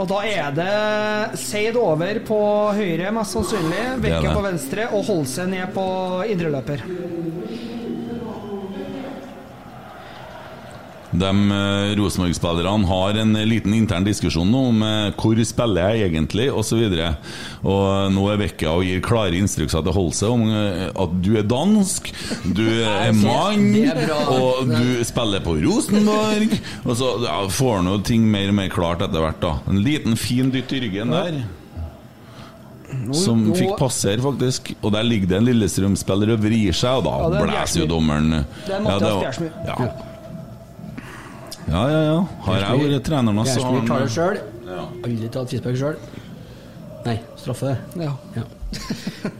Og 0.00 0.08
da 0.08 0.22
er 0.24 0.54
det 0.56 1.38
Seid 1.40 1.76
over 1.76 2.20
på 2.24 2.38
høyre, 2.76 3.12
mest 3.12 3.36
sannsynlig. 3.36 3.82
Vekke 4.04 4.32
på 4.32 4.44
venstre 4.44 4.88
og 4.92 5.04
holde 5.10 5.28
seg 5.28 5.50
ned 5.52 5.74
på 5.74 5.84
indreløper. 6.32 6.84
De 11.12 11.28
eh, 11.28 11.92
Rosenborg-spillerne 11.98 12.88
har 12.88 13.18
en 13.20 13.36
liten 13.48 13.74
intern 13.76 14.04
diskusjon 14.06 14.48
nå 14.48 14.62
om 14.70 14.82
eh, 14.86 15.08
hvor 15.20 15.40
spiller 15.44 15.92
jeg 15.92 16.08
egentlig, 16.08 16.48
osv. 16.48 16.80
Og, 16.88 17.32
og 17.68 18.14
nå 18.14 18.26
er 18.32 18.40
Vekka 18.40 18.72
og 18.72 18.86
gir 18.88 19.02
klare 19.04 19.36
instrukser 19.36 19.84
til 19.84 19.96
Holse 19.96 20.30
om 20.32 20.46
eh, 20.48 20.86
at 20.88 21.16
du 21.24 21.34
er 21.36 21.48
dansk, 21.48 22.08
du 22.56 22.64
er 22.64 23.12
mann, 23.18 23.66
og 24.32 24.72
du 24.72 25.02
spiller 25.06 25.44
på 25.44 25.58
Rosenborg. 25.62 26.56
Og 26.88 26.94
så 26.98 27.08
ja, 27.22 27.34
får 27.52 27.82
jo 27.86 27.96
ting 28.06 28.24
mer 28.30 28.50
og 28.50 28.56
mer 28.56 28.70
klart 28.72 29.02
etter 29.04 29.22
hvert. 29.22 29.40
da 29.42 29.52
En 29.70 29.82
liten, 29.84 30.16
fin 30.18 30.50
dytt 30.52 30.72
i 30.74 30.80
ryggen 30.86 31.12
der. 31.12 31.42
Som 33.16 33.44
fikk 33.56 33.76
passere, 33.80 34.20
faktisk. 34.24 34.72
Og 34.80 34.92
der 34.94 35.06
ligger 35.06 35.30
det 35.30 35.38
en 35.38 35.46
Lillestrøm-spiller 35.48 36.34
og 36.34 36.42
vrir 36.44 36.76
seg, 36.76 37.00
og 37.00 37.06
da 37.06 37.18
Ja, 37.20 37.44
det 37.52 37.60
er 37.60 37.84
jo 37.84 37.90
dommeren 37.90 38.42
Det 38.66 38.74
er 38.76 38.82
Mathias 38.84 39.40
Ja. 39.68 39.92
Ja, 41.68 41.82
ja, 41.90 42.00
ja. 42.08 42.16
Har 42.46 42.58
jeg 42.58 42.80
vært 42.90 43.04
treneren, 43.06 43.44
så 43.46 43.62
har 43.62 43.76
han 43.78 43.86
tar 43.88 44.02
det 44.04 44.10
sjøl. 44.12 44.40
Ja. 44.66 44.82
Aldri 45.06 45.28
tatt 45.32 45.52
frispark 45.52 45.78
sjøl. 45.78 45.96
Nei, 47.06 47.16
straffe. 47.40 47.76
Ja. 47.98 48.12
Ja. 48.36 48.44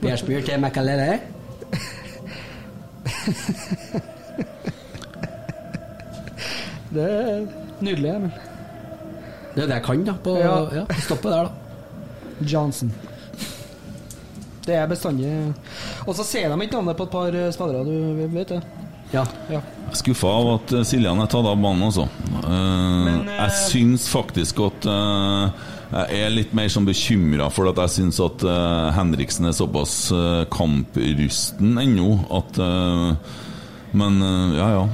Bjerspyr 0.01 0.43
til 0.45 0.59
Makalele. 0.61 1.19
Det 6.93 7.05
er 7.09 7.45
nydelig, 7.81 8.11
Emil. 8.15 8.31
Det 9.53 9.63
er 9.63 9.67
det 9.69 9.77
jeg 9.79 9.83
kan, 9.85 10.03
da. 10.07 10.13
På 10.23 10.35
Ja. 10.37 10.53
ja. 10.73 10.85
stoppet 11.05 11.31
der, 11.31 11.43
da. 11.43 11.51
Johnson. 12.41 12.91
Det 14.65 14.75
er 14.75 14.87
bestandig 14.87 15.53
Og 16.07 16.15
så 16.15 16.23
ser 16.23 16.47
de 16.49 16.61
ikke 16.63 16.73
navnet 16.77 16.97
på 16.97 17.03
et 17.03 17.09
par 17.11 17.27
eh, 17.35 17.51
spillere, 17.51 17.83
du 17.83 18.27
vet 18.31 18.47
det? 18.47 18.61
Ja. 19.13 19.23
Ja. 19.51 19.61
Skuffa 19.93 20.27
av 20.27 20.49
at 20.55 20.73
eh, 20.73 20.85
Siljan 20.87 21.21
er 21.21 21.29
tatt 21.29 21.45
av 21.45 21.59
banen, 21.59 21.85
altså. 21.85 22.07
Uh, 22.33 22.49
eh, 22.49 23.31
jeg 23.35 23.55
syns 23.69 24.07
faktisk 24.09 24.63
at 24.65 24.87
uh, 24.89 25.69
Jeg 25.93 26.23
er 26.25 26.33
litt 26.33 26.55
mer 26.57 26.71
sånn 26.73 26.87
bekymra 26.87 27.51
for 27.53 27.69
at 27.69 27.77
jeg 27.83 27.93
syns 27.99 28.17
at 28.23 28.45
uh, 28.47 28.89
Henriksen 28.95 29.49
er 29.49 29.53
såpass 29.53 29.95
uh, 30.15 30.43
kamprusten 30.53 31.77
ennå 31.83 32.15
at 32.33 32.57
Men 33.93 34.15
ja, 34.57 34.69
ja. 34.73 34.85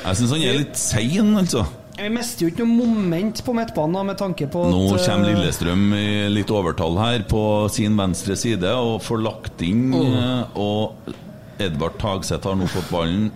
Jeg 0.00 0.18
syns 0.18 0.32
han 0.34 0.42
er 0.42 0.58
litt 0.64 0.80
sein, 0.80 1.36
altså. 1.38 1.62
Vi 2.00 2.08
mister 2.12 2.46
jo 2.46 2.50
ikke 2.50 2.64
noe 2.64 2.88
moment 2.88 3.42
på 3.44 3.52
midtbanen 3.54 4.08
med 4.08 4.18
tanke 4.20 4.46
på 4.50 4.62
at 4.64 4.72
Nå 4.72 4.84
kommer 4.96 5.28
Lillestrøm 5.28 5.82
i 5.96 6.06
litt 6.32 6.50
overtall 6.54 6.96
her 7.00 7.26
på 7.28 7.42
sin 7.72 7.98
venstre 7.98 8.36
side 8.40 8.70
og 8.72 9.02
får 9.04 9.20
lagt 9.26 9.64
inn 9.66 9.90
eh, 9.92 10.60
Og 10.60 11.10
Edvard 11.60 11.96
Tagseth 12.00 12.48
har 12.48 12.58
nå 12.58 12.68
fått 12.70 12.90
ballen 12.92 13.30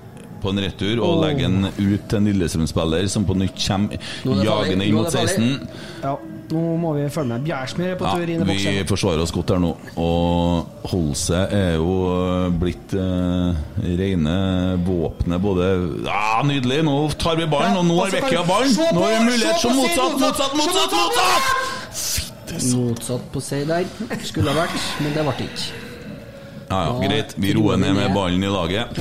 på 0.44 0.52
en 0.52 0.60
retur 0.60 1.00
og 1.00 1.22
legger 1.24 1.48
den 1.48 1.70
ut 1.78 2.02
til 2.10 2.18
en 2.18 2.26
Lillestrøm-spiller 2.28 3.06
som 3.08 3.24
på 3.24 3.36
nytt 3.40 3.56
kommer 3.64 3.96
er 3.96 4.44
jagende 4.44 4.86
inn 4.90 4.96
mot 4.98 5.08
16. 5.08 5.68
Ja, 6.02 6.12
nå 6.52 6.64
må 6.82 6.90
vi 6.98 7.06
følge 7.12 7.30
med. 7.30 7.46
Bjærsmyr 7.46 7.94
er 7.94 7.96
på 8.00 8.10
tur 8.10 8.28
inn 8.28 8.42
Ja, 8.42 8.48
boksen. 8.50 8.76
vi 8.76 8.82
forsvarer 8.90 9.22
oss 9.24 9.32
godt 9.32 9.54
her 9.54 9.62
nå. 9.64 9.70
Og 9.96 10.90
Holse 10.92 11.40
er 11.48 11.78
jo 11.78 11.94
eh, 12.12 12.50
blitt 12.60 12.92
eh, 12.92 13.62
rene 14.02 14.34
våpenet 14.84 15.40
både 15.40 15.70
Ja, 16.04 16.42
nydelig! 16.44 16.82
Nå 16.90 16.98
tar 17.24 17.40
vi 17.40 17.48
ballen, 17.48 17.80
og 17.80 17.88
nå 17.88 17.96
har 18.02 18.12
Vekkia 18.18 18.44
ballen! 18.48 18.76
Nå 18.92 19.06
er 19.08 19.16
det 19.16 19.24
mulighet 19.30 19.64
som 19.64 19.80
motsatt, 19.80 20.20
motsatt, 20.20 20.60
motsatt, 20.60 20.98
motsatt! 21.00 21.48
motsatt! 21.88 22.68
Motsatt 22.74 23.24
på 23.32 23.40
seg 23.42 23.64
der. 23.72 23.88
Skulle 24.28 24.52
ha 24.52 24.66
vært, 24.66 24.76
men 25.00 25.16
det 25.16 25.24
ble 25.24 25.48
ikke. 25.48 25.83
Ja, 26.74 26.90
ja, 26.90 27.08
greit. 27.08 27.36
Vi 27.38 27.54
roer 27.56 27.78
ned 27.80 27.94
med 27.98 28.14
ballen 28.16 28.42
i 28.42 28.50
laget. 28.50 28.98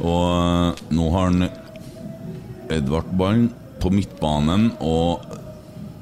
Og 0.00 0.24
eh, 0.32 0.82
nå 0.96 1.10
har 1.14 1.28
han 1.28 1.46
Edvard 2.72 3.12
ballen 3.18 3.50
på 3.82 3.90
midtbanen, 3.92 4.70
og 4.80 5.24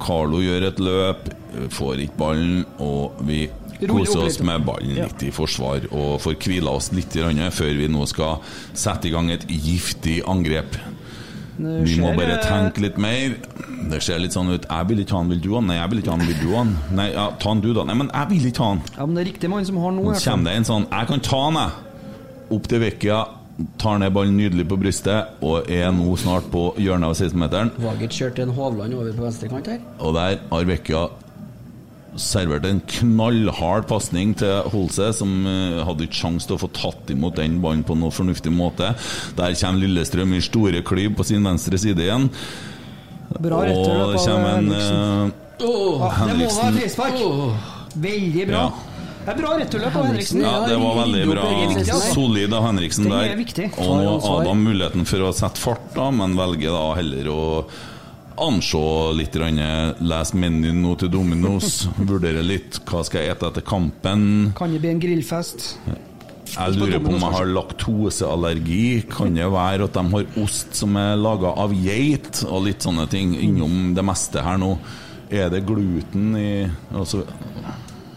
Carlo 0.00 0.40
gjør 0.44 0.68
et 0.70 0.80
løp 0.80 1.30
får 1.74 2.04
ikke 2.06 2.18
ballen, 2.18 2.62
og 2.82 3.18
vi 3.26 3.44
koser 3.80 4.24
oss 4.26 4.38
med 4.44 4.64
ballen 4.66 4.98
litt 4.98 5.22
i 5.24 5.32
forsvar 5.34 5.86
og 5.88 6.18
får 6.22 6.36
hvila 6.44 6.76
oss 6.76 6.90
litt 6.92 7.16
før 7.16 7.74
vi 7.78 7.88
nå 7.90 8.06
skal 8.08 8.42
sette 8.76 9.08
i 9.08 9.14
gang 9.14 9.30
et 9.32 9.46
giftig 9.48 10.20
angrep. 10.28 10.76
Vi 11.60 11.98
må 12.00 12.14
bare 12.16 12.40
tenke 12.44 12.86
litt 12.86 13.00
mer. 13.00 13.36
Det 13.90 14.00
ser 14.04 14.20
litt 14.20 14.34
sånn 14.36 14.50
ut 14.52 14.66
Jeg 14.68 14.88
vil 14.90 15.02
ikke 15.02 15.14
ha 15.16 15.22
han, 15.22 15.30
vil 15.32 15.40
du 15.42 15.50
ha 15.54 15.60
han? 15.60 15.68
Nei, 15.70 15.76
jeg 15.78 15.92
vil 15.92 16.02
ikke 16.02 16.12
ha 16.12 16.16
han, 16.18 16.28
vil 16.28 16.40
du 16.40 16.48
ha 16.52 16.62
han? 16.62 16.72
Nei, 16.98 17.08
ja, 17.14 17.26
ta 17.40 17.52
han 17.54 17.62
du, 17.64 17.70
da. 17.76 17.84
Nei, 17.88 17.96
men 18.02 18.10
jeg 18.12 18.30
vil 18.34 18.48
ikke 18.50 18.64
ha 18.64 18.70
han. 18.74 18.82
Ja, 18.96 19.06
men 19.06 19.16
det 19.16 19.22
er 19.24 19.30
riktig 19.32 19.52
mann 19.52 19.68
som 19.68 19.80
har 19.82 19.94
nå. 19.96 20.04
hvert 20.08 20.20
fall. 20.20 20.32
kommer 20.32 20.50
det 20.50 20.56
en 20.60 20.68
sånn 20.68 20.88
Jeg 20.90 21.10
kan 21.12 21.24
ta 21.30 21.40
han, 21.46 21.60
jeg. 21.60 22.04
Opp 22.56 22.68
til 22.72 22.84
Vecchia. 22.84 23.20
Tar 23.80 23.98
ned 24.00 24.14
ballen 24.16 24.38
nydelig 24.40 24.64
på 24.70 24.78
brystet 24.80 25.42
og 25.44 25.68
er 25.68 25.90
nå 25.92 26.14
snart 26.20 26.46
på 26.52 26.70
hjørnet 26.80 27.10
av 27.10 27.16
16-meteren. 27.18 27.74
Vagic 27.82 28.14
kjørte 28.16 28.46
en 28.46 28.54
Hovland 28.56 28.96
over 28.96 29.12
på 29.16 29.26
venstrekant 29.26 29.68
her. 29.68 29.82
Og 30.00 30.14
der 30.16 30.38
har 30.48 30.70
Vecchia 30.70 31.08
servert 32.18 32.64
en 32.66 32.80
knallhard 32.90 33.86
pasning 33.90 34.32
til 34.40 34.64
Holse, 34.72 35.12
som 35.14 35.30
eh, 35.46 35.82
hadde 35.86 36.08
ikke 36.08 36.18
sjanse 36.22 36.48
til 36.48 36.56
å 36.56 36.62
få 36.64 36.70
tatt 36.74 37.12
imot 37.12 37.38
den 37.38 37.60
ballen 37.62 37.84
på 37.86 37.94
noe 37.98 38.14
fornuftig 38.14 38.52
måte. 38.54 38.94
Der 39.38 39.54
kommer 39.60 39.84
Lillestrøm 39.84 40.34
i 40.34 40.42
store 40.44 40.82
klyv 40.86 41.14
på 41.20 41.28
sin 41.28 41.46
venstre 41.46 41.78
side 41.80 42.02
igjen. 42.06 42.26
Bra 43.38 43.60
rett 43.64 43.76
og 43.76 43.86
på 43.86 44.12
det 44.12 44.22
kommer 44.26 44.48
en 44.58 44.70
Henriksen. 44.70 45.30
eh, 45.30 45.66
Ja, 46.00 46.26
det 46.26 46.36
må 46.38 46.48
være 46.56 46.72
frispark! 46.80 47.20
Veldig 48.00 48.46
bra. 48.48 48.62
Ja. 48.64 48.70
Det 49.20 49.28
er 49.34 49.36
bra 49.42 49.50
returløp 49.60 49.96
av 50.00 50.04
Henriksen. 50.08 50.40
Ja, 50.40 50.52
det 50.66 50.76
var 50.80 50.94
veldig 51.04 51.22
bra. 51.28 51.44
Solid 52.14 52.54
av 52.56 52.64
Henriksen 52.64 53.04
der. 53.10 53.34
er. 53.36 53.70
Og 53.78 53.96
nå 54.00 54.14
har 54.24 54.40
Adam 54.40 54.62
muligheten 54.64 55.06
for 55.06 55.26
å 55.28 55.32
sette 55.36 55.60
fart, 55.60 55.90
da, 55.94 56.10
men 56.10 56.34
velger 56.38 56.72
da 56.72 56.94
heller 56.96 57.28
å 57.28 57.42
anse 58.40 58.80
litt, 59.18 59.34
grann, 59.36 59.60
lese 60.00 60.34
menyen 60.40 60.80
nå 60.80 60.94
til 60.98 61.10
Dominos, 61.12 61.82
vurdere 62.10 62.40
litt 62.42 62.80
hva 62.88 63.04
skal 63.04 63.20
jeg 63.26 63.34
ete 63.36 63.50
etter 63.52 63.60
kampen. 63.66 64.52
Kan 64.56 64.72
det 64.72 64.80
bli 64.80 64.94
en 64.94 65.02
grillfest? 65.02 65.74
Jeg 66.50 66.76
lurer 66.78 67.00
på 67.02 67.12
om 67.14 67.22
jeg 67.22 67.34
har 67.36 67.50
laktoseallergi. 67.54 68.84
Kan 69.10 69.36
det 69.38 69.46
være 69.52 69.86
at 69.86 69.96
de 69.96 70.04
har 70.14 70.38
ost 70.42 70.74
som 70.78 70.96
er 71.00 71.16
laga 71.20 71.52
av 71.62 71.74
geit, 71.76 72.42
og 72.48 72.64
litt 72.66 72.86
sånne 72.86 73.06
ting 73.10 73.36
innom 73.38 73.92
det 73.96 74.04
meste 74.06 74.42
her 74.44 74.58
nå? 74.60 74.74
Er 75.30 75.50
det 75.52 75.62
gluten 75.68 76.32
i 76.34 76.50
altså, 76.90 77.22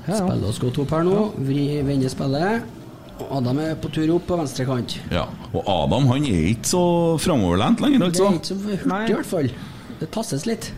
Spiller 0.04 0.48
oss 0.50 0.58
godt 0.60 0.80
opp 0.84 0.96
her 0.96 1.06
nå. 1.08 1.20
Vri, 1.46 1.68
vender 1.86 2.12
spillet. 2.12 2.66
Adam 3.32 3.60
er 3.62 3.76
på 3.80 3.92
tur 3.94 4.16
opp 4.16 4.26
på 4.28 4.38
venstre 4.40 4.66
kant. 4.68 4.98
Ja. 5.14 5.28
Og 5.54 5.62
Adam 5.70 6.10
han 6.10 6.26
er 6.28 6.48
ikke 6.50 6.72
så 6.74 6.82
framoverlent 7.22 7.84
lenger, 7.84 8.02
Det 8.02 8.10
altså. 8.10 8.26
er 8.26 8.40
ikke 8.40 8.50
så 8.50 8.58
hurtig, 8.66 9.12
i 9.14 9.14
hvert 9.14 9.30
fall. 9.30 9.52
Det 10.02 10.10
tasses 10.12 10.48
litt. 10.50 10.72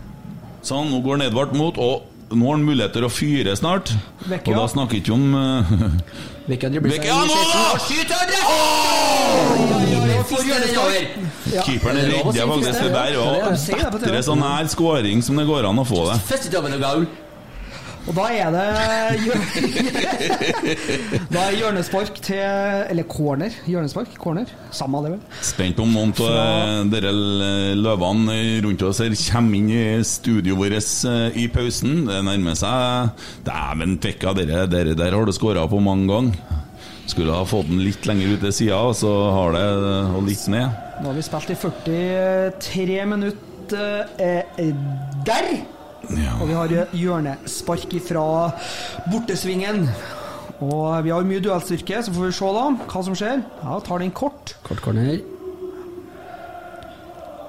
Sånn, 0.66 0.91
nå 0.91 0.99
går 1.06 1.24
Edvard 1.30 1.56
mot, 1.58 1.80
og 1.80 2.36
nå 2.36 2.45
har 2.49 2.58
han 2.58 2.68
mulighet 2.68 2.93
til 2.97 3.08
å 3.08 3.12
fyre 3.14 3.56
snart. 3.58 3.93
Vecchia. 4.28 4.51
Og 4.51 4.60
da 4.60 4.68
snakker 4.76 4.97
vi 4.97 5.01
ikke 5.06 5.16
om 5.16 5.26
dribler 6.75 6.91
seg 6.93 7.01
Vecchia 7.01 7.15
nå, 7.25 7.35
da! 7.51 7.63
Skyt 7.81 8.09
skyter 8.13 8.35
og! 8.45 9.65
Keeperen 11.65 11.97
er 11.97 12.09
redder 12.11 12.47
faktisk 12.51 12.79
det 12.81 12.91
der. 12.93 13.11
På 13.91 13.99
bedre 14.01 14.23
sånn 14.25 14.41
nær 14.43 14.65
scoring 14.71 15.23
som 15.25 15.39
det 15.39 15.45
går 15.49 15.67
an 15.69 15.81
å 15.81 15.85
få 15.87 16.01
det. 16.11 16.17
Første 16.29 16.51
dobbel 16.53 16.77
goal. 16.81 17.07
Og 18.06 18.14
da 18.14 18.28
er 18.30 18.53
det 18.53 18.62
Da 21.34 21.39
er 21.47 21.56
hjørnespark 21.58 22.20
til 22.26 22.38
Eller 22.38 23.03
corner. 23.10 23.49
Hjørnespark? 23.66 24.14
Corner? 24.22 24.45
Samme 24.76 24.99
det, 25.06 25.12
vel. 25.16 25.22
Spent 25.45 25.78
på 25.80 25.84
om 25.88 25.93
noen 25.95 26.12
av 26.22 26.86
dere 26.93 27.12
løvene 27.80 28.36
rundt 28.66 28.82
oss 28.86 28.99
her 29.03 29.14
kommer 29.32 29.56
inn 29.58 29.70
i 29.74 30.03
studioet 30.06 30.60
vårt 30.60 30.76
eh, 31.10 31.30
i 31.41 31.43
pausen. 31.51 32.06
Det 32.10 32.20
nærmer 32.28 32.56
seg 32.60 33.10
Dæven 33.47 33.93
vekka, 34.03 34.30
dere, 34.38 34.66
dere 34.70 34.93
der 34.97 35.12
har 35.16 35.26
du 35.26 35.34
skåra 35.36 35.68
på 35.70 35.80
mange 35.84 36.08
ganger. 36.12 36.36
Skulle 37.10 37.34
ha 37.34 37.45
fått 37.47 37.70
den 37.70 37.84
litt 37.86 38.06
lenger 38.10 38.28
ut 38.34 38.41
til 38.45 38.53
sida, 38.53 38.93
så 38.97 39.12
har 39.34 39.49
det 39.56 39.66
og 40.18 40.24
litt 40.26 40.47
ned. 40.51 40.68
Nå 41.01 41.06
har 41.12 41.18
vi 41.18 41.24
spilt 41.26 41.49
i 41.53 41.56
43 42.70 43.06
minutter 43.12 43.88
eh, 44.22 44.43
der. 45.26 45.74
Og 46.39 46.47
vi 46.49 46.58
har 46.58 46.74
hjørnespark 46.95 47.95
fra 48.06 48.26
bortesvingen. 49.12 49.86
Og 50.64 51.03
vi 51.03 51.12
har 51.12 51.26
mye 51.28 51.43
duellstyrke, 51.43 52.01
så 52.06 52.14
får 52.16 52.30
vi 52.30 52.36
se 52.38 52.51
da 52.56 52.66
hva 52.88 53.01
som 53.03 53.16
skjer. 53.18 53.41
Ja, 53.64 53.80
tar 53.84 54.03
den 54.03 54.14
kort. 54.16 54.56
Kort 54.68 54.84
corner. 54.86 55.18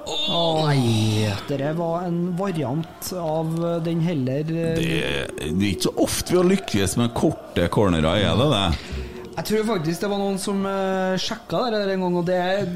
Oh, 0.07 0.63
nei, 0.69 1.27
dette 1.49 1.73
var 1.75 2.05
en 2.07 2.21
variant 2.39 3.09
av 3.19 3.49
den 3.83 4.05
heller 4.07 4.47
eh, 4.55 4.77
Det, 4.79 5.01
det 5.43 5.51
er 5.51 5.73
ikke 5.73 5.89
så 5.89 5.93
ofte 6.05 6.31
vi 6.31 6.39
har 6.39 6.47
lykkes 6.47 6.95
med 7.01 7.15
korte 7.17 7.67
cornerer, 7.75 8.23
er 8.23 8.39
det 8.39 8.47
det? 8.53 9.01
Jeg 9.37 9.49
tror 9.51 9.67
faktisk 9.73 10.05
det 10.05 10.11
var 10.13 10.23
noen 10.23 10.39
som 10.41 10.63
uh, 10.63 11.19
sjekka 11.21 11.65
det 11.75 11.83
en 11.97 12.07
gang, 12.07 12.21
og 12.23 12.29
det 12.29 12.39
er 12.39 12.71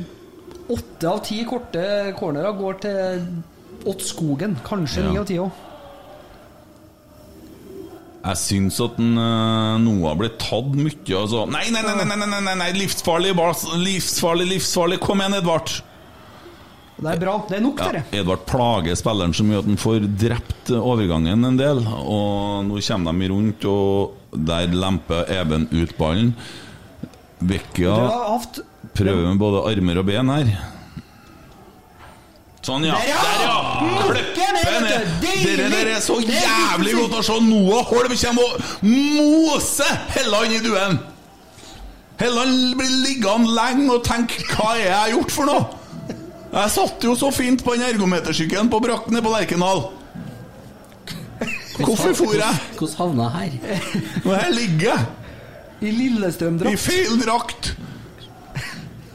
åtte 0.75 1.11
av 1.11 1.23
ti 1.27 1.39
korte 1.49 1.87
cornerer 2.19 2.59
går 2.59 2.83
til 2.83 3.31
Ått 3.89 4.03
skogen. 4.05 4.59
Kanskje 4.61 5.07
Ja. 5.07 5.21
av 5.23 5.25
ti 5.25 5.39
òg. 5.41 5.51
Jeg 8.21 8.37
syns 8.37 8.81
at 8.85 8.99
den, 9.01 9.15
noe 9.17 10.09
har 10.11 10.19
blitt 10.21 10.37
tatt 10.43 10.75
mye. 10.77 10.93
Altså. 11.17 11.47
Nei, 11.49 11.69
nei, 11.73 11.81
nei, 11.87 11.95
nei, 12.05 12.17
nei, 12.21 12.41
nei, 12.45 12.57
nei, 12.61 12.73
livsfarlig, 12.77 13.33
livsfarlig, 13.81 14.49
livsfarlig. 14.57 14.99
Kom 15.01 15.23
igjen, 15.25 15.39
Edvard. 15.41 15.73
Det 17.01 17.15
er 17.15 17.21
bra. 17.23 17.35
Det 17.49 17.57
er 17.57 17.63
nok, 17.65 17.81
Ja, 17.81 17.87
dere. 17.95 18.03
Edvard 18.21 18.43
plager 18.49 18.99
spilleren 18.99 19.33
så 19.33 19.45
mye 19.49 19.63
at 19.63 19.69
han 19.71 19.81
får 19.81 20.05
drept 20.21 20.73
overgangen 20.77 21.49
en 21.49 21.57
del. 21.57 21.81
Og 21.89 22.67
nå 22.69 22.83
kommer 22.85 23.17
de 23.17 23.31
rundt, 23.33 23.65
og 23.65 24.43
der 24.51 24.69
lemper 24.75 25.25
Even 25.41 25.65
ut 25.73 25.97
ballen. 25.97 26.35
Hatt 27.41 28.61
prøver 28.93 29.25
med 29.31 29.41
både 29.41 29.65
armer 29.71 30.03
og 30.03 30.07
ben 30.11 30.29
her. 30.35 30.53
Sånn, 32.71 32.85
ja. 32.87 32.99
Der, 33.03 33.41
ja! 33.43 33.55
Klippe 34.07 34.49
ned. 34.55 35.07
Dere, 35.25 35.71
der 35.73 35.89
er 35.97 36.03
så 36.05 36.21
jævlig 36.23 36.93
godt 37.01 37.17
å 37.19 37.23
se 37.27 37.39
Noah 37.43 37.89
Holm 37.89 38.13
kommer 38.15 38.53
og 38.53 38.85
moser 38.87 39.97
Helland 40.15 40.55
i 40.55 40.61
duen. 40.63 40.99
Helland 42.21 42.77
blir 42.79 42.93
liggende 43.03 43.55
lenge 43.57 43.89
og 43.97 44.05
tenke 44.07 44.45
'hva 44.45 44.75
er 44.77 44.85
jeg 44.85 44.95
har 44.95 45.11
gjort 45.17 45.35
for 45.35 45.51
noe'? 45.51 45.65
Jeg 46.51 46.71
satt 46.71 47.05
jo 47.07 47.15
så 47.15 47.31
fint 47.35 47.65
på 47.65 47.75
den 47.75 47.83
ergometersykkelen 47.89 48.71
på 48.71 48.81
brakken 48.83 49.15
nede 49.15 49.25
på 49.25 49.33
Lerkendal. 49.35 49.83
Hvorfor 51.81 52.15
for 52.15 52.35
jeg? 52.35 52.61
Hvordan 52.79 52.97
havna 52.99 53.31
jeg 53.41 53.61
her? 53.65 53.81
Og 54.27 54.37
her 54.37 54.51
ligger 54.51 54.91
jeg 54.91 55.07
I 55.81 55.89
i 55.89 55.91
Lillestrøm-drakt. 55.97 56.79
feil 56.79 57.19
drakt. 57.23 57.75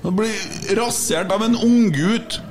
Og 0.03 0.15
blir 0.15 0.75
rasert 0.79 1.31
av 1.31 1.43
en 1.45 1.55
unggutt. 1.55 2.41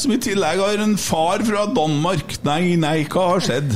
Som 0.00 0.14
i 0.14 0.20
tillegg 0.22 0.60
har 0.62 0.80
en 0.80 0.94
far 0.96 1.42
fra 1.44 1.66
Danmark. 1.76 2.38
Nei, 2.46 2.76
nei, 2.80 3.02
hva 3.12 3.34
har 3.34 3.42
skjedd? 3.44 3.74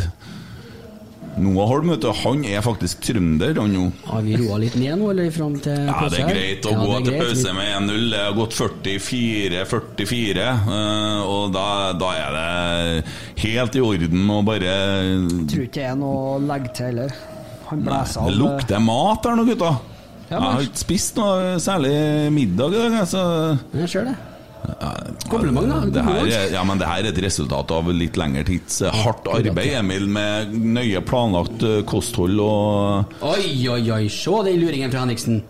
Noah 1.34 1.66
Holm, 1.66 1.90
vet 1.90 2.00
du, 2.04 2.08
han 2.14 2.44
er 2.46 2.62
faktisk 2.62 3.00
trønder, 3.08 3.56
han 3.58 3.72
nå. 3.74 3.88
Har 4.06 4.22
vi 4.22 4.36
roa 4.38 4.56
litt 4.62 4.76
ned 4.78 5.00
nå, 5.00 5.08
eller 5.10 5.32
fram 5.34 5.56
til 5.60 5.74
Ja, 5.88 5.96
det 6.08 6.20
er 6.22 6.28
greit 6.30 6.68
å 6.70 6.74
Ja, 6.76 6.84
gå 6.86 7.00
til 7.08 7.16
pause 7.18 7.54
med 7.56 7.70
1-0. 7.74 8.04
Det 8.12 8.20
har 8.22 8.36
gått 8.38 8.54
44-44, 8.56 10.44
eh, 10.46 11.22
og 11.26 11.50
da, 11.56 11.66
da 11.98 12.12
er 12.22 12.38
det 12.38 13.14
helt 13.42 13.78
i 13.80 13.82
orden 13.84 14.30
å 14.30 14.40
bare 14.46 14.74
Tror 15.50 15.64
ikke 15.66 15.80
det 15.80 15.88
er 15.90 15.98
noe 15.98 16.36
å 16.36 16.42
legge 16.44 16.70
til 16.78 16.92
heller. 16.92 17.16
Han 17.72 17.82
blæser 17.84 18.22
av 18.22 18.30
Det 18.30 18.38
lukter 18.38 18.84
mat 18.86 19.26
her 19.28 19.40
nå, 19.40 19.48
gutta. 19.50 19.72
Ja, 20.30 20.38
Jeg 20.38 20.44
har 20.46 20.68
ikke 20.70 20.84
spist 20.86 21.18
noe 21.18 21.58
særlig 21.60 21.96
middag 22.32 22.78
i 22.78 22.86
dag, 22.86 23.02
så 23.10 23.24
Jeg 23.74 23.90
ser 23.90 24.08
det. 24.12 24.14
Kompliment, 25.30 25.68
da. 25.68 25.80
det 25.92 26.04
her, 26.06 26.26
er- 26.26 26.52
ja, 26.54 26.62
men 26.64 26.78
det 26.80 26.86
her 26.88 27.04
er 27.04 27.10
et 27.12 27.18
resultat 27.24 27.70
av 27.74 27.88
litt 27.92 28.16
lengre 28.20 28.44
tids 28.48 28.80
eh, 28.82 28.92
hardt 29.04 29.26
arbeid, 29.28 29.58
Emil, 29.80 30.06
med 30.08 30.52
nøye 30.54 31.00
planlagt 31.04 31.62
eh, 31.66 31.82
kosthold 31.88 32.40
og 32.44 33.14
Oi, 33.34 33.68
oi, 33.68 33.82
oi, 33.98 34.02
se 34.12 34.40
den 34.48 34.60
luringen 34.62 34.92
fra 34.92 35.04
Henriksen. 35.04 35.42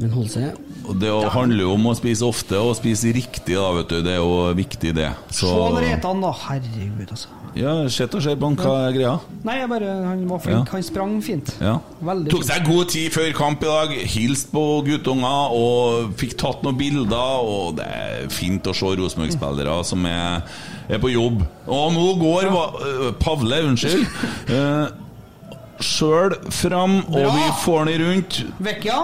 Men 0.00 0.10
hold 0.10 0.30
seg. 0.32 0.56
Det 0.84 1.12
handler 1.32 1.64
jo 1.64 1.72
om 1.78 1.86
å 1.88 1.94
spise 1.96 2.26
ofte 2.26 2.58
og 2.60 2.74
spise 2.78 3.12
riktig, 3.16 3.56
da, 3.56 3.70
vet 3.78 3.88
du. 3.90 4.02
Det 4.04 4.12
er 4.16 4.20
jo 4.20 4.52
viktig, 4.56 4.92
det. 4.96 5.08
Se 5.30 5.48
Så 5.48 5.54
han 5.70 6.22
da. 6.22 6.34
Herregud, 6.44 7.08
altså. 7.08 7.40
Ja, 7.54 7.72
sett 7.92 8.14
og 8.18 8.22
se 8.24 8.32
på 8.34 8.48
hva 8.58 8.72
er 8.88 8.94
greia? 8.96 9.12
Nei, 9.46 9.60
jeg 9.60 9.68
bare, 9.70 9.90
han 10.08 10.24
var 10.26 10.40
flink. 10.42 10.66
Ja. 10.66 10.74
Han 10.74 10.82
sprang 10.82 11.12
fint. 11.22 11.52
Ja. 11.62 11.76
Veldig 12.02 12.32
Tok 12.32 12.46
seg 12.48 12.66
god 12.66 12.90
tid 12.90 13.14
før 13.14 13.30
kamp 13.38 13.62
i 13.62 13.68
dag, 13.70 13.94
hilste 14.10 14.50
på 14.54 14.64
guttunger 14.88 15.54
og 15.54 16.16
fikk 16.18 16.34
tatt 16.42 16.66
noen 16.66 16.80
bilder. 16.80 17.46
Og 17.46 17.78
det 17.78 17.86
er 17.86 18.26
fint 18.34 18.66
å 18.66 18.74
se 18.74 18.90
Rosenborg-spillere 18.98 19.78
som 19.86 20.02
er, 20.10 20.42
er 20.90 21.02
på 21.02 21.14
jobb. 21.14 21.46
Og 21.70 21.94
nå 21.94 22.08
går 22.24 22.50
ja. 22.50 22.66
øh, 22.90 23.08
Pavle, 23.22 23.62
unnskyld, 23.70 24.02
uh, 24.50 24.90
sjøl 25.94 26.34
fram, 26.54 27.04
og 27.06 27.20
Bra! 27.20 27.36
vi 27.38 27.52
får 27.62 27.92
den 27.92 28.08
rundt. 28.08 28.42
Vecchia. 28.66 28.98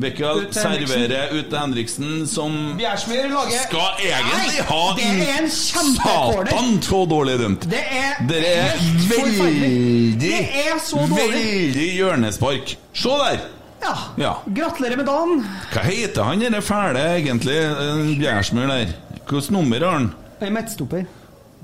Bekkel 0.00 0.46
serverer 0.56 1.34
ut 1.36 1.50
til 1.50 1.58
Henriksen, 1.58 2.12
som 2.26 2.54
Bjærsmyr 2.78 3.26
lager 3.28 3.58
skal 3.66 3.98
egentlig 4.00 4.38
Nei, 4.38 4.62
ha 4.70 4.78
Det 4.96 5.08
er 5.10 5.32
en 5.42 5.50
kjempecorner! 5.52 6.48
Satan, 6.48 6.78
så 6.86 7.00
dårlig 7.10 7.34
dømt! 7.42 7.66
Det 7.68 7.82
er 7.98 8.22
det 8.30 8.38
er 8.48 8.78
veldig, 9.10 10.20
Det 10.22 10.38
er 10.62 10.80
så 10.80 11.02
dårlig. 11.02 11.26
veldig 11.34 11.88
hjørnespark. 11.98 12.72
Se 12.96 13.18
der! 13.20 13.44
Ja. 13.82 13.92
Ja. 14.22 14.32
Gratulerer 14.54 14.96
med 14.96 15.06
dagen. 15.10 15.42
Hva 15.74 15.82
heter 15.90 16.24
han 16.30 16.40
den 16.46 16.56
fæle, 16.62 17.02
egentlig? 17.18 17.58
eh, 17.60 18.16
Bjærsmyr 18.22 18.70
der. 18.72 18.94
Hvilket 19.28 19.50
nummer 19.52 19.84
har 19.84 19.98
han? 19.98 20.08
En 20.40 20.46
er 20.48 20.56
midtstopper. 20.56 21.04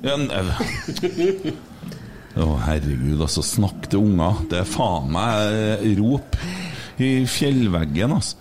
Ja, 0.04 0.14
en- 0.14 0.30
Å, 2.38 2.44
herregud, 2.68 3.18
altså. 3.24 3.42
Snakk 3.42 3.88
til 3.90 3.98
unger. 4.04 4.36
Det 4.50 4.60
er 4.60 4.68
faen 4.68 5.08
meg 5.10 5.54
eh, 5.80 5.88
rop 5.98 6.36
i 6.98 7.26
fjellveggen, 7.26 8.12
altså. 8.12 8.36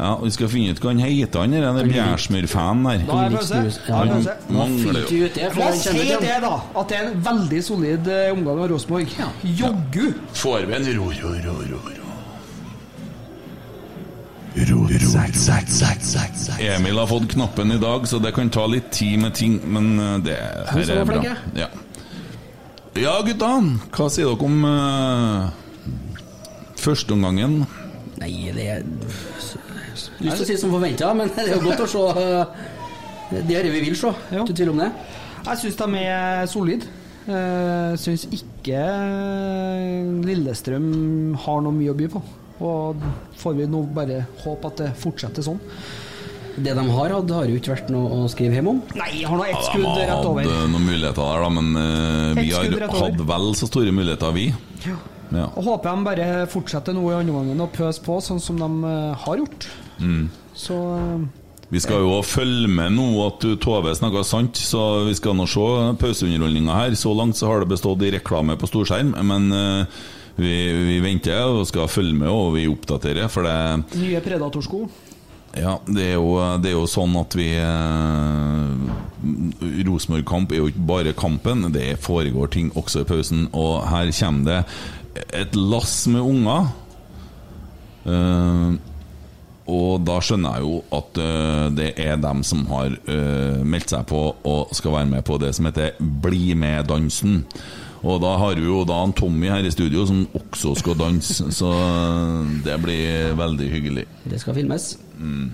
Ja, 0.00 0.16
Vi 0.22 0.30
skal 0.32 0.48
finne 0.48 0.72
ut 0.72 0.80
hva 0.80 0.94
han 0.94 1.02
heter, 1.02 1.42
han 1.42 1.52
der 1.52 1.88
Bjærsmyr-fanen 1.90 2.86
der. 2.86 3.02
Da 3.08 3.18
er 3.26 3.34
pause. 3.34 3.80
Pause. 3.84 4.36
Mangler 4.48 5.02
jo 5.12 5.28
La 5.58 5.68
oss 5.68 5.82
si 5.84 6.04
det, 6.08 6.36
da. 6.44 6.52
At 6.80 6.88
det 6.88 7.00
er 7.00 7.08
en 7.10 7.24
veldig 7.26 7.64
solid 7.64 8.08
eh, 8.08 8.30
omgang 8.32 8.62
av 8.64 8.70
Rosenborg. 8.72 9.16
Joggu! 9.44 10.12
Får 10.40 10.70
vi 10.70 10.78
en 10.78 10.88
ro, 10.96 11.10
ro, 11.20 11.34
ro, 11.44 11.58
ro, 11.72 11.82
ro. 11.84 12.00
Emil 16.60 16.98
har 16.98 17.06
fått 17.06 17.28
knappen 17.32 17.72
i 17.72 17.78
dag, 17.78 18.08
så 18.08 18.18
det 18.18 18.32
kan 18.34 18.50
ta 18.50 18.66
litt 18.66 18.90
tid 18.92 19.18
med 19.22 19.34
ting, 19.34 19.60
men 19.64 19.92
eh, 20.00 20.18
det 20.26 20.36
her 20.72 20.96
er 20.96 21.04
bra. 21.06 21.22
Ja. 21.56 21.68
ja, 22.98 23.14
gutta. 23.26 23.52
Hva 23.94 24.08
sier 24.10 24.32
dere 24.32 24.48
om 24.48 24.64
uh, 24.64 25.59
førsteomgangen? 26.80 27.60
Nei, 28.20 28.32
det 28.56 28.66
er 28.76 28.84
Lyst 30.20 30.36
til 30.36 30.44
å 30.44 30.48
si 30.48 30.56
som 30.60 30.72
forventa, 30.74 31.12
men 31.16 31.30
det 31.36 31.46
er 31.46 31.54
jo 31.56 31.62
godt 31.64 31.84
å 31.86 31.88
se 31.90 32.02
eh, 32.20 32.60
det 33.30 33.56
er 33.60 33.68
det 33.68 33.72
vi 33.76 33.84
vil 33.86 33.96
se. 33.98 34.10
Ikke 34.34 34.56
tvil 34.58 34.72
om 34.72 34.80
det. 34.82 34.90
Jeg 35.46 35.60
syns 35.62 35.76
de 35.78 36.00
er 36.02 36.46
solide. 36.50 36.88
Jeg 37.30 37.98
syns 38.02 38.24
ikke 38.34 38.80
Lillestrøm 40.26 40.88
har 41.44 41.60
noe 41.62 41.74
mye 41.76 41.92
å 41.92 41.96
by 41.98 42.08
på. 42.10 42.22
Og 42.66 43.04
får 43.40 43.54
vi 43.56 43.68
nå 43.70 43.84
bare 43.96 44.24
håpe 44.42 44.70
at 44.72 44.82
det 44.82 44.88
fortsetter 45.00 45.46
sånn. 45.46 45.60
Det 46.60 46.74
de 46.76 46.82
har 46.90 47.14
hatt, 47.14 47.30
har 47.32 47.46
jo 47.48 47.56
ikke 47.60 47.72
vært 47.72 47.92
noe 47.94 48.24
å 48.24 48.26
skrive 48.28 48.58
hjem 48.58 48.68
om. 48.74 48.80
Nei, 48.98 49.22
har 49.22 49.38
nå 49.38 49.46
ett 49.46 49.54
Ja, 49.54 49.62
skudd 49.70 49.86
de 49.86 49.92
har 49.94 50.10
rett 50.10 50.26
over. 50.28 50.42
hatt 50.42 50.58
eh, 50.58 50.66
noen 50.74 50.88
muligheter 50.90 51.22
der, 51.22 51.44
da, 51.46 51.50
men 51.56 51.70
eh, 51.78 52.42
vi 52.42 52.50
har 52.50 52.90
hatt 52.98 53.22
vel 53.30 53.46
så 53.56 53.70
store 53.70 53.94
muligheter, 53.94 54.34
vi. 54.36 54.48
Ja. 54.84 54.98
Ja. 55.30 55.48
Og 55.54 55.66
håper 55.66 55.94
de 55.94 56.06
bare 56.06 56.28
fortsetter 56.50 56.96
nå 56.96 57.04
i 57.10 57.18
andre 57.18 57.36
gangen 57.38 57.62
og 57.62 57.74
pøser 57.74 58.02
på, 58.06 58.18
sånn 58.24 58.42
som 58.42 58.58
de 58.60 58.70
eh, 58.88 59.26
har 59.26 59.42
gjort. 59.42 59.68
Mm. 60.00 60.24
Så 60.56 60.76
Vi 61.70 61.80
skal 61.82 62.02
jo 62.02 62.16
følge 62.26 62.68
med 62.70 62.96
nå 62.96 63.08
at 63.28 63.44
du, 63.44 63.52
Tove 63.62 63.92
snakker 63.94 64.26
sant, 64.26 64.58
så 64.58 65.04
vi 65.06 65.14
skal 65.14 65.36
nå 65.38 65.46
se 65.50 65.66
pauseunderholdninga 66.00 66.78
her. 66.80 66.96
Så 66.98 67.14
langt 67.14 67.38
så 67.38 67.50
har 67.50 67.62
det 67.62 67.70
bestått 67.70 68.02
i 68.02 68.10
reklame 68.16 68.58
på 68.58 68.70
storskjerm, 68.70 69.14
men 69.28 69.52
eh, 69.54 70.00
vi, 70.40 70.56
vi 70.88 70.98
venter 71.04 71.46
og 71.46 71.68
skal 71.70 71.90
følge 71.90 72.16
med 72.16 72.32
og 72.32 72.56
vi 72.56 72.66
oppdaterer, 72.70 73.30
for 73.30 73.46
det 73.46 74.00
nye 74.00 74.24
predatorsko. 74.24 74.88
Ja, 75.58 75.80
det 75.82 76.12
er, 76.12 76.14
jo, 76.14 76.36
det 76.62 76.70
er 76.70 76.76
jo 76.76 76.86
sånn 76.86 77.16
at 77.18 77.34
vi 77.34 77.48
eh, 77.58 78.90
Rosenborg-kamp 79.88 80.52
er 80.54 80.60
jo 80.60 80.68
ikke 80.70 80.84
bare 80.86 81.14
kampen, 81.18 81.64
det 81.74 81.98
foregår 82.04 82.52
ting 82.54 82.68
også 82.78 83.02
i 83.02 83.08
pausen. 83.08 83.48
Og 83.50 83.82
her 83.90 84.12
kommer 84.14 84.46
det 84.46 84.60
et 85.36 85.56
lass 85.56 86.04
med 86.10 86.20
unger. 86.20 86.70
Eh, 88.10 88.70
og 89.70 90.00
da 90.02 90.16
skjønner 90.24 90.56
jeg 90.56 90.66
jo 90.66 90.78
at 90.96 91.20
eh, 91.22 91.66
det 91.76 91.90
er 92.02 92.18
dem 92.22 92.42
som 92.46 92.64
har 92.72 92.90
eh, 92.90 93.60
meldt 93.62 93.92
seg 93.92 94.08
på 94.10 94.22
og 94.32 94.74
skal 94.74 94.96
være 94.96 95.10
med 95.12 95.24
på 95.26 95.38
det 95.42 95.52
som 95.56 95.68
heter 95.68 95.94
Bli 96.00 96.56
med-dansen. 96.58 97.44
Og 98.00 98.16
da 98.22 98.32
har 98.40 98.56
vi 98.56 98.64
jo 98.64 98.80
da 98.88 98.96
en 99.04 99.12
Tommy 99.12 99.50
her 99.52 99.66
i 99.66 99.72
studio 99.72 100.06
som 100.08 100.22
også 100.38 100.72
skal 100.80 100.96
danse, 100.98 101.50
så 101.60 101.72
det 102.64 102.78
blir 102.82 103.34
veldig 103.38 103.72
hyggelig. 103.74 104.06
Det 104.24 104.40
skal 104.40 104.56
filmes. 104.56 104.94
Mm. 105.18 105.50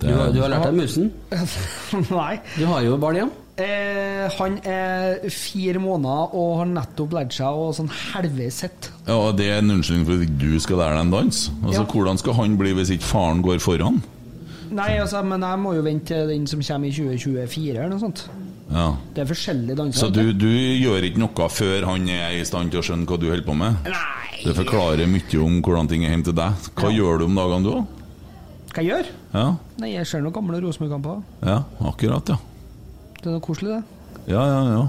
Du, 0.00 0.08
har, 0.08 0.30
du 0.32 0.40
har 0.40 0.52
lært 0.52 0.68
deg 0.68 0.78
musen? 0.78 1.10
Nei. 2.12 2.34
Du 2.56 2.64
har 2.68 2.84
jo 2.84 2.96
barn 3.00 3.18
igjen. 3.18 3.32
Eh, 3.60 4.30
han 4.38 4.58
er 4.64 5.28
fire 5.32 5.80
måneder 5.82 6.34
og 6.38 6.52
har 6.60 6.68
nettopp 6.70 7.12
lært 7.16 7.34
seg 7.36 7.46
å 7.60 7.70
sånn 7.76 7.90
helvetes 8.14 8.60
sitte. 8.64 8.92
Ja, 9.06 9.16
og 9.18 9.36
Det 9.36 9.48
er 9.50 9.58
en 9.58 9.70
unnskyldning 9.76 10.06
for 10.06 10.16
at 10.16 10.24
ikke 10.26 10.38
du 10.40 10.60
skal 10.60 10.80
lære 10.80 10.96
deg 10.96 11.04
en 11.06 11.10
dans? 11.16 11.40
Altså, 11.64 11.80
Ja. 11.82 11.84
Hvordan 11.92 12.18
skal 12.18 12.34
han 12.40 12.56
bli 12.56 12.72
hvis 12.78 12.90
ikke 12.96 13.08
faren 13.10 13.42
går 13.42 13.60
foran? 13.60 14.02
Nei, 14.70 14.98
altså, 15.02 15.22
men 15.26 15.40
jeg 15.42 15.58
må 15.58 15.74
jo 15.74 15.82
vente 15.82 16.06
til 16.14 16.28
den 16.28 16.46
som 16.46 16.60
kommer 16.62 16.86
i 16.88 16.92
2024 16.94 17.76
eller 17.76 17.88
noe 17.90 17.98
sånt. 18.04 18.28
Ja. 18.70 18.96
Det 19.14 19.24
er 19.24 19.26
forskjellige 19.34 19.76
danser. 19.76 19.98
Så 20.06 20.12
du, 20.14 20.32
du 20.32 20.46
gjør 20.46 21.02
ikke 21.08 21.18
noe 21.18 21.48
før 21.50 21.86
han 21.90 22.08
er 22.08 22.36
i 22.38 22.44
stand 22.46 22.70
til 22.70 22.78
å 22.78 22.84
skjønne 22.86 23.04
hva 23.10 23.18
du 23.18 23.26
holder 23.28 23.46
på 23.48 23.56
med? 23.58 23.74
Nei. 23.90 24.44
Det 24.44 24.54
forklarer 24.56 25.10
mye 25.10 25.40
om 25.42 25.58
hvordan 25.60 25.88
ting 25.90 26.04
er 26.06 26.14
hjemme 26.14 26.24
til 26.30 26.36
deg. 26.38 26.68
Hva 26.78 26.92
gjør 26.94 27.18
du 27.18 27.24
om 27.26 27.34
dagene, 27.40 27.64
du 27.66 27.72
òg? 27.80 27.96
Hva 28.70 28.84
jeg 28.84 28.92
gjør? 28.92 29.10
Ja. 29.34 29.46
Nei, 29.82 29.90
jeg 29.96 30.06
ser 30.06 30.22
noen 30.22 30.32
gamle 30.38 30.60
Rosenborg-kamper. 30.62 31.22
ja, 31.42 31.58
akkurat, 31.90 32.28
ja. 32.30 32.38
Det 33.20 33.28
er 33.28 33.34
noe 33.36 33.44
koselig, 33.44 33.78
det. 33.78 34.28
Ja, 34.32 34.44
ja, 34.48 34.60
ja. 34.74 34.84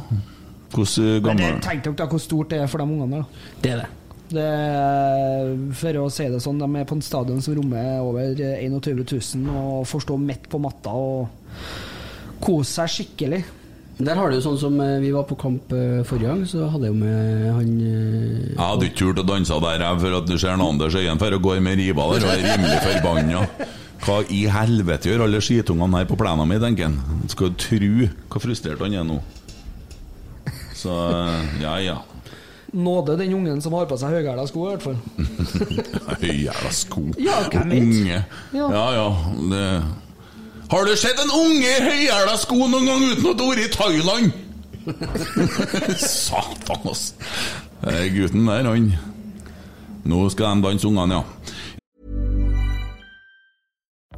Hvordan 0.72 1.24
gammel 1.26 1.44
det- 1.58 1.64
tenk 1.66 1.84
dere 1.84 1.96
da 2.00 2.06
hvor 2.08 2.20
stort 2.24 2.50
det 2.54 2.62
er 2.64 2.68
for 2.72 2.78
de 2.80 2.84
ungene 2.88 3.12
der. 3.12 3.26
da. 3.26 3.28
Det 3.62 3.72
er 3.72 3.78
det. 3.84 3.90
Det 4.32 4.44
er, 4.48 5.50
for 5.76 5.98
å 6.00 6.10
si 6.10 6.24
det 6.32 6.40
sånn, 6.40 6.60
de 6.62 6.80
er 6.80 6.86
på 6.88 6.96
en 6.96 7.02
stadion 7.04 7.42
som 7.44 7.56
rommer 7.58 8.00
over 8.00 8.32
21 8.34 9.04
000 9.44 9.50
og 9.52 9.88
får 9.90 10.06
stå 10.06 10.16
midt 10.18 10.48
på 10.48 10.62
matta 10.64 10.94
og 10.96 11.28
kose 12.40 12.72
seg 12.80 12.94
skikkelig. 12.96 13.42
Der 14.02 14.16
har 14.18 14.32
du 14.32 14.40
sånn 14.42 14.58
som 14.58 14.80
eh, 14.82 14.96
vi 15.04 15.12
var 15.14 15.28
på 15.30 15.36
kamp 15.38 15.74
eh, 15.76 16.00
forrige 16.08 16.32
gang, 16.32 16.46
så 16.50 16.70
hadde 16.72 16.88
jeg 16.88 16.96
jo 16.96 17.02
med 17.04 17.44
han 17.54 17.68
eh, 17.86 18.56
Jeg 18.56 18.58
hadde 18.64 18.88
ikke 18.88 18.98
turt 19.04 19.20
å 19.22 19.28
danse 19.28 19.60
der, 19.68 19.84
jeg, 19.84 20.00
for 20.06 20.16
at 20.22 20.32
du 20.32 20.38
ser 20.42 20.56
Anders 20.56 20.96
Øyen 20.98 21.20
for 21.22 21.36
å 21.38 21.42
gå 21.44 21.58
med 21.62 21.78
riva 21.78 22.08
der 22.16 22.26
og 22.26 22.32
er 22.32 22.48
rimelig 22.48 22.80
forbanna. 22.88 23.44
Hva 24.02 24.22
i 24.34 24.46
helvete 24.50 25.12
gjør 25.12 25.28
alle 25.28 25.42
skitungene 25.44 26.02
her 26.02 26.08
på 26.10 26.18
plenen 26.18 26.50
min, 26.50 26.62
tenker 26.64 26.90
han. 26.90 27.28
Skal 27.30 27.52
du 27.52 27.60
tru 27.62 28.08
hvor 28.32 28.42
frustrert 28.42 28.82
han 28.82 28.96
er 28.98 29.06
nå. 29.06 29.20
Så 30.76 30.96
ja, 31.62 31.76
ja. 31.84 32.00
Nåde 32.74 33.18
den 33.20 33.34
ungen 33.36 33.60
som 33.62 33.74
har 33.76 33.86
på 33.90 33.98
seg 34.00 34.16
høyhæla 34.16 34.46
sko, 34.48 34.64
i 34.64 34.72
hvert 34.72 34.86
fall. 34.86 34.98
Høyhæla 36.24 36.72
sko. 36.74 37.04
Ja? 37.20 37.42
Unge. 37.52 38.22
Ja. 38.56 38.70
Ja 38.72 38.86
ja. 38.96 39.08
Det. 39.52 39.66
Har 40.72 40.88
du 40.88 40.96
sett 40.96 41.20
en 41.20 41.34
unge 41.36 41.68
i 41.68 41.84
høyhæla 41.84 42.38
sko 42.40 42.56
noen 42.64 42.88
gang 42.88 43.04
uten 43.12 43.26
du 43.28 43.44
har 43.44 43.52
vært 43.52 43.66
i 43.66 43.74
Thailand? 43.76 44.32
Satan. 46.02 46.88
Eh, 47.86 48.06
Gutten 48.16 48.48
der, 48.48 48.70
han 48.72 48.88
Nå 50.08 50.24
skal 50.34 50.56
de 50.58 50.66
danse 50.66 50.88
ungene, 50.88 51.20
ja. 51.20 51.58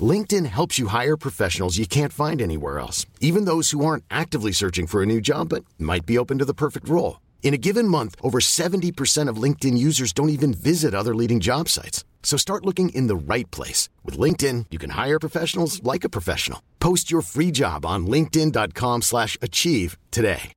LinkedIn 0.00 0.46
helps 0.46 0.78
you 0.78 0.88
hire 0.88 1.16
professionals 1.16 1.78
you 1.78 1.86
can't 1.86 2.12
find 2.12 2.42
anywhere 2.42 2.78
else, 2.78 3.06
even 3.20 3.46
those 3.46 3.70
who 3.70 3.84
aren't 3.84 4.04
actively 4.10 4.52
searching 4.52 4.86
for 4.86 5.02
a 5.02 5.06
new 5.06 5.20
job 5.20 5.48
but 5.48 5.64
might 5.78 6.04
be 6.04 6.18
open 6.18 6.38
to 6.38 6.44
the 6.44 6.52
perfect 6.54 6.88
role. 6.88 7.20
In 7.42 7.54
a 7.54 7.58
given 7.58 7.88
month, 7.88 8.16
over 8.22 8.40
70% 8.40 9.28
of 9.30 9.42
LinkedIn 9.42 9.78
users 9.78 10.12
don't 10.12 10.30
even 10.30 10.52
visit 10.52 10.94
other 10.94 11.14
leading 11.14 11.40
job 11.40 11.68
sites. 11.68 12.04
So 12.22 12.36
start 12.36 12.66
looking 12.66 12.88
in 12.88 13.06
the 13.06 13.16
right 13.16 13.48
place. 13.52 13.88
With 14.04 14.18
LinkedIn, 14.18 14.66
you 14.72 14.78
can 14.78 14.90
hire 14.90 15.18
professionals 15.20 15.80
like 15.84 16.04
a 16.04 16.08
professional. 16.08 16.60
Post 16.80 17.08
your 17.10 17.22
free 17.22 17.52
job 17.52 17.86
on 17.86 18.06
linkedin.com 18.06 19.02
slash 19.02 19.38
achieve 19.40 19.96
today. 20.10 20.52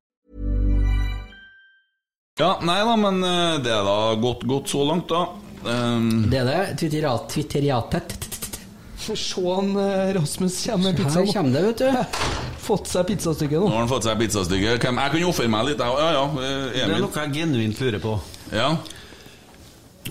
Ja, 2.40 2.58
nei 2.64 2.80
da, 2.88 2.96
men 2.96 3.24
eh, 3.24 3.58
det 3.60 3.72
er 3.76 3.84
da 3.84 4.16
gått, 4.16 4.46
gått 4.48 4.70
så 4.72 4.86
langt, 4.88 5.10
da. 5.12 5.26
Um, 5.68 6.30
Det 6.32 6.40
er 6.40 6.46
det. 6.48 6.78
Twitteriat, 6.80 7.26
Twitteriatet. 7.34 8.29
Se 9.18 9.42
han 9.56 9.72
eh, 9.80 10.14
Rasmus 10.20 10.60
kommer 10.66 10.92
med 10.92 10.98
pizza. 11.00 11.24
Her 11.24 11.34
kommer 11.34 11.52
det, 11.56 11.64
vet 11.68 11.78
du. 11.78 12.30
Fått 12.70 12.88
seg 12.92 13.08
pizzastykke 13.10 13.56
nå 13.58 13.66
nå. 13.66 13.72
har 13.74 13.80
han 13.82 13.90
fått 13.90 14.06
seg 14.06 14.20
pizzastykke. 14.20 14.76
Jeg 14.76 14.82
kan 14.84 15.00
jo 15.24 15.32
ofre 15.32 15.48
meg 15.50 15.72
litt, 15.72 15.80
jeg. 15.82 15.98
Ja, 15.98 16.10
ja. 16.14 16.26
eh, 16.38 16.66
Det 16.76 16.84
er 16.86 17.02
noe 17.02 17.24
jeg 17.26 17.34
genuint 17.40 17.82
lurer 17.82 18.00
på. 18.04 18.20
Ja. 18.54 18.70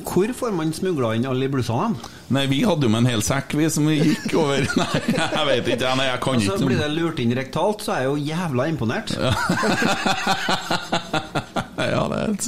Hvor 0.05 0.33
får 0.35 0.53
man 0.57 0.73
smugla 0.77 1.15
inn 1.17 1.27
alle 1.29 1.49
blussene? 1.53 1.97
Nei, 2.35 2.43
vi 2.51 2.59
hadde 2.67 2.85
jo 2.85 2.91
med 2.93 3.07
en 3.07 3.11
hel 3.15 3.23
sekk, 3.25 3.55
vi, 3.57 3.69
som 3.73 3.87
vi 3.89 3.97
gikk 4.03 4.35
over. 4.37 4.67
Nei, 4.81 4.89
jeg 5.09 5.47
vet 5.49 5.71
ikke. 5.77 5.95
Nei, 5.97 6.07
jeg 6.11 6.21
kan 6.27 6.41
ikke 6.43 6.53
Og 6.53 6.61
så 6.61 6.69
Blir 6.69 6.83
det 6.83 6.91
lurt 6.93 7.23
inn 7.25 7.33
rektalt, 7.39 7.85
så 7.87 7.95
er 7.97 8.05
jeg 8.05 8.11
jo 8.13 8.19
jævla 8.33 8.69
imponert. 8.73 9.15
Ja, 11.79 12.03
det 12.11 12.17
er, 12.19 12.31
et, 12.35 12.47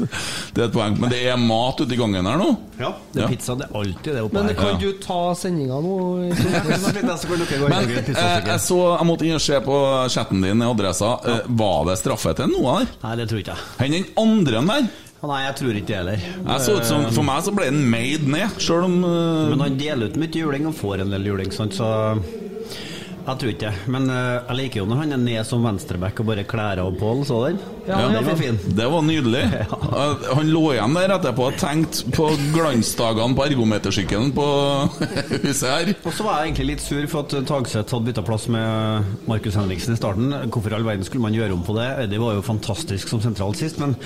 det 0.57 0.63
er 0.63 0.67
et 0.67 0.73
poeng. 0.75 0.97
Men 1.01 1.13
det 1.13 1.21
er 1.31 1.37
mat 1.39 1.79
ute 1.81 1.95
i 1.95 1.99
gangen 1.99 2.27
her 2.27 2.39
nå? 2.41 2.49
Ja, 2.81 2.89
det 3.15 3.23
er 3.23 3.29
pizza. 3.31 3.55
Det 3.57 3.69
er 3.69 3.77
alltid 3.79 4.17
det 4.17 4.25
oppe 4.27 4.35
her. 4.41 4.43
Men 4.43 4.51
her. 4.51 4.57
kan 4.59 4.73
Ja. 4.75 4.79
du 4.83 4.99
ta 5.05 5.19
sendinga 5.39 5.79
nå? 5.85 5.93
Men 7.71 7.93
jeg, 7.95 8.17
jeg 8.51 8.61
så 8.65 8.79
Jeg 8.99 9.07
måtte 9.09 9.29
inn 9.29 9.39
og 9.39 9.45
se 9.45 9.61
på 9.65 9.77
chatten 10.13 10.43
din 10.45 10.61
i 10.65 10.67
adressa. 10.67 11.13
Eh, 11.31 11.47
Var 11.63 11.87
det 11.89 11.97
straffe 12.03 12.35
til 12.41 12.51
noe 12.53 12.81
der? 12.81 12.91
Nei, 13.05 13.15
det 13.23 13.29
tror 13.31 13.43
ikke 13.45 13.55
jeg. 13.55 13.87
Enn 13.87 13.97
den 14.01 14.11
andre 14.21 14.65
der? 14.67 14.91
Nei, 15.21 15.41
jeg 15.45 15.57
tror 15.59 15.77
ikke 15.77 15.91
det 15.91 15.97
heller. 15.99 16.23
Jeg 16.25 16.63
så 16.65 16.75
ut 16.79 16.87
som, 16.89 17.03
for 17.13 17.27
meg 17.29 17.43
så 17.45 17.53
ble 17.53 17.67
den 17.69 17.83
made 17.93 18.25
ned, 18.25 18.55
sjøl 18.63 18.87
om 18.87 18.95
uh... 19.05 19.51
Men 19.53 19.65
han 19.67 19.77
deler 19.77 20.09
ut 20.09 20.17
mye 20.21 20.33
juling 20.33 20.69
og 20.71 20.79
får 20.79 21.03
en 21.05 21.13
del 21.13 21.29
juling, 21.29 21.53
sant, 21.53 21.77
så 21.77 21.91
jeg 22.17 23.35
tror 23.43 23.51
ikke 23.53 23.67
det. 23.67 23.91
Men 23.93 24.09
uh, 24.09 24.41
jeg 24.49 24.57
liker 24.63 24.81
jo 24.81 24.87
når 24.89 25.03
han 25.03 25.13
er 25.19 25.21
ned 25.21 25.45
som 25.47 25.67
venstreback 25.67 26.23
og 26.23 26.31
bare 26.33 26.47
klær 26.49 26.81
av 26.81 26.97
Pål, 26.97 27.21
så 27.29 27.43
den. 27.51 27.61
Ja, 27.89 28.01
den 28.13 28.27
var 28.27 28.37
fin. 28.39 28.59
Det 28.77 28.87
var 28.93 29.03
nydelig. 29.07 29.45
Eh, 29.91 30.23
Han 30.37 30.47
lå 30.53 30.61
igjen 30.75 30.95
der 30.95 31.13
etterpå 31.17 31.49
og 31.49 31.57
tenkte 31.59 32.11
på 32.15 32.29
glansdagene 32.55 33.35
på 33.37 33.43
ergometersykkelen 33.49 34.31
på 34.37 34.45
huset 35.45 35.67
her. 35.67 35.91
Og 36.07 36.15
så 36.15 36.25
var 36.27 36.39
jeg 36.39 36.51
egentlig 36.51 36.67
litt 36.71 36.85
sur 36.85 37.03
for 37.11 37.25
at 37.27 37.35
Tagseth 37.49 37.91
hadde 37.97 38.07
bytta 38.07 38.25
plass 38.27 38.47
med 38.53 39.11
Markus 39.29 39.57
Henriksen 39.59 39.97
i 39.97 39.99
starten. 39.99 40.31
Hvorfor 40.53 40.71
i 40.73 40.77
all 40.79 40.87
verden 40.87 41.07
skulle 41.09 41.25
man 41.25 41.35
gjøre 41.35 41.57
om 41.57 41.65
på 41.67 41.75
det? 41.79 41.89
Eddie 42.05 42.23
var 42.23 42.37
jo 42.39 42.45
fantastisk 42.47 43.11
som 43.11 43.23
sentral 43.25 43.57
sist, 43.59 43.81
men 43.83 43.97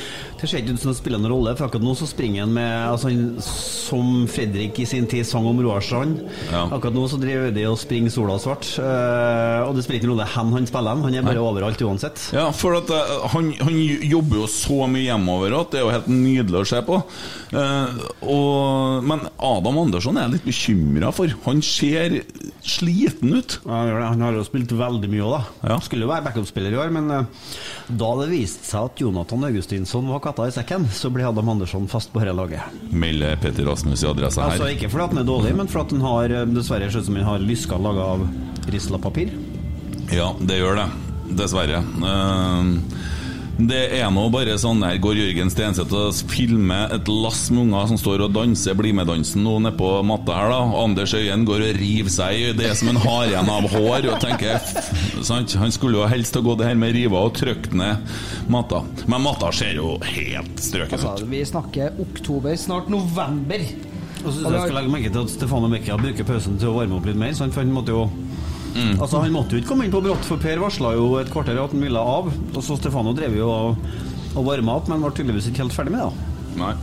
det 0.41 0.49
ser 0.49 0.63
ikke 0.63 0.79
ut 0.79 0.83
som 0.87 0.93
det 0.95 0.99
spiller 1.03 1.21
noen 1.21 1.35
rolle. 1.35 1.55
For 1.59 1.69
akkurat 1.69 1.85
nå 1.85 1.95
så 2.01 2.09
springer 2.11 2.47
han 2.47 2.57
med 2.57 2.73
altså, 2.95 3.13
Som 3.45 4.25
Fredrik 4.31 4.81
i 4.81 4.89
sin 4.89 5.07
tid 5.11 5.29
sang 5.29 5.47
om 5.51 5.61
Roar 5.65 5.85
Strand. 5.85 6.23
Ja. 6.49 6.65
Akkurat 6.71 6.97
nå 6.97 7.05
så 7.13 7.21
driver 7.21 7.53
de 7.55 7.67
og 7.69 7.79
springer 7.83 8.15
sola 8.15 8.39
svart. 8.41 8.71
Eh, 8.81 9.61
og 9.69 9.77
det 9.77 9.85
spiller 9.85 10.01
ikke 10.01 10.11
noen 10.11 10.25
rolle 10.25 10.31
hen 10.35 10.53
han 10.55 10.67
spiller, 10.69 11.03
han 11.05 11.15
er 11.19 11.27
bare 11.27 11.43
overalt 11.43 11.83
uansett. 11.85 12.21
Ja, 12.35 12.49
for 12.55 12.79
at 12.79 12.91
han, 13.35 13.53
han, 13.61 13.74
han 13.75 14.09
jobber 14.09 14.43
jo 14.43 14.49
så 14.51 14.87
mye 14.91 15.09
hjemover 15.09 15.55
at 15.59 15.73
det 15.73 15.81
er 15.81 15.85
jo 15.85 15.93
helt 15.95 16.11
nydelig 16.11 16.61
å 16.61 16.69
se 16.69 16.81
på. 16.87 16.99
Eh, 17.55 18.03
og, 18.31 19.05
men 19.07 19.25
Adam 19.39 19.79
Andersson 19.85 20.19
er 20.19 20.27
jeg 20.27 20.35
litt 20.37 20.49
bekymra 20.49 21.11
for. 21.15 21.33
Han 21.47 21.63
ser 21.65 22.21
sliten 22.65 23.35
ut. 23.35 23.59
Ja, 23.65 23.71
han 23.81 23.91
gjør 23.91 24.01
det. 24.01 24.09
Han 24.13 24.25
har 24.27 24.39
jo 24.39 24.45
spilt 24.47 24.75
veldig 24.79 25.11
mye 25.13 25.27
òg, 25.27 25.49
da. 25.63 25.79
Skulle 25.85 26.07
jo 26.07 26.13
være 26.13 26.27
backup-spiller 26.29 26.75
i 26.75 26.81
år, 26.81 26.93
men 26.95 27.11
eh, 27.15 27.55
da 28.01 28.11
det 28.23 28.31
viste 28.33 28.69
seg 28.69 28.91
at 28.91 29.05
Jonathan 29.05 29.49
Augustinsson 29.51 30.11
var 30.11 30.23
katta 30.25 30.49
i 30.49 30.55
sekken, 30.55 30.89
så 30.95 31.13
ble 31.15 31.27
Adam 31.29 31.53
Andersson 31.55 31.89
fast 31.91 32.13
på 32.15 32.23
dette 32.23 32.37
laget. 32.37 32.79
Melder 32.95 33.39
Petter 33.43 33.69
Rasmus 33.69 34.05
i 34.05 34.11
adressa 34.11 34.47
her. 34.47 34.59
Altså 34.59 34.73
Ikke 34.75 34.93
fordi 34.93 35.11
han 35.13 35.25
er 35.25 35.29
dårlig, 35.29 35.57
men 35.59 35.71
fordi 35.71 35.99
han 35.99 36.07
har 36.09 36.39
eh, 36.41 36.47
dessverre 36.55 36.91
ser 36.91 37.05
ut 37.05 37.11
som 37.11 37.19
han 37.21 37.29
har 37.29 37.45
lysker 37.45 37.83
laga 37.83 38.13
av 38.15 38.29
risla 38.73 39.01
papir. 39.03 39.35
Ja, 40.13 40.33
det 40.41 40.61
gjør 40.61 40.81
det. 40.83 40.89
Dessverre. 41.41 41.81
Eh, 41.83 43.13
det 43.59 43.83
er 44.01 44.09
nå 44.11 44.25
bare 44.35 44.57
sånn 44.59 44.83
Her 44.83 44.97
går 45.03 45.19
Jørgen 45.21 45.51
Stenseth 45.53 45.95
og 45.95 46.17
filmer 46.31 46.91
et 46.97 47.09
lass 47.11 47.47
med 47.53 47.69
unger 47.69 47.91
som 47.93 48.01
står 48.01 48.25
og 48.27 48.35
danser 48.35 48.75
BlimE-dansen 48.79 49.45
nå 49.47 49.61
nede 49.63 49.79
på 49.79 49.91
matta 50.07 50.35
her, 50.35 50.51
da. 50.51 50.81
Anders 50.83 51.15
Øyen 51.15 51.47
går 51.47 51.63
og 51.69 51.79
river 51.79 52.11
seg 52.11 52.41
i 52.41 52.53
det 52.59 52.73
som 52.81 52.91
en 52.91 52.99
har 53.05 53.29
igjen 53.29 53.53
av 53.55 53.69
hår 53.71 54.11
og 54.11 54.19
tenker 54.25 54.59
sant? 55.25 55.55
Han 55.61 55.75
skulle 55.75 56.01
jo 56.01 56.11
helst 56.11 56.35
ha 56.35 56.43
gått 56.45 56.63
det 56.63 56.73
her 56.73 56.79
med 56.81 56.95
riva 56.97 57.23
og 57.29 57.35
trykt 57.39 57.77
ned 57.79 58.03
matta. 58.51 58.83
Men 59.07 59.25
matta 59.25 59.53
ser 59.55 59.79
jo 59.79 59.95
helt 60.03 60.59
strøket 60.61 60.99
ut. 60.99 61.09
Altså, 61.13 61.31
vi 61.31 61.45
snakker 61.47 62.03
oktober, 62.05 62.57
snart 62.59 62.91
november. 62.93 63.63
Og 64.25 64.33
så 64.33 64.41
skal 64.41 64.57
jeg 64.57 64.77
legge 64.79 64.93
merke 64.93 65.13
til 65.13 65.27
at 65.27 65.33
Stefano 65.35 65.69
Mekkia 65.71 65.99
bruker 66.01 66.27
pausen 66.27 66.59
til 66.59 66.73
å 66.73 66.79
varme 66.79 66.99
opp 66.99 67.07
litt 67.07 67.19
mer, 67.21 67.35
så 67.37 67.47
han 67.47 67.75
måtte 67.75 67.95
jo 67.95 68.07
Altså 68.75 69.21
Han 69.23 69.35
måtte 69.35 69.55
jo 69.55 69.63
ikke 69.63 69.71
komme 69.71 69.87
inn 69.87 69.95
på 69.95 70.03
brått, 70.03 70.25
for 70.27 70.41
Per 70.43 70.59
varsla 70.63 70.95
jo 70.97 71.13
et 71.21 71.31
kvarter 71.33 71.61
at 71.63 71.75
han 71.75 71.85
ville 71.85 72.01
av. 72.01 72.33
Og 72.33 72.61
så 72.65 72.79
Stefano 72.81 73.15
drev 73.17 73.37
jo 73.39 73.51
og, 73.51 73.87
og 74.35 74.49
varma 74.49 74.81
opp, 74.81 74.91
men 74.91 75.05
var 75.05 75.15
tydeligvis 75.15 75.51
ikke 75.51 75.65
helt 75.65 75.77
ferdig 75.77 75.95
med 75.95 76.03
det. 76.03 76.33
Nei. 76.59 76.75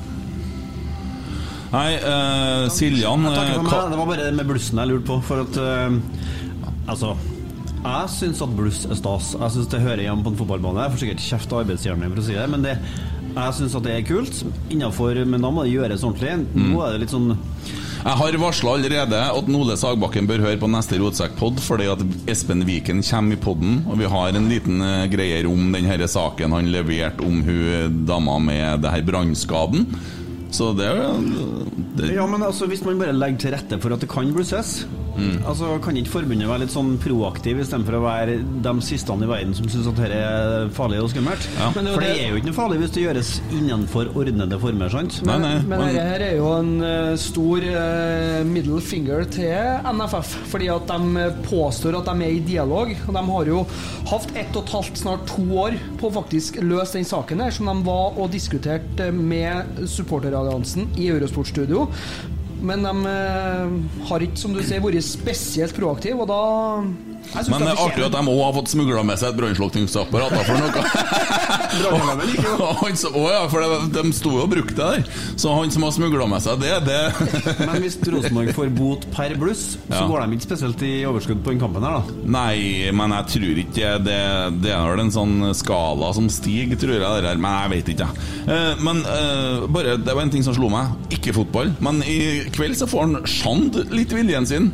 Nei, 1.72 1.90
uh, 2.04 2.68
Siljan 2.72 3.28
Jeg 3.30 3.52
eh, 3.54 3.62
meg. 3.64 3.72
Det 3.72 4.00
var 4.00 4.10
bare 4.10 4.26
det 4.28 4.36
med 4.36 4.50
blussen 4.50 4.82
jeg 4.82 4.92
lurte 4.92 5.08
på. 5.08 5.20
For 5.24 5.46
at 5.46 5.60
uh, 5.60 6.00
Altså 6.92 7.14
Jeg 7.86 8.12
syns 8.12 8.42
at 8.44 8.56
bluss 8.58 8.84
er 8.88 9.00
stas. 9.00 9.32
Jeg 9.40 9.56
syns 9.56 9.72
det 9.72 9.84
hører 9.84 10.04
hjemme 10.04 10.26
på 10.26 10.34
en 10.34 10.42
fotballbane. 10.42 10.84
Jeg 10.86 10.96
får 10.96 11.04
sikkert 11.06 11.28
kjeft 11.28 11.56
av 11.56 11.64
arbeidsgiverne 11.64 12.12
for 12.12 12.24
å 12.24 12.26
si 12.28 12.36
det, 12.36 12.50
men 12.52 12.66
det, 12.66 12.76
jeg 13.32 13.56
syns 13.58 13.78
at 13.80 13.88
det 13.88 13.94
er 13.96 14.04
kult. 14.08 14.42
Innenfor, 14.74 15.24
men 15.24 15.48
da 15.48 15.54
må 15.54 15.64
det 15.66 15.72
gjøres 15.74 16.04
ordentlig. 16.08 16.36
Mm. 16.52 16.68
Nå 16.74 16.84
er 16.84 16.94
det 16.94 17.06
litt 17.06 17.16
sånn 17.16 17.32
Jeg 18.02 18.18
har 18.18 18.36
varsla 18.42 18.72
allerede 18.80 19.18
at 19.38 19.50
Nole 19.52 19.76
Sagbakken 19.78 20.26
bør 20.26 20.42
høre 20.42 20.58
på 20.58 20.70
neste 20.74 20.98
Rotsekk-pod, 20.98 21.60
fordi 21.62 21.86
at 21.92 22.02
Espen 22.34 22.64
Viken 22.66 23.04
kommer 23.06 23.38
i 23.38 23.42
podden, 23.44 23.84
og 23.86 24.00
vi 24.00 24.10
har 24.10 24.34
en 24.34 24.48
liten 24.50 24.82
greie 24.82 25.12
greier 25.22 25.50
om 25.50 25.70
denne 25.76 26.08
saken 26.10 26.56
han 26.56 26.72
leverte 26.74 27.22
om 27.22 27.44
hun 27.46 28.02
dama 28.10 28.40
med 28.42 28.82
det 28.82 28.96
her 28.96 29.06
brannskaden. 29.06 29.86
Så 30.52 30.72
det, 30.76 30.90
det 31.98 32.14
Ja, 32.16 32.26
men 32.28 32.44
altså 32.44 32.68
hvis 32.68 32.84
man 32.88 33.00
bare 33.00 33.16
legger 33.16 33.46
til 33.46 33.56
rette 33.56 33.80
for 33.82 33.96
at 33.96 34.04
det 34.04 34.12
kan 34.12 34.34
blusses 34.36 34.82
Mm. 35.18 35.42
Altså 35.48 35.76
Kan 35.84 35.98
ikke 36.00 36.14
forbundet 36.14 36.50
være 36.50 36.64
litt 36.64 36.74
sånn 36.74 36.94
proaktiv 37.02 37.60
istedenfor 37.62 37.98
å 37.98 38.04
være 38.06 38.38
de 38.64 38.74
siste 38.86 39.12
i 39.12 39.28
verden 39.28 39.54
som 39.58 39.68
syns 39.72 39.90
at 39.92 40.00
dette 40.00 40.18
er 40.18 40.70
farlig 40.76 41.02
og 41.04 41.10
skummelt? 41.12 41.48
Ja. 41.58 41.70
Men 41.76 41.88
det 41.88 41.96
For 41.96 42.06
det 42.06 42.12
er 42.16 42.30
jo 42.30 42.40
ikke 42.40 42.50
noe 42.50 42.58
farlig 42.58 42.80
hvis 42.82 42.94
det 42.96 43.04
gjøres 43.06 43.32
innenfor 43.58 44.12
ordnede 44.22 44.60
former, 44.62 44.94
sant? 44.94 45.20
Men, 45.28 45.46
men 45.68 45.84
dette 45.84 46.06
her 46.08 46.26
er 46.26 46.38
jo 46.38 46.52
en 46.56 46.72
eh, 46.88 47.14
stor 47.20 47.68
eh, 47.68 48.40
middle 48.48 48.80
finger 48.84 49.28
til 49.32 49.92
NFF, 49.92 50.36
fordi 50.52 50.72
at 50.74 50.88
de 50.92 51.28
påstår 51.48 52.00
at 52.00 52.08
de 52.10 52.28
er 52.28 52.38
i 52.38 52.44
dialog. 52.46 52.94
Og 53.08 53.18
de 53.18 53.26
har 53.32 53.52
jo 53.52 53.66
hatt 54.12 54.32
ett 54.40 54.56
og 54.56 54.64
et 54.64 54.76
halvt, 54.78 55.02
snart 55.02 55.28
to 55.30 55.46
år 55.66 55.78
på 56.00 56.10
å 56.10 56.16
faktisk 56.22 56.62
løse 56.64 56.98
den 56.98 57.08
saken 57.08 57.44
her, 57.44 57.54
som 57.56 57.70
de 57.70 57.76
var 57.86 58.18
og 58.18 58.32
diskuterte 58.34 59.12
med 59.16 59.84
supporteralliansen 60.42 60.88
i 60.98 61.10
Eurosportstudio. 61.10 61.88
Men 62.62 62.84
de 62.86 63.06
eh, 63.10 63.72
har 64.10 64.22
ikke, 64.26 64.38
som 64.38 64.54
du 64.54 64.62
sier, 64.62 64.82
vært 64.84 65.02
spesielt 65.06 65.76
proaktive, 65.78 66.22
og 66.22 66.30
da 66.30 66.42
Men 67.32 67.64
det 67.64 67.70
er 67.72 67.80
artig 67.80 68.04
at 68.06 68.12
de 68.16 68.22
òg 68.28 68.42
har 68.44 68.54
fått 68.58 68.72
smugla 68.74 69.04
med 69.08 69.20
seg 69.22 69.32
et 69.32 69.38
brannslukningsapparat 69.40 70.34
for 70.48 70.58
noe. 70.60 70.82
Han 71.72 72.98
Å 73.12 73.22
ja, 73.32 73.42
for 73.52 73.64
det, 73.64 73.78
de 73.96 74.12
sto 74.16 74.34
jo 74.36 74.42
og 74.44 74.50
brukte 74.52 74.76
det 74.76 74.88
der. 75.06 75.06
Så 75.40 75.52
han 75.56 75.72
som 75.74 75.86
har 75.86 75.94
smugla 75.96 76.28
med 76.30 76.44
seg 76.44 76.60
det, 76.62 76.74
det 76.88 77.00
Men 77.68 77.78
hvis 77.84 77.98
Rosenborg 78.12 78.52
får 78.58 78.72
bot 78.76 79.06
per 79.16 79.36
bluss, 79.40 79.78
så 79.88 80.02
Ja. 80.02 80.08
går 80.10 80.26
de 80.26 80.38
ikke 80.38 80.48
spesielt 80.50 80.84
i 80.88 80.92
overskudd 81.08 81.42
på 81.46 81.54
den 81.54 81.62
kampen 81.62 81.86
her, 81.88 82.00
da. 82.02 82.18
Nei, 82.36 82.92
men 82.96 83.14
jeg 83.16 83.30
tror 83.36 83.62
ikke 83.66 83.92
det 84.06 84.20
Det 84.64 84.72
er 84.74 84.86
vel 84.92 85.04
en 85.06 85.14
sånn 85.14 85.36
skala 85.58 86.12
som 86.18 86.28
stiger, 86.32 86.78
tror 86.82 86.98
jeg. 86.98 87.24
Der, 87.26 87.38
men 87.42 87.52
jeg 87.62 87.72
vet 87.76 87.94
ikke. 87.96 88.08
jeg. 88.10 88.52
Eh, 88.52 88.84
Men 88.84 89.02
eh, 89.06 89.66
bare, 89.72 89.98
det 90.02 90.16
var 90.16 90.24
en 90.26 90.34
ting 90.34 90.44
som 90.46 90.56
slo 90.58 90.70
meg. 90.74 90.92
Ikke 91.14 91.34
fotball. 91.36 91.72
Men 91.84 92.02
i 92.04 92.20
kveld 92.54 92.76
så 92.80 92.88
får 92.90 93.08
han 93.08 93.18
Sjand 93.30 93.80
litt 93.94 94.12
viljen 94.16 94.48
sin. 94.50 94.72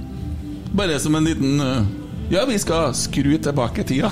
Bare 0.78 0.98
som 1.02 1.16
en 1.18 1.26
liten 1.28 1.62
eh, 1.64 1.86
Ja, 2.30 2.46
vi 2.46 2.60
skal 2.60 2.94
skru 2.96 3.38
tilbake 3.40 3.84
tida. 3.88 4.10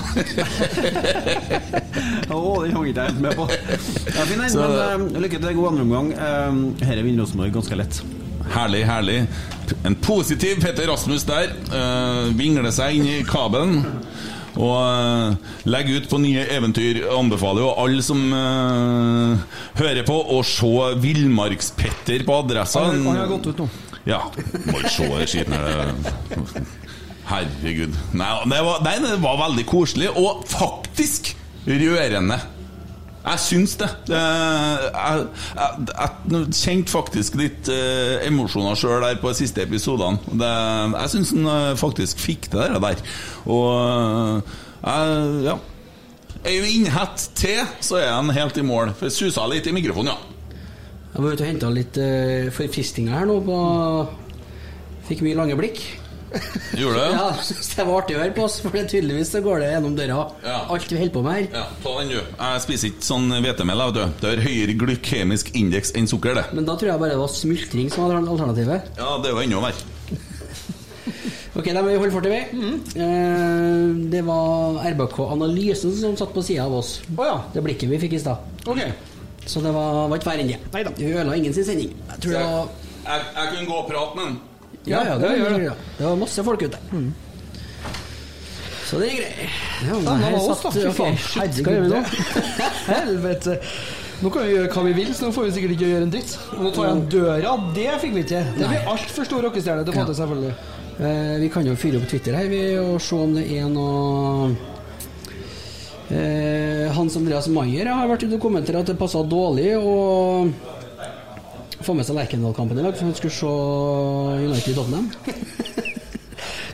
Å, 2.32 2.38
den 2.64 2.72
hang 2.72 2.86
ikke 2.88 3.02
jeg 3.02 3.10
helt 3.10 3.20
med 3.20 3.34
på. 3.36 3.44
Ja, 3.50 4.24
fin, 4.24 4.40
Så- 4.48 4.62
men 4.62 5.04
uh, 5.12 5.20
lykke 5.20 5.40
til, 5.42 5.50
god 5.58 5.68
andreomgang. 5.74 6.08
Uh, 6.16 6.54
Dette 6.80 7.02
vinner 7.04 7.22
Rosenborg 7.26 7.52
ganske 7.58 7.76
lett. 7.76 8.00
Herlig, 8.54 8.84
herlig. 8.88 9.18
En 9.84 9.96
positiv 10.00 10.62
Petter 10.62 10.88
Rasmus 10.88 11.26
der. 11.28 11.52
Uh, 11.68 12.32
vingler 12.38 12.70
seg 12.72 12.96
inn 13.00 13.10
i 13.18 13.18
kabelen. 13.28 13.82
Og 14.56 14.78
uh, 14.80 15.36
legger 15.68 16.00
ut 16.00 16.08
på 16.08 16.20
nye 16.22 16.46
eventyr. 16.56 17.02
Anbefaler 17.18 17.66
jo 17.66 17.74
alle 17.84 18.06
som 18.06 18.22
uh, 18.32 19.36
hører 19.76 20.06
på, 20.08 20.16
å 20.16 20.40
se 20.46 20.72
Villmarkspetter 21.04 22.24
på 22.24 22.40
adressa. 22.46 22.86
Han, 22.88 23.04
har 23.12 23.28
gått 23.34 23.52
ut 23.52 23.60
nå. 23.66 23.68
Ja, 24.06 24.22
må 24.70 24.80
jo 24.80 24.88
se 24.94 25.06
det 25.10 25.28
skiten 25.34 25.52
her. 25.58 25.92
Herregud. 27.26 27.96
Nei 28.14 28.28
det, 28.50 28.60
var, 28.62 28.82
nei, 28.86 28.98
det 29.02 29.16
var 29.22 29.40
veldig 29.48 29.64
koselig, 29.68 30.10
og 30.14 30.44
faktisk 30.50 31.32
rørende. 31.66 32.38
Jeg 33.26 33.42
syns 33.42 33.72
det. 33.80 33.88
jeg, 34.06 35.22
jeg, 35.58 35.86
jeg 35.90 36.42
kjente 36.54 36.92
faktisk 36.92 37.34
litt 37.40 37.70
eh, 37.74 38.22
emosjoner 38.28 38.78
sjøl 38.78 39.02
der 39.02 39.18
på 39.18 39.32
de 39.32 39.40
siste 39.40 39.64
episodene. 39.66 40.20
Jeg 40.38 41.10
syns 41.10 41.32
han 41.34 41.48
eh, 41.50 41.72
faktisk 41.80 42.22
fikk 42.22 42.46
det 42.52 42.68
der. 42.84 43.02
Og 43.50 43.72
eh, 43.80 44.54
jeg, 44.86 45.26
ja. 45.48 45.58
Ei 46.46 46.60
innhett 46.76 47.24
til, 47.34 47.64
så 47.82 47.98
er 47.98 48.12
han 48.12 48.30
helt 48.30 48.60
i 48.60 48.62
mål. 48.62 48.94
For 48.94 49.10
susa 49.10 49.48
litt 49.50 49.66
i 49.66 49.74
mikrofonen, 49.74 50.14
ja. 50.14 50.62
Jeg 51.16 51.24
var 51.24 51.32
ute 51.32 51.42
og 51.42 51.48
henta 51.48 51.68
litt 51.72 51.96
uh, 51.98 52.52
forfriskninger 52.54 53.14
her 53.16 53.26
nå. 53.26 53.40
På, 53.42 53.56
fikk 55.08 55.24
mye 55.26 55.38
lange 55.38 55.56
blikk. 55.58 55.80
Gjorde 56.76 56.98
det? 56.98 57.08
Ja, 57.14 57.26
jeg 57.36 57.46
synes 57.48 57.68
det 57.76 57.86
var 57.88 58.00
artig 58.02 58.16
å 58.16 58.20
høre 58.22 58.34
på 58.36 58.44
oss, 58.46 58.58
for 58.64 58.74
det 58.74 58.86
tydeligvis 58.92 59.32
så 59.34 59.42
går 59.44 59.62
det 59.62 59.70
gjennom 59.72 59.96
døra. 59.98 60.18
Alt 60.66 60.90
vi 60.92 60.98
holder 61.00 61.14
på 61.14 61.24
med 61.26 61.38
her. 61.38 61.48
Ja, 61.54 61.64
ta 61.84 61.94
den, 62.00 62.12
du. 62.14 62.18
Jeg 62.20 62.64
spiser 62.66 62.92
ikke 62.92 63.08
sånn 63.08 63.28
hvetemel. 63.44 63.84
vet 63.86 63.98
du. 63.98 64.20
Det 64.22 64.32
har 64.32 64.44
høyere 64.46 64.78
glykemisk 64.82 65.52
indeks 65.58 65.94
enn 65.96 66.10
sukker, 66.10 66.36
det. 66.38 66.46
Men 66.56 66.68
da 66.68 66.76
tror 66.78 66.92
jeg 66.92 67.02
bare 67.02 67.14
det 67.14 67.20
var 67.22 67.32
smultring 67.32 67.92
som 67.92 68.06
var 68.08 68.18
alternativet. 68.22 68.90
Ja, 68.98 69.16
det 69.22 69.30
er 69.30 69.36
jo 69.38 69.44
enda 69.46 69.62
verre. 69.68 69.92
Ok, 71.56 71.70
da 71.72 71.80
må 71.80 71.88
vi 71.88 71.96
holde 71.96 72.12
fortet, 72.12 72.34
vi. 72.34 72.70
Eh, 73.00 73.84
det 74.12 74.20
var 74.26 74.76
RBK 74.90 75.14
Analysen 75.24 75.94
som 75.96 76.16
satt 76.18 76.34
på 76.34 76.42
sida 76.44 76.66
av 76.66 76.74
oss. 76.82 76.98
Det 77.54 77.62
blikket 77.64 77.88
vi 77.88 78.00
fikk 78.02 78.18
i 78.18 78.20
stad. 78.20 78.42
Så 79.46 79.62
det 79.64 79.72
var, 79.72 80.02
var 80.10 80.18
ikke 80.18 80.28
verre 80.28 80.44
enn 80.44 80.50
det. 80.52 80.92
Vi 80.98 81.14
ødela 81.14 81.38
ingen 81.38 81.54
sin 81.56 81.64
sending. 81.64 81.94
Jeg 82.10 82.20
tror 82.20 82.34
det 82.36 82.42
var 82.44 82.68
Jeg, 83.06 83.24
jeg 83.38 83.50
kunne 83.54 83.66
gå 83.70 83.78
og 83.78 83.88
prate 83.88 84.18
med 84.18 84.24
han. 84.26 84.36
Ja, 84.86 85.00
ja, 85.08 85.16
det, 85.18 85.32
gjør 85.40 85.56
det. 85.58 85.72
det 85.98 86.04
var 86.06 86.16
masse 86.20 86.44
folk 86.46 86.62
ute. 86.62 86.78
Så 88.86 89.00
det 89.02 89.08
er 89.10 89.16
greit. 89.18 89.54
Ja, 89.82 89.96
men 89.98 90.22
her 90.22 90.30
nå 90.30 90.38
var 90.38 90.50
oss, 90.52 90.62
da. 90.62 90.70
satt- 90.70 90.76
Fy 90.78 90.92
faen. 90.94 91.16
shit, 91.18 91.56
Skal 91.58 91.80
vi 91.82 91.88
nå? 91.90 92.02
Helvete. 92.92 93.56
Nå 94.22 94.30
kan 94.32 94.46
vi 94.46 94.52
gjøre 94.54 94.70
hva 94.72 94.84
vi 94.86 94.92
vil, 94.96 95.10
så 95.12 95.26
nå 95.26 95.32
får 95.34 95.48
vi 95.48 95.54
sikkert 95.56 95.74
ikke 95.74 95.88
gjøre 95.90 96.06
en 96.06 96.12
dritt. 96.14 96.36
Og 96.54 96.62
nå 96.64 96.70
tar 96.76 96.86
jeg 96.86 96.94
en 96.96 97.02
døra. 97.16 97.56
Det 97.76 97.88
fikk 98.04 98.14
vi 98.14 98.22
ikke. 98.28 98.44
Det 98.56 98.70
blir 98.70 98.86
altfor 98.94 99.26
stor 99.28 99.42
rockestjerne 99.48 99.82
å 99.82 99.90
få 99.90 100.06
til, 100.06 100.16
selvfølgelig. 100.22 100.54
Eh, 100.96 101.34
vi 101.42 101.50
kan 101.52 101.66
jo 101.68 101.74
fyre 101.76 101.98
opp 102.00 102.06
Twitter 102.08 102.38
her 102.38 102.46
vi, 102.48 102.62
og 102.80 102.94
se 103.04 103.18
om 103.20 103.34
det 103.36 103.42
er 103.58 103.66
noe 103.68 104.46
eh, 106.14 106.86
Hans 106.96 107.16
Andreas 107.18 107.50
Maier 107.52 107.90
har 107.90 108.08
vært 108.08 108.24
ute 108.24 108.38
og 108.38 108.44
kommentert 108.46 108.78
at 108.80 108.88
det 108.94 108.96
passa 109.00 109.20
dårlig 109.26 109.74
å 109.76 109.92
få 111.84 111.94
med 111.96 112.06
seg 112.08 112.16
Lerkendal-kampen 112.16 112.78
i 112.80 112.84
dag, 112.86 112.96
for 112.96 113.08
han 113.08 113.18
skulle 113.18 113.36
se 113.36 113.52
United 114.46 114.74
Tottenham. 114.74 115.10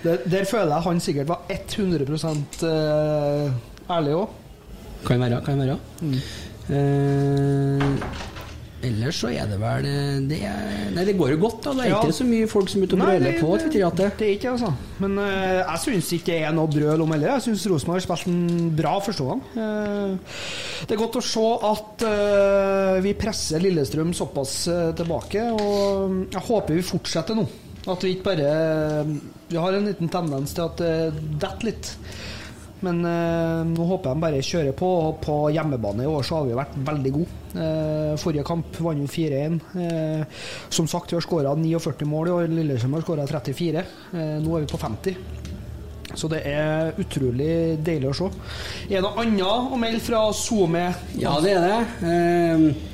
Der, 0.03 0.16
der 0.27 0.45
føler 0.45 0.73
jeg 0.74 0.83
han 0.83 1.01
sikkert 1.01 1.29
var 1.29 1.45
100 1.47 2.01
eh, 2.66 3.53
ærlig 3.91 4.15
òg. 4.19 4.33
Kan 5.07 5.20
være, 5.23 5.39
kan 5.47 5.61
være. 5.62 5.77
Eh, 6.74 7.85
ellers 8.86 9.18
så 9.22 9.30
er 9.32 9.46
det 9.50 9.59
vel 9.60 9.86
eh, 9.88 10.16
det, 10.28 10.38
er, 10.48 10.90
Nei, 10.96 11.04
det 11.09 11.14
går 11.18 11.32
jo 11.34 11.38
godt, 11.44 11.59
da. 11.64 11.72
Det 11.78 11.84
er 11.86 11.90
Ja. 11.92 12.00
ikke 12.02 12.16
så 12.16 12.26
mye 12.28 12.48
folk 12.50 12.68
som 12.72 12.82
er 12.82 12.88
ute 12.90 12.96
og 12.98 13.02
brøler 13.04 13.36
på 13.40 13.50
Twitter-jatet. 13.62 14.16
Det 14.18 14.26
er 14.26 14.32
ikke 14.36 14.50
altså. 14.52 14.72
Men 15.02 15.16
uh, 15.18 15.60
jeg 15.62 15.82
syns 15.84 16.10
ikke 16.18 16.32
det 16.32 16.38
er 16.48 16.56
noe 16.56 16.70
brøl 16.72 17.04
om 17.04 17.14
heller. 17.14 17.34
Jeg 17.36 17.44
syns 17.46 17.66
Rosenborg 17.70 18.00
har 18.00 18.06
spilt 18.06 18.30
en 18.32 18.70
bra 18.78 18.94
første 19.02 19.26
gang. 19.28 19.42
Eh, 19.64 20.36
det 20.86 20.96
er 20.96 21.02
godt 21.02 21.20
å 21.20 21.24
se 21.26 21.46
at 21.72 22.04
uh, 22.09 23.00
vi 23.04 23.14
presser 23.18 23.62
Lillestrøm 23.64 24.12
såpass 24.16 24.56
tilbake, 24.98 25.46
og 25.56 26.32
jeg 26.32 26.46
håper 26.48 26.78
vi 26.78 26.86
fortsetter 26.86 27.38
nå. 27.38 27.46
At 27.90 28.04
vi 28.04 28.12
ikke 28.14 28.28
bare 28.30 28.50
Vi 29.50 29.59
har 29.59 29.74
en 29.74 29.88
liten 29.88 30.10
tendens 30.12 30.52
til 30.54 30.62
at 30.68 30.78
det 30.78 30.92
detter 31.42 31.66
litt. 31.66 31.88
Men 32.82 32.98
eh, 33.06 33.60
nå 33.68 33.84
håper 33.86 34.10
jeg 34.10 34.18
de 34.18 34.24
bare 34.24 34.42
kjører 34.46 34.76
på. 34.78 34.88
Og 35.06 35.20
på 35.22 35.36
hjemmebane 35.54 36.06
i 36.06 36.10
år 36.10 36.26
så 36.26 36.40
har 36.40 36.48
vi 36.48 36.59
vært 36.59 36.78
veldig 36.88 37.12
gode. 37.14 37.38
Eh, 37.52 38.14
forrige 38.20 38.46
kamp 38.48 38.80
vant 38.82 39.02
vi 39.04 39.28
4-1. 39.28 39.60
Eh, 39.84 40.42
som 40.72 40.88
sagt, 40.90 41.12
vi 41.12 41.18
har 41.18 41.26
skåra 41.26 41.54
49 41.59 42.09
mål 42.10 42.30
i 42.30 42.36
år. 42.38 42.50
Lillestrøm 42.59 42.98
har 42.98 43.06
skåra 43.06 43.28
34. 43.30 43.86
Eh, 44.12 44.36
nå 44.42 44.56
er 44.59 44.66
vi 44.66 44.72
på 44.72 44.82
50. 44.82 45.16
Så 46.18 46.28
det 46.28 46.42
er 46.44 46.92
utrolig 47.00 47.78
deilig 47.84 48.10
å 48.10 48.16
se. 48.16 48.30
Er 48.90 48.98
det 48.98 49.04
noe 49.06 49.22
annet 49.22 49.72
å 49.72 49.78
melde 49.80 50.02
fra 50.04 50.26
SoMe? 50.36 50.88
Ja, 51.20 51.38
det 51.44 51.54
er 51.56 51.68
det. 51.68 51.78
Eh, 52.10 52.90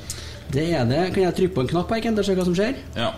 det 0.53 0.69
er 0.73 0.85
det. 0.89 1.03
Kan 1.15 1.25
jeg 1.27 1.39
trykke 1.41 1.57
på 1.57 1.67
en 1.67 1.73
knapp 1.75 1.97
her, 1.97 2.05
Kent, 2.05 2.21
og 2.23 2.29
se 2.29 2.37
hva 2.39 2.47
som 2.47 2.57
skjer? 2.57 2.79
Ja. 2.97 3.13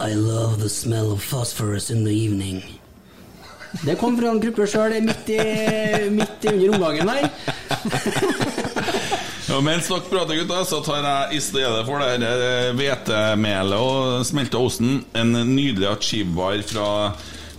I 0.00 0.14
love 0.14 0.60
the 0.60 0.68
smell 0.68 1.12
of 1.12 1.22
phosphorus 1.22 1.90
in 1.90 2.04
the 2.04 2.12
evening. 2.12 2.62
Det 3.84 3.96
kom 4.00 4.16
fra 4.18 4.30
en 4.30 4.40
gruppe 4.40 4.66
sjøl 4.68 4.94
midt, 5.04 5.28
midt 6.12 6.44
under 6.52 6.74
omgangen 6.76 7.08
her. 7.08 7.30
Ja, 9.46 9.60
mens 9.62 9.86
dere 9.86 10.02
prater, 10.10 10.34
gutta, 10.34 10.64
så 10.66 10.80
tar 10.82 11.04
jeg 11.06 11.36
i 11.38 11.40
stedet 11.40 11.84
for 11.86 12.02
det 12.02 12.26
eh, 12.26 12.72
hvetemelet 12.76 13.78
og 13.78 14.24
smelta 14.26 14.58
osten 14.58 15.04
en 15.16 15.30
nydelig 15.52 15.86
achievbar 15.86 16.58
fra 16.66 16.88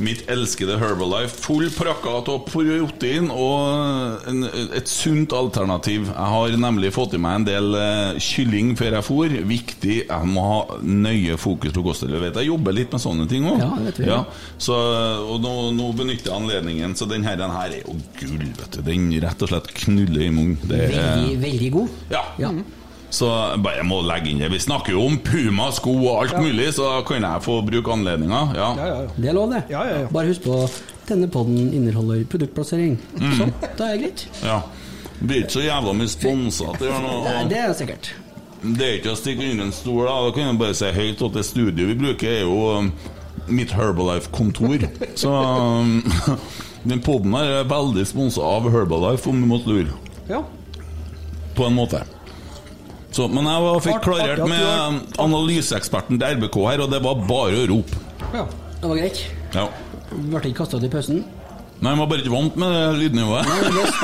mitt 0.03 0.23
elskede 0.31 0.77
Herbalife. 0.79 1.35
Full 1.45 1.69
prakka 1.73 2.17
av 2.19 2.43
protein 2.47 3.29
og 3.33 4.27
en, 4.29 4.45
et 4.77 4.89
sunt 4.91 5.33
alternativ. 5.35 6.07
Jeg 6.11 6.31
har 6.33 6.57
nemlig 6.61 6.93
fått 6.95 7.15
i 7.17 7.21
meg 7.21 7.41
en 7.41 7.47
del 7.47 7.77
eh, 7.79 8.21
kylling 8.21 8.75
før 8.79 8.97
jeg 8.99 9.07
for. 9.07 9.37
Viktig. 9.51 9.97
Jeg 10.07 10.31
må 10.31 10.45
ha 10.47 10.79
nøye 10.83 11.37
fokus 11.41 11.75
på 11.75 11.85
kostholdet. 11.85 12.37
Jeg 12.41 12.51
jobber 12.51 12.75
litt 12.75 12.93
med 12.95 13.03
sånne 13.03 13.27
ting 13.29 13.47
òg. 13.49 13.61
Ja, 13.63 13.71
vet 13.87 14.01
vi. 14.03 14.09
Så, 14.61 14.77
og 15.27 15.39
nå, 15.43 15.53
nå 15.77 15.91
benytter 15.97 16.31
jeg 16.31 16.37
anledningen. 16.37 16.97
Så 16.97 17.09
den 17.09 17.25
her, 17.27 17.39
den 17.39 17.53
her 17.53 17.71
er 17.71 17.83
jo 17.83 17.97
gull, 18.19 18.49
vet 18.57 18.79
du. 18.79 18.83
Den 18.87 19.09
rett 19.23 19.45
og 19.45 19.53
slett 19.53 19.71
knuller 19.83 20.27
i 20.27 20.33
munnen. 20.33 20.59
Veldig, 20.67 21.39
veldig 21.43 21.71
god. 21.79 22.03
ja. 22.41 22.51
Så 23.09 23.27
jeg 23.31 23.61
bare 23.63 23.83
må 23.87 24.01
legge 24.03 24.29
inn 24.33 24.41
det. 24.43 24.49
Vi 24.51 24.59
snakker 24.59 24.91
jo 24.91 25.05
om 25.07 25.15
Puma, 25.23 25.69
sko 25.71 25.93
og 25.95 26.23
alt 26.25 26.33
Ja. 26.35 26.41
mulig, 26.43 26.73
så 26.75 26.89
kan 27.07 27.23
jeg 27.23 27.41
få 27.45 27.61
bruke 27.65 27.91
anledninga. 27.93 28.41
Ja. 28.55 29.07
Det 29.15 29.29
er 29.29 29.33
lov, 29.33 29.51
det. 29.53 29.63
Bare 30.11 30.27
husk 30.27 30.43
på 30.43 30.57
denne 31.07 31.29
podden 31.31 31.71
inneholder 31.73 32.25
produktplassering. 32.27 32.97
Mm. 33.15 33.37
Sånn, 33.39 33.53
da 33.77 33.87
er 33.87 33.97
det 33.97 34.01
greit. 34.03 34.27
ja. 34.43 34.61
Blir 35.17 35.39
ikke 35.41 35.55
så 35.55 35.61
jævla 35.65 35.93
mye 35.97 36.09
sponsa 36.11 36.73
til 36.77 36.87
å 36.87 36.89
gjøre 36.91 37.21
Nei, 37.25 37.43
det 37.49 37.57
er 37.57 37.71
sikkert. 37.73 38.09
Det 38.61 38.85
er 38.85 38.97
ikke 38.99 39.13
å 39.15 39.17
stikke 39.17 39.47
under 39.51 39.65
en 39.65 39.71
stol, 39.73 40.03
da. 40.05 40.17
Da 40.27 40.31
kan 40.35 40.43
jeg 40.51 40.57
bare 40.59 40.75
si 40.77 40.91
høyt 40.93 41.23
at 41.25 41.33
det 41.33 41.45
studioet 41.47 41.87
vi 41.89 41.95
bruker, 41.97 42.27
er 42.27 42.43
jo 42.43 42.59
um, 42.77 42.91
mitt 43.47 43.71
Herbalife-kontor. 43.73 44.85
Så 45.23 45.31
um, 45.31 46.03
den 46.91 47.01
poden 47.01 47.33
her 47.33 47.63
er 47.63 47.71
veldig 47.71 48.05
sponsa 48.05 48.41
av 48.45 48.69
Herbalife, 48.69 49.29
om 49.31 49.41
du 49.41 49.47
måtte 49.49 49.71
lure. 49.73 49.95
Ja. 50.29 50.43
På 51.55 51.65
en 51.65 51.73
måte. 51.79 52.03
Så, 53.17 53.25
men 53.33 53.47
jeg 53.49 53.61
var, 53.63 53.79
fikk 53.81 54.03
klarert 54.05 54.43
med 54.45 54.61
du 54.61 55.21
analyseeksperten 55.23 56.19
til 56.21 56.35
RBK 56.37 56.57
her, 56.67 56.83
og 56.85 56.91
det 56.91 56.99
var 57.01 57.21
bare 57.25 57.63
å 57.63 57.67
rope. 57.71 58.01
Ja. 58.29 58.43
Det 58.77 58.91
var 58.91 58.99
greit. 58.99 59.21
Ja. 59.55 59.63
Ble 60.11 60.41
ikke 60.43 60.59
kasta 60.59 60.77
ut 60.77 60.85
i 60.85 60.91
pausen. 60.93 61.23
Nei, 61.81 61.93
jeg 61.93 61.99
var 61.99 62.09
bare 62.11 62.21
ikke 62.21 62.33
vant 62.33 62.59
med 62.61 62.75
det 62.75 62.83
lydnivået. 62.99 63.49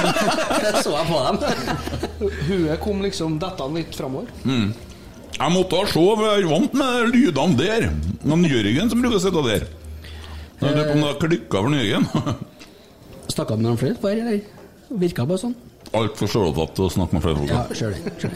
Det 0.64 0.82
så 0.86 0.96
jeg 0.96 1.06
på 1.10 1.20
dem. 1.26 1.38
Huet 2.48 2.82
kom 2.82 3.04
liksom 3.06 3.38
detta 3.42 3.68
litt 3.74 3.94
framover. 3.98 4.34
Mm. 4.46 4.72
Jeg 5.34 5.54
måtte 5.56 5.78
ha 5.78 5.88
se, 5.90 6.02
for 6.02 6.26
jeg 6.26 6.44
er 6.44 6.50
vant 6.50 6.78
med 6.78 7.14
lydene 7.14 7.58
der. 7.60 7.88
Men 8.26 8.46
Jørgen 8.50 8.90
som 8.90 9.02
bruker 9.02 9.20
å 9.20 9.24
sitte 9.24 9.46
der. 9.46 9.68
Jeg 10.62 10.74
lurer 10.74 10.90
på 10.90 10.98
om 10.98 11.04
det 11.04 11.12
har 11.12 11.20
klikka 11.22 11.64
for 11.68 11.78
Jørgen. 11.78 12.10
Snakka 13.34 13.58
med 13.60 13.68
noen 13.70 13.82
flere 13.82 14.02
på 14.02 14.10
her, 14.10 14.26
eller? 14.26 14.42
Virka 15.06 15.26
bare 15.30 15.42
sånn. 15.46 15.56
Altfor 15.94 16.30
sjølopptatt 16.30 16.78
til 16.78 16.88
å 16.88 16.94
snakke 16.98 17.18
med 17.18 17.26
flere 17.26 17.42
folk. 17.42 17.54
Ja, 17.54 17.66
ser 17.78 17.94
det. 17.94 18.34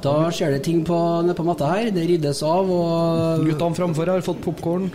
Da 0.00 0.14
skjer 0.32 0.54
det 0.54 0.62
ting 0.64 0.80
på, 0.86 0.96
nede 1.24 1.36
på 1.36 1.44
matta 1.44 1.68
her. 1.74 1.90
Det 1.92 2.06
ryddes 2.08 2.40
av, 2.46 2.70
og 2.72 3.44
Guttene 3.44 3.76
framfor 3.76 4.12
har 4.12 4.24
fått 4.24 4.40
popkorn. 4.44 4.88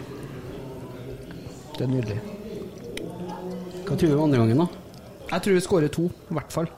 Det 1.75 1.83
er 1.85 1.91
nydelig. 1.91 2.17
Hva 3.85 3.93
tror 3.93 4.09
du 4.09 4.15
om 4.15 4.23
andre 4.25 4.41
gangen, 4.41 4.63
da? 4.63 4.67
Jeg 5.29 5.43
tror 5.45 5.57
vi 5.57 5.63
skårer 5.65 5.93
to, 5.93 6.07
i 6.09 6.37
hvert 6.37 6.53
fall. 6.53 6.69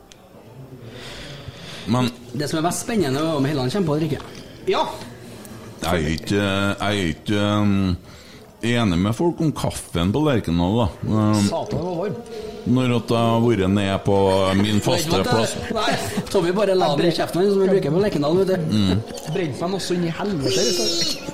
Men 1.87 2.09
Det 2.33 2.49
som 2.49 2.59
er 2.59 2.67
mest 2.67 2.83
spennende, 2.83 3.21
er 3.21 3.39
om 3.39 3.45
Helland 3.47 3.71
kommer 3.71 3.87
på 3.87 3.95
eller 3.95 4.09
ikke. 4.09 4.23
Ja. 4.67 4.83
jeg 5.83 5.93
er 5.93 6.07
ikke, 6.17 6.41
jeg 6.41 6.75
er 6.81 7.11
ikke 7.13 7.43
um, 7.61 7.95
enig 8.65 8.97
med 8.99 9.13
folk 9.15 9.39
om 9.41 9.51
kaffen 9.53 10.09
på 10.13 10.21
Lerkendal, 10.25 10.77
da. 10.79 10.87
Um, 11.11 11.41
Satan, 11.45 11.77
det 11.77 11.83
var 11.85 11.97
varm. 12.01 12.15
når 12.67 12.93
at 12.97 13.11
jeg 13.13 13.27
har 13.31 13.43
vært 13.45 13.69
ned 13.71 13.99
på 14.03 14.15
min 14.59 14.79
faste 14.83 15.19
plass. 15.23 15.53
Nei, 15.77 15.91
Tommy 16.33 16.51
bare 16.57 16.73
la 16.75 16.89
den 16.97 17.07
i 17.07 17.13
kjeften 17.15 17.43
hans, 17.43 17.53
som 17.53 17.61
vi 17.61 17.67
bruker 17.69 17.93
på 17.93 18.01
Lerkendal, 18.03 18.39
vet 18.41 18.49
du. 18.49 18.73
Mm. 18.73 19.03
Brente 19.35 19.69
meg 19.69 19.77
også 19.77 19.95
inn 19.95 20.07
i 20.09 20.13
helvete. 20.17 20.65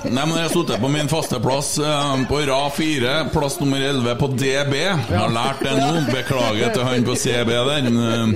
Nei, 0.03 0.25
men 0.27 0.35
Jeg 0.35 0.43
har 0.49 0.53
sittet 0.53 0.83
på 0.83 0.91
min 0.93 1.09
faste 1.11 1.39
plass 1.43 1.71
um, 1.79 2.25
på 2.29 2.41
rad 2.51 2.75
4, 2.77 3.15
plass 3.33 3.57
nummer 3.63 3.81
11 3.87 4.17
på 4.19 4.29
DB. 4.35 4.75
Jeg 4.83 5.17
har 5.17 5.33
lært 5.33 5.63
det 5.63 5.77
nå. 5.79 6.03
Beklager 6.11 6.75
til 6.75 6.87
han 6.89 7.07
på 7.07 7.15
CB 7.23 7.53
der. 7.71 7.89
Um, 7.93 8.35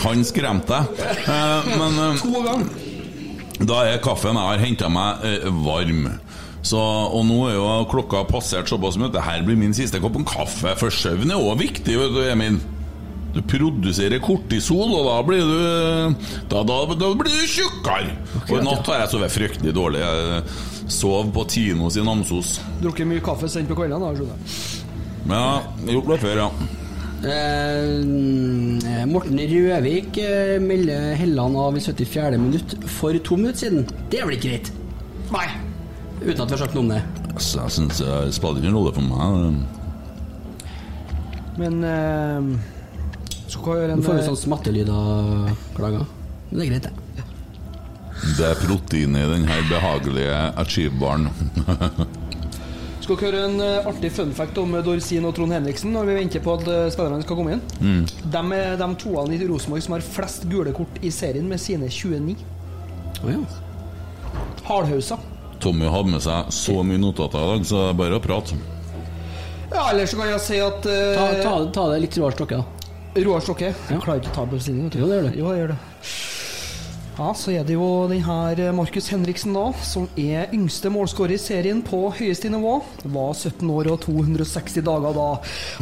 Han 0.00 0.22
skremte 0.24 0.80
deg. 0.80 1.04
Uh, 1.28 1.70
Men 1.76 2.16
To 2.24 2.40
ganger. 2.40 2.88
Da 3.60 3.82
er 3.92 3.98
kaffen 4.00 4.38
jeg 4.40 4.48
har 4.48 4.62
henta 4.64 4.88
meg, 4.88 5.20
uh, 5.44 5.50
varm. 5.66 6.06
Så, 6.62 6.76
og 6.78 7.22
nå 7.24 7.38
er 7.48 7.54
jo 7.56 7.68
klokka 7.88 8.24
passert 8.28 8.68
såpass 8.68 8.98
mye 9.00 9.08
at 9.08 9.16
det 9.16 9.24
her 9.24 9.44
blir 9.46 9.56
min 9.56 9.72
siste 9.76 10.00
kopp 10.02 10.18
kaffe. 10.28 10.74
For 10.80 10.92
søvn 10.92 11.32
er 11.32 11.40
òg 11.40 11.62
viktig, 11.62 11.96
vet 11.96 12.12
du, 12.16 12.20
Emil. 12.28 12.60
Du 13.30 13.38
produserer 13.46 14.18
kortisol, 14.22 14.90
og 14.98 15.06
da 15.06 15.20
blir 15.22 15.44
du 15.46 16.26
Da, 16.50 16.64
da, 16.66 16.80
da 16.98 17.12
blir 17.14 17.30
du 17.30 17.46
tjukkere. 17.46 18.16
Og 18.48 18.56
i 18.58 18.64
natt 18.66 18.90
har 18.90 19.04
jeg 19.04 19.12
sovet 19.14 19.32
fryktelig 19.36 19.74
dårlig. 19.76 20.02
Jeg 20.02 20.90
sov 20.90 21.30
på 21.32 21.46
Tinos 21.48 21.96
i 21.96 22.04
Namsos. 22.04 22.58
Drukket 22.82 23.08
mye 23.08 23.22
kaffe 23.24 23.48
sent 23.48 23.70
på 23.70 23.78
kveldene, 23.78 24.02
da, 24.02 24.12
skjønner 24.18 24.34
jeg. 24.34 24.44
Ja, 25.30 25.94
gjort 25.94 26.10
det 26.10 26.20
før, 26.24 26.42
ja. 26.42 26.50
Eh, 27.20 29.04
Morten 29.06 29.36
Røvik 29.50 30.16
eh, 30.24 30.54
melder 30.64 31.10
Helland 31.20 31.58
av 31.60 31.76
i 31.76 31.82
74. 31.84 32.38
minutt 32.40 32.76
for 32.88 33.16
to 33.20 33.36
minutter 33.36 33.66
siden. 33.66 33.84
Det 34.10 34.22
er 34.22 34.28
vel 34.28 34.38
ikke 34.38 34.48
greit? 34.54 34.72
Nei. 35.30 35.48
Uten 36.20 36.42
at 36.42 36.50
vi 36.50 36.54
har 36.54 36.60
sagt 36.60 36.74
noe 36.76 36.84
om 36.84 36.90
det. 36.92 37.00
Altså, 37.32 37.62
jeg 37.62 37.76
syns 37.78 38.00
det 38.02 38.34
spiller 38.36 38.60
ingen 38.60 38.76
rolle 38.76 38.92
for 38.96 39.04
meg. 39.08 39.62
Men 41.60 41.80
uh, 41.84 42.70
skal 43.50 43.66
hva 43.66 43.76
gjøre 43.80 43.96
en 43.96 44.02
Du 44.02 44.06
får 44.06 44.18
vi 44.18 44.22
eh, 44.22 44.28
sånn 44.28 44.42
smattelyd 44.44 44.90
av 44.94 45.50
klager. 45.76 46.06
Men 46.50 46.60
det 46.60 46.66
er 46.66 46.70
greit, 46.70 46.88
det. 46.88 47.26
Det 48.36 48.46
er 48.46 48.58
protein 48.60 49.16
i 49.16 49.26
den 49.32 49.46
her 49.48 49.62
behagelige 49.70 50.40
achievebaren. 50.60 51.30
Skal 53.00 53.16
dere 53.16 53.26
høre 53.26 53.42
en 53.48 53.64
eh, 53.64 53.88
artig 53.90 54.12
fun 54.14 54.32
fact 54.36 54.60
om 54.60 54.76
Dorsin 54.86 55.24
og 55.26 55.34
Trond 55.34 55.56
Henriksen 55.56 55.90
når 55.96 56.10
vi 56.10 56.18
venter 56.20 56.44
på 56.44 56.54
at 56.58 56.68
eh, 56.68 56.86
spillerne 56.94 57.24
skal 57.24 57.40
komme 57.40 57.56
inn? 57.56 57.64
Mm. 57.80 58.04
De 58.36 58.44
er 58.60 58.76
de 58.78 58.88
toene 59.02 59.34
i 59.34 59.48
Rosenborg 59.48 59.86
som 59.86 59.96
har 59.96 60.06
flest 60.06 60.46
gule 60.52 60.74
kort 60.76 61.00
i 61.02 61.10
serien 61.14 61.48
med 61.50 61.62
sine 61.62 61.90
29. 61.90 62.36
Oh, 63.24 63.32
ja. 63.32 63.40
Hardhausa. 64.68 65.18
Tommy 65.60 65.88
hadde 65.92 66.14
med 66.14 66.24
seg 66.24 66.52
så 66.54 66.80
mye 66.86 67.00
notater 67.00 67.40
i 67.42 67.50
dag, 67.54 67.66
så 67.68 67.80
det 67.82 67.88
er 67.92 67.98
bare 68.00 68.18
å 68.18 68.24
prate. 68.24 68.58
Ja, 69.70 69.84
eller 69.92 70.08
så 70.10 70.18
kan 70.18 70.32
jeg 70.32 70.42
si 70.42 70.58
at 70.58 70.86
uh, 70.88 71.14
Ta, 71.14 71.26
ta, 71.44 71.54
ta 71.76 71.86
det 71.92 72.00
litt 72.06 72.18
Roar 72.18 72.34
Stokke, 72.34 72.58
da. 72.58 73.22
Roar 73.22 73.44
Stokke. 73.44 73.70
Jeg 73.70 74.02
klarer 74.02 74.22
ikke 74.22 74.32
å 74.32 74.38
ta 74.40 74.48
bestilling. 74.50 74.88
vet. 74.88 74.98
Jo, 74.98 75.06
det 75.10 75.18
gjør 75.20 75.28
du. 75.28 75.38
Jo, 75.38 75.52
jeg 75.52 75.62
gjør 75.62 75.72
det. 75.74 75.80
Ja, 77.20 77.32
så 77.36 77.52
er 77.52 77.66
det 77.68 77.74
jo 77.74 77.86
den 78.08 78.22
her 78.24 78.60
Markus 78.72 79.10
Henriksen, 79.12 79.52
da, 79.52 79.66
som 79.84 80.06
er 80.16 80.54
yngste 80.56 80.88
målskårer 80.94 81.34
i 81.34 81.40
serien 81.42 81.82
på 81.84 82.06
høyeste 82.16 82.48
nivå. 82.48 82.78
Var 83.02 83.34
17 83.34 83.72
år 83.74 83.90
og 83.92 83.98
260 84.06 84.86
dager 84.86 85.18
da 85.18 85.26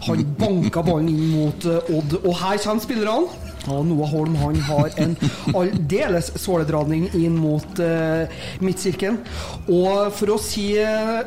han 0.08 0.24
banka 0.40 0.82
ballen 0.82 1.12
inn 1.12 1.28
mot 1.36 1.68
eh, 1.68 1.92
Odd. 1.94 2.16
Og 2.24 2.34
her 2.40 2.58
kommer 2.64 2.82
spillerne. 2.82 3.54
Og 3.74 3.86
Noah 3.88 4.12
Holm 4.12 4.36
han 4.40 4.60
har 4.68 4.94
en 5.04 5.16
aldeles 5.56 6.32
såledradning 6.40 7.08
inn 7.18 7.36
mot 7.38 7.82
uh, 7.82 8.24
midtsirkelen. 8.64 9.20
Og 9.68 10.08
for 10.16 10.34
å 10.34 10.38
si 10.42 10.70
uh, 10.80 11.20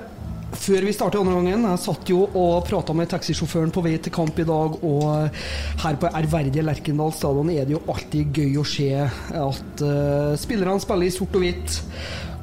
før 0.52 0.86
vi 0.86 0.94
startet 0.94 1.22
andre 1.22 1.38
gangen, 1.38 1.66
jeg 1.70 1.82
satt 1.86 2.10
jo 2.12 2.26
og 2.28 2.66
prata 2.68 2.94
med 2.98 3.10
taxisjåføren 3.12 3.72
på 3.74 3.84
vei 3.86 3.96
til 4.04 4.14
kamp 4.14 4.40
i 4.42 4.48
dag, 4.48 4.78
og 4.84 5.40
her 5.84 6.00
på 6.00 6.12
ærverdige 6.12 6.66
Lerkendal 6.66 7.14
stadion 7.16 7.52
er 7.54 7.68
det 7.68 7.78
jo 7.78 7.84
alltid 7.92 8.36
gøy 8.36 8.60
å 8.60 8.68
se 8.68 8.90
at 9.00 9.86
uh, 9.86 10.36
spillerne 10.40 10.84
spiller 10.84 11.08
i 11.08 11.16
sort 11.16 11.38
og 11.40 11.46
hvitt. 11.46 11.82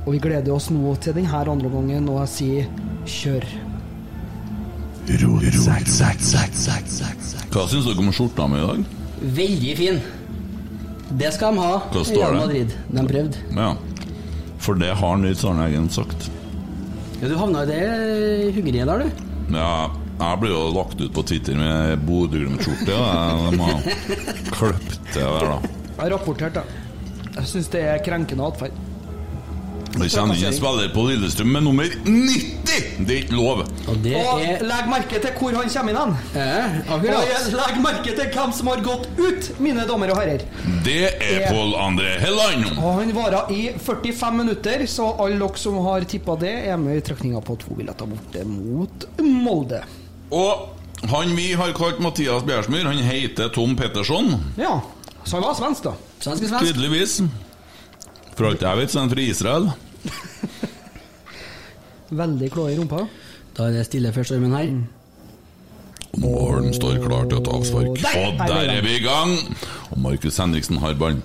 Og 0.07 0.15
vi 0.15 0.23
gleder 0.25 0.55
oss 0.55 0.71
nå 0.73 0.95
til 1.05 1.17
denne 1.19 1.43
andre 1.43 1.69
gangen, 1.73 2.09
og 2.09 2.23
jeg 2.23 2.35
sier 2.37 2.71
kjør. 3.19 3.49
Hva 7.49 7.65
syns 7.69 7.89
dere 7.89 8.05
om 8.05 8.13
skjorta 8.13 8.49
mi 8.49 8.61
i 8.61 8.65
dag? 8.67 8.98
Veldig 9.21 9.77
fin. 9.79 10.01
Det 11.19 11.31
skal 11.35 11.55
de 11.57 11.63
ha. 11.65 11.79
Hva 11.93 12.03
står 12.05 12.21
Real 12.21 12.35
det? 12.35 12.41
Madrid. 12.47 12.75
De 12.99 13.05
prøvde. 13.09 13.45
Ja. 13.57 13.71
For 14.63 14.79
det 14.79 14.91
har 15.01 15.17
Nils 15.21 15.45
Arne 15.49 15.69
Eggen 15.69 15.89
sagt. 15.91 16.29
Ja, 17.21 17.29
du 17.31 17.37
havna 17.39 17.65
i 17.65 17.71
det 17.71 18.53
huggeriet 18.57 18.87
der, 18.91 19.07
du. 19.07 19.25
Ja, 19.57 19.89
jeg 20.19 20.41
blir 20.43 20.53
jo 20.53 20.65
lagt 20.75 21.01
ut 21.01 21.13
på 21.15 21.23
Twitter 21.27 21.57
med 21.59 22.03
Bodø-Glimt-skjorte. 22.07 22.91
De 22.91 23.63
har 23.63 23.81
kløpt 24.59 24.99
det 25.15 25.23
der, 25.25 25.49
da. 25.49 25.59
Jeg 25.63 26.03
har 26.05 26.13
rapportert 26.15 26.59
da. 26.61 26.67
Jeg 27.39 27.47
syns 27.53 27.71
det 27.73 27.83
er 27.87 28.03
krenkende 28.07 28.47
atferd. 28.51 28.77
Det 29.99 30.09
kommer 30.15 30.39
inn 30.39 30.49
en 30.49 30.55
spiller 30.57 30.91
på 30.95 31.05
Lillestrøm 31.09 31.51
med 31.57 31.65
nummer 31.67 31.91
90! 32.05 33.05
Det 33.07 33.15
er 33.15 33.21
ikke 33.25 33.37
lov. 33.39 33.63
Og 33.89 33.99
det 34.05 34.15
Og 34.19 34.43
er 34.45 34.63
legg 34.67 34.89
merke 34.91 35.21
til 35.23 35.35
hvor 35.39 35.57
han 35.59 35.71
kommer 35.73 35.95
inn 35.95 36.15
eh, 36.39 36.79
Og 36.95 37.07
legg 37.59 37.81
merke 37.83 38.15
til 38.19 38.31
hvem 38.35 38.55
som 38.55 38.71
har 38.73 38.83
gått 38.85 39.09
ut, 39.19 39.51
mine 39.63 39.87
damer 39.89 40.13
og 40.15 40.21
herrer. 40.23 40.45
Det 40.87 40.99
er 41.15 41.39
Ja. 41.39 41.51
Pål 41.53 41.75
André 41.79 42.17
Helland. 42.23 42.67
Og 42.79 42.99
han 43.01 43.13
varer 43.17 43.53
i 43.55 43.61
45 43.79 44.33
minutter, 44.37 44.87
så 44.91 45.11
alle 45.23 45.39
dere 45.39 45.61
som 45.61 45.79
har 45.85 46.07
tippa 46.09 46.37
det, 46.41 46.55
er 46.73 46.77
med 46.81 46.99
i 46.99 47.05
trekninga 47.05 47.41
på 47.45 47.57
to 47.61 47.77
billetter 47.79 48.09
borte 48.11 48.45
mot 48.49 49.09
Molde. 49.23 49.83
Og 50.35 51.09
han 51.09 51.35
vi 51.37 51.53
har 51.55 51.73
kalt 51.79 52.01
Mathias 52.03 52.43
Bjærsmyr, 52.47 52.89
han 52.91 52.99
heter 53.07 53.53
Tom 53.55 53.77
Petterson. 53.79 54.35
Ja, 54.59 54.81
så 55.25 55.37
han 55.39 55.47
var 55.47 55.55
svensk, 55.59 55.85
da. 55.87 55.95
Svensk 56.21 56.43
er 56.43 56.55
svensk. 56.55 56.73
Tydeligvis. 56.73 57.21
For 58.39 58.51
alt 58.51 58.63
jeg 58.63 58.79
vet, 58.79 58.91
så 58.93 58.99
er 59.01 59.07
han 59.07 59.13
fra 59.13 59.23
Israel. 59.25 59.71
Veldig 62.23 62.49
klå 62.53 62.69
i 62.71 62.77
rumpa. 62.79 63.01
Da 63.57 63.61
er 63.69 63.73
det 63.79 63.89
stille 63.89 64.13
før 64.15 64.25
stormen 64.31 64.55
her. 64.57 64.69
Målen 66.19 66.73
står 66.75 67.03
klar 67.05 67.25
til 67.29 67.39
å 67.41 67.45
ta 67.45 67.51
avspark. 67.59 67.89
Og 67.93 68.01
der 68.01 68.17
Og 68.17 68.33
er 68.33 68.37
der 68.49 68.73
vi 68.73 68.79
er 68.79 68.83
vi 68.87 68.93
i 68.97 69.05
gang! 69.05 69.31
Og 69.93 69.99
Markus 70.07 70.41
Henriksen 70.41 70.77
har 70.83 70.97
ballen. 70.99 71.23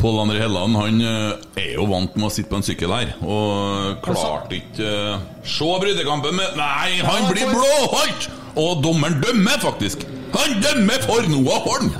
Pål 0.00 0.16
André 0.22 0.38
Helland 0.40 0.78
han 0.80 1.00
eh, 1.04 1.32
er 1.60 1.74
jo 1.74 1.84
vant 1.90 2.14
med 2.16 2.30
å 2.30 2.32
sitte 2.32 2.48
på 2.48 2.56
en 2.56 2.64
sykkel 2.64 2.92
her, 2.94 3.10
og 3.20 3.98
klarte 4.04 4.56
ikke 4.56 4.88
uh, 4.88 5.18
Se 5.44 5.68
brytekampen 5.82 6.38
med 6.38 6.56
Nei, 6.56 7.02
han 7.04 7.28
blir 7.28 7.52
blåholdt! 7.52 8.30
Og 8.60 8.80
dommeren 8.84 9.20
dømmer, 9.20 9.60
faktisk! 9.60 10.06
Han 10.32 10.56
dømmer 10.64 11.04
for 11.04 11.20
Noah 11.28 11.60
Holm! 11.68 11.92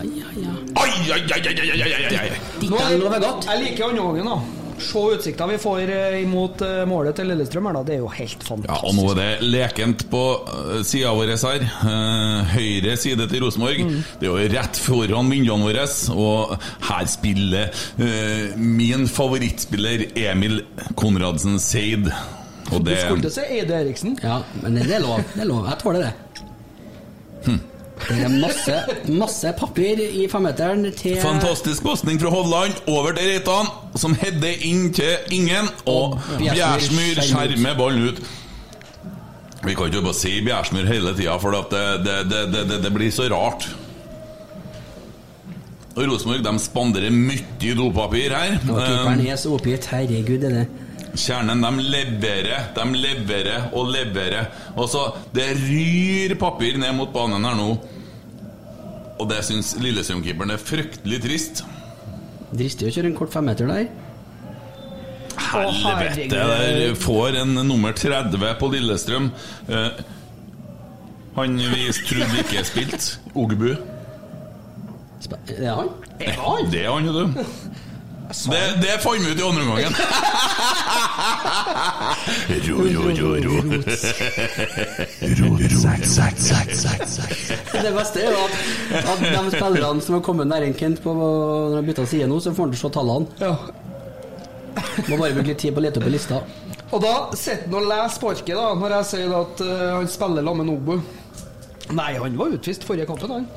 Ai, 0.80 0.94
ai, 1.12 1.20
ai, 1.20 1.42
ai, 1.46 1.58
ai, 1.60 1.82
ai, 1.82 1.92
ai, 1.92 2.16
ai. 2.22 2.40
Ditt 2.60 2.70
Nå, 2.70 2.80
er 2.80 2.98
lover 3.00 3.20
godt. 3.22 3.46
jeg 3.50 3.62
liker 3.66 3.90
andregangen, 3.90 4.32
da. 4.32 4.56
Se 4.80 5.00
utsikta 5.12 5.44
vi 5.46 5.58
får 5.60 5.90
eh, 5.92 6.14
imot 6.22 6.62
eh, 6.64 6.78
målet 6.88 7.18
til 7.18 7.28
Lillestrøm 7.28 7.66
her, 7.68 7.76
da. 7.76 7.82
Det 7.84 7.94
er 7.98 8.00
jo 8.00 8.08
helt 8.14 8.44
fantastisk. 8.46 8.70
Ja, 8.72 8.88
og 8.88 8.96
nå 8.96 9.04
er 9.12 9.18
det 9.18 9.50
lekent 9.52 10.06
på 10.12 10.22
uh, 10.46 10.78
sida 10.86 11.12
vår 11.16 11.34
her. 11.36 11.66
Eh, 11.90 12.54
høyre 12.54 12.96
side 13.00 13.26
til 13.28 13.44
Rosenborg. 13.44 13.82
Det 14.20 14.28
er 14.28 14.30
jo 14.30 14.50
rett 14.54 14.80
foran 14.80 15.32
vinduene 15.32 15.68
våre. 15.68 15.84
Og 16.16 16.54
her 16.88 17.10
spiller 17.12 17.68
eh, 18.00 18.56
min 18.56 19.04
favorittspiller 19.10 20.06
Emil 20.30 20.62
Konradsen 20.96 21.60
Seid. 21.60 22.08
Og 22.70 22.80
Du 22.80 22.88
det 22.88 23.02
skulle 23.02 23.26
til 23.26 23.32
å 23.32 23.36
si 23.36 23.46
Eide 23.58 23.82
Eriksen. 23.82 24.16
Ja, 24.24 24.40
men 24.62 24.80
det 24.80 24.88
er 24.96 25.04
lov. 25.04 25.20
Det 25.34 25.44
er 25.44 25.50
lov. 25.50 25.68
Jeg 25.68 25.82
tåler 25.84 26.08
det. 26.08 27.60
Det 28.08 28.16
er 28.24 28.32
masse, 28.32 28.76
masse 29.12 29.52
papir 29.58 30.00
i 30.00 30.26
femmeteren 30.30 30.86
til 30.96 31.18
Fantastisk 31.22 31.84
pasning 31.84 32.20
fra 32.22 32.32
Hovland 32.32 32.80
over 32.90 33.12
til 33.16 33.28
Reitan, 33.30 33.70
som 34.00 34.16
header 34.18 34.64
inn 34.66 34.88
til 34.96 35.34
ingen. 35.36 35.68
Og 35.90 36.18
Bjærsmyr 36.40 37.22
skjermer 37.26 37.76
ballen 37.78 38.10
ut. 38.10 38.22
Vi 39.60 39.76
kan 39.76 39.90
ikke 39.90 40.02
bare 40.08 40.16
si 40.16 40.38
Bjærsmyr 40.44 40.88
hele 40.88 41.14
tida, 41.18 41.36
for 41.42 41.54
det, 41.70 41.86
det, 42.06 42.18
det, 42.54 42.82
det, 42.82 42.92
blir 42.94 43.12
så 43.12 43.28
rart. 43.32 43.68
Og 45.96 46.06
Rosenborg 46.06 46.44
de 46.46 46.52
spanderer 46.62 47.12
mye 47.12 47.74
dopapir 47.76 48.32
her. 48.32 48.56
Keeperen 48.64 49.26
er 49.26 49.36
så 49.40 49.52
oppgitt. 49.56 49.90
Herregud, 49.92 50.46
er 50.48 50.62
det 50.62 50.68
Kjernen 51.18 51.62
de 51.64 51.70
leverer, 51.90 52.68
de 52.76 52.84
leverer 52.94 53.72
og 53.74 53.88
leverer. 53.90 54.50
Og 54.76 54.86
så 54.90 55.08
Det 55.34 55.48
ryr 55.58 56.36
papir 56.38 56.78
ned 56.78 56.94
mot 56.94 57.10
banen 57.12 57.44
her 57.44 57.56
nå. 57.58 57.70
Og 59.20 59.26
det 59.28 59.42
syns 59.44 59.74
Lillesund-keeperen 59.82 60.54
er 60.54 60.62
fryktelig 60.62 61.18
trist. 61.24 61.64
Dristig 62.50 62.88
å 62.88 62.94
kjøre 62.94 63.10
en 63.10 63.18
kort 63.18 63.34
femmeter 63.34 63.68
der. 63.68 63.90
Helvete! 65.50 66.28
Der 66.30 66.94
får 66.98 67.36
en 67.42 67.54
nummer 67.66 67.92
30 67.96 68.54
på 68.60 68.70
Lillestrøm. 68.72 69.30
Eh, 69.68 70.00
han 71.36 71.58
vi 71.58 71.86
trodde 72.06 72.42
ikke 72.42 72.64
spilte, 72.66 73.20
Ogbu. 73.34 73.74
Det 75.46 75.58
er 75.58 75.74
han? 75.76 75.92
Det 76.18 76.84
er 76.84 76.90
han, 76.90 77.06
vet 77.06 77.36
du. 77.36 77.44
Det, 78.30 78.78
det 78.78 79.00
fant 79.02 79.18
vi 79.24 79.32
ut 79.32 79.40
i 79.40 79.42
andre 79.42 79.62
omgangen. 79.64 79.94
ro, 82.66 82.76
ro, 82.94 83.02
ro, 83.18 83.30
ro. 83.42 83.54
Det 87.72 87.92
beste 87.96 88.22
er 88.22 88.30
jo 88.30 88.38
at, 88.44 88.54
at 89.00 89.18
de 89.24 89.50
spillerne 89.50 90.00
som 90.04 90.14
har 90.14 90.22
kommet 90.22 90.46
nær 90.46 90.62
Kent 90.78 91.02
på 91.02 91.10
når 91.18 91.80
de 91.80 91.84
bytta 91.90 92.06
side 92.06 92.30
nå, 92.30 92.38
så 92.38 92.54
får 92.54 92.68
han 92.68 92.72
til 92.76 92.78
å 92.78 92.82
se 92.84 92.92
tallene. 92.94 93.26
Ja. 93.42 93.54
Må 95.10 95.18
bare 95.18 95.34
bruke 95.34 95.50
litt 95.50 95.62
tid 95.66 95.74
på 95.74 95.82
å 95.82 95.84
lete 95.88 95.98
opp 95.98 96.06
i 96.06 96.14
lista. 96.14 96.42
Og 96.90 97.02
da 97.02 97.14
sitter 97.34 97.66
han 97.66 97.80
og 97.82 97.88
leser 97.90 98.14
sparket, 98.14 98.54
da, 98.54 98.66
når 98.78 98.98
jeg 99.00 99.08
sier 99.10 99.38
at 99.40 99.62
uh, 99.66 99.86
han 99.98 100.10
spiller 100.10 100.46
sammen 100.46 100.62
med 100.62 100.70
Nobu. 100.70 100.94
Nei, 101.90 102.12
han 102.14 102.38
var 102.38 102.54
utvist 102.54 102.86
forrige 102.86 103.10
kampen, 103.10 103.40
han. 103.40 103.48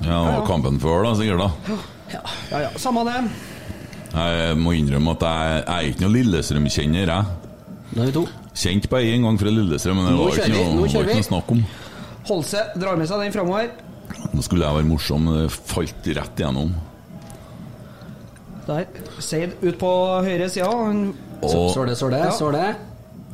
Ja, 0.00 0.22
var 0.30 0.46
kampen 0.48 0.80
før, 0.80 1.04
da, 1.04 1.12
sikkert. 1.18 1.44
da 1.44 1.76
Ja, 2.14 2.22
ja. 2.64 2.70
Samme 2.80 3.04
det. 3.08 3.18
Jeg 4.14 4.56
må 4.60 4.74
innrømme 4.78 5.14
at 5.16 5.24
jeg, 5.26 5.62
jeg 5.64 5.74
er 5.74 5.88
ikke 5.90 6.04
noe 6.04 6.14
Lillestrøm-kjenner, 6.14 7.10
jeg. 7.10 7.24
Nå 7.94 8.02
er 8.04 8.06
vi 8.10 8.14
to. 8.14 8.24
Kjent 8.54 8.86
på 8.90 9.00
én 9.02 9.24
gang 9.26 9.38
fra 9.40 9.50
Lillestrøm, 9.50 9.98
men 9.98 10.06
det 10.12 10.18
var 10.20 10.38
ikke 10.38 10.52
noe, 10.54 10.86
var 10.86 11.08
ikke 11.08 11.18
noe 11.18 11.26
snakk 11.30 11.50
om. 11.56 11.64
Holse 12.30 12.62
drar 12.78 12.96
med 13.00 13.10
seg 13.10 13.24
den 13.24 13.34
framover. 13.34 13.72
Nå 14.34 14.44
skulle 14.46 14.66
jeg 14.68 14.78
være 14.78 14.88
morsom, 14.88 15.26
men 15.26 15.40
det 15.42 15.52
falt 15.54 16.10
rett 16.18 16.40
igjennom. 16.42 16.70
Der. 18.64 18.86
Seid 19.20 19.58
ut 19.60 19.76
på 19.80 19.90
høyre 20.24 20.46
sida. 20.48 20.70
Står 21.44 21.90
det, 21.90 21.96
står 22.00 22.14
det, 22.14 22.20
Ja. 22.24 22.30
står 22.32 22.52
det. 22.56 22.68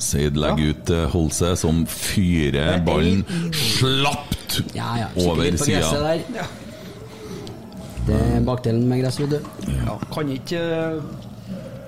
Seid 0.01 0.37
legger 0.41 0.73
ut 0.73 0.81
til 0.89 1.07
Holse, 1.13 1.53
som 1.61 1.85
fyrer 1.87 2.81
ballen 2.87 3.21
slapt 3.53 4.63
Ja, 4.75 4.97
ja. 4.97 5.09
Kikker 5.15 5.31
over 5.31 5.57
sida. 5.61 6.47
Det 8.11 8.21
er 8.37 8.41
bakdelen 8.47 8.87
med 8.91 9.03
gress, 9.05 9.21
vet 9.23 9.37
du. 9.37 9.39
ja, 9.71 9.95
kan 10.11 10.31
ikke 10.35 10.61
eh, 10.61 11.03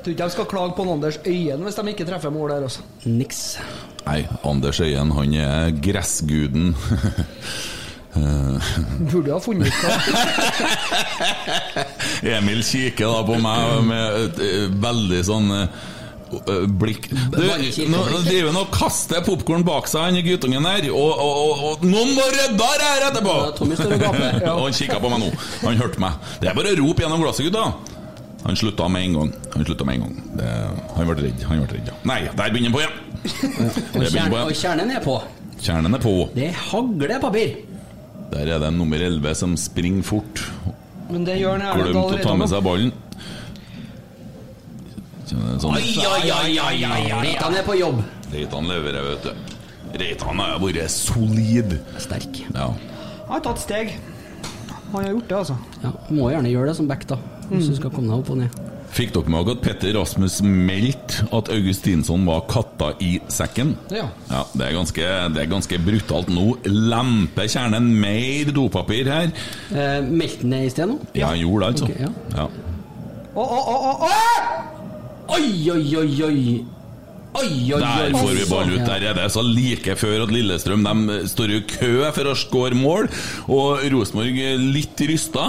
Tror 0.02 0.12
ikke 0.14 0.24
de 0.26 0.34
skal 0.34 0.46
klage 0.50 0.74
på 0.76 0.84
Anders 0.90 1.18
Øyen 1.26 1.62
hvis 1.62 1.76
de 1.78 1.82
ikke 1.92 2.06
treffer 2.08 2.30
mål 2.34 2.50
der, 2.50 2.64
altså. 2.66 2.82
Niks. 3.06 3.42
Nei, 4.06 4.24
Anders 4.44 4.80
Øyen, 4.82 5.10
han 5.14 5.34
er 5.38 5.70
gressguden. 5.82 6.72
Eh, 8.16 8.72
Burde 9.12 9.32
ha 9.32 9.38
funnet 9.40 9.70
ut 9.70 9.78
hva 9.80 9.92
Emil 12.36 12.60
kikker 12.66 13.08
da 13.08 13.22
på 13.24 13.38
meg 13.40 13.86
med 13.88 14.42
eh, 14.42 14.66
veldig 14.82 15.22
sånn 15.26 15.48
eh, 15.56 15.78
blikk 16.80 17.08
Du, 17.12 17.38
nå 17.92 18.02
driver 18.24 18.48
han 18.50 18.60
og 18.62 18.70
kaster 18.74 19.24
popkorn 19.26 19.64
bak 19.66 19.88
seg, 19.90 20.08
han 20.08 20.20
guttungen 20.26 20.66
her, 20.68 20.88
og, 20.92 21.12
og, 21.12 21.40
og, 21.46 21.64
og 21.70 21.86
noen 21.86 22.12
må 22.16 22.26
rydde 22.34 22.68
her 22.72 23.08
etterpå! 23.10 23.38
Ja, 23.38 23.52
og. 23.52 24.22
Ja. 24.42 24.54
Han 24.58 24.74
kikka 24.74 24.98
på 25.02 25.10
meg 25.12 25.20
nå. 25.22 25.28
Han 25.62 25.78
hørte 25.78 26.00
meg. 26.02 26.30
Det 26.42 26.48
er 26.50 26.56
bare 26.56 26.72
å 26.72 26.78
rope 26.80 27.04
gjennom 27.04 27.22
glasset, 27.22 27.46
gutta. 27.48 27.92
Han 28.42 28.58
slutta 28.58 28.88
med 28.90 29.06
en 29.06 29.18
gang. 29.18 29.32
Han 29.54 29.66
slutta 29.66 29.86
med 29.86 29.98
en 29.98 30.06
gang. 30.06 30.14
Det, 30.38 30.48
han 30.96 31.10
ble 31.10 31.18
redd. 31.20 31.44
Han 31.46 31.62
ble 31.62 31.76
redd, 31.76 31.90
ja. 31.92 31.98
Nei, 32.08 32.20
der 32.26 32.54
begynner 32.54 32.72
han 32.72 32.76
på 32.76 32.82
igjen! 32.82 32.96
Begynner 33.92 34.10
kjern, 34.10 34.38
og 34.40 34.56
kjernen 34.58 34.94
er 34.96 35.04
på. 35.04 35.18
Kjernen 35.62 35.98
er 35.98 36.02
på. 36.02 36.14
Det 36.34 36.48
hagler 36.70 37.14
papir. 37.22 37.54
Der 38.32 38.48
er 38.56 38.62
det 38.62 38.72
nummer 38.74 38.98
11 38.98 39.36
som 39.38 39.54
springer 39.60 40.06
fort. 40.06 40.42
Men 41.12 41.26
det 41.28 41.38
gjør 41.42 41.60
han 41.60 41.82
Glemt 41.82 42.00
å 42.00 42.20
ta 42.24 42.34
med 42.38 42.50
seg 42.50 42.64
ballen. 42.64 42.92
Sånn. 45.62 45.76
Oi, 45.76 45.92
oi, 46.06 46.30
oi, 46.30 46.54
oi, 46.60 46.78
oi. 46.88 47.02
Reitan 47.26 47.56
er 47.58 47.66
på 47.66 47.76
jobb. 47.78 48.00
Reitan 48.32 48.68
leverer, 48.70 49.10
vet 49.12 49.28
du. 49.28 49.58
Reitan 50.02 50.40
har 50.40 50.58
vært 50.62 50.92
solid. 50.92 51.76
Sterk. 52.00 52.42
Ja. 52.54 52.70
Han 53.28 53.36
har 53.36 53.44
tatt 53.44 53.62
steg. 53.62 53.94
Han 54.92 54.98
har 55.00 55.10
gjort 55.14 55.28
det, 55.30 55.38
altså. 55.38 55.56
Ja, 55.84 55.94
må 56.12 56.28
gjerne 56.32 56.52
gjøre 56.52 56.72
det 56.72 56.76
som 56.80 56.88
back, 56.90 57.06
da. 57.08 57.18
Hvis 57.52 57.68
du 57.72 57.76
skal 57.76 57.92
komme 57.92 58.12
deg 58.12 58.22
opp 58.22 58.30
og 58.32 58.42
ned. 58.42 58.60
Fikk 58.92 59.14
dere 59.14 59.32
med 59.32 59.46
dere 59.48 59.56
at 59.56 59.62
Petter 59.64 59.94
Rasmus 59.96 60.34
meldte 60.44 61.24
at 61.32 61.48
Augustinsson 61.54 62.26
var 62.28 62.42
katta 62.50 62.90
i 63.00 63.14
sekken? 63.32 63.72
Ja. 63.92 64.04
Ja, 64.28 64.42
det 64.52 64.66
er 64.66 64.74
ganske, 64.76 65.06
det 65.32 65.40
er 65.46 65.48
ganske 65.48 65.78
brutalt. 65.80 66.28
Nå 66.32 66.58
lemper 66.68 67.48
kjernen 67.48 67.88
mer 68.02 68.52
dopapir 68.52 69.08
her. 69.08 69.32
Eh, 69.72 70.04
Meldte 70.04 70.44
han 70.44 70.52
det 70.56 70.60
i 70.66 70.74
sted 70.74 70.92
nå? 70.92 70.98
Ja, 71.16 71.32
han 71.32 71.40
gjorde 71.40 71.64
det, 71.64 71.72
altså. 71.72 71.88
Okay, 71.88 72.04
ja. 72.04 72.12
ja. 72.36 72.46
Oh, 73.32 73.48
å, 73.48 73.60
å, 73.64 73.76
å, 73.80 73.92
å! 74.12 74.71
Oi, 75.32 75.70
oi, 75.72 75.96
oi, 75.96 76.22
oi. 76.26 76.46
Oi, 77.32 77.72
oi. 77.72 77.80
Der 77.80 78.12
får 78.12 78.32
vi 78.36 78.46
ball 78.50 78.72
ut. 78.74 78.82
Der 78.84 79.06
er 79.08 79.16
det 79.16 79.28
så 79.32 79.40
like 79.46 79.94
før 79.96 80.26
at 80.26 80.32
Lillestrøm 80.34 80.84
de 80.84 81.20
står 81.30 81.54
i 81.54 81.60
kø 81.64 81.92
for 82.12 82.28
å 82.28 82.36
skåre 82.36 82.76
mål, 82.76 83.08
og 83.48 83.84
Rosenborg 83.94 84.40
litt 84.74 85.00
rysta. 85.08 85.46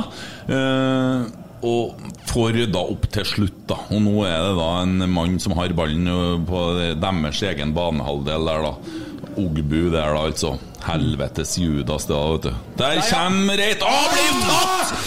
Eh, 0.47 1.25
og 1.63 1.99
får 2.27 2.61
da 2.71 2.83
opp 2.93 3.07
til 3.11 3.27
slutt, 3.27 3.59
da. 3.71 3.79
Og 3.91 4.03
nå 4.03 4.15
er 4.27 4.39
det 4.47 4.55
da 4.59 4.69
en 4.83 5.07
mann 5.11 5.35
som 5.43 5.55
har 5.59 5.75
ballen 5.75 6.07
på 6.47 6.63
deres 6.79 7.43
egen 7.51 7.75
banehalvdel 7.75 8.47
der, 8.51 8.69
da. 8.69 9.01
Ogbu 9.43 9.89
der, 9.91 10.15
da, 10.15 10.23
altså. 10.23 10.55
Helvetes 10.83 11.57
Judas, 11.59 12.07
det 12.07 12.15
da, 12.15 12.23
vet 12.31 12.47
du. 12.47 12.65
Der 12.79 13.03
kommer 13.07 13.59
Reit 13.59 13.83
Å, 13.87 13.93
blir 14.11 14.41
tatt! 14.47 14.97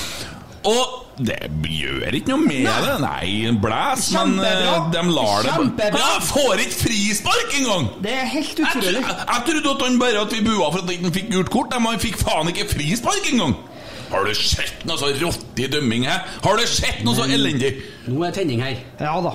Og 0.67 0.96
det 1.19 1.37
gjør 1.65 2.13
ikke 2.19 2.29
noe 2.35 2.45
med 2.45 2.67
det. 2.67 2.97
Nei, 3.01 3.53
blæs, 3.63 4.09
men 4.13 4.35
eh, 4.45 4.91
de 4.93 5.05
lar 5.17 5.47
det 5.47 5.55
Kjempebra. 5.55 6.01
Ja, 6.03 6.19
Får 6.29 6.61
ikke 6.67 6.77
frispark 6.83 7.55
engang! 7.57 7.87
Det 8.05 8.13
er 8.13 8.27
helt 8.35 8.61
utrolig. 8.61 9.01
Jeg, 9.01 9.17
jeg 9.23 9.47
trodde 9.49 9.73
at 9.73 9.85
han 9.87 9.97
bare 10.03 10.25
at 10.27 10.35
vi 10.37 10.43
bua 10.45 10.69
for 10.75 10.83
at 10.83 10.91
han 10.91 10.99
ikke 10.99 11.15
fikk 11.15 11.31
gult 11.33 11.53
kort. 11.55 11.73
Men 11.79 11.95
han 11.95 12.03
fikk 12.03 12.19
faen 12.21 12.53
ikke 12.53 12.69
frispark 12.75 13.31
engang! 13.33 13.57
Har 14.11 14.29
du 14.29 14.35
sett 14.39 14.85
noe 14.87 15.01
så 15.01 15.09
råttig 15.19 15.71
dømming 15.73 16.05
her? 16.07 16.27
Har 16.45 16.61
du 16.61 16.67
sett 16.71 17.01
noe 17.07 17.17
så 17.17 17.25
elendig? 17.27 17.73
Nå 18.07 18.21
er 18.29 18.35
tenning 18.37 18.61
her. 18.63 18.77
Ja 19.01 19.17
da. 19.25 19.33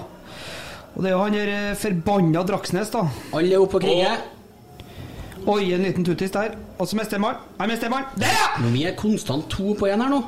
Og 0.91 1.01
det 1.01 1.09
er 1.09 1.15
jo 1.15 1.23
han 1.23 1.35
der 1.35 1.49
eh, 1.55 1.71
forbanna 1.79 2.43
Draksnes, 2.47 2.91
da. 2.93 3.07
Alle 3.35 3.57
er 3.57 3.63
oppe 3.63 3.79
og 3.79 3.85
kriger. 3.87 4.21
Oi, 5.49 5.71
en 5.73 5.81
liten 5.87 6.05
tuttis 6.05 6.31
der. 6.35 6.53
Og 6.77 6.85
så 6.87 6.99
mister 6.99 7.17
han 7.17 7.25
ballen. 7.25 7.41
Han 7.57 7.71
mister 7.73 7.89
ballen. 7.89 8.13
Der, 8.21 8.29
ja! 8.37 8.47
Men 8.61 8.75
Vi 8.77 8.85
er 8.85 8.93
konstant 8.99 9.49
to 9.49 9.73
på 9.79 9.89
én 9.89 10.03
her 10.03 10.11
nå. 10.13 10.21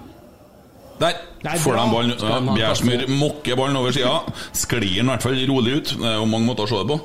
Der 0.99 1.57
får 1.59 1.75
de 1.79 1.83
ballen. 1.91 2.13
Ja, 2.19 2.39
Bjærsmyr 2.53 3.07
mokker 3.09 3.55
ballen 3.59 3.75
over 3.79 3.91
sida. 3.95 4.21
Sklir 4.53 4.85
den 4.99 5.09
i 5.09 5.11
hvert 5.11 5.25
fall 5.25 5.39
rolig 5.49 5.77
ut. 5.81 5.93
Det 5.99 6.07
er 6.13 6.17
jo 6.21 6.25
mange 6.29 6.47
måter 6.47 6.63
å 6.67 6.69
se 6.71 6.79
det 6.83 6.87
på. 6.93 6.99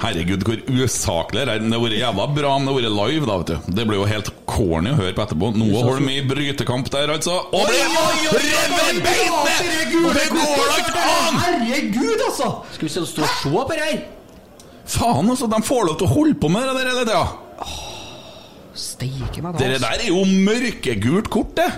Herregud, 0.00 0.44
hvor 0.48 0.56
usaklig 0.80 1.42
det 1.44 1.52
er. 1.52 1.58
Det 1.60 1.68
hadde 1.68 1.80
vært 1.82 1.98
jævla 1.98 2.24
bra 2.32 2.54
om 2.56 2.64
det 2.64 2.72
hadde 2.72 2.86
vært 2.88 2.94
live, 3.12 3.26
da, 3.28 3.34
vet 3.42 3.50
du. 3.50 3.72
Det 3.76 3.84
blir 3.90 3.98
jo 4.00 4.06
helt 4.08 4.30
corny 4.48 4.94
å 4.94 4.96
høre 4.96 5.12
på 5.18 5.24
etterpå. 5.26 5.50
Noe 5.60 5.82
Holm 5.84 6.08
i 6.08 6.22
brytekamp 6.24 6.88
der, 6.94 7.12
altså. 7.18 7.34
Og 7.52 7.68
blir 7.68 7.84
revet 8.32 9.02
beinet! 9.04 9.60
Det 10.16 10.24
går 10.32 10.64
da 10.70 10.78
ikke 10.80 11.04
an! 11.04 11.36
Herregud, 11.44 12.24
altså! 12.30 12.48
Skal 12.72 12.88
vi 12.88 12.94
se- 12.94 13.04
stå 13.12 13.26
og 13.28 13.36
se 13.42 13.52
på 13.52 13.66
det 13.74 13.84
her? 13.84 14.00
Faen, 14.96 15.28
altså. 15.36 15.46
De 15.52 15.60
får 15.68 15.84
lov 15.90 16.00
til 16.00 16.08
å 16.08 16.14
holde 16.16 16.34
på 16.40 16.48
med 16.56 16.64
det 16.64 16.78
der 16.80 16.90
hele 16.94 17.04
tida. 17.04 17.22
Steike 18.80 19.42
meg, 19.44 19.52
da. 19.52 19.58
Det 19.58 19.68
altså. 19.74 19.84
der 19.84 20.04
er 20.06 20.08
jo 20.08 20.24
mørkegult 20.48 21.28
kort, 21.30 21.52
det. 21.60 21.68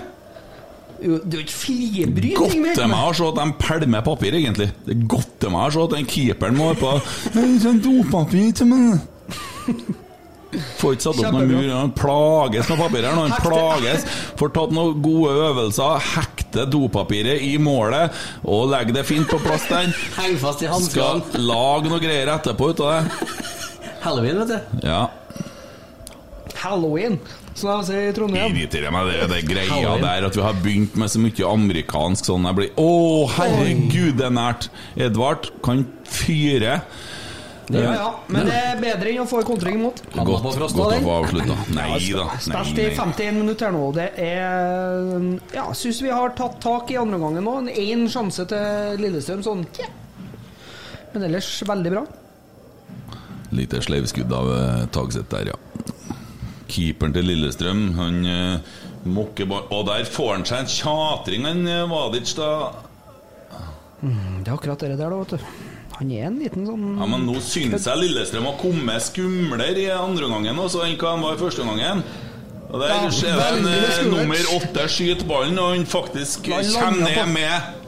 Det 1.03 1.33
er 1.35 1.39
jo 1.41 1.43
ikke 1.43 1.57
flibryting 1.59 2.37
Godt 2.39 2.59
mer. 2.63 2.77
til 2.77 2.87
meg 2.93 3.09
å 3.09 3.15
se 3.17 3.25
at 3.27 3.39
de 3.41 3.47
pælmer 3.59 4.05
papir, 4.05 4.37
egentlig. 4.39 4.69
Det 4.85 4.95
er 4.95 5.01
godt 5.11 5.33
til 5.43 5.51
meg 5.51 5.65
å 5.67 5.73
se 5.75 5.83
at 5.83 5.97
den 5.97 6.07
keeperen 6.13 6.55
må 6.55 6.69
på 6.79 6.93
sånn 7.65 7.81
dopapir 7.83 8.53
til 8.55 8.69
meg. 8.71 9.03
Får 10.77 10.95
ikke 10.95 11.03
satt 11.07 11.19
opp 11.23 11.33
noen 11.33 11.49
mur. 11.49 11.67
Han 11.73 11.91
plages 11.97 12.67
med 12.69 12.81
papir 12.83 13.07
her 13.07 13.15
nå. 13.17 13.23
Han 13.25 13.41
plages. 13.41 14.03
Får 14.39 14.51
tatt 14.53 14.75
noen 14.75 14.99
gode 15.03 15.31
øvelser. 15.47 16.03
Hekte 16.13 16.67
dopapiret 16.69 17.41
i 17.41 17.55
målet 17.61 18.13
og 18.45 18.67
legger 18.71 18.99
det 18.99 19.05
fint 19.09 19.27
på 19.31 19.39
plass 19.41 19.65
der. 19.71 19.89
Heng 20.19 20.37
fast 20.41 20.61
i 20.61 20.69
Skal 20.85 21.23
lage 21.41 21.89
noe 21.89 22.01
greier 22.03 22.29
etterpå 22.35 22.69
ut 22.73 22.83
av 22.85 22.93
det. 22.93 23.41
Halloween, 24.03 24.43
vet 24.43 24.53
du. 24.53 24.87
Ja. 24.87 25.01
Halloween, 26.63 27.17
som 27.53 27.69
de 27.69 27.87
sier 27.87 28.09
i 28.09 28.13
Trondheim. 28.15 28.53
irriterer 28.53 28.93
meg 28.93 29.09
det, 29.11 29.29
det 29.31 29.41
greia 29.47 29.69
Halloween. 29.71 30.05
der 30.05 30.27
At 30.29 30.37
vi 30.37 30.45
har 30.45 30.61
begynt 30.63 30.95
med 30.99 31.11
så 31.13 31.21
mye 31.21 31.49
amerikansk 31.53 32.29
sånn 32.29 32.47
Jeg 32.49 32.59
blir 32.59 32.71
Å, 32.81 32.93
herregud, 33.37 34.15
det 34.19 34.29
er 34.29 34.37
nært. 34.37 34.69
Edvard 35.07 35.51
kan 35.65 35.85
fyre. 36.09 36.79
Ja, 37.71 37.93
ja, 37.95 38.07
men 38.27 38.47
det 38.49 38.55
er 38.59 38.79
bedre 38.81 39.11
enn 39.13 39.21
å 39.23 39.27
få 39.29 39.39
en 39.39 39.47
kontring 39.47 39.77
imot. 39.79 40.01
Godt, 40.13 40.43
godt 40.59 40.75
å 40.75 40.87
få 41.05 41.13
avslutta. 41.21 41.55
Nei 41.73 41.95
da. 42.11 42.25
Spilt 42.43 42.81
i 42.83 42.89
51 42.91 43.37
minutter 43.39 43.71
nå. 43.73 43.85
Det 43.95 44.09
er 44.19 45.29
Ja, 45.55 45.69
syns 45.77 46.01
vi 46.03 46.11
har 46.11 46.35
tatt 46.37 46.59
tak 46.63 46.91
i 46.91 46.99
andre 46.99 47.21
gangen 47.21 47.47
nå. 47.47 47.55
En 47.63 47.71
én 47.71 48.05
sjanse 48.11 48.45
til 48.49 48.99
Lillestrøm, 48.99 49.45
sånn. 49.45 49.63
Men 51.13 51.27
ellers 51.29 51.49
veldig 51.69 51.93
bra. 51.95 52.03
Lite 53.53 53.81
sleivskudd 53.85 54.31
av 54.33 54.49
uh, 54.49 54.85
Tagseth 54.91 55.29
der, 55.31 55.53
ja. 55.53 55.57
Keeperen 56.73 57.13
til 57.15 57.27
Lillestrøm, 57.29 57.83
han 57.99 58.17
uh, 58.25 58.79
mokker 59.05 59.49
bare 59.49 59.69
Og 59.75 59.85
der 59.89 60.07
får 60.09 60.31
han 60.33 60.47
seg 60.49 60.63
en 60.63 60.71
tjatring, 60.73 61.45
han 61.49 61.61
uh, 61.69 61.83
Vadic, 61.91 62.33
da. 62.39 62.49
Det 64.03 64.49
er 64.49 64.55
akkurat 64.55 64.81
det 64.83 64.97
der, 64.97 65.13
da, 65.13 65.21
vet 65.21 65.37
du. 65.37 65.53
Han 65.93 66.09
er 66.11 66.25
en 66.27 66.39
liten 66.41 66.65
sånn 66.67 66.85
Ja, 66.97 67.07
Men 67.07 67.27
nå 67.29 67.37
syns 67.45 67.85
jeg 67.87 68.01
Lillestrøm 68.01 68.49
har 68.49 68.57
kommet 68.61 69.05
skumlere 69.05 69.85
i 69.85 69.89
andre 69.93 70.27
omgangen 70.27 70.59
også 70.59 70.83
enn 70.87 70.97
hva 70.97 71.13
han 71.13 71.23
var 71.23 71.37
i 71.37 71.41
første 71.43 71.63
omgangen. 71.63 72.01
Og 72.73 72.81
der 72.81 72.89
Ja, 72.89 73.11
ser 73.13 73.37
vi 73.37 73.45
en 73.45 73.69
veldig 73.69 73.93
uh, 73.93 74.11
nummer 74.15 74.51
åtte 74.57 74.89
skyter 74.89 75.29
ballen, 75.29 75.61
og 75.61 75.75
han 75.75 75.85
faktisk 75.85 76.49
kommer 76.49 77.05
ned 77.05 77.33
med 77.35 77.82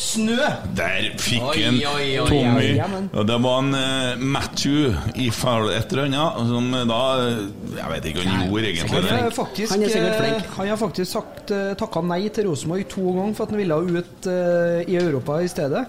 snø! 0.00 0.36
Der 0.76 1.08
fikk 1.20 1.44
han 1.44 1.78
Tommy. 2.28 2.68
Og 3.12 3.26
det 3.28 3.36
var 3.44 3.58
en 3.62 3.74
uh, 3.76 4.22
Matthew 4.36 4.94
i 5.20 5.28
fall 5.34 5.68
et 5.74 5.92
eller 5.92 6.08
annet 6.08 6.50
som 6.50 6.68
eh, 6.74 6.86
da 6.88 7.00
eh, 7.20 7.42
Jeg 7.76 7.92
vet 7.92 8.08
ikke 8.10 8.24
hva 8.24 8.34
han 8.34 8.46
gjorde 8.48 8.70
egentlig. 8.70 9.02
Han 9.10 9.26
er 9.26 9.34
faktisk, 9.36 9.74
Han 9.74 9.84
er 9.84 9.94
sikkert 9.94 10.20
flink. 10.20 10.48
Han 10.56 10.70
har 10.72 10.80
faktisk 10.80 11.12
sagt 11.12 11.52
uh, 11.54 11.72
takka 11.80 12.04
nei 12.06 12.22
til 12.34 12.48
Rosenborg 12.48 12.86
to 12.92 13.04
ganger 13.18 13.36
for 13.36 13.46
at 13.46 13.54
han 13.54 13.62
ville 13.62 13.80
ut 14.00 14.30
uh, 14.30 14.80
i 14.86 14.96
Europa 15.00 15.40
i 15.44 15.50
stedet. 15.52 15.84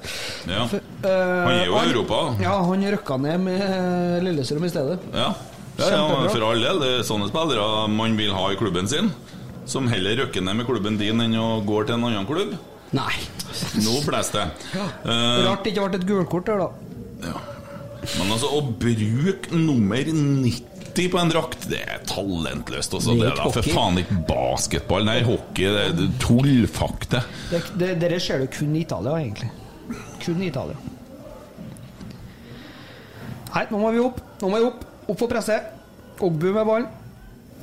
Ja. 0.49 0.65
For, 0.71 0.91
uh, 1.05 1.11
Han 1.11 1.55
er 1.55 1.65
jo 1.69 1.77
i 1.79 1.93
Europa. 1.93 2.21
Ja, 2.43 2.57
han 2.67 2.87
røkka 2.97 3.19
ned 3.27 3.45
med 3.47 4.27
Lillestrøm 4.27 4.67
i 4.67 4.73
stedet. 4.73 4.99
Ja. 5.15 5.31
Ja, 5.79 5.87
ja, 5.95 6.27
for 6.29 6.43
all 6.45 6.61
del. 6.61 6.81
Det 6.83 6.89
er 6.99 7.05
sånne 7.07 7.29
spillere 7.31 7.87
man 7.89 8.17
vil 8.19 8.35
ha 8.35 8.49
i 8.51 8.59
klubben 8.59 8.89
sin. 8.91 9.09
Som 9.69 9.87
heller 9.89 10.19
røkker 10.19 10.43
ned 10.43 10.59
med 10.59 10.67
klubben 10.67 10.99
din 10.99 11.23
enn 11.23 11.37
å 11.39 11.61
gå 11.65 11.83
til 11.87 11.95
en 11.95 12.09
annen 12.09 12.27
klubb. 12.29 12.53
Nei. 12.91 13.13
Nå 13.85 13.97
blåser 14.03 14.37
det. 14.37 14.45
Eh, 14.75 15.45
Rart 15.47 15.63
det 15.63 15.71
ikke 15.73 15.87
ble 15.87 15.99
et 16.01 16.07
gulkort 16.09 16.49
der, 16.49 16.65
da. 16.65 17.33
Men 18.17 18.31
altså, 18.33 18.49
å 18.57 18.61
bruke 18.81 19.53
nummer 19.55 20.07
90 20.11 21.11
på 21.13 21.19
en 21.21 21.29
drakt, 21.31 21.67
det 21.71 21.79
er 21.85 22.01
talentløst. 22.09 22.95
Altså. 22.97 23.13
Det 23.15 23.21
Det 23.21 23.27
er 23.29 23.31
er 23.31 23.39
da 23.39 23.51
for 23.55 23.69
faen 23.75 23.99
ikke 24.01 24.17
basketball, 24.27 25.05
nei, 25.07 25.19
hockey. 25.23 25.67
Det 25.71 25.83
er 26.07 26.15
tullfakte. 26.19 27.21
Det, 27.51 27.61
det, 27.79 27.91
dere 28.01 28.19
ser 28.19 28.43
du 28.43 28.49
kun 28.51 28.73
i 28.75 28.81
Italia, 28.83 29.13
egentlig. 29.21 29.51
Kun 30.25 30.41
i 30.43 30.49
Italia. 30.49 30.75
Nei, 33.51 33.65
nå 33.71 33.79
må 33.79 33.91
vi 33.95 34.01
opp. 34.03 34.19
Nå 34.41 34.49
må 34.51 34.59
vi 34.59 34.67
opp. 34.71 34.83
Opp 35.11 35.19
for 35.19 35.31
presse. 35.31 35.57
Ogbu 36.23 36.49
med 36.51 36.65
ballen. 36.65 36.89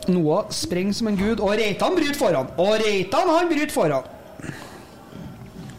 Noah 0.09 0.49
springer 0.55 0.97
som 0.97 1.11
en 1.11 1.19
gud, 1.19 1.41
og 1.45 1.53
Reitan 1.59 1.97
bryter 1.97 2.17
foran. 2.17 2.49
Og 2.61 2.79
Reitan, 2.81 3.29
han 3.29 3.51
bryter 3.51 3.75
foran. 3.75 4.07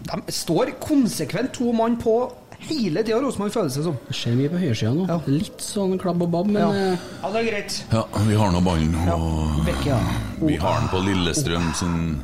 De 0.10 0.32
står 0.34 0.72
konsekvent 0.82 1.52
to 1.54 1.72
mann 1.74 1.98
på 2.02 2.16
hele 2.60 3.04
tida, 3.06 3.20
Rosenborg, 3.22 3.54
føles 3.54 3.76
det 3.78 3.84
som. 3.86 3.98
Det 4.08 4.16
skjer 4.18 4.36
mye 4.36 4.50
på 4.52 4.58
høyresida 4.60 4.92
nå. 4.96 5.20
Litt 5.30 5.62
sånn 5.64 5.94
klabb 6.02 6.22
og 6.26 6.32
babb, 6.34 6.48
men 6.48 6.62
Ja. 6.62 6.72
eh, 6.72 6.98
Ja, 7.24 7.30
det 7.32 7.40
er 7.44 7.52
greit. 7.52 7.84
Ja, 7.94 8.04
vi 8.28 8.36
har 8.36 8.52
nå 8.52 8.62
ballen, 8.66 8.96
og 9.14 9.66
Vecchia. 9.66 10.00
vi 10.42 10.56
har 10.58 10.80
den 10.80 10.90
på 10.90 11.04
Lillestrøm 11.06 11.74
sin 11.76 12.24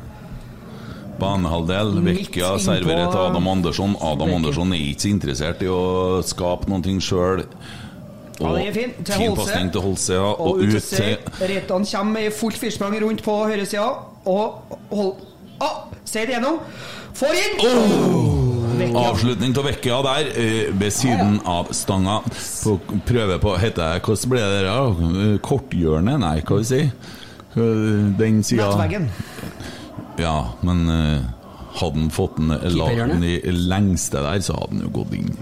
banehalvdel. 1.18 1.94
Vekkia 2.04 2.58
serverer 2.58 3.10
til 3.10 3.18
Adam 3.18 3.48
Andersson. 3.48 3.96
Adam 4.02 4.28
Bekka. 4.28 4.36
Andersson 4.36 4.72
er 4.72 4.82
ikke 4.92 5.00
så 5.06 5.08
interessert 5.14 5.62
i 5.62 5.70
å 5.72 6.22
skape 6.26 6.68
noe 6.68 7.00
sjøl. 7.00 7.44
Ja, 8.38 8.52
den 8.52 8.66
er 8.66 8.72
fin. 8.72 8.92
Til 9.04 9.14
Holse. 9.14 9.36
pasning 9.46 9.72
til 9.72 9.80
Holse, 9.80 10.12
ja. 10.12 10.20
Og 10.20 10.40
Og 10.40 10.58
ut 10.58 10.68
til 10.68 10.76
ut 10.76 10.82
til 11.38 11.48
Reitan 11.48 11.86
kommer 11.86 12.20
i 12.26 12.28
fullt 12.30 12.58
firsprang 12.60 12.98
rundt 13.00 13.22
på 13.24 13.32
høyresida. 13.48 13.86
Og 14.26 14.76
hold 14.90 15.14
ah, 15.60 15.84
Seid 16.04 16.28
gjennom. 16.28 16.60
Får 17.16 17.36
inn! 17.42 17.60
Vecchia. 18.76 19.02
Avslutning 19.08 19.54
til 19.56 19.64
Vekkia 19.64 20.00
der, 20.04 20.26
eh, 20.36 20.72
ved 20.76 20.92
siden 20.92 21.38
av 21.48 21.70
stanga. 21.72 22.18
På 22.62 22.74
prøve 23.08 23.38
på 23.40 23.54
Heter 23.58 23.94
jeg, 23.94 24.02
Hvordan 24.04 24.32
ble 24.34 24.42
det 24.42 24.64
der? 24.66 25.38
Korthjørnet? 25.46 26.20
Nei, 26.20 26.34
hva 26.44 26.58
vi 26.60 26.64
si? 26.68 26.82
Den 27.56 28.42
sida 28.44 28.66
Nettveggen. 28.68 29.08
Ja, 30.20 30.34
men 30.62 30.82
eh, 30.92 31.22
hadde 31.80 32.02
han 32.02 32.10
fått 32.12 32.36
den 32.36 32.52
la- 32.76 32.90
den 33.08 33.24
i 33.24 33.40
lengste 33.52 34.20
der, 34.24 34.40
så 34.44 34.58
hadde 34.60 34.76
han 34.76 34.84
jo 34.84 34.92
gått 35.00 35.14
inn. 35.16 35.32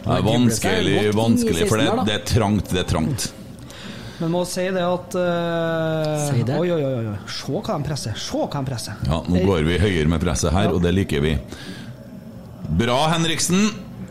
Det 0.00 0.16
er 0.16 0.24
vanskelig, 0.24 0.96
vanskelig 1.14 1.68
for 1.68 1.76
det, 1.76 1.84
16 1.84 1.90
der, 1.90 1.96
da. 1.96 2.04
det 2.08 2.14
er 2.16 2.24
trangt. 2.32 2.70
Det 2.72 2.80
er 2.80 2.88
trangt. 2.88 3.28
Men 4.20 4.32
må 4.34 4.42
si 4.48 4.66
det 4.68 4.82
at 4.84 5.14
uh, 5.16 6.26
Si 6.28 6.42
det. 6.44 6.56
Oi, 6.60 6.68
oi, 6.74 6.80
oi, 6.84 7.04
oi. 7.14 7.18
Se 7.32 7.48
hva 7.52 7.76
de 7.78 7.86
presser. 7.88 8.16
Se 8.20 8.36
hva 8.36 8.48
de 8.52 8.64
presser. 8.68 8.98
Ja, 9.08 9.22
Nå 9.24 9.44
går 9.48 9.64
vi 9.68 9.78
høyere 9.80 10.10
med 10.12 10.20
presset 10.22 10.52
her, 10.52 10.74
og 10.74 10.82
det 10.84 10.92
liker 10.96 11.24
vi. 11.24 11.36
Bra, 12.80 12.98
Henriksen. 13.14 13.70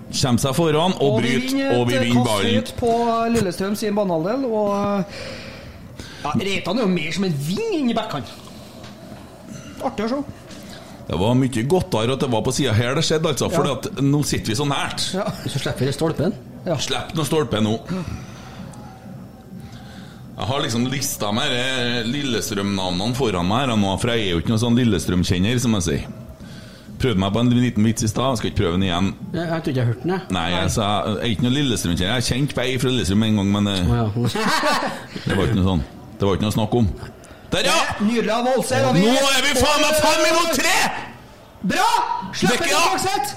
Kommer 0.09 0.41
seg 0.41 0.55
foran 0.57 0.95
og 1.05 1.19
vi 1.21 1.35
bryter, 1.37 1.75
og 1.77 1.83
vi 1.85 1.99
vinner 2.01 2.25
kast 2.25 2.41
Vi 2.41 2.49
vinner 2.55 2.71
på 2.79 2.93
Lillestrøm 3.29 3.75
sin 3.77 3.93
banehalvdel, 3.93 4.47
og 4.49 5.13
ja, 6.23 6.31
Reitan 6.33 6.79
er 6.81 6.87
jo 6.87 6.89
mer 6.89 7.13
som 7.13 7.27
en 7.27 7.35
ving 7.45 7.75
inni 7.83 7.93
backhand. 7.93 8.31
Artig 9.85 10.07
å 10.07 10.09
se. 10.15 10.23
Det 11.09 11.17
var 11.21 11.37
mye 11.37 11.63
godtere 11.69 12.17
at 12.17 12.25
det 12.25 12.31
var 12.33 12.41
på 12.45 12.55
sida 12.57 12.73
her 12.73 12.97
det 12.97 13.05
skjedde, 13.05 13.35
altså, 13.35 13.51
for 13.53 13.69
Ja. 13.69 13.77
at 13.77 14.01
nå 14.01 14.23
sitter 14.25 14.49
vi 14.51 14.57
så 14.57 14.65
nært. 14.65 15.05
så 15.45 15.61
slipper 15.61 15.85
vi 15.85 15.93
stolpen. 15.93 16.33
Slipp 16.81 17.13
nå 17.13 17.25
stolpen 17.29 17.63
nå. 17.69 17.77
Jeg 20.39 20.47
har 20.47 20.61
liksom 20.63 20.85
lista 20.87 21.33
med 21.35 21.51
Lillestrøm-navnene 22.07 23.15
foran 23.17 23.47
meg, 23.49 23.65
her 23.65 23.75
nå, 23.75 23.89
for 23.99 24.13
jeg 24.13 24.21
er 24.23 24.29
jo 24.31 24.39
ikke 24.39 24.53
noen 24.53 24.61
sånn 24.61 24.77
Lillestrøm-kjenner, 24.79 25.57
som 25.59 25.75
jeg 25.75 25.83
sier. 25.83 26.05
Prøvde 26.99 27.19
meg 27.19 27.33
på 27.35 27.41
en 27.43 27.51
liten 27.51 27.87
vits 27.89 28.05
i 28.07 28.09
stad, 28.11 28.39
skal 28.39 28.47
ikke 28.53 28.61
prøve 28.61 28.77
den 28.77 28.85
igjen. 28.87 29.09
Jeg, 29.33 29.41
jeg 29.41 29.49
tror 29.49 29.59
ikke 29.59 29.73
jeg 29.73 29.83
har 29.83 29.89
hørt 29.91 30.05
den, 30.05 30.13
jeg. 30.15 30.31
Nei, 30.37 30.45
sa, 30.71 30.87
jeg 31.09 31.19
er 31.19 31.33
ikke 31.33 31.45
noen 31.45 31.57
Lillestrøm-kjenner. 31.57 32.07
Jeg 32.07 32.15
har 32.15 32.27
kjent 32.29 32.55
på 32.55 32.63
ei 32.63 32.79
fra 32.79 32.93
Lillestrøm 32.93 33.27
en 33.27 33.41
gang, 33.41 33.51
men 33.57 33.67
det, 33.67 33.75
ja. 33.83 34.07
det 35.27 35.35
var 35.35 35.43
ikke 35.43 35.59
noe 35.59 35.67
sånn. 35.67 35.83
Det 36.15 36.29
var 36.29 36.39
ikke 36.39 36.47
noe 36.47 36.55
snakk 36.55 36.79
om. 36.79 36.89
Der, 37.49 37.67
ja! 37.67 37.77
Av 37.99 38.47
da 38.47 38.95
Nå 38.95 39.13
er 39.19 39.43
vi 39.43 39.53
faen 39.59 39.83
meg 39.83 40.01
fem 40.05 40.19
minutter 40.23 40.59
tre! 40.63 40.75
Bra! 41.75 41.91
Slipp 42.31 42.63
inn 42.63 42.75
Fagseth! 42.79 43.35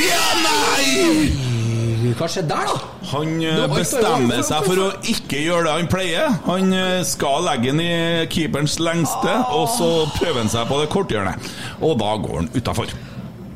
Ja, 0.00 0.26
nei! 0.48 2.12
Hva 2.16 2.28
skjedde 2.30 2.56
der, 2.56 2.72
da? 2.72 2.95
Han 3.12 3.34
bestemmer 3.72 4.42
seg 4.46 4.66
for 4.66 4.82
å 4.82 4.86
ikke 5.06 5.42
gjøre 5.44 5.66
det 5.68 5.74
han 5.76 5.90
pleier. 5.90 6.38
Han 6.48 6.72
eh, 6.74 7.02
skal 7.06 7.44
legge 7.46 7.72
den 7.72 7.82
i 7.84 7.92
keeperens 8.32 8.78
lengste, 8.82 9.36
og 9.54 9.68
så 9.76 9.90
prøver 10.16 10.42
han 10.42 10.52
seg 10.52 10.66
på 10.70 10.80
det 10.82 10.88
korthjørnet. 10.94 11.52
Og 11.86 11.98
da 12.02 12.16
går 12.22 12.42
han 12.42 12.50
utafor. 12.56 12.96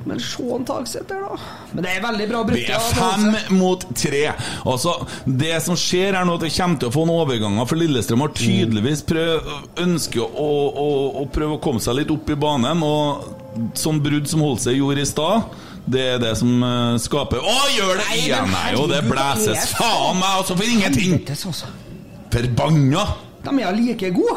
Men 0.04 0.20
se 0.20 0.42
en 0.54 0.64
Tagseth 0.64 1.08
da. 1.08 1.36
Men 1.72 1.84
det 1.84 1.90
er 1.92 2.02
veldig 2.02 2.26
bra 2.30 2.42
Vi 2.48 2.62
Det 2.64 2.74
er 2.74 2.86
fem 2.96 3.56
mot 3.58 3.84
tre. 3.94 4.22
Altså, 4.64 4.94
det 5.26 5.58
som 5.64 5.76
skjer 5.78 6.16
her 6.16 6.26
nå, 6.26 6.38
at 6.38 6.46
det 6.46 6.52
kommer 6.56 6.80
til 6.80 6.90
å 6.90 6.94
få 6.94 7.04
noen 7.06 7.24
overganger, 7.26 7.68
for 7.68 7.80
Lillestrøm 7.80 8.24
har 8.24 8.32
tydeligvis 8.36 9.04
prøv, 9.08 9.50
ønsker 9.84 10.24
å, 10.24 10.50
å, 10.70 10.88
å 11.20 11.26
prøve 11.32 11.58
å 11.58 11.62
komme 11.62 11.82
seg 11.84 12.00
litt 12.00 12.14
opp 12.14 12.32
i 12.32 12.38
banen, 12.40 12.82
og 12.82 13.76
sånn 13.78 14.00
brudd 14.02 14.30
som 14.30 14.42
Holse 14.46 14.74
gjorde 14.74 15.04
i 15.04 15.10
stad, 15.10 15.60
det 15.92 16.04
er 16.14 16.18
det 16.22 16.34
som 16.38 16.62
eh, 16.66 16.96
skaper 17.02 17.38
Å, 17.42 17.56
gjør 17.76 17.94
det 18.00 18.08
igjen! 18.18 18.48
Nei, 18.52 18.70
og 18.78 18.86
det 18.92 19.00
blæses 19.08 19.60
faen 19.78 20.16
meg 20.20 20.32
altså 20.42 20.54
for 20.58 20.66
ingenting! 20.68 21.12
Altså. 21.30 21.66
Forbanna! 22.30 23.04
De 23.44 23.50
er 23.64 23.72
like 23.78 24.10
gode. 24.14 24.36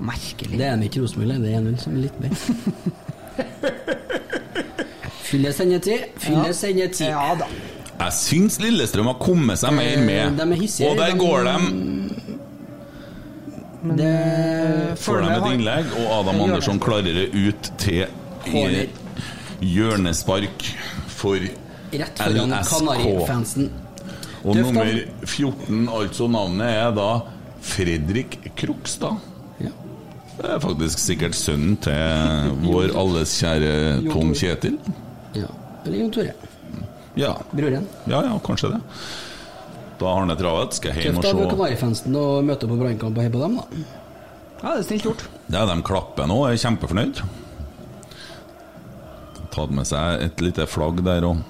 Merkelig. 0.00 0.56
Det 0.58 0.64
er 0.66 0.72
en 0.78 0.82
ikke 0.86 1.00
Rosenborg, 1.02 1.42
det 1.44 1.50
er 1.52 1.56
1-0 1.60 1.76
som 1.82 1.90
er 1.98 2.02
litt 2.06 2.18
bedre. 2.22 2.38
Fylle 5.30 5.50
sendetid. 5.54 6.00
Fylle 6.18 6.54
sendetid. 6.56 7.06
Ja 7.12 7.34
da. 7.38 7.46
Jeg 8.00 8.12
syns 8.16 8.56
Lillestrøm 8.62 9.06
har 9.10 9.18
kommet 9.20 9.58
seg 9.60 9.72
mer 9.76 9.98
med. 10.00 10.22
Eh, 10.24 10.30
de 10.38 10.42
er 10.46 10.54
hissige, 10.62 10.88
og 10.88 10.94
der 10.98 11.10
de- 11.12 11.18
går 11.20 11.38
de 11.44 11.54
Det 14.00 14.16
får 15.00 15.16
de 15.20 15.26
et 15.36 15.46
innlegg, 15.54 15.84
og 16.00 16.06
Adam 16.20 16.40
Andersson 16.46 16.78
klarer 16.80 17.02
det 17.16 17.26
ut 17.34 17.70
til 17.78 18.04
i 18.48 18.88
hjørnespark 19.60 20.64
for 21.10 21.36
Rett 21.90 22.20
foran 22.22 22.54
Kanarifansen. 22.64 23.70
Og 24.40 24.54
Døftan. 24.56 24.74
nummer 24.74 25.26
14, 25.26 25.88
altså 25.88 26.28
navnet, 26.32 26.70
er 26.70 26.94
da 26.96 27.08
Fredrik 27.60 28.38
Krokstad. 28.56 29.18
Det 30.40 30.48
er 30.48 30.60
faktisk 30.62 31.00
sikkert 31.02 31.36
sønnen 31.36 31.74
til 31.84 32.54
vår 32.64 32.94
alles 32.96 33.34
kjære 33.42 33.72
Tom 34.08 34.30
Kjetil. 34.32 34.78
Ja. 35.36 35.50
Eller 35.84 35.98
Jon 35.98 36.14
Tore. 36.14 36.32
Ja. 37.18 37.34
Broren. 37.52 37.84
ja, 38.08 38.22
ja, 38.24 38.38
kanskje 38.46 38.70
det. 38.72 38.80
Da 40.00 40.06
har 40.08 40.22
han 40.22 40.32
det 40.32 40.38
travelt. 40.40 40.78
Skal 40.78 40.96
hjem 40.96 41.18
Tøft 41.18 41.26
og 41.28 41.34
av 41.34 41.42
se. 41.42 41.50
Kanari-fansen 41.52 42.16
å 42.16 42.24
møte 42.46 42.70
på 42.70 42.78
brannkamp 42.80 43.18
og 43.18 43.20
heie 43.26 43.34
på 43.34 43.42
dem, 43.42 43.58
da. 43.60 43.84
Ja, 44.62 44.72
det 44.72 44.78
er 44.78 44.86
snilt 44.88 45.08
gjort. 45.10 45.26
Er 45.52 45.68
de 45.68 45.76
klapper 45.84 46.30
nå, 46.30 46.38
er 46.48 46.56
kjempefornøyd. 46.62 47.20
Tatt 49.50 49.72
med 49.74 49.88
seg 49.88 50.22
et 50.26 50.42
lite 50.44 50.66
flagg 50.70 51.02
der 51.06 51.26
òg. 51.26 51.40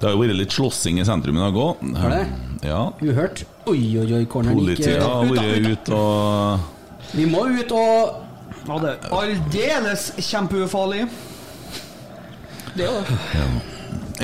Det 0.00 0.06
har 0.08 0.14
jo 0.14 0.22
vært 0.22 0.38
litt 0.38 0.54
slåssing 0.56 1.00
i 1.00 1.04
sentrum 1.08 1.36
i 1.36 1.42
dag 1.44 1.56
òg. 1.60 1.82
Har 2.00 2.14
det? 2.14 2.24
Ja. 2.66 2.82
Uhørt. 3.04 3.44
Oi, 3.68 3.80
oi, 4.00 4.06
oi, 4.20 4.24
corneren 4.30 4.60
gikk 4.62 4.78
Politiet 4.80 5.02
har 5.02 5.26
vært 5.28 5.66
ute 5.72 5.96
og 5.96 7.14
Vi 7.16 7.26
må 7.28 7.44
ut 7.50 7.72
og 7.76 8.22
Ja, 8.66 8.78
det 8.82 8.92
er 8.94 9.16
aldeles 9.20 10.08
kjempeufarlig. 10.26 11.04
Det 12.76 12.84
er 12.84 12.90
jo 12.90 13.02
det. 13.06 13.74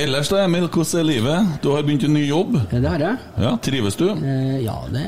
Ellers 0.03 0.31
da, 0.33 0.41
Emil, 0.47 0.67
hvordan 0.73 1.01
er 1.03 1.05
livet? 1.05 1.51
Du 1.63 1.69
har 1.75 1.85
begynt 1.85 2.07
en 2.09 2.15
ny 2.17 2.23
jobb. 2.25 2.57
Det 2.71 2.81
har 2.89 3.03
jeg. 3.05 3.19
Ja, 3.45 3.51
Trives 3.61 3.99
du? 4.01 4.07
Eh, 4.09 4.63
ja, 4.65 4.79
det 4.89 5.05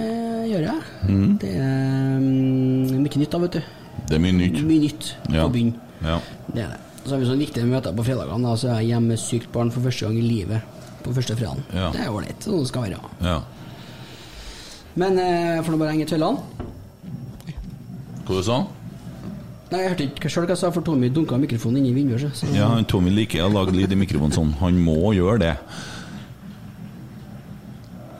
gjør 0.51 0.66
jeg. 0.68 0.82
Mm. 1.09 1.30
Det 1.40 1.52
er 1.56 2.18
mm, 2.20 3.01
mye 3.01 3.22
nytt 3.22 3.32
da, 3.32 3.40
vet 3.46 3.56
du. 3.56 3.70
Det 4.10 4.18
er 4.18 4.22
mye 4.26 4.36
nytt. 4.36 4.60
Mye 4.68 4.82
nytt 4.84 5.09
Ja. 5.32 5.46
å 5.46 5.52
begynne. 5.55 5.80
Ja. 6.05 6.18
Det 6.52 6.66
er 6.66 6.74
det. 6.74 6.84
Så 7.05 7.10
har 7.12 7.20
vi 7.20 7.26
sånn 7.28 7.43
viktige 7.43 7.66
møter 7.68 7.93
på 7.97 8.05
fredagene. 8.06 8.55
Så 8.56 8.70
er 8.72 8.81
jeg 8.81 8.94
hjemme 8.94 9.12
med 9.12 9.20
sykt 9.20 9.51
barn 9.52 9.70
for 9.74 9.85
første 9.85 10.06
gang 10.06 10.16
i 10.18 10.24
livet 10.24 10.62
på 11.05 11.12
første 11.12 11.36
fredagen. 11.36 11.64
Ja. 11.76 11.90
Det 11.93 12.01
er 12.06 12.12
ålreit. 12.14 12.40
Sånn 12.40 12.62
det 12.62 12.70
skal 12.70 12.86
være. 12.89 13.02
ja. 13.24 13.40
Men 14.94 15.18
eh, 15.18 15.59
får 15.66 15.74
nå 15.74 15.78
bare 15.81 15.90
henge 15.90 16.06
tøllene. 16.06 16.39
Hva 18.28 18.43
sa 18.47 18.60
han? 18.60 18.68
Nei, 19.72 19.81
jeg 19.82 19.90
hørte 19.90 20.05
ikke 20.06 20.31
sjøl 20.31 20.44
hva 20.47 20.55
jeg 20.55 20.60
sa, 20.60 20.68
for 20.70 20.86
Tommy 20.86 21.09
dunka 21.10 21.35
mikrofonen 21.40 21.81
inn 21.81 21.89
i 21.90 21.94
vinduet. 21.97 22.31
så- 22.39 22.47
Ja, 22.55 22.68
han 22.68 22.85
Tommy 22.86 23.10
liker 23.10 23.43
å 23.43 23.51
lage 23.52 23.74
lyd 23.74 23.90
i 23.90 23.98
mikrofonen 23.98 24.32
sånn. 24.32 24.52
Han 24.60 24.78
må 24.78 25.10
gjøre 25.16 25.40
det. 25.40 25.56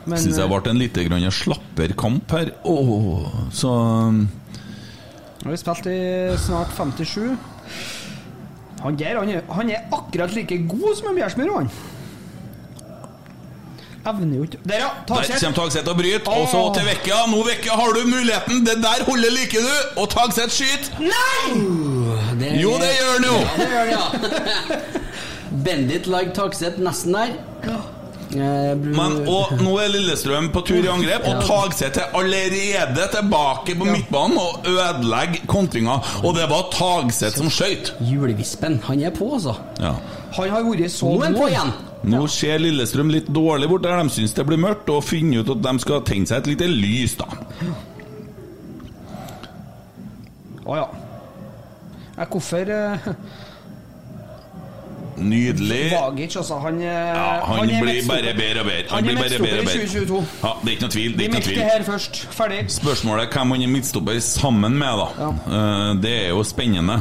Men, 0.05 0.19
Syns 0.19 0.37
jeg 0.37 0.45
eh, 0.45 0.51
ble 0.51 0.69
en 0.69 0.77
litt 0.77 0.93
grann 0.93 1.31
slapper 1.31 1.93
kamp 1.97 2.29
her. 2.35 2.51
Åh, 2.63 3.31
så 3.55 3.71
um, 4.09 4.19
Nå 5.41 5.47
har 5.49 5.55
vi 5.55 5.57
spilt 5.57 5.87
i 5.89 5.97
snart 6.37 6.75
57. 6.75 7.37
Han 8.85 8.97
der 8.99 9.17
han 9.19 9.29
er, 9.33 9.41
han 9.57 9.69
er 9.73 9.85
akkurat 9.97 10.33
like 10.37 10.57
god 10.69 10.95
som 10.99 11.07
en 11.11 11.15
Bjærsmyr, 11.19 11.51
han. 11.57 11.69
Evner 14.05 14.35
jo 14.37 14.43
ikke 14.45 14.57
Der, 14.69 14.75
ja! 14.77 14.89
Der 15.07 15.15
Tagseth. 15.15 15.39
kommer 15.43 15.57
Tagseth 15.57 15.89
og 15.89 15.95
bryter, 15.97 16.31
og 16.31 16.47
så 16.51 16.59
til 16.77 16.85
Vekka. 16.85 17.15
Nå 17.31 17.39
Vekka 17.47 17.73
har 17.79 17.95
du 17.97 18.01
muligheten! 18.11 18.59
Det 18.67 18.75
der 18.83 19.01
holdet 19.07 19.31
liker 19.33 19.65
du! 19.65 20.01
Og 20.01 20.09
Tagseth 20.13 20.53
skyter! 20.53 20.99
Nei! 21.01 21.55
Uh, 21.57 22.21
det 22.39 22.51
er... 22.51 22.59
Jo, 22.61 22.75
det 22.83 22.91
gjør 22.99 23.11
han 23.15 23.25
jo! 23.31 23.35
Ja, 23.41 23.55
det 23.57 23.67
gjør 23.71 23.79
han, 23.79 23.89
ja. 23.97 24.79
Bendit 25.65 26.05
like 26.11 26.35
Tagseth 26.37 26.77
nesten 26.85 27.17
der. 27.17 27.33
Bru- 27.65 27.81
Men, 28.35 29.17
og 29.29 29.55
nå 29.61 29.75
er 29.81 29.91
Lillestrøm 29.93 30.51
på 30.53 30.63
tur 30.67 30.81
i 30.81 30.89
angrep, 30.91 31.25
og 31.29 31.41
Tagseth 31.47 32.01
er 32.01 32.15
allerede 32.19 33.07
tilbake 33.13 33.75
på 33.79 33.87
midtbanen 33.87 34.37
og 34.41 34.69
ødelegger 34.69 35.47
kontringa. 35.51 35.97
Og 36.23 36.35
det 36.37 36.47
var 36.51 36.69
Tagseth 36.73 37.39
som 37.39 37.49
skøyt. 37.53 37.93
Julevispen, 38.05 38.79
han 38.85 39.01
er 39.05 39.15
på, 39.15 39.31
altså. 39.37 39.55
Ja. 39.79 39.95
Han 40.35 40.51
har 40.51 40.65
vært 40.67 40.91
så 40.91 41.09
Nå 41.09 41.21
er 41.21 41.29
han 41.29 41.37
på 41.39 41.49
igjen. 41.51 41.73
Nå 42.15 42.25
ser 42.29 42.61
Lillestrøm 42.61 43.09
litt 43.13 43.29
dårlig 43.33 43.69
bort 43.71 43.85
der 43.85 43.97
de 44.03 44.13
syns 44.13 44.35
det 44.37 44.45
blir 44.45 44.61
mørkt, 44.61 44.91
og 44.93 45.03
finner 45.05 45.41
ut 45.41 45.55
at 45.55 45.63
de 45.65 45.75
skal 45.81 46.03
tenne 46.05 46.29
seg 46.29 46.43
et 46.43 46.51
lite 46.53 46.69
lys, 46.69 47.15
da. 47.21 47.29
Å 50.65 50.77
ja. 50.79 50.85
ja. 52.17 52.27
Hvorfor 52.29 52.71
eh, 52.73 53.09
Nydelig. 55.17 55.91
Vagic, 55.93 56.35
altså. 56.35 56.59
Han, 56.59 56.79
eh, 56.81 56.87
Ja, 56.87 57.45
han, 57.45 57.69
han 57.69 57.83
blir 57.85 58.01
bare 58.07 58.33
bedre 58.37 58.59
og 58.59 58.65
bedre. 58.65 58.83
Han 58.89 58.95
han 58.95 59.03
blir 59.03 59.15
bare 59.15 59.29
bedre 59.29 59.59
og 59.59 59.65
bedre. 59.65 60.23
Ja, 60.43 60.53
det 60.61 60.69
er 60.69 60.75
ikke 60.75 60.85
noe 60.87 60.95
tvil. 60.95 61.11
Det 61.17 61.21
er 61.21 61.27
ikke 61.29 61.37
noe 61.39 61.45
tvil. 61.47 61.59
det 61.59 61.69
her 61.71 61.83
først. 61.91 62.21
Ferdig. 62.31 62.59
Spørsmålet 62.75 63.25
er 63.27 63.31
hvem 63.37 63.51
han 63.55 63.61
er 63.67 63.73
midtstopper 63.75 64.19
sammen 64.19 64.77
med, 64.79 65.01
da. 65.01 65.07
Ja. 65.23 65.93
Det 66.03 66.15
er 66.25 66.29
jo 66.33 66.43
spennende. 66.43 66.99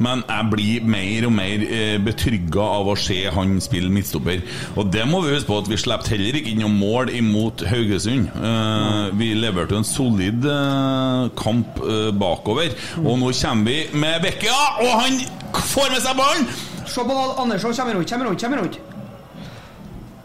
Men 0.00 0.22
jeg 0.28 0.48
blir 0.50 0.84
mer 0.88 1.26
og 1.28 1.32
mer 1.36 1.62
eh, 1.68 1.98
betrygga 2.04 2.64
av 2.80 2.88
å 2.88 2.96
se 2.98 3.18
han 3.32 3.58
spille 3.60 3.90
midtstopper. 3.92 4.40
Og 4.80 4.88
det 4.92 5.04
må 5.08 5.20
vi 5.24 5.34
huske 5.34 5.48
på 5.50 5.58
at 5.60 5.68
vi 5.70 5.76
slapp 5.80 6.08
heller 6.08 6.36
ikke 6.40 6.54
inn 6.54 6.62
noe 6.64 6.72
mål 6.72 7.12
imot 7.16 7.64
Haugesund. 7.68 8.30
Eh, 8.34 9.10
Vi 9.20 9.32
leverte 9.36 9.76
en 9.76 9.84
solid 9.84 10.44
eh, 10.48 11.28
kamp 11.36 11.80
eh, 11.84 12.10
bakover. 12.16 12.72
Og 13.04 13.18
nå 13.20 13.30
kommer 13.42 13.70
vi 13.70 13.78
med 13.92 14.20
Bekkia, 14.24 14.58
og 14.80 14.92
han 15.04 15.20
får 15.52 15.92
med 15.92 16.04
seg 16.04 16.16
ballen! 16.18 16.48
Se 16.90 17.04
på 17.06 17.18
Andersson. 17.38 17.74
Kommer 17.74 17.94
rundt, 17.94 18.10
kommer 18.10 18.26
rundt, 18.26 18.42
kommer 18.42 18.64
rundt. 18.64 18.80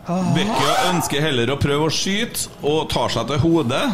Bekka 0.05 0.73
ønsker 0.91 1.23
heller 1.23 1.49
å 1.49 1.57
prøve 1.57 1.87
å 1.87 1.93
skyte, 1.93 2.49
og 2.61 2.85
tar 2.93 3.09
seg 3.13 3.25
til 3.31 3.41
hodet. 3.41 3.85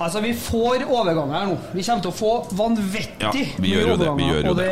Altså, 0.00 0.22
vi 0.24 0.32
får 0.34 0.86
overganger 0.88 1.36
her 1.36 1.48
nå. 1.50 1.56
Vi 1.76 1.84
kommer 1.84 2.04
til 2.06 2.10
å 2.10 2.16
få 2.16 2.30
vanvittig 2.56 3.20
Ja, 3.20 3.32
vi 3.60 3.66
mye 3.66 3.74
gjør 3.74 3.90
jo 3.92 3.96
det, 4.00 4.06
vi 4.16 4.28
overganger, 4.30 4.48
og 4.50 4.56
det, 4.58 4.70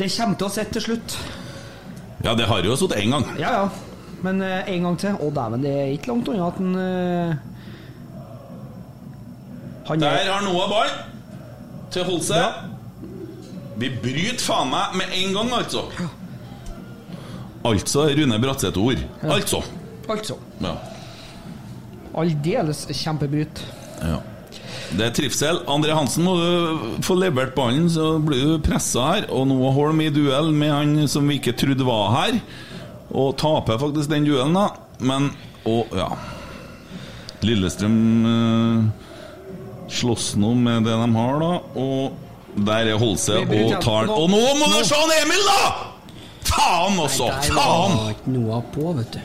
det 0.00 0.08
kommer 0.16 0.40
til 0.40 0.48
å 0.48 0.52
sitte 0.52 0.74
til 0.76 0.84
slutt. 0.88 1.18
Ja, 2.26 2.34
det 2.34 2.48
har 2.50 2.66
jo 2.66 2.76
sittet 2.76 2.98
én 3.04 3.14
gang. 3.14 3.28
Ja, 3.38 3.52
ja. 3.60 3.68
Men 4.26 4.42
uh, 4.42 4.66
en 4.66 4.88
gang 4.88 4.96
til. 4.98 5.14
Å, 5.14 5.28
dæven, 5.30 5.62
det 5.62 5.70
er 5.70 5.92
ikke 5.94 6.10
langt 6.10 6.28
unna 6.32 6.48
at 6.50 6.58
han 6.58 6.72
uh, 6.74 7.36
Han 9.88 10.02
Der 10.02 10.18
er 10.18 10.32
har 10.34 10.42
Noah 10.44 10.66
ball 10.68 10.90
til 11.94 12.04
Holse. 12.04 12.42
Vi 13.78 13.90
bryter 14.02 14.42
faen 14.42 14.72
meg 14.72 14.96
med 14.98 15.12
en 15.20 15.36
gang, 15.36 15.52
altså. 15.60 15.84
Altså 17.68 18.06
er 18.06 18.16
Rune 18.18 18.38
Bratseth 18.42 18.80
ord. 18.80 19.02
Altså. 19.22 19.62
Altså. 20.08 20.38
Ja. 20.62 20.74
Aldeles 22.18 22.86
kjempebryt. 23.02 23.62
ja. 24.02 24.18
Det 24.88 25.04
er 25.04 25.12
trivsel. 25.12 25.58
André 25.68 25.92
Hansen 25.92 26.24
må 26.24 26.32
du 26.38 27.02
få 27.04 27.12
levert 27.18 27.52
ballen, 27.56 27.90
så 27.92 28.14
blir 28.24 28.40
du 28.54 28.62
pressa 28.64 29.04
her. 29.10 29.26
Og 29.28 29.44
Noah 29.50 29.74
Holm 29.76 30.00
i 30.00 30.08
duell 30.12 30.48
med 30.56 30.72
han 30.72 31.08
som 31.12 31.28
vi 31.28 31.36
ikke 31.36 31.52
trodde 31.60 31.84
var 31.84 32.08
her. 32.14 32.38
Og 33.12 33.34
taper 33.40 33.80
faktisk 33.80 34.08
den 34.08 34.24
duellen, 34.24 34.56
da. 34.56 34.70
Men 35.04 35.28
Og 35.68 35.92
ja. 35.92 36.08
Lillestrøm 37.44 37.98
eh, 38.26 38.86
slåss 39.92 40.32
nå 40.40 40.54
med 40.56 40.88
det 40.88 40.96
de 40.96 41.08
har, 41.18 41.36
da. 41.42 41.50
Og 41.76 42.27
der 42.56 42.92
er 42.92 42.98
Holse 43.00 43.40
og 43.44 43.74
tar 43.84 44.10
Og 44.12 44.28
nå 44.30 44.44
må 44.58 44.70
du 44.72 44.78
se 44.86 44.98
han 44.98 45.16
Emil, 45.22 45.48
da! 45.48 45.88
Faen 46.48 47.02
også! 47.02 47.32
Faen! 47.50 47.98
ikke 48.14 48.38
noe 48.38 48.62
på, 48.74 48.92
vet 48.98 49.18
du. 49.18 49.20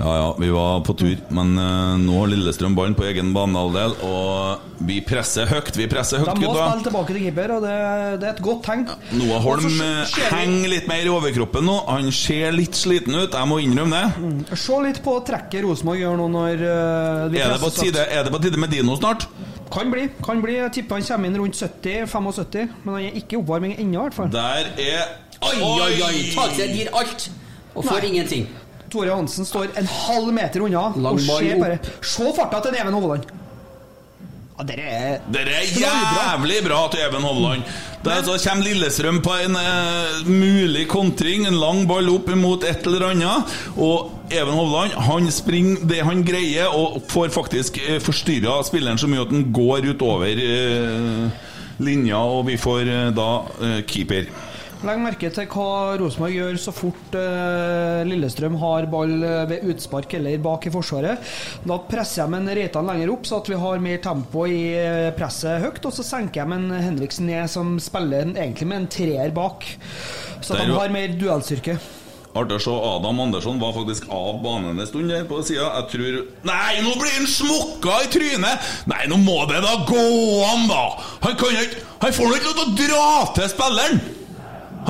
Ja, 0.00 0.12
ja, 0.16 0.36
vi 0.38 0.48
var 0.48 0.80
på 0.80 0.94
tur, 0.96 1.16
men 1.28 1.50
uh, 1.60 1.98
nå 2.00 2.14
har 2.22 2.30
Lillestrøm 2.32 2.72
ballen 2.72 2.94
på 2.96 3.04
egen 3.04 3.34
banehalvdel, 3.36 3.98
og 4.08 4.86
vi 4.88 4.96
presser 5.04 5.50
høyt. 5.50 5.74
Vi 5.76 5.84
presser 5.92 6.22
høyt, 6.22 6.30
De 6.38 6.46
må 6.46 6.54
gutta. 6.54 6.70
spille 6.70 6.86
tilbake 6.86 7.12
til 7.12 7.26
keeper, 7.26 7.52
og 7.58 7.66
det, 7.66 7.74
det 8.22 8.30
er 8.30 8.32
et 8.32 8.40
godt 8.46 8.62
tegn. 8.64 8.86
Noah 9.18 9.44
Holm 9.44 9.68
eh, 9.68 10.14
henger 10.32 10.72
litt 10.72 10.88
mer 10.88 11.04
i 11.04 11.12
overkroppen 11.12 11.68
nå. 11.68 11.76
Han 11.90 12.08
ser 12.16 12.56
litt 12.56 12.80
sliten 12.80 13.18
ut, 13.18 13.36
jeg 13.36 13.50
må 13.50 13.60
innrømme 13.60 14.00
det. 14.00 14.24
Mm. 14.24 14.40
Se 14.64 14.80
litt 14.86 15.02
på 15.04 15.18
trekket 15.28 15.66
Rosenborg 15.66 16.00
gjør 16.00 16.16
nå 16.22 16.32
når 16.32 16.64
uh, 16.64 17.28
vi 17.34 17.44
Er 17.44 17.52
det, 17.52 17.60
på 17.60 17.72
tide, 17.76 18.08
er 18.08 18.24
det 18.24 18.32
på 18.32 18.40
tide 18.40 18.64
med 18.64 18.72
Dino 18.72 18.96
snart? 18.96 19.28
Kan 19.70 19.90
bli. 19.92 20.08
kan 20.26 20.40
bli 20.42 20.56
Jeg 20.56 20.72
tipper 20.72 20.98
han 20.98 21.04
kommer 21.06 21.28
inn 21.30 21.36
rundt 21.38 21.54
70-75, 21.56 22.68
men 22.84 22.94
han 22.94 23.04
er 23.04 23.18
ikke 23.20 23.36
i 23.36 23.40
oppvarming 23.40 23.76
ennå, 23.78 24.00
i 24.00 24.08
hvert 24.08 24.16
fall. 24.18 24.32
Der 24.34 24.72
er 24.76 25.04
Oi, 25.40 25.54
oi, 25.62 26.02
oi! 26.04 26.16
Takseth 26.34 26.74
gir 26.76 26.90
alt, 26.92 27.30
og 27.74 27.84
får 27.86 28.00
Nei. 28.02 28.08
ingenting. 28.10 28.48
Tore 28.90 29.14
Hansen 29.14 29.46
står 29.46 29.70
en 29.78 29.86
halv 29.86 30.32
meter 30.34 30.64
unna 30.66 30.88
Langbar 30.98 31.12
og 31.14 31.20
ser 31.44 31.60
bare 31.62 31.78
Se 32.02 32.32
farta 32.36 32.60
til 32.66 32.74
Even 32.80 32.96
Hovland! 32.98 33.28
Dere 34.68 34.84
er 34.84 35.20
dere 35.32 35.54
er 35.62 35.68
jævlig 35.72 36.58
bra 36.66 36.80
til 36.92 37.00
Even 37.06 37.24
Hovland. 37.24 37.62
Der 38.04 38.22
så 38.24 38.36
kommer 38.44 38.64
Lillestrøm 38.64 39.20
på 39.24 39.32
en 39.44 39.56
uh, 39.56 40.28
mulig 40.28 40.86
kontring, 40.88 41.46
en 41.48 41.56
lang 41.60 41.86
ball 41.88 42.08
opp 42.12 42.28
imot 42.32 42.64
et 42.68 42.86
eller 42.88 43.10
annet. 43.10 43.54
Og 43.76 44.10
Even 44.30 44.56
Hovland 44.56 44.96
han 45.08 45.30
springer 45.32 45.86
det 45.88 46.02
han 46.04 46.24
greier, 46.26 46.72
og 46.72 47.02
får 47.08 47.32
faktisk 47.34 47.80
uh, 47.86 47.98
forstyrra 48.04 48.60
spilleren 48.68 49.00
så 49.00 49.08
mye 49.08 49.24
at 49.24 49.32
han 49.32 49.48
går 49.52 49.90
utover 49.94 50.44
uh, 50.44 51.48
linja, 51.80 52.20
og 52.20 52.46
vi 52.50 52.60
får 52.60 52.88
uh, 52.88 53.08
da 53.16 53.30
eh, 53.64 53.82
keeper. 53.88 54.28
Legg 54.80 54.96
merke 54.96 55.28
til 55.28 55.44
hva 55.52 55.96
Rosenborg 56.00 56.32
gjør 56.32 56.58
så 56.60 56.72
fort 56.72 57.16
eh, 57.18 58.00
Lillestrøm 58.08 58.54
har 58.62 58.86
ball 58.88 59.10
eh, 59.18 59.42
ved 59.50 59.66
utspark 59.68 60.14
eller 60.16 60.40
bak 60.40 60.64
i 60.64 60.72
forsvaret. 60.72 61.20
Da 61.68 61.76
presser 61.84 62.22
jeg 62.22 62.32
med 62.32 62.48
Reitan 62.56 62.88
lenger 62.88 63.12
opp, 63.12 63.26
så 63.28 63.42
at 63.42 63.50
vi 63.52 63.58
har 63.60 63.82
mer 63.84 63.98
tempo 64.00 64.46
i 64.48 64.62
eh, 64.80 65.10
presset 65.18 65.60
høyt. 65.60 65.84
Og 65.84 65.92
så 65.92 66.06
senker 66.06 66.40
jeg 66.40 66.48
med 66.48 66.64
en 66.64 66.86
Henriksen 66.86 67.28
ned, 67.28 67.44
som 67.52 67.74
spiller 67.82 68.24
en, 68.24 68.32
egentlig 68.40 68.70
med 68.70 68.80
en 68.80 68.86
treer 68.94 69.34
bak. 69.36 69.66
Så 70.40 70.56
at 70.56 70.62
de 70.64 70.72
har 70.72 70.94
mer 70.94 71.12
duellstyrke. 71.20 71.76
Artig 72.40 72.56
å 72.56 72.62
se 72.62 72.72
Adam 72.72 73.20
Andersson 73.26 73.60
var 73.60 73.74
faktisk 73.74 74.06
av 74.14 74.38
banen 74.40 74.78
en 74.80 74.88
stund 74.88 75.12
der 75.12 75.26
på 75.28 75.42
sida. 75.44 75.66
Jeg 75.76 75.90
tror 75.92 76.16
Nei, 76.48 76.78
nå 76.86 76.94
blir 76.94 77.18
han 77.18 77.28
smokka 77.28 77.98
i 78.06 78.08
trynet! 78.14 78.72
Nei, 78.88 79.02
nå 79.12 79.18
må 79.20 79.42
det 79.50 79.60
da 79.66 79.74
gå 79.84 80.06
an, 80.46 80.64
da! 80.70 80.86
Han 81.26 81.36
kan 81.36 81.60
ikke 81.66 81.84
Han 82.06 82.16
får 82.16 82.30
nå 82.32 82.40
ikke 82.40 82.48
lov 82.48 82.56
til 82.56 82.64
å 82.64 82.78
dra 82.80 83.04
til 83.36 83.52
spilleren! 83.52 84.02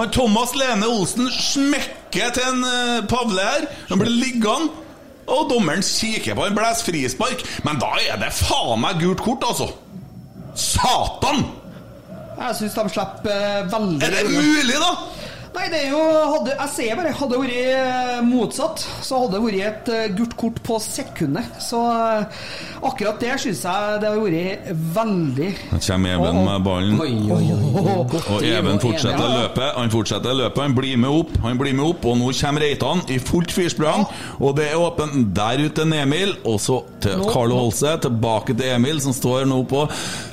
Han 0.00 0.10
Thomas 0.10 0.54
Lene 0.56 0.86
Olsen 0.88 1.26
smekker 1.28 2.30
til 2.32 2.46
en 2.48 2.62
uh, 2.64 3.02
Pavle 3.10 3.44
her. 3.44 3.66
Han 3.90 4.00
blir 4.00 4.14
liggende. 4.14 4.72
Og 5.30 5.50
dommeren 5.50 5.84
kikker 5.84 6.34
på 6.34 6.46
en 6.48 6.56
blæs 6.56 6.80
frispark. 6.82 7.44
Men 7.66 7.76
da 7.82 7.92
er 8.00 8.16
det 8.18 8.32
faen 8.34 8.80
meg 8.80 8.98
gult 9.02 9.20
kort, 9.22 9.44
altså! 9.46 9.68
Satan! 10.58 11.44
Jeg 12.40 12.56
syns 12.56 12.78
de 12.78 12.84
slipper 12.94 13.34
eh, 13.36 13.66
veldig 13.68 14.06
Er 14.06 14.14
det 14.16 14.30
mulig, 14.32 14.78
da? 14.80 14.90
Nei, 15.50 15.66
det 15.66 15.78
er 15.82 15.88
jo 15.90 16.00
hadde, 16.30 16.52
Jeg 16.54 16.70
sier 16.76 16.98
bare, 16.98 17.10
hadde 17.16 17.34
det 17.34 17.40
vært 17.42 17.54
eh, 17.74 18.18
motsatt, 18.22 18.82
så 19.02 19.24
hadde 19.24 19.34
det 19.34 19.40
vært 19.42 19.62
et 19.66 19.88
eh, 19.96 20.12
gult 20.14 20.34
kort 20.38 20.60
på 20.66 20.76
sekundet. 20.82 21.48
Så 21.62 21.80
eh, 21.90 22.44
akkurat 22.86 23.18
det 23.22 23.32
syns 23.42 23.64
jeg 23.66 23.96
det 24.02 24.12
har 24.12 24.20
vært 24.22 24.68
veldig 24.94 25.48
Her 25.72 25.82
kommer 25.88 26.14
Even 26.14 26.38
med 26.46 26.66
ballen. 26.66 27.00
Oi, 27.02 27.16
oi, 27.34 27.40
oi. 27.56 28.20
Og 28.36 28.46
Even 28.46 28.78
fortsetter 28.82 29.34
løpet. 29.34 29.66
Han 29.74 29.92
fortsetter 29.92 30.38
løpet, 30.38 30.62
han 30.68 30.76
blir 30.78 31.00
med 31.02 31.18
opp, 31.18 31.34
han 31.42 31.58
blir 31.58 31.74
med 31.80 31.88
opp, 31.88 32.06
og 32.06 32.20
nå 32.20 32.30
kommer 32.40 32.64
Reitan 32.64 33.02
i 33.10 33.18
fullt 33.22 33.54
fyrsprang. 33.54 34.06
Og 34.38 34.54
det 34.58 34.70
er 34.70 34.78
åpent 34.78 35.34
der 35.34 35.64
ute 35.64 35.82
til 35.82 35.96
Emil, 35.98 36.36
og 36.46 36.60
så 36.62 36.78
til 37.02 37.26
Carlo 37.26 37.58
Holse. 37.64 37.96
Tilbake 38.06 38.54
til 38.54 38.70
Emil, 38.76 39.02
som 39.02 39.16
står 39.16 39.50
nå 39.50 39.64
på 39.70 39.82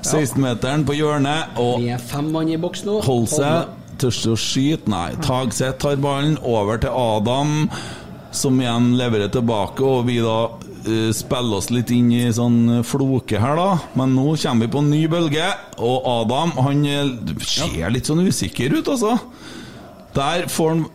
16-meteren 0.05 0.85
på 0.87 0.95
hjørnet. 0.97 1.57
Og 1.61 1.81
Vi 1.81 1.91
er 1.95 2.01
fem 2.13 2.29
mann 2.35 2.53
i 2.53 2.61
boks 2.61 2.85
nå. 2.85 3.01
Holse 3.07 3.51
Holme. 3.97 4.13
tør 4.13 4.33
å 4.33 4.37
skyte. 4.37 4.91
Nei, 4.91 5.15
Tagseth 5.23 5.81
tar 5.81 5.97
ballen 6.01 6.37
over 6.45 6.79
til 6.81 6.93
Adam, 6.93 7.69
som 8.31 8.59
igjen 8.61 8.95
leverer 8.97 9.31
tilbake, 9.33 9.83
og 9.83 10.07
vi 10.07 10.19
da 10.21 10.49
uh, 10.53 11.11
spiller 11.15 11.57
oss 11.57 11.71
litt 11.73 11.91
inn 11.91 12.11
i 12.13 12.27
sånn 12.33 12.83
floke 12.87 13.39
her, 13.41 13.57
da. 13.57 13.77
Men 13.97 14.15
nå 14.15 14.35
kommer 14.35 14.67
vi 14.67 14.73
på 14.73 14.83
en 14.83 14.91
ny 14.93 15.03
bølge, 15.11 15.47
og 15.77 16.11
Adam 16.21 16.53
han 16.61 16.85
eh, 16.85 17.33
ser 17.41 17.89
litt 17.93 18.09
sånn 18.09 18.25
usikker 18.27 18.77
ut, 18.77 18.87
altså. 18.87 19.17
Der 20.17 20.47
får 20.49 20.69
han 20.73 20.85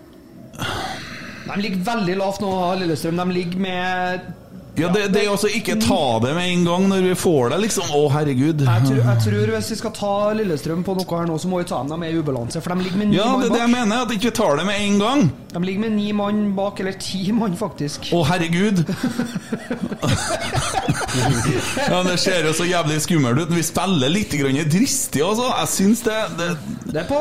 De 1.46 1.58
ligger 1.60 1.82
veldig 1.86 2.14
lavt 2.20 2.40
nå, 2.42 2.52
Lillestrøm. 2.80 3.18
De 3.18 3.34
ligger 3.34 3.62
med 3.62 4.30
Ja, 4.74 4.88
det, 4.88 5.08
det 5.12 5.20
er 5.20 5.28
altså 5.28 5.50
ikke 5.52 5.74
ta 5.76 6.18
det 6.24 6.30
med 6.32 6.48
en 6.48 6.62
gang 6.64 6.86
når 6.88 7.02
vi 7.04 7.14
får 7.20 7.50
det, 7.52 7.58
liksom. 7.66 7.90
Å, 7.92 8.06
herregud. 8.14 8.62
Jeg 8.64 8.84
tror, 8.86 9.00
jeg 9.04 9.24
tror 9.26 9.50
Hvis 9.52 9.66
vi 9.74 9.76
skal 9.82 9.92
ta 9.98 10.12
Lillestrøm 10.38 10.84
på 10.86 10.94
noe 10.96 11.18
her 11.18 11.26
nå, 11.28 11.36
så 11.42 11.50
må 11.50 11.60
vi 11.60 11.66
ta 11.68 11.82
dem 11.84 12.00
med 12.00 12.14
i 12.14 12.22
ubalanse. 12.22 12.62
For 12.64 12.72
de 12.72 12.86
ligger 12.86 13.02
med 13.02 13.10
ni 13.10 13.18
Ja, 13.18 13.26
det 13.36 13.50
er 13.50 13.52
det 13.52 13.60
jeg 13.60 13.72
mener, 13.74 14.06
at 14.06 14.12
vi 14.12 14.16
ikke 14.16 14.32
tar 14.38 14.56
det 14.62 14.64
med 14.70 14.80
en 14.80 14.96
gang. 15.02 15.26
De 15.52 15.62
ligger 15.66 15.84
med 15.84 15.92
ni 15.98 16.06
mann 16.16 16.40
bak, 16.56 16.80
eller 16.80 16.96
ti 16.96 17.20
mann, 17.36 17.56
faktisk. 17.60 18.08
Å, 18.16 18.22
herregud. 18.30 18.80
ja, 21.90 21.98
Det 22.08 22.16
ser 22.22 22.48
jo 22.48 22.54
så 22.56 22.64
jævlig 22.68 22.96
skummelt 23.04 23.44
ut. 23.44 23.52
Vi 23.52 23.66
spiller 23.66 24.12
litt 24.12 24.32
dristig, 24.72 25.20
altså. 25.20 25.50
Jeg 25.52 25.72
syns 25.74 26.00
det, 26.08 26.16
det 26.40 26.48
Det 26.88 27.04
er 27.04 27.12
på 27.12 27.20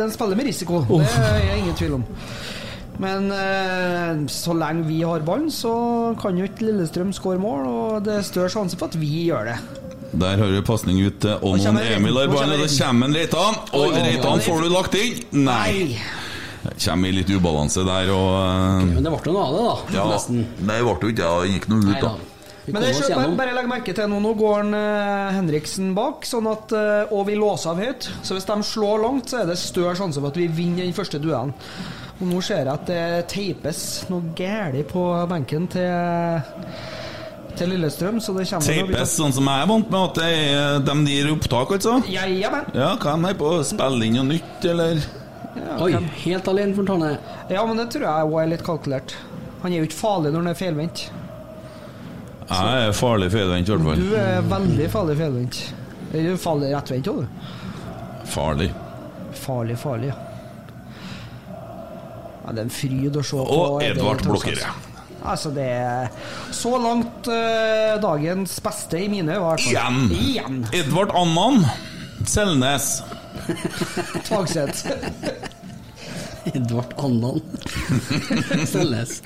Den 0.00 0.16
spiller 0.16 0.40
med 0.40 0.48
risiko, 0.48 0.80
det 0.88 1.12
er 1.28 1.44
jeg 1.44 1.60
ingen 1.60 1.76
tvil 1.76 2.00
om. 2.00 2.08
Men 3.00 3.30
eh, 3.32 4.26
så 4.28 4.52
lenge 4.56 4.84
vi 4.88 5.00
har 5.06 5.22
ballen, 5.24 5.48
så 5.52 5.72
kan 6.20 6.36
jo 6.36 6.48
ikke 6.48 6.66
Lillestrøm 6.68 7.14
skåre 7.16 7.40
mål, 7.40 7.68
og 7.70 8.00
det 8.04 8.18
er 8.18 8.26
større 8.26 8.52
sjanse 8.52 8.76
for 8.80 8.92
at 8.92 8.98
vi 9.00 9.26
gjør 9.30 9.52
det. 9.54 9.58
Der 10.20 10.40
har 10.42 10.50
du 10.50 10.58
pasning 10.66 10.98
ut 11.06 11.20
til 11.22 11.36
Onon 11.46 11.78
Emil 11.78 12.16
Reitan. 12.18 12.32
Og 12.34 12.40
kommer 12.40 12.66
så 12.66 12.84
kommer 12.84 13.06
en 13.06 13.14
Reitan. 13.14 13.60
Og 13.78 13.94
Reitan 13.94 14.42
får 14.42 14.64
du 14.66 14.72
lagt 14.74 14.96
inn? 14.98 15.22
Nei. 15.46 15.94
Det 16.60 16.74
Kommer 16.84 17.08
i 17.08 17.14
litt 17.16 17.30
ubalanse 17.32 17.86
der, 17.88 18.10
og 18.12 18.34
eh, 18.36 18.90
Men 18.90 19.06
det 19.06 19.12
ble 19.14 19.30
jo 19.30 19.36
noe 19.36 19.46
av 19.46 19.54
det, 19.54 19.62
da. 19.64 19.94
Ja, 19.96 20.08
Nesten. 20.10 20.42
Nei, 20.60 20.76
det 20.76 20.84
ble 20.84 20.92
jo 20.92 21.14
ikke 21.14 21.22
det. 21.22 21.30
Det 21.30 21.54
gikk 21.54 21.70
noe 21.72 21.86
ut, 21.86 22.02
da. 22.04 22.12
Men 22.70 22.84
jeg 22.84 22.98
oss 23.00 23.08
bare, 23.08 23.30
bare 23.38 23.54
legg 23.56 23.68
merke 23.70 23.94
til 23.96 24.10
nå, 24.12 24.18
nå 24.22 24.34
går 24.38 24.52
han, 24.58 24.74
eh, 24.76 25.30
Henriksen 25.38 25.94
bak, 25.96 26.26
sånn 26.28 26.50
at, 26.50 26.74
eh, 26.76 27.14
og 27.16 27.24
vi 27.30 27.38
låser 27.38 27.72
av 27.72 27.80
høyt. 27.80 28.10
Så 28.26 28.36
hvis 28.36 28.46
de 28.50 28.58
slår 28.66 29.00
langt, 29.06 29.32
så 29.32 29.40
er 29.40 29.48
det 29.48 29.56
større 29.58 29.96
sjanse 29.98 30.20
for 30.20 30.28
at 30.30 30.38
vi 30.38 30.50
vinner 30.52 30.84
den 30.84 30.94
første 30.96 31.22
duellen. 31.22 31.54
Og 32.20 32.28
nå 32.28 32.40
ser 32.44 32.66
jeg 32.66 32.72
at 32.72 32.88
det 32.88 33.04
teipes 33.32 33.78
noe 34.10 34.34
galt 34.36 34.90
på 34.90 35.04
benken 35.30 35.64
til, 35.72 36.42
til 37.56 37.72
Lillestrøm, 37.72 38.18
så 38.20 38.34
det 38.36 38.44
kommer 38.50 38.60
å 38.60 38.68
Teipes 38.68 39.14
sånn 39.16 39.32
som 39.32 39.48
jeg 39.48 39.64
er 39.64 39.70
vant 39.70 39.88
med, 39.94 40.02
at 40.04 40.20
det 40.20 40.26
er 40.28 40.84
de 40.84 41.14
gir 41.14 41.30
opptak, 41.32 41.72
altså? 41.78 41.96
Ja, 42.12 42.26
ja, 42.28 42.52
men. 42.52 42.68
Ja, 42.76 42.92
hva 43.00 43.16
er 43.16 43.24
de 43.24 43.32
på? 43.40 43.54
Spille 43.64 44.04
inn 44.04 44.20
noe 44.20 44.28
nytt, 44.34 44.68
eller? 44.68 45.00
Oi, 45.80 45.90
helt 46.26 46.52
alene 46.52 46.76
for 46.76 46.86
Tarne. 46.92 47.14
Ja, 47.50 47.64
men 47.66 47.80
det 47.80 47.88
tror 47.94 48.04
jeg 48.06 48.28
òg 48.28 48.38
er 48.44 48.52
litt 48.52 48.66
kalkulert. 48.68 49.16
Han 49.64 49.72
er 49.72 49.80
jo 49.80 49.88
ikke 49.88 49.98
farlig 49.98 50.30
når 50.34 50.44
han 50.44 50.52
er 50.52 50.60
feilvendt. 50.60 51.06
Jeg 52.50 52.86
er 52.86 52.96
farlig 53.00 53.32
feilvendt, 53.32 53.68
i 53.68 53.74
hvert 53.74 53.86
fall. 53.88 54.00
Du 54.04 54.16
er 54.18 54.48
veldig 54.52 54.92
farlig 54.92 55.16
feilvendt. 55.18 55.60
Du 56.10 56.32
farlig 56.42 56.72
rettvendt 56.74 57.10
òg, 57.12 57.24
du. 57.24 57.52
Farlig. 58.30 58.68
Farlig, 59.40 59.76
farlig, 59.80 60.12
ja. 60.12 60.26
Ja. 62.50 62.54
Det 62.56 62.64
er 62.64 62.66
en 62.66 62.74
fryd 62.74 63.16
å 63.16 63.22
se 63.22 63.38
på. 63.38 63.58
Og 63.60 63.84
Edvard 63.86 64.24
Blokkere. 64.26 64.72
Altså, 65.20 65.50
det 65.52 65.66
er 65.68 66.08
så 66.54 66.78
langt 66.80 67.28
uh, 67.28 68.00
dagens 68.02 68.56
beste 68.64 69.04
i 69.04 69.08
mine 69.12 69.36
øyne. 69.36 69.58
Igjen! 69.60 69.98
Igjen! 70.16 70.60
Edvard 70.74 71.12
Annan. 71.14 71.64
Selnes. 72.26 73.02
Tvagseth. 74.26 74.90
Edvard 76.54 76.94
Annan. 76.98 77.40
Selnes. 78.72 79.20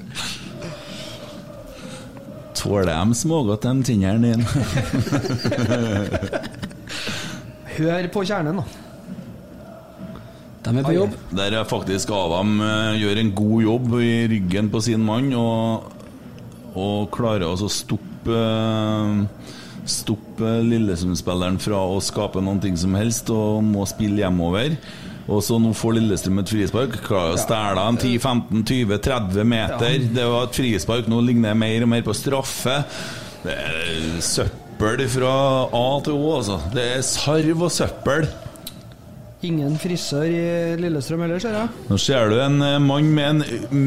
Tåler 2.55 2.91
de 2.91 3.15
smågodt, 3.19 3.63
de 3.67 3.83
tennene 3.87 4.35
dine? 4.35 4.47
Hør 7.75 8.09
på 8.15 8.23
kjernen, 8.27 8.63
da. 8.63 8.84
De 10.65 10.73
er 10.81 10.87
på 10.87 10.95
jobb. 10.97 11.17
Der 11.37 11.59
er 11.59 11.67
faktisk 11.69 12.13
Adam 12.17 12.57
eh, 12.65 13.01
gjør 13.03 13.21
en 13.21 13.35
god 13.37 13.67
jobb 13.67 13.99
i 14.01 14.13
ryggen 14.33 14.71
på 14.73 14.81
sin 14.85 15.05
mann 15.05 15.29
og, 15.37 15.91
og 16.75 17.11
klarer 17.15 17.51
altså 17.51 17.69
å 17.69 17.75
stoppe 17.75 18.41
Stoppe 19.85 20.49
Lillesund-spilleren 20.65 21.59
fra 21.61 21.77
å 21.77 21.99
skape 22.01 22.41
noen 22.41 22.63
ting 22.63 22.77
som 22.81 22.95
helst 22.97 23.29
og 23.29 23.61
må 23.67 23.85
spille 23.85 24.23
hjemover. 24.23 24.79
Og 25.29 25.43
så 25.45 25.59
nå 25.61 25.75
får 25.77 25.99
Lillestrøm 25.99 26.41
et 26.41 26.53
frispark. 26.53 26.97
Klarer 27.05 27.37
å 27.37 27.41
stæle 27.41 27.85
en 27.91 27.99
10-15-20-30 28.01 29.49
meter. 29.49 29.99
Det 30.17 30.25
var 30.29 30.49
et 30.49 30.57
frispark, 30.57 31.09
nå 31.13 31.21
ligner 31.25 31.53
det 31.53 31.61
mer 31.61 31.85
og 31.85 31.93
mer 31.93 32.05
på 32.07 32.17
straffe. 32.17 32.79
Det 33.45 33.59
er 33.61 34.25
søppel 34.25 35.05
fra 35.13 35.35
A 35.69 35.87
til 36.05 36.17
Å, 36.17 36.33
altså. 36.39 36.59
Det 36.73 36.89
er 36.97 37.05
sarv 37.05 37.69
og 37.69 37.73
søppel. 37.73 38.29
Ingen 39.45 39.75
frisør 39.81 40.25
i 40.25 40.39
Lillestrøm 40.81 41.25
heller, 41.25 41.41
ser 41.43 41.57
jeg. 41.59 41.73
Nå 41.91 41.99
ser 42.01 42.31
du 42.33 42.39
en 42.41 42.63
eh, 42.65 42.79
mann 42.81 43.11
med 43.17 43.27
en 43.29 43.43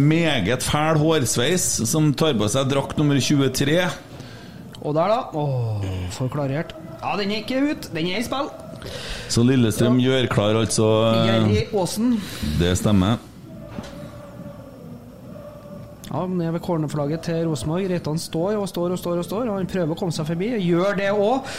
meget 0.10 0.66
fæl 0.66 1.00
hårsveis 1.02 1.66
som 1.90 2.12
tar 2.18 2.36
på 2.38 2.50
seg 2.52 2.70
drakt 2.70 3.00
nummer 3.00 3.18
23. 3.18 3.80
Og 4.84 4.94
der, 4.94 5.14
da. 5.14 5.20
Åh, 5.34 5.88
for 6.14 6.30
klarert. 6.34 6.76
Ja, 7.02 7.16
den 7.20 7.34
er 7.34 7.42
ikke 7.42 7.64
ut. 7.72 7.90
Den 7.96 8.12
er 8.12 8.22
i 8.22 8.26
spill. 8.28 8.52
Så 9.34 9.44
Lillestrøm 9.44 9.98
gjør 10.00 10.30
klar, 10.32 10.60
altså. 10.62 10.86
Gjør 11.26 11.50
i 11.58 11.66
Åsen. 11.76 12.14
Det 12.62 12.76
stemmer. 12.80 13.18
Ja, 16.08 16.22
Ned 16.28 16.52
ved 16.56 16.62
cornerflagget 16.64 17.22
til 17.28 17.48
Rosenborg. 17.50 17.90
Reitan 17.92 18.20
står 18.20 18.56
og 18.62 18.70
står 18.72 18.94
og 18.96 19.00
står. 19.00 19.18
og 19.20 19.26
står 19.26 19.50
Og 19.50 19.58
Han 19.58 19.68
prøver 19.68 19.92
å 19.92 19.98
komme 20.00 20.16
seg 20.16 20.26
forbi. 20.30 20.54
og 20.56 20.62
Gjør 20.64 20.96
det 20.96 21.10
òg. 21.12 21.50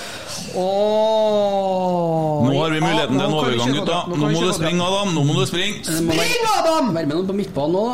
Nå 2.49 2.55
har 2.63 2.71
vi 2.73 2.81
muligheten 2.81 3.19
til 3.19 3.27
en 3.27 3.35
overgang, 3.41 3.75
gutta. 3.77 3.99
Nå 4.09 4.17
må 4.23 4.31
du 4.47 4.53
springe, 4.57 4.87
Adam. 4.87 5.13
Nå 5.17 5.25
må 5.29 5.37
du 5.41 5.45
springe. 5.51 5.83
Spring, 5.85 6.39
Adam! 6.55 6.95
Vær 6.97 7.05
med 7.11 7.15
noen 7.17 7.29
på 7.29 7.37
midtbanen 7.43 7.77
nå, 7.77 7.85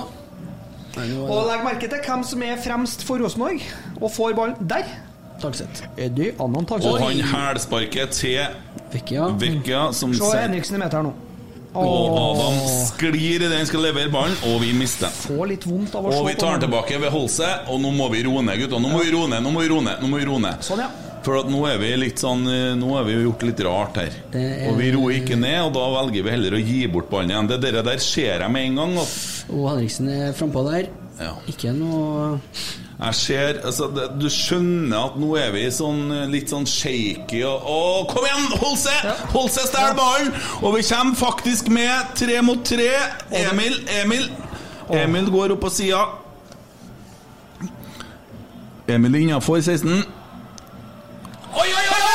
da. 0.95 1.07
Nå 1.11 1.25
Og 1.27 1.41
legg 1.51 1.65
merke 1.67 1.89
til 1.91 2.05
hvem 2.07 2.23
som 2.31 2.43
er 2.47 2.61
fremst 2.63 3.03
for 3.07 3.19
Rosenborg, 3.19 3.65
og 4.01 4.13
får 4.15 4.37
ballen 4.39 4.69
der. 4.71 4.87
Tagseth. 5.43 5.83
Eddie 5.99 6.31
Annan 6.39 6.63
Og 6.63 6.69
Tagseth. 6.71 7.03
han 7.03 7.21
hælsparket 7.35 8.11
til 8.15 8.39
Vekkia. 8.95 9.89
Som 9.93 10.15
Se 10.15 10.37
Henriksen 10.39 10.77
i 10.79 10.79
meteren 10.85 11.11
nå. 11.11 11.15
Og 11.75 12.15
Adam 12.15 12.59
sklir 12.87 13.17
i 13.19 13.49
han 13.51 13.67
skal 13.67 13.83
levere 13.83 14.11
ballen, 14.13 14.37
og 14.47 14.61
vi 14.63 14.73
mister. 14.77 15.11
Å 15.11 15.41
Og 15.43 16.27
vi 16.29 16.35
tar 16.39 16.55
den 16.59 16.69
tilbake 16.69 17.01
ved 17.03 17.11
Holse, 17.11 17.49
og 17.69 17.81
nå 17.83 17.91
må 17.97 18.07
vi 18.13 18.23
roe 18.27 18.43
ned, 18.47 18.61
gutta. 18.63 18.79
Nå 18.79 18.93
må 18.93 19.03
vi 19.03 19.11
roe 19.15 19.27
ned, 19.33 19.43
nå 19.43 19.51
må 19.51 19.65
vi 19.65 19.73
roe 19.73 19.83
ned. 19.83 19.99
Nå 20.05 20.11
må 20.13 20.21
vi 20.23 20.29
roe 20.29 20.39
ned. 20.45 20.63
Sånn, 20.63 20.85
ja. 20.85 20.91
For 21.25 21.41
at 21.41 21.49
nå 21.49 21.63
er 21.67 21.79
vi 21.81 21.89
litt 21.97 22.21
sånn 22.21 22.43
eh, 22.53 22.75
Nå 22.77 22.91
har 22.99 23.07
vi 23.09 23.15
gjort 23.17 23.43
litt 23.49 23.61
rart 23.65 23.97
her. 23.97 24.13
er- 24.37 24.67
Og 24.69 24.77
vi 24.77 24.91
roer 24.93 25.15
ikke 25.23 25.39
ned, 25.41 25.61
og 25.65 25.73
da 25.73 25.87
velger 25.97 26.23
vi 26.27 26.31
heller 26.35 26.53
å 26.59 26.61
gi 26.61 26.87
bort 26.87 27.09
ballen 27.11 27.31
igjen. 27.33 27.49
Det 27.49 27.61
der, 27.65 27.83
der 27.83 27.99
ser 27.99 28.41
jeg 28.45 28.51
med 28.53 28.67
en 28.69 28.77
gang. 28.77 28.99
Og, 29.01 29.09
Og 29.49 29.71
Henriksen 29.73 30.09
er 30.13 30.33
frampå 30.37 30.67
der. 30.71 30.91
Ikke 31.49 31.73
noe 31.73 32.39
jeg 32.95 33.15
ser 33.15 33.61
altså, 33.67 33.89
det, 33.91 34.05
Du 34.23 34.29
skjønner 34.31 35.09
at 35.09 35.17
nå 35.19 35.33
er 35.39 35.51
vi 35.55 35.65
sånn 35.75 36.13
litt 36.31 36.53
sånn 36.53 36.67
shaky 36.69 37.41
og 37.49 37.67
Å, 37.67 37.79
kom 38.11 38.27
igjen! 38.29 38.47
Hold 38.63 38.79
seg! 38.79 39.09
Hold 39.35 39.51
seg, 39.55 39.69
stjel 39.73 39.97
ballen! 39.99 40.31
Og 40.63 40.77
vi 40.77 40.85
kommer 40.87 41.19
faktisk 41.19 41.71
med 41.75 42.15
tre 42.19 42.41
mot 42.47 42.63
tre. 42.65 42.91
Emil, 43.35 43.81
Emil. 44.01 44.29
Emil 44.95 45.31
går 45.35 45.57
opp 45.57 45.65
på 45.67 45.73
sida. 45.75 46.05
Emil 48.87 49.23
innafor 49.25 49.61
16. 49.61 50.05
Oi, 51.55 51.69
oi, 51.69 51.87
oi! 51.99 52.14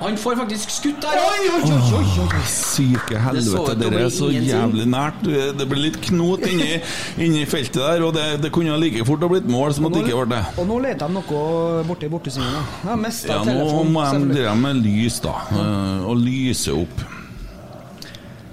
Han 0.00 0.16
får 0.16 0.36
faktisk 0.40 0.70
skutt 0.72 1.00
der. 1.02 1.18
Oi, 1.20 1.48
oi, 1.52 1.60
oi, 1.60 1.98
oi, 1.98 2.22
oi. 2.24 2.38
Syke 2.48 3.18
helvete, 3.20 3.74
det 3.82 3.90
er 4.00 4.08
så 4.14 4.30
jævlig 4.32 4.86
nært. 4.88 5.18
Det 5.58 5.66
blir 5.68 5.82
litt 5.90 5.98
knot 6.06 6.46
inni, 6.48 6.78
inni 7.20 7.42
feltet 7.50 7.76
der, 7.82 8.04
og 8.06 8.14
det, 8.16 8.24
det 8.40 8.50
kunne 8.54 8.78
like 8.80 9.04
fort 9.04 9.20
ha 9.26 9.28
blitt 9.28 9.48
mål 9.52 9.74
som 9.76 9.90
at 9.90 9.92
det 9.98 10.06
ikke 10.06 10.22
ble 10.24 10.38
det. 10.38 10.40
Og 10.62 10.66
nå 10.70 10.78
leter 10.86 11.04
de 11.04 11.18
noe 11.18 11.84
borti. 11.84 12.08
Jeg 12.40 12.96
mista 13.02 13.34
Ja, 13.34 13.42
nå 13.44 13.50
telefonen. 13.52 13.92
må 13.92 14.06
de 14.14 14.34
drive 14.38 14.56
med 14.62 14.80
lys, 14.86 15.20
da. 15.20 15.34
eh, 15.52 16.08
Og 16.08 16.16
lyse 16.24 16.72
opp. 16.72 17.04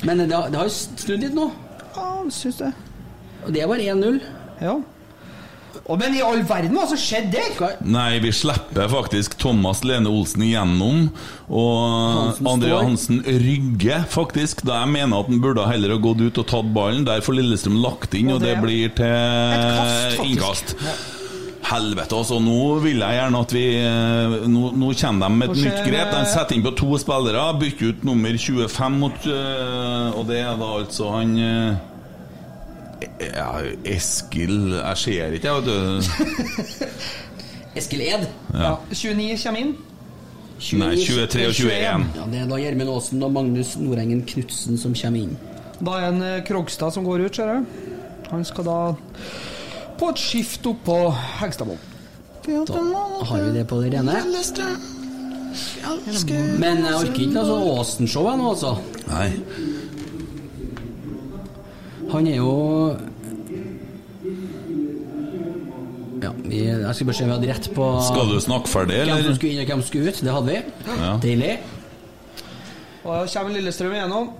Men 0.04 0.18
det, 0.28 0.32
har- 0.36 0.52
har 0.54 0.68
jo 0.68 0.76
snudd 0.76 1.24
litt 1.24 1.34
nå. 1.34 1.48
Ja, 1.96 2.12
syns 2.30 2.58
det. 2.60 2.74
Og 3.46 3.54
det 3.56 3.64
var 3.68 3.78
1-0. 3.78 4.20
Ja. 4.62 4.76
Men 5.88 6.16
i 6.18 6.22
all 6.26 6.42
verden, 6.44 6.74
hva 6.76 6.86
som 6.90 6.98
skjedde 7.00 7.38
der? 7.60 7.76
Nei, 7.88 8.20
vi 8.24 8.32
slipper 8.36 8.90
faktisk 8.92 9.38
Thomas 9.40 9.84
Lene 9.88 10.10
Olsen 10.12 10.44
igjennom. 10.44 11.10
Og 11.48 12.42
Andrea. 12.48 12.82
Hansen 12.84 13.22
rygger, 13.24 14.04
faktisk. 14.12 14.66
Da 14.68 14.82
jeg 14.84 14.92
mener 14.96 15.22
at 15.24 15.30
han 15.32 15.40
burde 15.44 15.64
heller 15.70 15.96
ha 15.96 16.00
gått 16.04 16.22
ut 16.26 16.42
og 16.44 16.48
tatt 16.52 16.74
ballen. 16.76 17.06
Der 17.08 17.24
får 17.24 17.40
Lillestrøm 17.40 17.80
lagt 17.84 18.18
inn, 18.20 18.28
Og 18.34 18.36
og 18.36 18.42
det 18.44 18.56
det- 18.56 18.64
blir 18.66 18.90
til 18.98 20.26
innkast. 20.32 20.76
Helvete, 21.68 22.16
altså. 22.16 22.38
Nå 22.40 22.80
vil 22.80 23.02
jeg 23.04 23.18
gjerne 23.20 23.40
at 23.44 23.52
vi 23.52 23.64
eh, 23.76 24.36
Nå, 24.48 24.70
nå 24.80 24.94
kommer 24.96 25.28
de 25.28 25.36
med 25.36 25.50
et 25.52 25.58
nytt 25.66 25.82
grep. 25.90 26.12
De 26.14 26.22
setter 26.32 26.56
inn 26.56 26.64
på 26.64 26.72
to 26.80 26.96
spillere, 27.02 27.44
bytter 27.60 27.90
ut 27.92 28.06
nummer 28.08 28.38
25 28.40 29.00
mot 29.02 29.28
eh, 29.28 30.16
Og 30.16 30.24
det 30.30 30.38
er 30.46 30.56
da 30.62 30.70
altså 30.80 31.10
han 31.12 31.34
eh, 31.36 31.76
ja, 33.22 33.50
Eskil 33.86 34.74
Jeg 34.74 34.98
ser 34.98 35.36
ikke, 35.38 35.48
jeg, 35.48 35.56
vet 35.56 35.68
du. 35.68 36.88
Eskil 37.78 38.02
Ed. 38.02 38.26
Ja. 38.54 38.76
29 38.92 39.38
kommer 39.44 39.62
inn. 39.62 39.76
Nei, 40.82 40.96
23 40.98 41.44
og 41.46 41.54
21. 41.54 42.08
Ja, 42.18 42.24
det 42.32 42.40
er 42.42 42.48
da 42.50 42.58
Gjermund 42.58 42.90
Aasen 42.90 43.22
og 43.22 43.36
Magnus 43.36 43.76
Nordengen 43.78 44.24
Knutsen 44.26 44.80
som 44.82 44.96
kommer 44.98 45.28
inn. 45.28 45.36
Da 45.78 46.00
er 46.00 46.08
en 46.10 46.24
eh, 46.26 46.40
Krogstad 46.48 46.96
som 46.96 47.06
går 47.06 47.28
ut, 47.28 47.38
ser 47.38 47.52
jeg. 47.54 47.94
Han 48.32 48.46
skal 48.48 48.66
da 48.66 48.78
på 49.98 50.10
et 50.10 50.22
skift 50.22 50.66
opp 50.70 50.82
på 50.88 50.98
Hegstadmoen. 51.42 51.84
Da 52.48 52.82
har 53.28 53.44
vi 53.44 53.52
det 53.54 53.66
på 53.70 53.82
det 53.84 53.92
rene. 53.94 54.18
Men 56.58 56.84
jeg 56.86 56.96
orker 56.96 57.22
ikke 57.22 57.42
altså 57.44 57.58
Åsen-showet 57.74 58.40
nå, 58.40 58.52
altså. 58.56 58.74
Nei. 59.12 59.28
Han 62.12 62.28
er 62.28 62.38
jo 62.40 62.52
Ja, 66.24 66.32
vi, 66.44 66.64
jeg 66.66 66.96
skal 66.96 67.08
bare 67.10 67.18
se 67.18 67.24
om 67.26 67.30
vi 67.30 67.36
hadde 67.36 67.50
rett 67.52 67.70
på 67.76 67.88
Skal 68.08 68.32
du 68.32 68.40
snakke 68.42 68.72
ferdig, 68.72 69.04
Hvem 69.06 69.24
som 69.28 69.38
skulle 69.38 69.54
inn 69.54 69.62
og 69.62 69.72
hvem 69.72 69.84
som 69.84 69.90
skulle 69.92 70.12
ut. 70.12 70.22
Det 70.26 70.34
hadde 70.34 70.50
vi. 70.54 70.60
Ja. 70.98 71.14
Deilig. 71.24 71.54
Og 73.04 73.12
da 73.14 73.22
kommer 73.32 73.56
Lillestrøm 73.56 73.94
igjennom. 73.96 74.32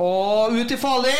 Og 0.00 0.56
ut 0.56 0.72
i 0.72 0.76
farlig! 0.80 1.12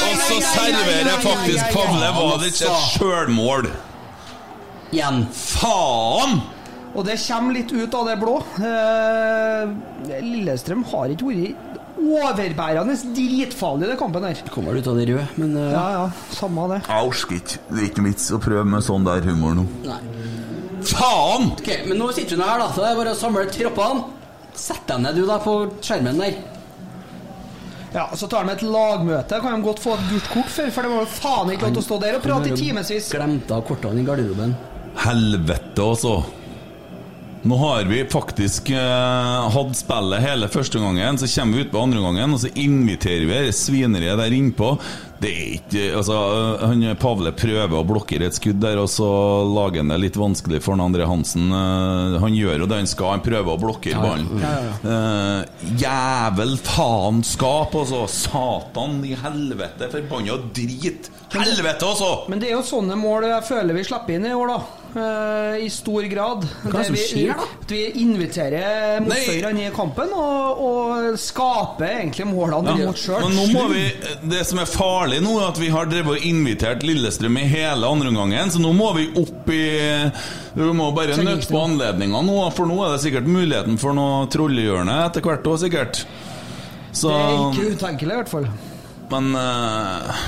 Og 0.00 0.20
så 0.24 0.40
serverer 0.48 1.20
faktisk 1.20 1.76
Pavle. 1.76 2.10
Var 2.16 2.38
det 2.40 2.50
et 2.54 2.60
sjølmål? 2.96 3.68
Igjen. 4.96 5.24
Faen! 5.36 6.38
Og 6.96 7.04
det 7.04 7.18
kommer 7.20 7.56
litt 7.58 7.72
ut 7.76 7.94
av 7.98 8.08
det 8.08 8.16
blå. 8.20 8.38
Eh, 8.64 10.20
Lillestrøm 10.24 10.84
har 10.88 11.12
ikke 11.12 11.28
vært 11.28 11.75
overbærende 11.96 12.96
dritfarlig 13.16 13.90
den 13.90 13.98
kampen 14.00 14.26
der. 14.26 14.40
Kommer 14.52 14.76
ut 14.76 14.88
av 14.90 14.98
det 14.98 15.06
røde, 15.10 15.26
men 15.40 15.54
uh... 15.56 15.68
Ja, 15.72 15.84
ja, 15.96 16.34
samme 16.36 16.66
det. 16.74 16.82
Jeg 16.86 17.12
orker 17.12 17.38
ikke. 17.38 17.62
Det 17.70 17.80
er 17.80 17.88
ikke 17.90 18.06
vits 18.06 18.28
å 18.32 18.40
prøve 18.42 18.66
med 18.68 18.84
sånn 18.86 19.06
der 19.06 19.24
humor 19.26 19.56
nå. 19.58 19.66
Nei. 19.86 20.00
Faen! 20.86 21.50
Ok, 21.56 21.70
Men 21.88 21.98
nå 21.98 22.10
sitter 22.14 22.36
hun 22.36 22.44
her, 22.46 22.60
da. 22.62 22.68
Så 22.74 22.84
det 22.84 22.90
er 22.90 23.00
bare 23.00 23.14
å 23.16 23.18
samle 23.18 23.46
troppene. 23.50 24.04
Sett 24.56 24.86
deg 24.88 25.02
ned, 25.02 25.18
du, 25.18 25.26
da, 25.28 25.40
på 25.42 25.56
skjermen 25.84 26.20
der. 26.22 26.36
Ja, 27.96 28.06
Så 28.16 28.28
tar 28.28 28.44
de 28.44 28.52
et 28.52 28.64
lagmøte. 28.66 29.40
Kan 29.40 29.56
de 29.56 29.64
godt 29.64 29.80
få 29.82 29.96
et 29.96 30.08
gult 30.10 30.30
kort 30.32 30.50
for, 30.52 30.72
for 30.74 30.86
det 30.86 30.92
var 30.92 31.04
jo 31.04 31.12
faen 31.16 31.52
ikke 31.54 31.68
lov 31.68 31.76
til 31.78 31.82
å 31.82 31.86
stå 31.86 32.00
der 32.02 32.18
og 32.18 32.24
prate 32.26 32.52
i 32.52 32.58
timevis. 32.58 33.12
Glemte 33.14 33.56
av 33.56 33.64
kortene 33.68 34.02
i 34.02 34.06
garderoben. 34.06 34.52
Helvete, 35.00 35.84
altså. 35.84 36.18
Nå 37.46 37.56
har 37.60 37.84
vi 37.86 38.00
faktisk 38.10 38.70
eh, 38.74 39.48
hatt 39.54 39.76
spillet 39.78 40.24
hele 40.24 40.48
første 40.50 40.80
gangen, 40.82 41.18
så 41.20 41.28
kommer 41.30 41.60
vi 41.60 41.66
ut 41.66 41.70
på 41.70 41.82
andre 41.84 42.00
gangen, 42.02 42.32
og 42.34 42.40
så 42.42 42.50
inviterer 42.58 43.26
vi 43.28 43.42
det 43.46 43.52
svineriet 43.54 44.18
der 44.18 44.34
innpå. 44.34 44.72
Det 45.16 45.30
er 45.32 45.52
ikke 45.56 45.84
Altså, 45.96 46.16
eh, 46.58 46.64
han 46.66 46.82
Pavle 47.00 47.30
prøver 47.38 47.76
å 47.78 47.84
blokkere 47.86 48.26
et 48.28 48.36
skudd 48.36 48.58
der, 48.64 48.80
og 48.82 48.88
så 48.90 49.06
lager 49.46 49.84
han 49.84 49.92
det 49.94 50.00
litt 50.02 50.18
vanskelig 50.18 50.58
for 50.64 50.74
han 50.74 50.82
André 50.88 51.06
Hansen. 51.08 51.46
Eh, 51.54 52.16
han 52.24 52.34
gjør 52.36 52.64
jo 52.64 52.68
det 52.72 52.80
han 52.82 52.90
skal, 52.90 53.12
han 53.14 53.22
prøver 53.24 53.52
å 53.54 53.60
blokkere 53.62 54.02
ballen. 54.02 54.26
ja. 54.42 54.50
Ja, 54.50 54.56
ja, 54.66 54.74
Eh, 54.96 55.70
jævel 55.80 56.56
faenskap, 56.66 57.74
altså. 57.78 58.02
Satan 58.10 58.98
i 59.06 59.14
helvete, 59.22 59.88
forbanna 59.92 60.36
drit. 60.56 61.10
Helvete, 61.36 61.86
altså! 61.86 62.10
Men 62.30 62.42
det 62.42 62.50
er 62.50 62.56
jo 62.58 62.64
sånne 62.66 62.96
mål 62.98 63.26
jeg 63.30 63.46
føler 63.48 63.76
vi 63.76 63.86
slipper 63.86 64.18
inn 64.18 64.28
i 64.28 64.34
år, 64.34 64.52
da. 64.56 64.75
Eh, 64.96 65.64
I 65.66 65.70
stor 65.70 66.02
grad. 66.08 66.44
Hva 66.62 66.70
er 66.70 66.76
det 66.78 66.84
som 66.86 66.96
skjer, 66.96 67.32
da? 67.36 67.46
At 67.60 67.72
vi 67.74 67.80
inviterer 68.00 69.02
motstanderne 69.04 69.66
i 69.66 69.72
kampen 69.76 70.12
og, 70.16 70.62
og 70.66 71.18
skaper 71.20 71.98
egentlig 71.98 72.24
målene 72.30 72.72
Ja, 72.80 72.86
mot 72.88 73.00
sjøl. 73.00 73.26
Men 73.26 73.36
nå 73.36 73.44
må 73.52 73.66
vi 73.74 73.82
Det 74.32 74.40
som 74.48 74.62
er 74.62 74.70
farlig 74.70 75.18
nå, 75.24 75.34
er 75.42 75.50
at 75.50 75.60
vi 75.60 75.68
har 75.74 75.90
drevet 75.90 76.16
og 76.16 76.24
invitert 76.30 76.86
Lillestrøm 76.86 77.36
i 77.42 77.44
hele 77.50 77.90
andreomgangen, 77.92 78.54
så 78.54 78.62
nå 78.62 78.72
må 78.76 78.88
vi 78.96 79.10
opp 79.20 79.52
i 79.52 79.60
Vi 80.56 80.70
må 80.80 80.88
bare 80.96 81.18
nøtte 81.20 81.50
på 81.52 81.60
anledninga 81.60 82.22
nå, 82.24 82.38
for 82.56 82.70
nå 82.70 82.78
er 82.86 82.94
det 82.96 83.02
sikkert 83.04 83.28
muligheten 83.28 83.76
for 83.82 83.96
noe 83.96 84.24
trollehjørne 84.32 84.96
etter 85.10 85.24
hvert 85.26 85.44
òg, 85.44 85.60
sikkert. 85.66 86.06
Så 86.96 87.12
Det 87.12 87.20
er 87.20 87.42
ikke 87.50 87.76
utenkelig, 87.76 88.14
i 88.14 88.20
hvert 88.22 88.32
fall. 88.32 88.48
Men 89.12 89.28
eh, 89.36 90.26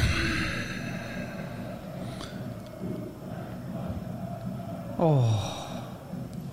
Åh. 4.98 5.32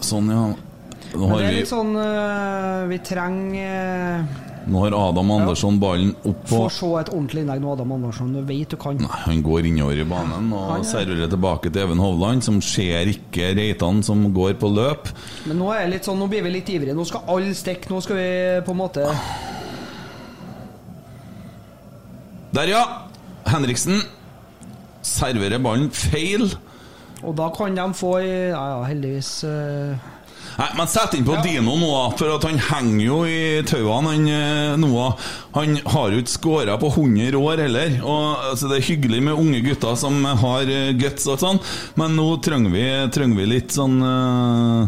Sånn, 0.06 0.28
ja. 0.30 0.48
Nå 1.16 1.22
Men 1.22 1.30
har 1.32 1.40
det 1.40 1.46
er 1.46 1.54
vi 1.54 1.60
litt 1.62 1.70
sånn 1.70 1.92
eh, 1.96 2.82
Vi 2.90 2.98
trenger 3.08 3.76
eh, 4.20 4.42
Nå 4.68 4.82
har 4.82 4.96
Adam 4.98 5.30
Andersson 5.36 5.78
ballen 5.80 6.10
opp 6.28 6.42
Få 6.50 6.64
se 6.74 6.90
et 7.00 7.12
ordentlig 7.14 7.44
innlegg 7.46 7.62
nå, 7.62 7.72
Adam 7.76 7.92
Andersson. 7.96 8.32
Du 8.34 8.42
vet 8.50 8.74
du 8.74 8.78
kan. 8.82 8.98
Nei, 8.98 9.20
Han 9.28 9.44
går 9.46 9.68
innover 9.70 10.02
i 10.02 10.08
banen 10.10 10.50
og 10.58 10.64
Han 10.74 10.82
er- 10.82 10.90
serverer 10.90 11.30
tilbake 11.32 11.70
til 11.72 11.84
Even 11.86 12.02
Hovland, 12.02 12.44
som 12.44 12.58
ser 12.66 13.06
ikke 13.14 13.52
Reitan 13.56 14.02
som 14.04 14.26
går 14.34 14.56
på 14.62 14.72
løp. 14.74 15.12
Men 15.46 15.62
nå 15.62 15.70
er 15.72 15.84
jeg 15.86 15.94
litt 15.94 16.10
sånn, 16.10 16.18
nå 16.20 16.28
blir 16.34 16.44
vi 16.44 16.56
litt 16.58 16.70
ivrige. 16.74 16.96
Nå 16.98 17.06
skal 17.06 17.22
alle 17.30 17.54
stikke. 17.56 17.90
Nå 17.94 18.02
skal 18.04 18.18
vi 18.20 18.30
på 18.66 18.74
en 18.74 18.82
måte 18.82 19.06
Der, 22.56 22.68
ja! 22.72 22.84
Henriksen 23.46 24.00
serverer 25.06 25.60
ballen 25.62 25.90
feil. 25.94 26.48
Og 27.24 27.36
da 27.38 27.48
kan 27.56 27.78
de 27.78 27.86
få 27.96 28.18
Ja, 28.26 28.66
ja, 28.76 28.84
heldigvis 28.90 29.38
uh... 29.48 30.12
Nei, 30.56 30.68
men 30.78 30.88
Sett 30.88 31.16
inn 31.18 31.26
på 31.28 31.36
Dino 31.44 31.74
nå, 31.80 31.92
for 32.20 32.36
at 32.36 32.46
han 32.48 32.60
henger 32.70 33.02
jo 33.04 33.18
i 33.28 33.64
tauene. 33.68 34.14
Han, 34.14 34.28
eh, 34.32 34.76
Noah 34.80 35.18
Han 35.58 35.76
har 35.84 36.14
jo 36.14 36.22
ikke 36.22 36.32
skåra 36.36 36.78
på 36.80 36.92
100 36.94 37.36
år 37.40 37.64
heller. 37.66 37.98
Og, 38.04 38.52
altså, 38.52 38.70
det 38.72 38.80
er 38.80 38.88
hyggelig 38.88 39.22
med 39.26 39.42
unge 39.42 39.60
gutter 39.66 39.98
som 40.00 40.22
har 40.24 40.72
eh, 40.72 40.94
guts 40.96 41.28
og 41.32 41.42
sånn, 41.42 41.60
men 42.00 42.16
nå 42.16 42.30
trenger 42.46 42.72
vi, 42.72 42.86
trenger 43.16 43.42
vi 43.42 43.50
litt 43.52 43.76
sånn 43.76 44.00
uh... 44.00 44.88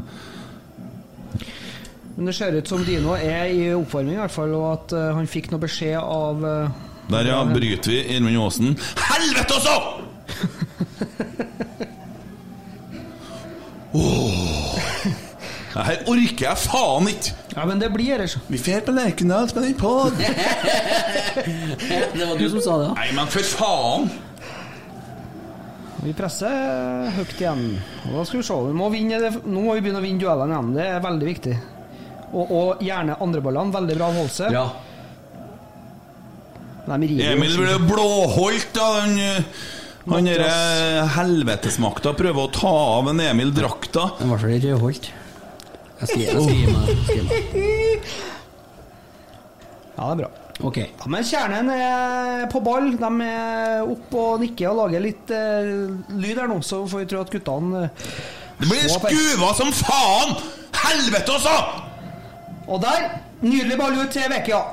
Men 2.17 2.31
det 2.31 2.33
ser 2.33 2.55
ut 2.55 2.69
som 2.71 2.81
Dino 2.81 3.13
er 3.13 3.51
i 3.53 3.67
oppvarming, 3.75 4.15
i 4.15 4.21
hvert 4.23 4.33
fall, 4.33 4.55
og 4.57 4.71
at 4.71 4.95
uh, 4.97 5.11
han 5.19 5.27
fikk 5.29 5.51
noe 5.51 5.61
beskjed 5.61 5.99
av 6.01 6.41
uh... 6.41 6.85
Der, 7.11 7.29
ja. 7.29 7.43
Bryter 7.45 7.93
vi 7.93 7.99
Irmund 8.15 8.39
Aasen. 8.41 8.73
Helvete 9.11 9.59
også! 9.59 9.77
Åh. 13.97 14.77
Her 15.77 15.99
orker 16.09 16.45
jeg 16.47 16.57
faen 16.63 17.07
ikke! 17.11 17.31
Ja, 17.57 17.63
men 17.69 17.79
det 17.81 17.89
blir 17.93 18.13
ellers. 18.15 18.35
Vi 18.49 18.57
fer 18.61 18.81
på 18.85 18.91
Lerkendal, 18.93 19.45
spiller 19.49 19.73
pod. 19.77 20.13
Det 20.17 20.25
var 22.25 22.37
du 22.39 22.49
som 22.49 22.61
sa 22.61 22.77
det, 22.81 22.87
da. 22.87 22.93
Nei, 22.97 23.07
men 23.17 23.27
for 23.33 23.43
faen! 23.57 24.09
Vi 26.03 26.11
presser 26.17 26.49
høyt 27.17 27.33
igjen. 27.41 27.63
Og 28.07 28.11
da 28.19 28.23
skal 28.29 28.39
vi 28.39 28.45
se. 28.47 28.53
Vi 28.67 28.73
må 28.77 28.85
vinne, 28.93 29.17
det- 29.21 29.41
nå 29.45 29.59
må 29.65 29.71
vi 29.75 29.81
begynne 29.85 29.99
å 30.01 30.05
vinne 30.05 30.21
duellene 30.21 30.53
igjen. 30.53 30.73
Det 30.77 30.85
er 30.87 30.99
veldig 31.03 31.27
viktig. 31.29 31.55
Og, 32.33 32.51
og 32.59 32.67
gjerne 32.85 33.17
andreballene. 33.23 33.73
Veldig 33.73 33.95
bra 33.97 34.07
holdelse. 34.13 34.45
Ja. 34.53 34.67
Emil 36.87 37.57
ble 37.59 37.73
blåholdt 37.89 38.77
av 38.79 38.93
den 39.01 39.17
eh, 39.19 39.41
Han 40.07 40.27
derre 40.27 41.07
helvetesmakta 41.17 42.13
prøver 42.15 42.45
å 42.45 42.51
ta 42.53 42.73
av 42.97 43.09
en 43.11 43.19
Emil 43.25 43.51
drakta. 43.55 44.11
I 44.23 44.29
hvert 44.29 44.43
fall 44.43 44.53
rødholdt. 44.63 45.09
Jeg 45.97 46.19
jeg 46.19 46.37
skriver 46.37 46.71
meg. 46.71 46.89
jeg 46.89 46.97
skriver 47.07 47.25
meg. 47.27 48.11
Ja, 49.97 50.03
det 50.05 50.11
er 50.11 50.19
bra. 50.21 50.29
Ok. 50.67 50.77
Ja, 50.77 51.09
men 51.09 51.25
kjernen 51.25 51.69
er 51.73 52.45
på 52.53 52.61
ball. 52.65 52.91
De 52.97 53.09
er 53.25 53.83
oppe 53.83 54.21
og 54.21 54.41
nikker 54.41 54.71
og 54.71 54.79
lager 54.83 55.03
litt 55.03 55.33
eh, 55.33 55.71
lyd 56.17 56.39
her 56.39 56.49
nå, 56.49 56.61
så 56.65 56.83
får 56.89 57.03
vi 57.03 57.09
tro 57.11 57.21
at 57.25 57.33
guttene 57.33 57.83
eh, 57.83 58.09
Det 58.61 58.71
blir 58.71 58.87
skuva 58.93 59.51
som 59.57 59.73
faen! 59.75 60.37
Helvete 60.77 61.35
også! 61.35 61.57
Og 62.67 62.81
der! 62.83 63.09
Nydelig 63.41 63.77
ball 63.77 63.97
ut 63.99 64.09
til 64.13 64.25
Vekia. 64.31 64.63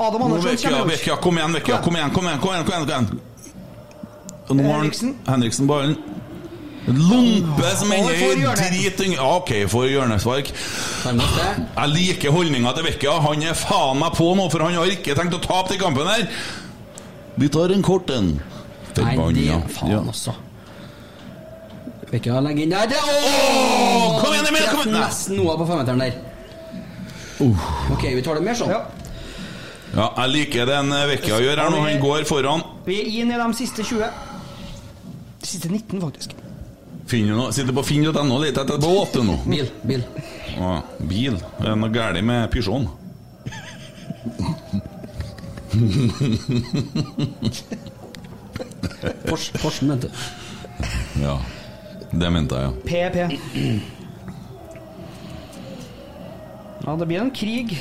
Adam 0.00 0.22
Andersson 0.26 0.56
kommer 0.64 0.94
ut. 0.94 1.08
Kom 1.20 1.38
igjen, 1.38 1.56
Vekia. 1.58 1.80
Kom 1.84 1.96
igjen, 1.98 2.12
kom 2.14 2.28
igjen. 2.28 2.40
kom 2.40 2.54
igjen, 2.54 2.66
kom 2.68 2.76
igjen, 2.76 2.88
kom 2.88 2.88
igjen. 2.88 3.33
Og 4.48 4.56
nå 4.58 4.66
har 4.68 4.82
Henriksen. 4.82 5.16
Henriksen 5.28 5.70
en 5.70 5.96
Lompe 6.84 7.68
som 7.78 7.92
ender 7.96 8.12
i 8.12 8.42
drit 8.44 8.98
Ja, 9.14 9.28
OK, 9.38 9.52
for 9.72 9.88
hjørnespark. 9.88 10.50
Jeg 10.52 11.92
liker 11.94 12.34
holdninga 12.34 12.74
til 12.76 12.84
Vekka. 12.90 13.14
Han 13.24 13.42
er 13.42 13.56
faen 13.56 14.02
meg 14.02 14.12
på 14.18 14.26
nå, 14.36 14.50
for 14.52 14.66
han 14.66 14.76
har 14.76 14.92
ikke 14.92 15.16
tenkt 15.16 15.36
å 15.38 15.40
tape 15.40 15.72
den 15.72 15.80
kampen 15.80 16.10
her. 16.10 16.26
Vi 17.40 17.48
tar 17.48 17.72
en 17.72 17.82
kort 17.82 18.12
en. 18.12 18.34
Nei, 18.34 18.42
det 18.94 19.06
Forbanna. 19.16 19.62
faen 19.78 19.94
Ja. 19.94 20.02
også. 20.04 20.34
Vekka 22.12 22.42
legger 22.44 22.62
inn 22.62 22.70
der? 22.76 22.86
Det, 22.86 23.00
oh! 23.00 24.20
kom 24.20 24.34
igjen, 24.34 24.46
Emil, 24.52 24.68
kom 24.68 24.84
igjen! 24.84 25.00
Nesten 25.00 25.40
noe 25.40 25.56
på 25.58 25.66
femmeteren 25.66 26.04
der. 26.04 26.20
Ok, 27.90 28.04
vi 28.12 28.22
tar 28.22 28.38
det 28.38 28.44
mer 28.44 28.60
sånn. 28.60 28.76
Ja, 29.94 30.12
jeg 30.20 30.30
liker 30.34 30.68
den 30.68 30.92
Vekka 30.92 31.40
gjør 31.40 31.64
her 31.64 31.72
nå. 31.72 31.80
Han 31.88 31.98
går 32.02 32.28
foran. 32.28 32.62
Vi 32.84 33.00
er 33.00 33.10
inn 33.24 33.32
i 33.32 33.40
de 33.40 33.50
siste 33.56 33.82
20. 33.82 34.33
De 35.44 35.48
siste 35.48 35.68
19, 35.68 36.00
faktisk. 36.00 36.30
Finner 37.04 37.36
noe, 37.36 37.52
sitter 37.52 37.74
på 37.76 37.82
finn.no 37.84 38.38
litt 38.40 38.56
etter 38.56 38.78
båt 38.80 39.18
nå. 39.20 39.34
Bil. 39.44 39.66
bil. 39.84 40.00
Ah, 40.56 40.80
bil? 41.04 41.36
Er 41.60 41.66
det 41.66 41.74
noe 41.82 41.92
galt 41.92 42.24
med 42.24 42.48
Peugeoten? 42.54 42.88
Pors, 49.28 49.50
Porschen, 49.60 49.92
mente 49.92 50.08
du. 50.08 50.14
Ja, 51.20 51.36
det 52.08 52.30
mente 52.32 52.56
jeg, 52.56 52.64
ja. 52.64 52.72
PP. 52.88 53.16
Ja, 56.86 56.96
det 56.96 57.10
blir 57.10 57.20
en 57.20 57.34
krig. 57.36 57.76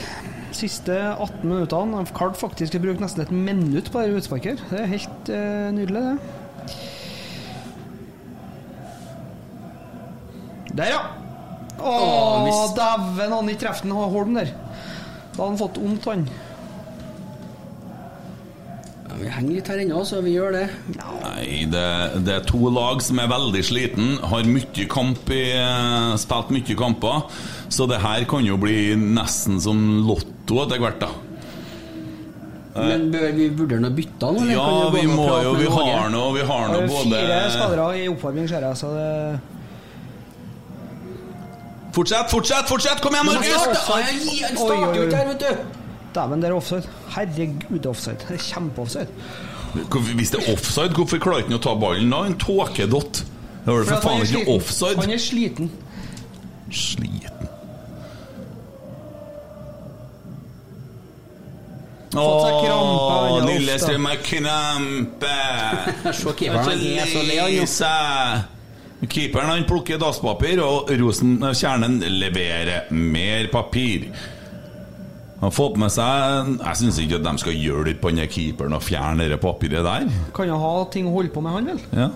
Siste 0.52 1.00
18 1.14 1.48
minuttene. 1.48 2.04
De 2.04 2.12
faktisk 2.44 2.76
har 2.76 2.84
brukt 2.90 3.00
nesten 3.08 3.24
et 3.24 3.32
minutt 3.32 3.88
på 3.88 4.04
det 4.04 4.20
utsparket. 4.20 4.60
Det 4.68 4.84
er 4.84 4.96
helt 4.98 5.32
uh, 5.32 5.72
nydelig, 5.80 6.04
det. 6.12 6.18
Der, 10.74 10.90
ja. 10.90 11.02
Å, 11.78 11.92
Å, 12.50 12.64
dæven, 12.78 13.34
han 13.34 13.52
ikke 13.52 13.66
traff 13.68 13.84
den 13.84 13.94
Holm 13.94 14.34
der. 14.38 14.54
Da 15.34 15.42
hadde 15.42 15.52
han 15.52 15.60
fått 15.60 15.80
vondt, 15.82 16.08
han. 16.10 16.26
Ja, 19.04 19.18
vi 19.20 19.32
henger 19.34 19.58
litt 19.58 19.70
her 19.70 19.82
ennå, 19.84 20.04
så 20.08 20.22
vi 20.26 20.36
gjør 20.36 20.56
det. 20.56 20.64
Nei, 20.96 21.66
det, 21.70 21.86
det 22.26 22.38
er 22.40 22.48
to 22.50 22.62
lag 22.74 23.02
som 23.06 23.22
er 23.22 23.30
veldig 23.30 23.64
sliten, 23.66 24.16
har 24.32 24.50
mye 24.50 24.88
kamp 24.90 25.30
i 25.34 25.44
eh, 25.58 26.14
Spilt 26.22 26.54
mye 26.54 26.78
kamper. 26.80 27.28
Så 27.74 27.90
det 27.90 28.02
her 28.02 28.26
kan 28.30 28.46
jo 28.46 28.58
bli 28.62 28.94
nesten 28.98 29.62
som 29.62 29.84
lotto 30.08 30.64
etter 30.66 30.82
hvert, 30.82 31.02
da. 31.06 31.14
Men 32.74 33.12
bør, 33.14 33.28
vi 33.38 33.52
burde 33.54 33.78
noe 33.82 33.94
bytte 33.94 34.30
han. 34.30 34.50
Ja, 34.50 34.68
vi 34.94 35.04
må 35.06 35.28
jo 35.46 35.52
Vi 35.60 35.68
har 35.70 36.08
noe, 36.10 36.32
Vi 36.34 36.46
har 36.50 36.72
noe 36.72 36.88
både 36.90 37.20
Fire 37.20 37.42
skadere 37.54 37.90
i 38.02 38.08
oppvarming, 38.10 38.48
ser 38.50 38.66
jeg, 38.66 38.80
så 38.82 38.90
det 38.98 39.10
Fortsett, 41.94 42.30
fortsett, 42.32 42.68
fortsett! 42.70 43.02
Kom 43.02 43.14
igjen, 43.14 43.26
Men 43.26 43.36
han 43.36 43.44
Markus! 43.44 43.84
starter- 43.84 44.96
jo 44.96 45.04
ikke 45.04 45.16
her, 45.16 45.28
vet 45.28 45.40
du. 45.40 45.80
Dæven, 46.14 46.42
det 46.42 46.50
er 46.50 46.54
offside. 46.54 46.84
Herregud, 47.16 47.78
det 47.80 47.86
er 47.86 47.90
offside. 47.90 48.18
Det 48.28 48.36
er 48.38 48.44
kjempeoffside. 48.48 49.08
Hvis 50.16 50.30
det 50.34 50.40
er 50.44 50.54
offside, 50.54 50.94
hvorfor 50.94 51.18
klarer 51.22 51.38
ikke 51.46 51.54
han 51.54 51.60
å 51.60 51.64
ta 51.64 51.74
ballen 51.82 52.10
da? 52.14 52.24
En 52.30 52.36
tåkedott. 52.38 53.24
Det 53.66 53.74
var 53.74 53.86
For 53.88 54.02
faen 54.04 54.26
ikke 54.26 54.44
offside. 54.58 55.00
Han 55.02 55.14
er 55.16 55.22
sliten. 55.22 55.72
Sliten. 56.72 57.30
Å, 62.14 63.42
Lillestrøm 63.48 64.06
har 64.06 64.20
krampe! 64.22 65.38
Se 66.20 66.34
keeperen, 66.38 66.68
han 66.68 66.84
er 66.84 67.10
så 67.10 67.24
lei, 67.26 67.40
han, 67.42 67.54
jo. 67.56 67.64
Lise. 67.64 67.94
Keeperen 69.10 69.50
han 69.52 69.66
plukker 69.68 70.00
dasspapir, 70.00 70.62
og 70.64 70.92
Rosen 71.02 71.36
Kjernen 71.52 72.00
leverer 72.22 72.92
mer 72.96 73.50
papir. 73.52 74.08
Han 75.44 75.50
har 75.50 75.56
fått 75.58 75.76
med 75.76 75.92
seg 75.92 76.54
Jeg 76.62 76.80
syns 76.80 76.98
ikke 77.04 77.18
at 77.18 77.26
de 77.26 77.32
skal 77.42 77.58
hjelpe 77.60 78.08
han 78.08 78.22
keeperen 78.32 78.78
å 78.78 78.80
fjerne 78.80 79.26
det 79.28 79.42
papiret 79.44 79.84
der. 79.84 80.06
Kan 80.36 80.48
jo 80.48 80.60
ha 80.62 80.76
ting 80.94 81.10
å 81.10 81.18
holde 81.18 81.34
på 81.36 81.44
med, 81.44 81.58
han 81.58 81.68
vel? 81.74 81.82
Ja. 81.92 82.08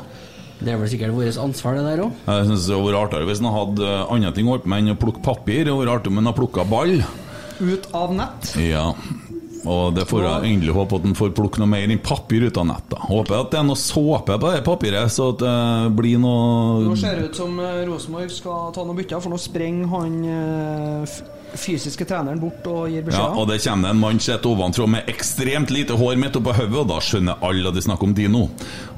Det 0.58 0.72
er 0.74 0.80
vel 0.80 0.90
sikkert 0.90 1.14
vårt 1.14 1.38
ansvar, 1.44 1.76
det 1.76 1.84
der 1.86 2.06
òg. 2.06 2.14
Jeg 2.26 2.48
synes 2.48 2.64
det 2.66 2.78
hadde 2.78 2.88
vært 2.88 3.02
artigere 3.02 3.28
hvis 3.30 3.42
han 3.44 3.54
hadde 3.54 3.90
eh, 3.92 4.14
andre 4.16 4.32
ting 4.34 4.48
å 4.48 4.56
holde 4.56 4.64
på 4.64 4.72
med 4.72 4.86
enn 4.86 4.96
å 4.96 5.02
plukke 5.04 5.26
papir. 5.28 5.60
Det 5.68 5.74
hadde 5.74 5.82
vært 5.84 5.94
artig 6.00 6.14
om 6.14 6.22
han 6.22 6.30
hadde 6.32 6.40
plukka 6.40 6.66
ball. 6.72 6.96
Ut 7.58 7.90
av 7.98 8.16
nett. 8.16 8.50
Ja. 8.64 8.86
Og 9.68 9.94
det 9.98 10.06
får 10.08 10.24
jeg 10.24 10.54
endelig 10.54 10.74
håpe 10.78 10.96
at 11.02 11.08
han 11.10 11.16
får 11.18 11.34
plukke 11.36 11.60
noe 11.62 11.68
mer 11.68 11.84
enn 11.84 12.00
papir 12.04 12.46
ut 12.48 12.58
av 12.62 12.70
nettet. 12.70 13.00
Håper 13.10 13.42
at 13.42 13.50
det 13.52 13.60
er 13.60 13.66
noe 13.68 13.80
såpe 13.80 14.38
på 14.40 14.52
det 14.54 14.62
papiret, 14.68 15.12
så 15.12 15.32
at 15.34 15.42
det 15.44 15.56
blir 15.98 16.22
noe 16.24 16.86
Nå 16.88 16.96
ser 17.00 17.20
det 17.20 17.32
ut 17.34 17.40
som 17.42 17.58
eh, 17.60 17.82
Rosenborg 17.90 18.32
skal 18.32 18.70
ta 18.76 18.86
noen 18.88 19.02
bytter, 19.02 19.20
for 19.24 19.34
nå 19.34 19.40
sprenger 19.42 19.92
han 19.92 20.16
eh, 20.32 21.18
fysiske 21.58 22.06
treneren 22.08 22.40
bort 22.42 22.66
og 22.70 22.88
gir 22.92 23.04
beskjed. 23.08 23.24
Ja, 23.24 23.36
og 23.40 23.48
det 23.52 23.60
kommer 23.64 23.92
en 23.94 24.02
mann 24.02 24.20
sett 24.24 24.46
ovenfra 24.48 24.88
med 24.92 25.08
ekstremt 25.12 25.72
lite 25.74 25.96
hår 25.98 26.18
midt 26.20 26.36
oppå 26.40 26.54
hodet, 26.58 26.80
og 26.84 26.90
da 26.92 26.98
skjønner 27.04 27.44
alle 27.48 27.72
at 27.72 27.78
de 27.78 27.84
snakker 27.86 28.10
om 28.10 28.16
Dino. 28.18 28.46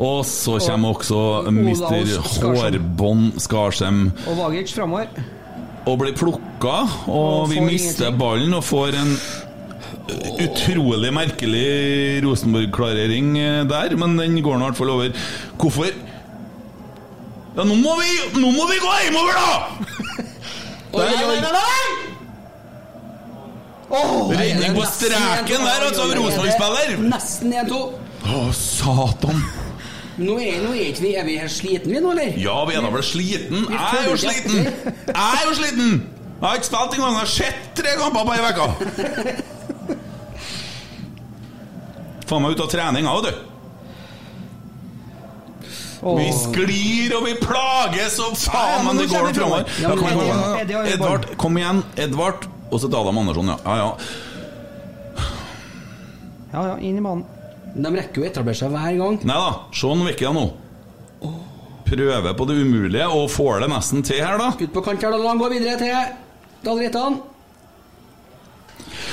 Og 0.01 0.21
så 0.27 0.57
kommer 0.67 0.97
også 0.97 1.21
Mr. 1.53 2.15
Hårbånd 2.43 3.37
Skarsheim 3.41 4.09
Og 4.27 4.37
Vagic 4.41 4.73
framover. 4.75 5.09
og 5.89 5.95
blir 6.01 6.13
plukka, 6.17 6.73
og, 7.07 7.45
Og 7.45 7.49
vi 7.53 7.61
mister 7.63 8.09
ingenting. 8.09 8.19
ballen 8.19 8.53
og 8.57 8.63
får 8.67 8.97
en 8.99 9.13
utrolig 10.43 11.11
merkelig 11.13 12.23
Rosenborg-klarering 12.25 13.33
eh, 13.39 13.63
der, 13.69 13.95
men 13.99 14.17
den 14.19 14.37
går 14.43 14.57
nå 14.57 14.65
i 14.65 14.69
hvert 14.69 14.79
fall 14.79 14.93
over. 14.95 15.09
Hvorfor 15.59 15.89
Ja, 17.57 17.65
nå 17.65 17.75
må 17.75 17.95
vi, 17.99 18.11
nå 18.39 18.51
må 18.55 18.67
vi 18.69 18.77
gå 18.79 18.91
hjemover, 19.03 19.33
da! 19.35 19.49
Oi, 20.99 21.05
oi, 21.05 21.23
oi, 21.25 21.39
oi! 21.49 22.09
Redning 24.39 24.75
på 24.77 24.85
streken 24.89 25.65
der, 25.65 25.87
altså, 25.87 26.05
Rosenborg-spiller! 26.13 26.95
Nesten 27.09 27.53
1-2. 27.65 27.81
Å, 28.29 28.43
satan! 28.53 29.41
Nå 30.19 30.35
er, 30.43 30.57
nå 30.59 30.73
er 30.75 30.89
ikke 30.89 31.05
vi 31.05 31.11
Er 31.15 31.23
vi 31.23 31.37
her 31.39 31.47
sliten 31.51 31.93
vi 31.93 31.99
nå, 32.03 32.11
eller? 32.11 32.33
Ja, 32.41 32.57
vi 32.67 32.75
er 32.75 32.83
da 32.83 32.89
vel 32.91 33.05
sliten. 33.07 33.63
Jeg 33.71 34.01
er 34.01 34.09
jo 34.09 34.17
sliten! 34.19 34.65
Jeg 34.67 35.15
er 35.15 35.45
jo 35.47 35.53
sliten! 35.57 35.93
Jeg 36.39 36.47
har 36.47 36.55
ikke 36.55 36.69
spilt 36.69 36.93
engang. 36.95 37.13
Jeg 37.13 37.19
har 37.19 37.31
sett 37.33 37.71
tre 37.75 37.95
kamper 37.99 38.23
på 38.27 38.31
ei 38.35 38.41
uke. 38.47 38.67
Faen 42.29 42.43
meg 42.45 42.53
ut 42.53 42.61
av 42.61 42.69
treninga, 42.69 43.09
òg, 43.17 43.25
du. 43.25 43.33
Vi 45.99 46.29
sklir 46.31 47.11
og 47.17 47.25
vi 47.25 47.33
plages 47.41 48.15
og 48.23 48.37
faen, 48.39 48.85
men 48.87 49.01
det 49.01 49.09
går 49.11 49.33
framover. 49.35 49.65
Ja, 49.81 49.89
kom 49.97 50.07
kom. 50.07 50.85
Edvard, 50.87 51.27
kom 51.41 51.59
igjen. 51.59 51.83
Edvard. 51.99 52.47
Og 52.69 52.79
så 52.79 52.87
til 52.87 52.99
Adam 52.99 53.17
Andersson, 53.17 53.49
ja. 53.49 53.57
ja, 53.65 53.75
ja. 53.81 53.89
Ja, 56.53 56.63
ja, 56.71 56.77
inn 56.81 56.97
i 56.97 57.03
banen. 57.03 57.25
De 57.75 57.91
rekker 57.93 58.21
jo 58.21 58.25
å 58.25 58.29
etablere 58.29 58.57
seg 58.57 58.71
hver 58.73 58.95
gang. 58.97 59.19
Nei 59.27 59.37
da, 59.37 59.51
se 59.75 59.89
nå 59.89 60.07
vekk 60.07 60.23
nå. 60.33 60.45
Prøver 61.89 62.35
på 62.37 62.45
det 62.45 62.55
umulige 62.61 63.07
og 63.09 63.25
får 63.33 63.65
det 63.65 63.69
nesten 63.73 64.05
til 64.05 64.21
her, 64.21 64.37
da. 64.41 64.51
Ut 64.53 64.73
på 64.73 64.85
kant 64.85 65.01
her, 65.03 65.13
da. 65.13 65.19
La 65.19 65.33
han 65.33 65.41
gå 65.41 65.49
videre 65.51 65.77
til 65.81 65.93
Dahl 66.65 66.81
Reitan. 66.81 67.19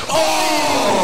Det 0.06 0.95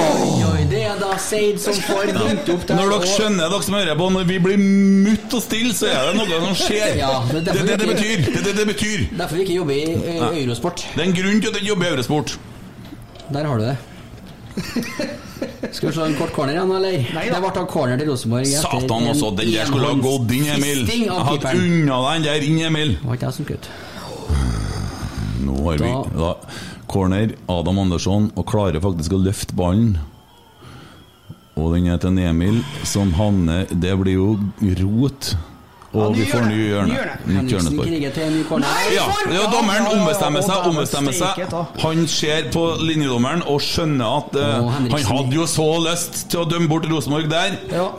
er 0.93 1.01
da 1.01 1.11
Seid 1.23 1.61
som 1.63 1.77
får 1.87 2.13
dunket 2.17 2.51
opp 2.55 2.67
der. 2.69 2.79
Når 2.79 2.93
dere 2.95 3.11
skjønner, 3.13 3.53
dere 3.53 3.67
som 3.67 3.77
hører 3.79 3.99
på, 3.99 4.09
når 4.17 4.29
vi 4.29 4.39
blir 4.47 4.63
mutt 4.63 5.37
og 5.39 5.45
stille, 5.45 5.73
så 5.77 5.91
er 5.91 6.11
det 6.11 6.15
noe 6.21 6.41
som 6.47 6.59
skjer. 6.63 6.97
Ja, 7.01 7.13
det 7.31 7.43
er 7.43 7.49
det, 7.49 7.67
det, 7.71 7.79
det 7.83 7.89
betyr. 7.93 8.25
Det, 8.29 8.45
det, 8.47 8.55
det 8.61 8.67
betyr. 8.73 9.07
Derfor 9.19 9.41
vi 9.41 9.47
ikke 9.47 9.59
jobber 9.61 9.79
i 9.79 9.87
eh, 10.17 10.29
Eurosport. 10.45 10.87
Det 10.95 11.03
er 11.03 11.09
en 11.11 11.17
grunn 11.17 11.43
til 11.43 11.53
at 11.53 11.61
jeg 11.61 11.69
jobber 11.73 11.89
i 11.89 11.93
Eurosport. 11.97 12.37
Der 13.33 13.49
har 13.49 13.59
du 13.59 13.67
det. 13.71 13.77
Skal 15.73 15.89
vi 15.89 15.93
slå 15.95 16.05
en 16.05 16.17
kort 16.19 16.33
corner 16.37 16.53
igjen, 16.57 16.73
eller? 16.77 16.99
Det 17.15 17.39
ble 17.41 17.53
da 17.57 17.63
corner 17.71 18.01
til 18.01 18.11
Rosenborg. 18.11 18.51
Satan 18.51 19.09
også, 19.13 19.31
den 19.39 19.53
der 19.55 19.71
skulle 19.71 19.89
ha 19.89 19.97
gått 20.05 20.35
inn, 20.37 20.51
Emil. 20.57 20.85
hadde 21.09 21.55
unna 21.57 22.01
den 22.11 22.27
der 22.29 22.47
inn, 22.47 22.61
Emil. 22.69 22.97
Det 22.99 23.09
var 23.09 23.19
ikke 23.19 23.31
jeg 23.31 23.39
som 23.39 23.49
kutt. 23.49 23.71
Nå 25.43 25.57
har 25.67 25.81
vi 25.81 25.93
da, 26.19 26.33
corner, 26.93 27.33
Adam 27.51 27.81
Andersson, 27.83 28.29
og 28.37 28.47
klarer 28.51 28.83
faktisk 28.85 29.17
å 29.17 29.23
løfte 29.23 29.57
ballen. 29.59 29.97
Og 31.61 31.75
den 31.75 31.87
er 31.93 31.99
til 32.01 32.19
Emil, 32.19 32.63
som 32.89 33.13
havner 33.13 33.67
Det 33.69 33.97
blir 34.01 34.15
jo 34.15 34.29
rot. 34.83 35.35
Og 35.93 36.15
vi 36.17 36.25
får 36.25 36.47
ny 36.49 36.59
hjørne. 36.71 37.01
Nytt 37.29 37.51
hjørnespark. 37.53 37.89
Ja, 38.95 39.05
ja, 39.29 39.43
dommeren 39.53 39.91
ombestemmer 39.93 40.45
seg. 40.47 40.69
Ombestemmer 40.71 41.17
seg. 41.17 41.43
Han 41.83 42.07
ser 42.09 42.49
på 42.55 42.63
linjedommeren 42.81 43.45
og 43.45 43.61
skjønner 43.65 44.17
at 44.23 44.39
uh, 44.41 44.71
han 44.73 44.89
hadde 45.11 45.37
jo 45.37 45.45
så 45.51 45.69
lyst 45.85 46.25
til 46.33 46.47
å 46.47 46.47
dømme 46.49 46.71
bort 46.73 46.89
Rosenborg 46.89 47.29
der. 47.33 47.59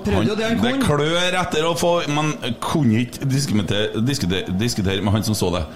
Han 0.10 0.34
det 0.64 0.74
klør 0.82 1.38
etter 1.44 1.70
å 1.70 1.76
få 1.78 1.94
Man 2.14 2.34
kunne 2.64 3.06
ikke 3.06 3.30
diskutere, 3.30 4.02
diskutere, 4.02 4.58
diskutere 4.58 5.06
med 5.06 5.14
han 5.14 5.30
som 5.30 5.38
så 5.38 5.54
det. 5.54 5.68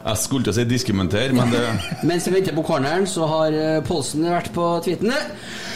Jeg 0.00 0.16
skulle 0.22 0.46
til 0.46 0.54
å 0.54 0.56
si 0.56 0.64
diskumenter 0.64 1.34
men 1.36 1.50
det 1.52 1.64
Mens 2.08 2.28
vi 2.28 2.32
venter 2.38 2.56
på 2.56 2.64
corneren, 2.64 3.04
så 3.08 3.28
har 3.28 3.56
Polsen 3.86 4.24
vært 4.24 4.48
på 4.54 4.66
tweetene. 4.84 5.18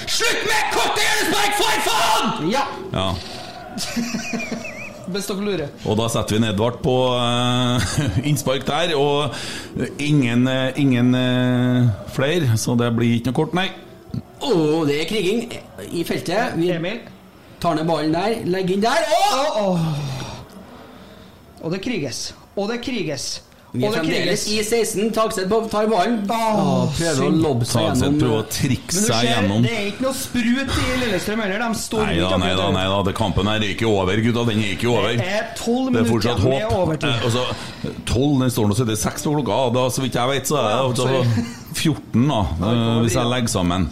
Slutt 0.09 0.47
med 0.49 0.71
korte 0.73 1.05
hjørnespark, 1.05 1.59
for 1.61 1.89
faen! 1.89 2.49
Ja. 2.53 2.65
Ja. 2.93 3.09
Best 5.15 5.29
dere 5.29 5.45
lurer. 5.45 5.73
Og 5.85 5.99
da 6.01 6.07
setter 6.13 6.37
vi 6.37 6.41
en 6.41 6.47
Edvard 6.49 6.81
på 6.85 6.95
uh, 7.13 7.97
innspark 8.29 8.65
der, 8.69 8.95
og 8.97 9.35
ingen, 10.01 10.47
uh, 10.49 10.73
ingen 10.81 11.13
uh, 11.15 11.91
flere, 12.15 12.57
så 12.61 12.77
det 12.81 12.91
blir 12.97 13.19
ikke 13.19 13.33
noe 13.33 13.39
kort, 13.39 13.57
nei. 13.57 13.69
Å, 14.45 14.53
det 14.89 15.01
er 15.03 15.09
kriging 15.09 15.45
i 15.93 16.05
feltet. 16.07 16.57
Vi 16.61 16.71
Emil. 16.73 17.03
tar 17.61 17.77
ned 17.79 17.89
ballen 17.89 18.13
der, 18.15 18.43
legger 18.49 18.77
inn 18.77 18.85
der. 18.85 19.07
Å! 19.65 19.69
Og 21.65 21.73
det 21.73 21.81
kriges. 21.85 22.27
Og 22.57 22.69
det 22.69 22.83
kriges. 22.85 23.39
Vi 23.75 23.83
er 23.83 23.91
fremdeles 23.91 24.43
i 24.53 24.61
16. 24.63 25.09
Takset 25.11 25.49
på- 25.51 25.69
tar 25.71 25.89
ballen. 25.91 26.21
Prøver 26.29 27.23
å 27.27 27.31
lobbe 27.43 27.67
seg 27.67 27.83
gjennom 27.89 28.19
prøver 28.21 28.39
å 28.39 28.45
trikse 28.47 29.01
seg 29.09 29.25
gjennom. 29.27 29.63
det 29.67 29.73
er 29.75 29.87
ikke 29.91 30.05
noe 30.05 30.15
sprut 30.15 30.77
i 30.79 30.99
Lillestrøm 31.01 31.43
heller. 31.43 31.59
De 31.59 31.79
står 31.81 32.05
Nei 32.07 32.15
da, 32.21 32.37
nei 32.39 32.53
da, 32.55 32.69
nei 32.71 32.85
da. 32.93 33.01
Det 33.09 33.15
kampen 33.19 33.47
her 33.51 33.57
er 33.59 33.73
ikke 33.75 33.89
over, 33.91 34.15
gutta. 34.23 34.45
Den 34.53 34.63
er 34.63 34.77
ikke 34.77 34.89
over. 34.93 35.17
Det 35.19 35.27
er 35.27 35.49
tolv 35.59 35.91
Det 35.93 36.01
er 36.01 36.07
minutter 36.07 36.13
fortsatt 36.13 36.45
med 36.45 36.63
håp. 36.63 36.77
overtid. 36.85 37.09
Eh, 37.11 37.25
altså, 37.25 37.43
12, 38.07 38.39
den 38.45 38.51
står 38.55 38.69
nå 38.71 38.75
så 38.79 38.87
det 38.87 38.95
er 38.95 39.03
6 39.11 39.23
på 39.27 39.35
klokka. 39.41 39.59
Da, 39.75 39.89
så 39.91 40.03
vidt 40.07 40.15
jeg 40.21 40.29
vet, 40.29 40.47
så 40.47 40.55
er 40.61 40.63
det 40.71 40.79
altså, 40.87 41.07
14, 41.75 42.29
da. 42.29 42.41
eh, 42.71 43.03
Hvis 43.03 43.19
jeg 43.19 43.27
legger 43.35 43.49
sammen. 43.49 43.91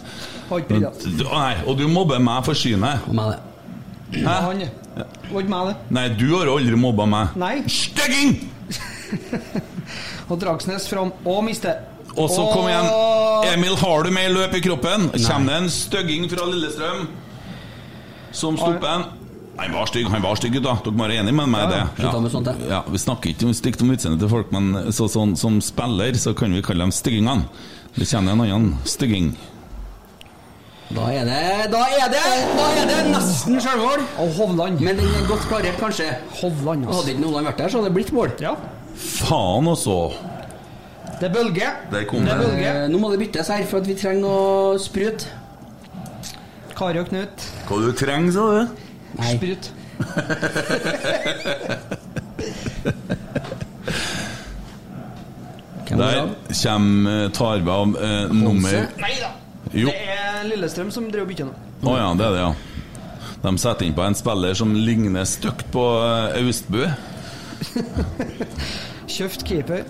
Nei, 0.53 1.53
og 1.67 1.77
du 1.77 1.87
mobber 1.91 2.19
meg 2.23 2.45
for 2.45 2.53
synet. 2.55 3.03
Hæ? 4.13 4.39
Nei, 5.89 6.07
du 6.15 6.27
har 6.37 6.45
aldri 6.55 6.75
mobba 6.77 7.05
meg. 7.05 7.35
Nei. 7.35 7.55
Stygging! 7.67 8.49
Og 10.29 10.39
Dragsnes 10.39 10.87
fram 10.89 11.11
og 11.25 11.43
mister. 11.45 11.81
Og 12.13 12.29
så 12.29 12.45
kom 12.53 12.67
igjen. 12.69 12.87
Emil, 13.53 13.75
har 13.79 14.05
du 14.05 14.13
mer 14.13 14.29
løp 14.33 14.55
i 14.55 14.61
kroppen? 14.63 15.09
Kommer 15.25 15.49
det 15.55 15.59
en 15.63 15.69
stygging 15.73 16.29
fra 16.31 16.45
Lillestrøm 16.47 17.07
som 18.33 18.57
stopper 18.57 18.89
en? 18.93 19.05
Han 19.57 19.73
var 19.75 19.85
stygg, 19.85 20.07
han 20.09 20.23
var 20.23 20.37
stygg, 20.39 20.55
gutta. 20.57 20.73
Dere 20.81 20.97
må 20.97 21.05
være 21.05 21.19
enige 21.21 21.37
med 21.37 21.49
meg 21.53 21.67
i 21.67 21.73
det. 21.75 21.81
Ja. 22.01 22.11
med 22.19 22.31
sånt, 22.33 22.49
ja. 22.69 22.79
Vi 22.89 23.01
snakker 23.01 23.29
ikke 23.29 23.45
om 23.45 23.53
stygt 23.53 23.83
om 23.85 23.91
utseendet 23.93 24.23
til 24.23 24.31
folk, 24.31 24.49
men 24.55 24.71
så, 24.89 25.05
sånn, 25.13 25.35
som 25.37 25.59
spiller 25.61 26.17
så 26.17 26.33
kan 26.37 26.53
vi 26.55 26.63
kalle 26.65 26.87
dem 26.87 26.93
styggingene. 26.93 27.45
Det 27.93 28.07
kjenner 28.09 28.33
en 28.33 28.41
annen 28.47 28.71
stygging. 28.89 29.35
Da 30.93 31.07
er 31.13 31.25
det 31.25 31.69
Da 31.73 31.81
er 31.97 32.09
det, 32.11 32.23
da 32.57 32.65
er 32.81 32.89
det 32.89 32.97
nesten 33.13 33.61
sjølmål. 33.61 34.01
Hovland. 34.37 34.81
Men 34.81 34.97
den 34.97 35.09
er 35.09 35.27
godt 35.29 35.45
klarert, 35.49 35.77
kanskje. 35.81 36.09
Hovland, 36.41 36.89
Hadde 36.89 37.13
ikke 37.13 37.27
Hovland 37.27 37.49
vært 37.51 37.61
der, 37.61 37.69
så 37.69 37.79
hadde 37.79 37.89
det 37.91 37.97
blitt 37.97 38.13
mål. 38.13 38.33
Ja. 38.41 38.55
Faen 38.95 39.67
altså. 39.67 39.97
Det 41.19 41.29
er 41.29 41.33
bølge. 41.33 41.69
Der 41.91 42.03
kom 42.09 42.25
det. 42.25 42.33
Er 42.33 42.41
bølge. 42.41 42.73
Eh, 42.83 42.89
Nå 42.91 42.97
må 43.01 43.11
det 43.13 43.19
byttes 43.23 43.47
her, 43.53 43.65
for 43.69 43.77
at 43.83 43.87
vi 43.87 43.95
trenger 43.97 44.21
noe 44.25 44.79
sprut. 44.81 45.27
Kari 46.77 46.99
og 46.99 47.07
Knut. 47.11 47.45
Hva 47.69 47.79
du 47.83 47.91
trenger, 47.97 48.31
sa 48.33 48.41
du? 48.51 48.63
Nei. 49.19 49.37
Sprut. 49.37 49.71
Der 55.93 56.29
kommer 56.63 57.29
tar 57.29 57.59
vi 57.61 57.69
av 57.69 57.97
eh, 58.01 58.31
nummer 58.33 58.87
Nei 58.97 59.13
da. 59.21 59.29
Jo. 59.73 59.89
Det 59.89 60.15
er 60.15 60.43
Lillestrøm 60.49 60.89
som 60.93 61.05
driver 61.09 61.25
og 61.25 61.31
bytter 61.31 61.49
nå. 61.49 61.53
Å 61.83 61.95
ja, 61.97 62.07
det 62.17 62.25
er 62.25 62.35
det, 62.35 62.41
ja. 62.43 62.51
De 63.43 63.53
setter 63.59 63.87
inn 63.87 63.95
på 63.97 64.03
en 64.05 64.15
spiller 64.17 64.55
som 64.57 64.73
ligner 64.75 65.25
stygt 65.27 65.65
på 65.73 65.83
eh, 66.01 66.39
Austbø. 66.43 66.87
Kjøpt 69.13 69.45
keeper. 69.47 69.83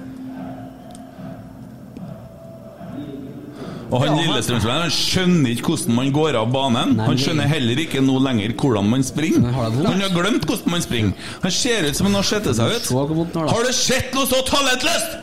Og 3.93 4.01
han 4.01 4.15
Lillestrøm-spilleren 4.17 4.93
skjønner 4.93 5.51
ikke 5.53 5.69
hvordan 5.75 5.93
man 5.93 6.07
går 6.15 6.37
av 6.39 6.47
banen. 6.53 6.95
Nei, 6.97 7.05
Han 7.11 7.19
skjønner 7.21 7.49
heller 7.51 7.81
ikke 7.83 8.01
nå 8.01 8.15
lenger 8.25 8.55
hvordan 8.57 8.87
man 8.89 9.05
springer. 9.05 9.51
Han 9.53 10.01
har 10.01 10.15
glemt 10.15 10.47
hvordan 10.49 10.73
man 10.73 10.81
springer. 10.85 11.27
Han 11.43 11.53
ser 11.53 11.85
ut 11.85 11.99
som 11.99 12.09
han 12.09 12.17
har 12.17 12.25
sett 12.25 12.49
seg 12.57 12.73
ut. 12.73 12.89
Har 13.37 13.67
du 13.67 13.73
sett 13.77 14.15
noe 14.17 14.25
så 14.29 14.41
talentløst?! 14.49 15.19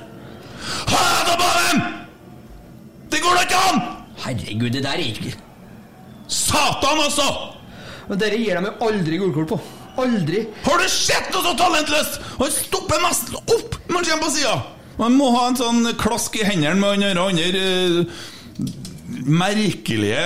Ha 0.90 1.00
deg 1.02 1.32
av 1.32 1.40
banen! 1.40 1.82
Det 3.10 3.22
går 3.24 3.40
da 3.40 3.42
ikke 3.48 3.62
an! 3.72 3.80
Herregud, 4.20 4.70
det 4.76 4.84
der 4.84 5.00
er 5.00 5.06
ikke 5.08 5.32
Satan 6.30 7.00
altså! 7.02 7.26
Men 8.06 8.20
dere 8.20 8.38
gir 8.38 8.58
dem 8.58 8.68
jo 8.68 8.74
aldri 8.86 9.18
gulkort 9.18 9.50
på. 9.50 9.58
Aldri. 9.98 10.44
Har 10.64 10.78
du 10.78 10.88
sett 10.92 11.32
noe 11.34 11.42
så 11.44 11.54
talentløst?! 11.58 12.20
Han 12.38 12.52
stopper 12.54 13.02
nesten 13.04 13.40
opp 13.40 13.80
når 13.88 13.96
han 13.96 14.06
kommer 14.10 14.28
på 14.28 14.34
sida! 14.36 14.54
Man 15.00 15.16
må 15.16 15.30
ha 15.32 15.46
en 15.48 15.56
sånn 15.56 15.86
klask 16.00 16.34
i 16.36 16.44
hendene 16.44 16.76
med 16.76 17.04
han 17.06 17.18
andre 17.22 17.46
eh, 17.56 18.24
merkelige 19.30 20.24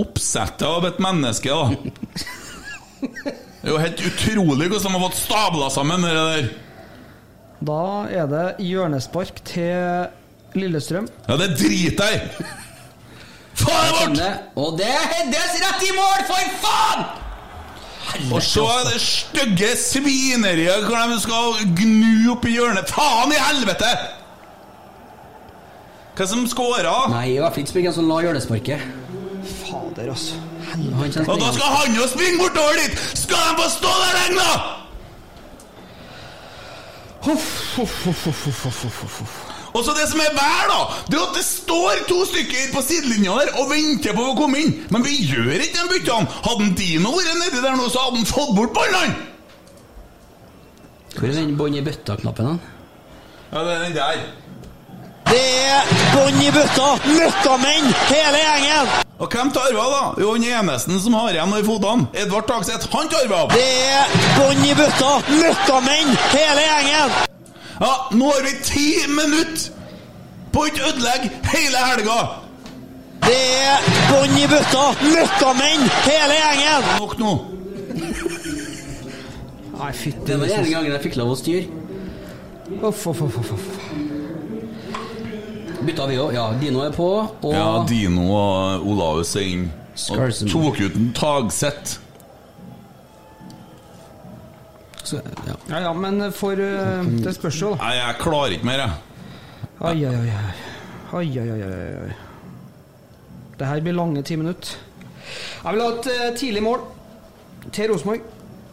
oppsettet 0.00 0.64
av 0.68 0.86
et 0.88 1.00
menneske, 1.02 1.52
da. 1.52 1.66
Det 3.66 3.68
er 3.68 3.74
jo 3.74 3.82
helt 3.82 4.02
utrolig 4.08 4.68
hvordan 4.70 4.86
de 4.86 4.94
har 4.94 5.04
fått 5.08 5.18
stabla 5.18 5.68
sammen 5.74 6.06
det 6.06 6.14
der. 6.16 6.48
Da 7.66 7.82
er 8.12 8.30
det 8.30 8.44
hjørnespark 8.62 9.40
til 9.48 10.56
Lillestrøm. 10.56 11.08
Ja, 11.26 11.36
det 11.40 11.52
driter 11.58 12.12
jeg 12.14 12.22
i! 12.22 12.48
Faen 13.56 14.16
det 14.16 14.30
bort! 14.30 14.50
Og 14.62 14.76
det 14.80 14.88
er 14.88 15.06
Heddes 15.12 15.60
rett 15.64 15.86
i 15.86 15.94
mål, 15.96 16.26
for 16.28 16.58
faen! 16.64 17.25
Og 18.32 18.42
så 18.42 18.64
er 18.70 18.84
det 18.90 19.00
stygge 19.02 19.72
svineriet 19.80 20.86
hvor 20.86 21.10
de 21.10 21.18
skal 21.22 21.58
gnu 21.80 22.32
opp 22.32 22.46
i 22.48 22.54
hjørnet. 22.54 22.90
Faen 22.90 23.34
i 23.34 23.40
helvete! 23.40 23.90
Hva 26.16 26.24
som 26.30 26.46
skåra? 26.48 26.94
Nei, 27.12 27.34
det 27.34 27.42
var 27.44 27.52
fall 27.52 27.92
som 27.92 28.08
la 28.08 28.22
hjørnesparket. 28.24 28.86
Fader, 29.66 30.08
altså. 30.14 30.38
Han 30.70 30.86
Og 31.28 31.40
da 31.40 31.52
skal 31.54 31.74
han 31.74 31.98
jo 31.98 32.06
springe 32.10 32.40
bortover 32.40 32.80
dit! 32.80 33.04
Skal 33.20 33.36
de 33.36 33.60
få 33.60 33.68
stå 33.76 33.92
der 34.00 34.16
lenge, 34.22 34.40
da?! 34.40 34.56
Og 39.76 39.84
så 39.84 39.92
det 39.96 40.06
som 40.08 40.20
er 40.24 40.32
vær, 40.36 40.70
da, 40.70 40.80
det 41.10 41.18
er 41.18 41.24
at 41.26 41.36
det 41.36 41.44
står 41.44 42.04
to 42.08 42.22
stykker 42.30 42.70
på 42.72 42.84
sidelinja 42.86 43.36
der 43.42 43.52
og 43.60 43.68
venter 43.70 44.16
på 44.16 44.24
å 44.30 44.36
komme 44.38 44.62
inn. 44.62 44.72
Men 44.94 45.04
vi 45.04 45.18
gjør 45.28 45.52
ikke 45.60 45.82
de 45.82 45.90
byttene. 45.92 46.38
Hadde 46.46 46.68
en 46.68 46.76
Dino 46.78 47.12
vært 47.12 47.40
nedi 47.42 47.60
der 47.60 47.76
nå, 47.76 47.90
så 47.92 48.06
hadde 48.06 48.22
han 48.22 48.30
fått 48.30 48.54
bort 48.56 48.72
ballene! 48.76 49.14
Hvor 51.16 51.28
er 51.28 51.36
den 51.38 51.54
bånd 51.56 51.76
i 51.76 51.84
bøtta-knappen? 51.84 52.50
da? 52.50 52.72
Ja, 53.52 53.62
det 53.64 53.76
er 53.76 53.84
den 53.86 53.94
der. 53.96 54.24
Det 55.26 55.44
er 55.66 55.92
bånd 56.14 56.42
i 56.44 56.50
bøtta! 56.54 56.88
Møkkamenn, 57.06 57.88
hele 58.10 58.42
gjengen! 58.42 58.92
Og 59.16 59.32
hvem 59.32 59.52
tar 59.52 59.70
arva, 59.70 59.86
da? 59.92 60.02
Jo, 60.20 60.34
han 60.36 60.44
eneste 60.44 60.98
som 61.02 61.16
har 61.16 61.32
igjen 61.32 61.54
i 61.56 61.62
fotene. 61.66 62.10
Edvard 62.24 62.48
Tagseth, 62.50 62.88
han 62.92 63.08
tar 63.12 63.24
arva! 63.24 63.46
Det 63.54 63.70
er 63.92 64.18
bånd 64.36 64.68
i 64.68 64.74
bøtta! 64.76 65.14
Møkkamenn, 65.32 66.12
hele 66.34 66.68
gjengen! 66.68 67.35
Ja, 67.80 67.92
nå 68.16 68.24
har 68.32 68.42
vi 68.46 68.52
ti 68.64 68.86
minutter 69.08 69.72
på 70.52 70.62
å 70.64 70.68
ikke 70.70 70.86
ødelegge 70.90 71.30
hele 71.52 71.82
helga. 71.90 72.18
Det 73.26 73.36
er 73.66 73.86
bånn 74.10 74.36
i 74.38 74.46
bøtta! 74.48 74.84
Møkkamenn, 75.02 75.84
hele 76.06 76.36
gjengen! 76.38 76.86
Nok 77.00 77.16
nå. 77.20 77.32
Nei, 79.76 79.90
fytti 79.92 80.24
Det 80.24 80.38
var 80.40 80.46
den 80.46 80.60
ene 80.60 80.70
gangen 80.72 80.94
jeg 80.94 81.02
fikk 81.04 81.18
lov 81.20 81.34
å 81.34 81.38
styre. 81.40 81.66
Uff, 82.80 83.02
uff, 83.12 83.20
uff, 83.26 83.50
uff. 83.56 83.66
Bytta 85.86 86.06
vi 86.08 86.16
òg. 86.18 86.32
Ja, 86.34 86.46
Dino 86.60 86.80
er 86.86 86.94
på, 86.96 87.10
og 87.26 87.52
Ja, 87.52 87.84
Dino 87.88 88.30
og 88.32 88.86
Olaus 88.94 89.34
er 89.36 89.44
inn. 89.50 89.68
Og 89.68 90.00
Skarsen. 90.06 90.48
tok 90.52 90.80
ut 90.80 90.96
en 90.96 91.12
Tagseth. 91.16 91.98
Så, 95.06 95.20
ja. 95.46 95.56
Ja, 95.70 95.82
ja, 95.86 95.92
men 95.96 96.28
for 96.34 96.58
uh, 96.58 97.06
Det 97.24 97.34
spørs 97.36 97.60
jo, 97.62 97.74
da. 97.74 97.82
Nei, 97.84 97.94
jeg 98.00 98.18
klarer 98.22 98.56
ikke 98.56 98.68
mer, 98.68 98.82
jeg. 98.84 98.90
Ai, 99.80 99.96
ai, 100.08 100.14
ai, 100.14 100.32
ai. 100.32 100.54
Ai, 101.16 101.28
ai, 101.42 101.70
ai. 102.06 102.16
Det 103.56 103.70
her 103.70 103.84
blir 103.84 103.96
lange 103.96 104.24
ti 104.26 104.36
minutter. 104.36 104.74
Jeg 105.62 105.72
vil 105.74 105.84
ha 105.84 105.92
et 105.94 106.10
uh, 106.10 106.26
tidlig 106.38 106.64
mål 106.66 106.84
til 107.72 107.92
Rosenborg. 107.92 108.26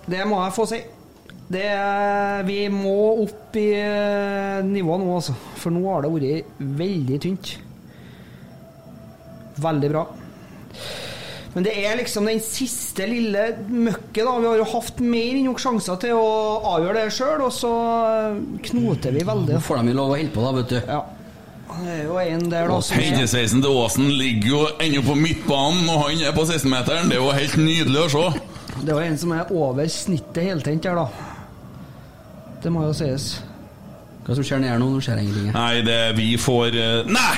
Det 0.10 0.26
må 0.27 0.41
jeg 0.43 0.55
få 0.57 0.68
si. 0.69 0.81
Det, 1.53 1.69
vi 2.47 2.57
må 2.72 2.95
opp 3.23 3.55
i 3.60 3.68
eh, 3.77 4.64
nivå 4.65 4.97
nå, 4.97 5.10
altså. 5.14 5.35
For 5.60 5.73
nå 5.73 5.84
har 5.85 6.05
det 6.05 6.11
vært 6.14 6.60
veldig 6.80 7.19
tynt. 7.22 7.51
Veldig 9.61 9.89
bra. 9.91 10.03
Men 11.53 11.65
det 11.67 11.73
er 11.85 11.97
liksom 11.99 12.25
den 12.25 12.39
siste 12.41 13.05
lille 13.05 13.43
møkket. 13.69 14.23
da 14.25 14.38
Vi 14.41 14.47
har 14.47 14.57
jo 14.57 14.69
hatt 14.71 14.99
mer 15.05 15.35
enn 15.38 15.43
nok 15.45 15.59
sjanser 15.61 15.99
til 16.01 16.15
å 16.17 16.30
avgjøre 16.73 17.03
det 17.03 17.11
sjøl, 17.13 17.43
og 17.45 17.51
så 17.53 17.73
knoter 18.69 19.13
vi 19.13 19.25
veldig. 19.27 19.53
Nå 19.53 19.61
får 19.61 19.84
de 19.84 19.93
jo 19.93 19.97
lov 19.99 20.13
å 20.13 20.17
holde 20.17 20.34
på, 20.34 20.47
da, 20.47 20.53
vet 20.57 20.73
du. 20.73 20.80
Ja. 20.88 21.03
Det 21.73 21.89
er 21.89 22.01
jo 22.05 22.17
en 22.21 22.49
der, 22.49 22.67
da. 22.69 22.77
er- 22.77 23.27
til 23.27 23.69
Åsen 23.69 24.09
ligger 24.17 24.47
jo 24.49 24.63
ennå 24.80 25.01
på 25.05 25.15
midtbanen, 25.17 25.88
og 25.89 26.03
han 26.07 26.21
er 26.21 26.35
på 26.35 26.45
16-meteren. 26.45 27.09
Det 27.09 27.17
er 27.17 27.21
jo 27.21 27.31
helt 27.31 27.57
nydelig 27.57 28.01
å 28.01 28.09
se. 28.13 28.41
Det 28.84 28.89
er 28.89 28.93
jo 28.93 28.99
en 29.05 29.17
som 29.17 29.31
er 29.31 29.51
over 29.53 29.88
snittet 29.88 30.43
heltent 30.43 30.85
her, 30.85 30.95
da. 30.95 31.07
Det 32.63 32.71
må 32.71 32.85
jo 32.88 32.93
sies. 32.93 33.41
Hva 34.23 34.35
som 34.38 34.43
skjer 34.45 34.61
nede 34.63 34.71
her 34.71 34.80
nå? 34.80 34.89
Nå 34.93 35.01
skjer 35.03 35.19
ingenting. 35.19 35.51
Nei, 35.53 35.81
det 35.85 36.15
vi 36.15 36.30
får 36.39 36.77
eh, 36.80 37.09
Nei! 37.11 37.38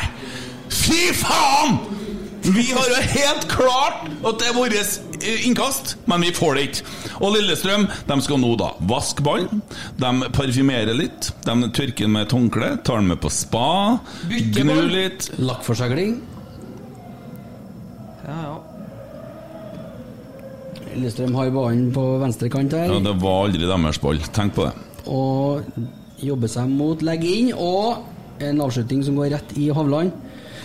Fy 0.70 1.14
faen! 1.18 1.80
Vi 2.46 2.66
har 2.72 2.90
jo 2.92 2.98
helt 3.10 3.48
klart 3.50 4.04
at 4.26 4.40
det 4.42 4.50
er 4.52 4.54
vårt 4.54 4.76
eh, 4.76 5.46
innkast, 5.48 5.96
men 6.06 6.22
vi 6.22 6.30
får 6.36 6.58
det 6.58 6.66
ikke. 6.68 6.84
Og 7.26 7.34
Lillestrøm 7.34 7.88
de 8.10 8.18
skal 8.22 8.42
nå 8.42 8.52
da 8.60 8.68
vaske 8.90 9.26
ballen. 9.26 9.64
De 9.98 10.12
parfymerer 10.36 10.94
litt. 10.98 11.32
De 11.48 11.56
tørker 11.74 12.06
den 12.06 12.14
med 12.14 12.28
et 12.28 12.36
håndkle, 12.38 12.70
tar 12.86 13.02
den 13.02 13.10
med 13.14 13.22
på 13.24 13.32
spa, 13.34 13.98
Gnu 14.30 14.40
gnur 14.60 14.88
litt. 14.94 15.30
Lakkforsegling. 15.42 16.20
Ja, 18.26 18.38
ja. 18.46 18.56
Lillestrøm 20.96 21.36
har 21.36 21.50
ballen 21.52 21.90
på 21.96 22.04
venstre 22.22 22.50
kant 22.54 22.74
her. 22.78 22.88
Ja, 22.94 23.00
Det 23.04 23.16
var 23.24 23.48
aldri 23.48 23.66
deres 23.68 24.00
ball. 24.02 24.22
Tenk 24.36 24.56
på 24.56 24.70
det. 24.70 24.76
Og 25.12 25.66
jobber 26.24 26.50
seg 26.52 26.70
mot 26.72 27.02
Legg 27.06 27.26
inn, 27.28 27.52
og 27.58 28.06
en 28.44 28.62
avslutning 28.64 29.04
som 29.06 29.18
går 29.20 29.34
rett 29.36 29.58
i 29.60 29.70
Hovland. 29.76 30.14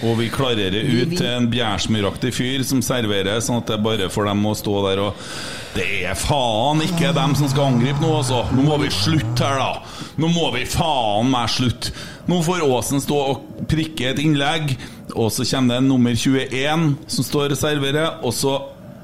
Og 0.06 0.14
vi 0.16 0.30
klarerer 0.32 0.86
ut 0.86 1.10
til 1.12 1.26
en 1.28 1.48
bjærsmyraktig 1.52 2.32
fyr 2.32 2.62
som 2.64 2.80
serverer, 2.84 3.40
sånn 3.44 3.60
at 3.60 3.68
det 3.68 3.76
er 3.76 3.82
bare 3.84 4.06
for 4.12 4.28
dem 4.28 4.46
å 4.48 4.54
stå 4.56 4.78
der 4.86 5.02
og 5.04 5.26
Det 5.74 5.86
er 6.08 6.16
faen 6.18 6.80
ikke 6.86 7.12
dem 7.14 7.34
som 7.38 7.50
skal 7.52 7.74
angripe 7.74 8.00
nå, 8.02 8.14
altså. 8.22 8.40
Nå 8.56 8.64
må 8.66 8.78
vi 8.80 8.88
slutte 8.94 9.44
her, 9.44 9.60
da. 9.60 10.06
Nå 10.18 10.30
må 10.32 10.48
vi 10.56 10.64
faen 10.66 11.28
meg 11.30 11.52
slutte. 11.52 11.92
Nå 12.30 12.40
får 12.46 12.64
Åsen 12.64 13.02
stå 13.02 13.18
og 13.32 13.62
prikke 13.70 14.10
et 14.10 14.22
innlegg, 14.22 14.72
og 15.12 15.30
så 15.34 15.44
kommer 15.52 15.76
det 15.76 15.82
en 15.82 15.90
nummer 15.90 16.16
21 16.16 16.84
som 17.10 17.26
står 17.26 17.54
og 17.54 17.60
serverer, 17.60 18.20
og 18.24 18.34
så 18.36 18.58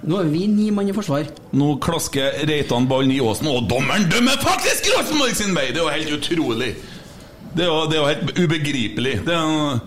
Nå 0.06 0.20
er 0.20 0.28
vi 0.30 0.44
ni 0.46 0.68
mann 0.70 0.86
i 0.86 0.94
forsvar. 0.94 1.26
Nå 1.56 1.72
klasker 1.82 2.36
Reitan 2.46 2.84
ballen 2.86 3.10
i 3.10 3.20
Åsen, 3.24 3.48
og 3.50 3.64
dommeren 3.70 4.04
dømmer 4.12 4.36
faktisk 4.38 4.90
Rosenborg 4.92 5.34
sin 5.34 5.56
vei! 5.56 5.70
Det 5.74 5.80
er 5.80 5.86
jo 5.86 5.94
helt 5.94 6.12
utrolig. 6.18 6.68
Det 7.56 7.64
er 7.64 7.70
jo, 7.72 7.78
det 7.90 7.96
er 7.96 8.02
jo 8.02 8.10
helt 8.12 8.38
ubegripelig. 8.38 9.14
Det 9.26 9.34
er 9.34 9.48
jo 9.48 9.78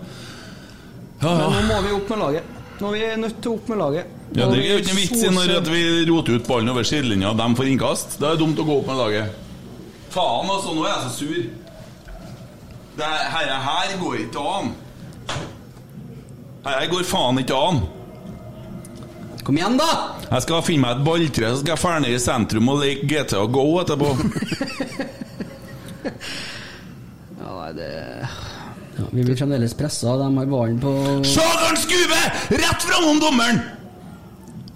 ja, 1.20 1.34
Men 1.36 1.52
nå 1.52 1.60
må 1.68 1.80
vi 1.84 1.92
opp 1.96 2.10
med 2.14 2.18
laget. 2.24 2.56
Nå 2.80 2.88
er 2.88 2.96
vi 2.96 3.20
nødt 3.20 3.38
til 3.44 3.52
å 3.52 3.54
opp 3.58 3.68
med 3.68 3.80
laget. 3.82 4.16
Ja, 4.30 4.46
Det 4.46 4.58
er 4.60 4.68
jo 4.70 4.80
ikke 4.80 4.96
vits 4.96 5.22
i 5.26 5.30
når 5.34 5.64
vi 5.68 5.82
roter 6.08 6.38
ut 6.38 6.46
ballen 6.48 6.72
over 6.72 6.86
sidelinja, 6.86 7.32
de 7.36 7.48
får 7.58 7.70
innkast. 7.72 8.18
Det 8.20 8.28
er 8.28 8.40
dumt 8.40 8.60
å 8.62 8.66
gå 8.68 8.76
opp 8.80 8.88
med 8.88 9.00
laget. 9.00 9.38
Faen, 10.10 10.48
altså, 10.50 10.74
nå 10.74 10.86
er 10.86 10.92
jeg 10.94 11.02
så 11.04 11.10
sur. 11.18 11.40
Det 13.00 13.08
her, 13.34 13.50
her 13.66 13.96
går 14.00 14.16
ikke 14.24 14.44
an. 14.56 14.72
Her 16.64 16.86
går 16.92 17.04
faen 17.08 17.40
ikke 17.42 17.58
an. 17.68 17.82
Kom 19.44 19.56
igjen, 19.56 19.78
da! 19.80 19.90
Jeg 20.30 20.44
skal 20.44 20.64
finne 20.64 20.84
meg 20.84 20.98
et 20.98 21.04
balltre, 21.06 21.52
så 21.52 21.62
skal 21.62 21.72
jeg 21.74 21.82
fære 21.82 22.02
ned 22.04 22.16
i 22.16 22.20
sentrum 22.22 22.68
og 22.72 22.82
leke 22.82 23.08
GTA 23.08 23.44
Go 23.50 23.66
etterpå. 23.82 24.12
Ja, 27.40 27.72
det 27.76 27.88
Ja, 29.00 29.06
vi 29.10 29.24
blir 29.24 29.36
fremdeles 29.36 29.74
pressa. 29.74 30.16
De 30.16 30.36
har 30.36 30.46
ballen 30.46 30.80
på 30.80 30.90
han 30.92 31.76
skuver! 31.76 32.24
Rett 32.48 32.82
framom 32.82 33.20
dommeren! 33.20 33.60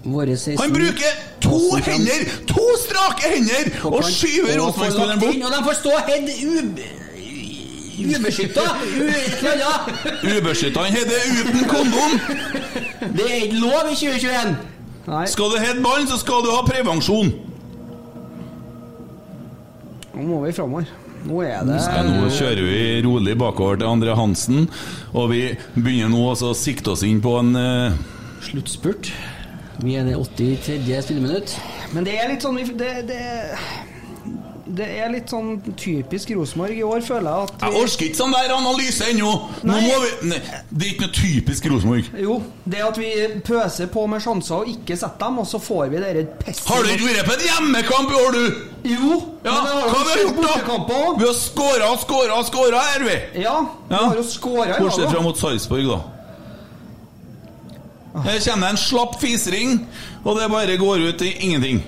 Han 0.05 0.73
bruker 0.73 1.11
to 1.41 1.59
hender, 1.85 2.25
to 2.47 2.65
strake 2.77 3.29
hender, 3.35 3.71
og 3.83 4.03
skyver 4.03 4.59
og 4.59 4.67
Rosenborg-spilleren 4.67 5.19
bort. 5.19 5.35
Og 5.45 5.51
de 5.53 5.63
får 5.65 5.73
stå 5.73 5.89
u... 6.45 6.53
ubeskytta! 8.17 8.65
Ubeskytta. 10.37 10.79
Han 10.83 10.93
heter 10.93 11.17
uten 11.39 11.63
kondom. 11.69 12.11
Det 13.17 13.25
er 13.31 13.41
ikke 13.47 13.55
lov 13.55 13.91
i 13.91 13.95
2021! 13.95 14.55
Skal 15.25 15.43
du 15.53 15.57
heade 15.61 15.81
ballen, 15.83 16.07
så 16.07 16.17
skal 16.17 16.45
du 16.45 16.51
ha 16.53 16.61
prevensjon. 16.65 17.33
Nå 20.15 20.21
må 20.21 20.45
vi 20.45 20.53
framover. 20.53 21.04
Nå 21.25 21.41
er 21.41 21.63
det 21.65 21.79
Ja, 21.81 22.03
nå 22.05 22.27
kjører 22.29 22.61
vi 22.67 22.81
rolig 23.05 23.37
bakover 23.39 23.79
til 23.81 23.89
Andre 23.89 24.17
Hansen, 24.17 24.67
og 25.13 25.31
vi 25.33 25.41
begynner 25.73 26.13
nå 26.13 26.21
også 26.31 26.51
å 26.53 26.57
sikte 26.57 26.93
oss 26.93 27.05
inn 27.07 27.23
på 27.23 27.33
en 27.39 27.55
uh... 27.57 27.97
Sluttspurt. 28.45 29.09
Vi 29.81 29.95
er 29.97 30.05
i 30.05 30.13
det 30.13 30.19
83. 30.69 31.01
spilleminutt. 31.07 31.55
Men 31.95 32.05
det 32.05 32.13
er 32.19 32.29
litt 32.31 32.45
sånn 32.45 32.59
det, 32.77 32.91
det, 33.09 33.23
det 34.67 34.85
er 34.97 35.11
litt 35.13 35.29
sånn 35.29 35.59
typisk 35.77 36.31
Rosenborg 36.33 36.73
i 36.73 36.83
år, 36.85 37.01
føler 37.05 37.27
jeg. 37.29 37.49
at 37.49 37.65
Jeg 37.65 37.81
orker 37.83 38.05
ikke 38.07 38.17
sånn 38.17 38.33
der 38.33 38.53
analyse 38.55 39.09
ennå! 39.11 39.33
Nå 39.61 39.73
Nei. 39.75 39.81
vi 39.85 40.29
Nei, 40.31 40.39
Det 40.71 40.87
er 40.87 40.93
ikke 40.93 41.05
noe 41.05 41.15
typisk 41.19 41.67
Rosenborg. 41.69 42.09
Jo, 42.23 42.37
det 42.65 42.81
at 42.85 42.97
vi 42.97 43.11
pøser 43.45 43.91
på 43.93 44.05
med 44.09 44.23
sjanser 44.25 44.63
og 44.63 44.71
ikke 44.71 44.97
setter 44.97 45.21
dem, 45.27 45.37
og 45.43 45.47
så 45.49 45.61
får 45.61 45.91
vi 45.93 46.01
dere 46.01 46.25
pesset 46.41 46.65
Har 46.71 46.81
du 46.81 46.89
ikke 46.95 47.11
vært 47.11 47.29
på 47.29 47.37
en 47.37 47.45
hjemmekamp 47.49 48.09
i 48.15 48.19
år, 48.23 48.39
du? 48.39 48.65
Jo, 48.95 49.21
Ja, 49.45 49.53
men 49.53 49.63
det 49.65 49.75
har 49.75 49.85
hva 49.85 49.93
har 49.93 50.09
vi 50.09 50.17
gjort, 50.25 50.41
da? 50.41 50.99
Vi 51.19 51.29
har 51.29 51.37
skåra 51.37 51.91
og 51.93 52.01
skåra 52.01 52.41
og 52.41 52.49
skåra, 52.49 52.81
er 52.95 53.05
vi? 53.05 53.15
Ja, 53.45 53.55
vi 53.89 53.95
har 54.01 54.17
jo 54.17 54.25
skåra 54.25 54.75
i 54.77 54.81
Bortsett 54.81 55.05
dag, 55.05 55.13
fra 55.13 55.21
mot 55.25 55.37
Sarpsborg, 55.37 55.89
da. 55.93 56.01
Her 58.25 58.39
kjenner 58.39 58.69
jeg 58.69 58.77
en 58.77 58.79
slapp 58.79 59.17
fisring, 59.19 59.73
og 60.23 60.37
det 60.39 60.47
bare 60.49 60.77
går 60.79 61.03
ut 61.09 61.21
i 61.25 61.33
ingenting. 61.43 61.81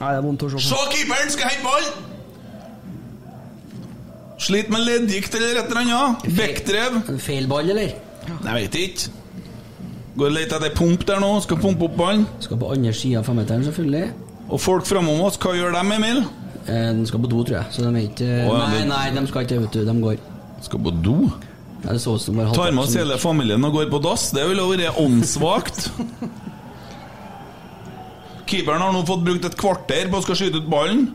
Nei, 0.00 0.08
det 0.10 0.18
er 0.18 0.24
vondt 0.26 0.42
å 0.42 0.50
se 0.50 0.62
Se, 0.64 0.80
keeperen 0.94 1.30
skal 1.30 1.50
hente 1.52 1.64
ball! 1.66 1.86
Sliter 4.44 4.72
med 4.74 4.82
leddgikt 4.84 5.34
eller 5.38 5.60
et 5.60 5.70
eller 5.70 5.82
annet. 5.84 7.10
En 7.14 7.20
Feil 7.22 7.46
ball, 7.48 7.70
eller? 7.70 7.94
Jeg 8.26 8.56
vet 8.56 8.74
ikke. 8.80 9.12
Går 10.18 10.28
og 10.30 10.34
leter 10.34 10.58
etter 10.58 10.74
pump 10.76 11.04
der 11.08 11.22
nå. 11.22 11.30
Skal 11.44 11.58
pumpe 11.62 11.86
opp 11.88 11.96
ballen. 11.98 12.26
Skal 12.42 12.58
på 12.60 12.70
andre 12.74 12.92
sida 12.94 13.22
av 13.22 13.28
femmeteren, 13.28 13.64
selvfølgelig. 13.66 14.10
Og 14.50 14.60
folk 14.60 14.86
framom 14.86 15.22
oss, 15.24 15.38
hva 15.40 15.54
gjør 15.56 15.74
de, 15.74 15.82
Emil? 15.96 16.20
Eh, 16.66 16.90
de 16.98 17.06
skal 17.08 17.22
på 17.24 17.30
do, 17.30 17.40
tror 17.46 17.58
jeg. 17.60 17.72
Så 17.74 17.84
de 17.86 17.90
er 17.90 18.06
ikke 18.08 18.28
ja, 18.28 18.52
Nei, 18.52 18.70
det- 18.78 18.86
nei, 18.90 19.04
de 19.16 19.26
skal 19.30 19.46
ikke, 19.46 19.60
vet 19.64 19.72
du. 19.78 19.84
De 19.88 19.96
går. 20.04 20.16
Skal 20.66 20.84
på 20.84 20.92
do? 21.04 21.16
Ja, 21.84 21.92
det 21.92 22.00
så 22.00 22.14
ut 22.16 22.22
som 22.22 22.36
bare 22.36 22.54
Tar 22.56 22.70
med 22.72 22.84
oss 22.84 22.94
hele 22.96 23.18
familien 23.20 23.64
og 23.64 23.72
går 23.72 23.90
på 23.92 24.02
dass. 24.02 24.30
Det 24.32 24.46
ville 24.48 24.62
vært 24.62 24.98
åndssvakt. 25.00 25.90
Keeperen 28.54 28.82
har 28.84 28.92
nå 28.94 29.02
fått 29.08 29.24
brukt 29.26 29.46
et 29.48 29.56
kvarter 29.58 30.10
på 30.10 30.20
å 30.20 30.22
skal 30.22 30.38
skyte 30.38 30.60
ut 30.62 30.68
ballen. 30.70 31.08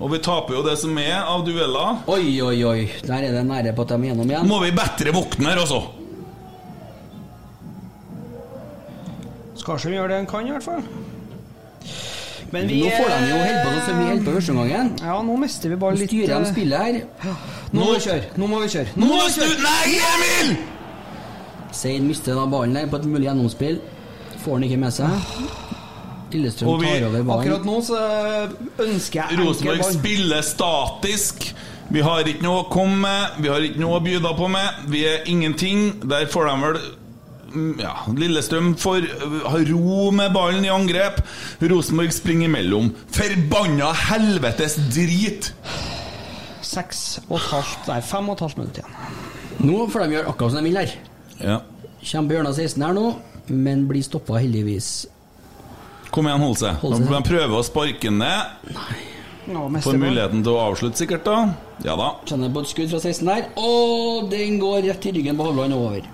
Og 0.00 0.10
vi 0.10 0.18
taper 0.24 0.56
jo 0.56 0.62
det 0.64 0.78
som 0.80 0.96
er 0.98 1.20
av 1.20 1.44
dueller. 1.46 2.00
Oi, 2.10 2.40
oi, 2.42 2.56
oi. 2.66 2.80
Der 3.04 3.28
er 3.28 3.36
det 3.36 3.44
nære 3.46 3.74
på 3.76 3.84
at 3.84 3.92
de 3.92 3.98
er 4.00 4.10
gjennom 4.10 4.32
igjen. 4.32 4.48
Må 4.48 4.62
vi 4.64 4.72
bedre 4.74 5.12
vokten 5.14 5.46
her, 5.48 5.60
altså. 5.60 5.82
Skarsheim 9.60 9.94
gjør 9.98 10.10
det 10.10 10.18
han 10.22 10.28
kan, 10.28 10.48
i 10.48 10.56
hvert 10.56 10.66
fall. 10.66 10.82
Men 12.54 12.68
vi 12.70 12.80
Nå 12.82 12.90
får 12.96 13.08
de 13.12 13.30
jo 13.30 13.38
holde 13.38 13.62
på 13.64 13.70
som 13.84 13.96
vi 14.00 14.10
holdt 14.10 14.26
på 14.26 14.34
første 14.38 14.58
gangen. 14.58 14.92
Ja, 15.04 15.14
nå 15.26 15.38
mister 15.40 15.72
vi 15.72 15.78
bare 15.84 15.98
Nå 15.98 16.08
styrer 16.08 16.30
de 16.32 16.36
eh, 16.36 16.52
spillet 16.52 16.84
her. 16.84 17.00
Nå 17.74 17.80
må 17.80 17.94
vi 17.94 18.04
kjøre. 18.04 18.28
Nå 18.40 18.50
må 18.50 18.60
vi 18.62 18.68
kjøre. 18.74 18.94
Nå 19.00 19.08
må 19.10 19.22
vi 19.22 19.32
kjøre. 19.36 19.56
Nei, 19.64 19.96
Emil! 20.10 20.54
Sein 21.74 22.06
mister 22.06 22.38
da 22.38 22.44
ballen 22.50 22.76
der 22.78 22.86
på 22.90 23.00
et 23.00 23.08
mulig 23.10 23.26
gjennomspill. 23.28 23.80
Får 24.44 24.58
han 24.58 24.66
ikke 24.68 24.80
med 24.80 24.92
seg. 24.92 25.10
Lillestrøm 26.34 26.68
Og 26.72 26.80
vi- 26.82 26.86
tar 26.90 27.06
over 27.08 27.22
ballen. 27.22 27.40
Akkurat 27.40 27.64
nå 27.68 27.76
så 27.86 28.00
ønsker 28.84 29.20
jeg 29.22 29.38
Rosenborg 29.38 29.84
spiller 29.94 30.42
statisk. 30.42 31.54
Vi 31.92 32.00
har 32.02 32.24
ikke 32.26 32.42
noe 32.42 32.62
å 32.64 32.68
komme 32.72 32.96
med, 33.04 33.38
vi 33.44 33.48
har 33.52 33.60
ikke 33.64 33.78
noe 33.82 33.98
å 34.00 34.02
bjuda 34.04 34.32
på 34.36 34.48
med. 34.50 34.84
Vi 34.90 35.04
er 35.06 35.24
ingenting. 35.30 36.00
Der 36.08 36.26
får 36.32 36.48
de 36.48 36.54
vel 36.64 36.78
mm, 37.54 37.74
ja, 37.80 37.92
Lillestrøm 38.16 38.72
får 38.80 39.04
øh, 39.04 39.36
ha 39.52 39.58
ro 39.68 40.10
med 40.10 40.32
ballen 40.34 40.64
i 40.64 40.72
angrep. 40.72 41.20
Rosenborg 41.62 42.12
springer 42.16 42.48
imellom. 42.48 42.90
Forbanna 43.14 43.92
helvetes 44.08 44.74
drit! 44.94 45.52
Seks 46.64 47.20
og 47.28 47.36
et 47.38 47.46
halvt 47.52 47.88
Nei, 47.92 48.00
fem 48.02 48.28
og 48.32 48.34
et 48.38 48.44
halvt 48.46 48.58
minutt 48.58 48.80
igjen. 48.80 48.96
Nå 49.68 49.84
får 49.92 50.06
de 50.08 50.16
gjøre 50.16 50.32
akkurat 50.32 50.56
som 50.56 50.64
de 50.64 50.70
vil 50.70 50.80
her. 50.80 50.96
Ja. 51.38 51.60
Kommer 52.04 52.34
hjørnet 52.36 52.56
16 52.58 52.82
her 52.84 52.96
nå, 52.96 53.04
men 53.48 53.86
blir 53.88 54.02
stoppa 54.06 54.38
heldigvis. 54.40 55.06
Kom 56.14 56.28
igjen, 56.30 56.40
hold 56.44 56.56
seg. 56.60 56.76
Hold 56.82 56.96
seg. 57.00 57.08
De 57.10 57.20
prøver 57.26 57.58
å 57.58 57.64
sparke 57.66 58.06
den 58.08 58.20
ned. 58.22 58.72
Nå 59.50 59.66
Får 59.84 59.98
muligheten 60.00 60.40
til 60.46 60.54
å 60.54 60.60
avslutte, 60.70 60.96
sikkert, 61.02 61.26
da. 61.26 61.40
Ja 61.84 61.96
da. 62.00 62.12
Kjenner 62.24 62.52
på 62.54 62.62
et 62.64 62.70
skudd 62.70 62.92
fra 62.94 63.00
16 63.02 63.26
der, 63.28 63.48
og 63.60 64.30
den 64.32 64.56
går 64.62 64.86
rett 64.86 65.04
i 65.10 65.12
ryggen 65.18 65.36
på 65.36 65.48
Hovland 65.50 65.74
og 65.76 65.88
over. 65.90 66.06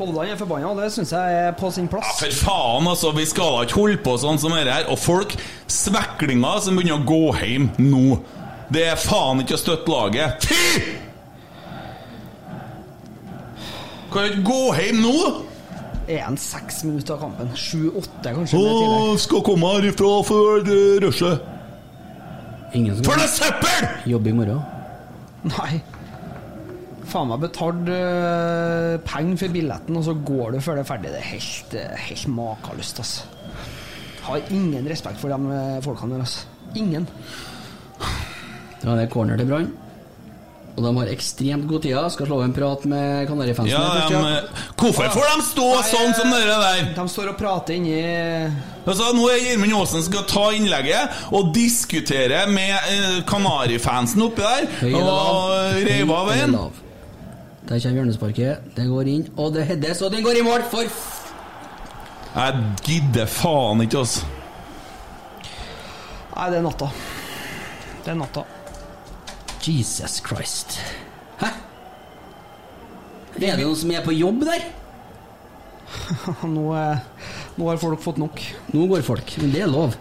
Hovland 0.00 0.32
er 0.32 0.40
forbanna, 0.40 0.70
og 0.72 0.80
det 0.80 0.88
syns 0.90 1.12
jeg 1.14 1.36
er 1.44 1.52
på 1.54 1.68
sin 1.70 1.84
Ja, 1.84 1.92
plass. 1.92 2.16
for 2.18 2.34
faen, 2.48 2.88
altså. 2.90 3.12
Vi 3.14 3.26
skal 3.28 3.52
da 3.54 3.62
ikke 3.68 3.78
holde 3.78 4.00
på 4.02 4.16
sånn 4.18 4.40
som 4.40 4.50
dette 4.56 4.72
her. 4.72 4.88
Og 4.90 4.98
folk, 4.98 5.36
sveklinger 5.70 6.58
som 6.64 6.74
begynner 6.80 6.98
å 6.98 7.06
gå 7.06 7.36
hjem 7.44 7.68
nå. 7.78 8.18
Det 8.72 8.86
er 8.88 8.96
faen 8.98 9.44
ikke 9.44 9.54
å 9.54 9.62
støtte 9.62 9.92
laget. 9.92 10.48
Fy! 10.48 10.96
Kan 14.12 14.24
du 14.26 14.28
ikke 14.32 14.44
gå 14.48 14.62
hjem 14.80 14.98
nå? 15.04 15.16
Er 16.10 16.24
han 16.26 16.36
seks 16.40 16.82
minutter 16.86 17.14
av 17.14 17.26
kampen? 17.26 17.50
Sju-åtte, 17.54 18.32
kanskje? 18.34 18.58
Å, 18.58 19.16
skal 19.22 19.42
komme 19.46 19.70
herifra 19.76 20.12
før 20.26 20.64
det 20.66 20.78
rushet. 21.04 21.50
Ingen 22.74 22.96
som 22.96 23.06
For 23.06 23.20
det 23.20 23.26
er 23.28 23.34
søppel! 23.36 23.90
Jobbe 24.10 24.32
i 24.32 24.36
morgen. 24.36 24.62
Nei. 25.52 25.82
Faen 27.12 27.28
meg 27.28 27.42
betalt 27.42 27.90
uh, 27.92 28.96
penger 29.04 29.42
for 29.44 29.54
billetten, 29.54 29.98
og 29.98 30.06
så 30.06 30.16
går 30.16 30.56
du 30.56 30.58
før 30.64 30.78
det 30.78 30.84
er 30.84 30.88
ferdig. 30.88 31.12
Det 31.12 31.20
er 31.20 31.28
helt, 31.28 31.76
uh, 31.76 32.02
helt 32.08 32.26
makeløst, 32.38 33.02
altså. 33.04 33.28
Har 34.22 34.52
ingen 34.54 34.86
respekt 34.86 35.18
for 35.18 35.32
de 35.32 35.34
øh, 35.34 35.78
folkene 35.82 36.14
der, 36.14 36.22
altså. 36.22 36.46
Ingen. 36.78 37.08
Da 38.82 38.92
er 38.92 39.00
det 39.00 39.08
corner 39.10 39.36
til 39.36 39.48
Brann. 39.50 39.72
Og 40.72 40.84
de 40.86 40.90
har 40.96 41.08
ekstremt 41.12 41.66
god 41.68 41.82
tid. 41.84 41.96
Skal 42.14 42.28
slå 42.30 42.38
en 42.42 42.54
prat 42.56 42.84
med 42.88 43.26
Kanarifansen. 43.28 43.72
Ja, 43.74 44.06
de, 44.08 44.20
eh, 44.38 44.62
hvorfor 44.80 45.10
får 45.12 45.26
de 45.28 45.44
stå 45.50 45.66
sånn 45.90 46.14
som 46.16 46.30
dere 46.32 46.54
der? 46.62 46.86
De 46.96 47.04
står 47.12 47.32
og 47.34 47.36
prater 47.40 47.76
inni 47.76 47.98
Altså, 48.82 49.12
nå 49.14 49.26
er 49.30 49.42
Gjermund 49.44 49.76
Aasen 49.78 50.02
skal 50.02 50.24
ta 50.26 50.46
innlegget 50.56 51.20
og 51.36 51.52
diskutere 51.54 52.46
med 52.50 52.72
eh, 52.72 53.20
Kanarifansen 53.28 54.24
oppi 54.24 54.42
der. 54.42 54.70
Høy? 54.80 54.94
Og 54.96 55.84
reiv 55.86 56.14
av 56.16 56.32
veien. 56.32 56.56
Der 57.68 57.78
kommer 57.78 58.00
hjørnesparket. 58.00 58.72
Det 58.74 58.88
går 58.88 59.12
inn, 59.12 59.26
og 59.36 59.52
det 59.54 59.68
heades, 59.68 60.00
og 60.02 60.10
den 60.16 60.24
går 60.24 60.40
i 60.40 60.46
mål 60.46 60.64
for 60.72 60.88
Jeg 62.32 62.64
gidder 62.88 63.28
faen 63.28 63.84
ikke, 63.84 64.02
altså. 64.02 64.24
Nei, 66.32 66.48
det 66.48 66.58
er 66.58 66.64
natta. 66.64 66.88
Det 68.02 68.10
er 68.14 68.18
natta. 68.18 68.48
Jesus 69.68 70.20
Christ. 70.24 70.78
Hæ? 71.40 71.50
Er 73.42 73.56
det 73.56 73.64
noen 73.64 73.78
som 73.78 73.92
er 73.94 74.04
på 74.04 74.14
jobb 74.14 74.44
der? 74.46 74.64
nå, 76.56 76.64
er, 76.76 77.02
nå 77.58 77.68
har 77.68 77.80
folk 77.80 78.02
fått 78.04 78.20
nok. 78.22 78.42
Nå 78.72 78.88
går 78.90 79.04
folk, 79.06 79.36
men 79.42 79.54
det 79.54 79.64
er 79.64 79.70
lov. 79.72 79.96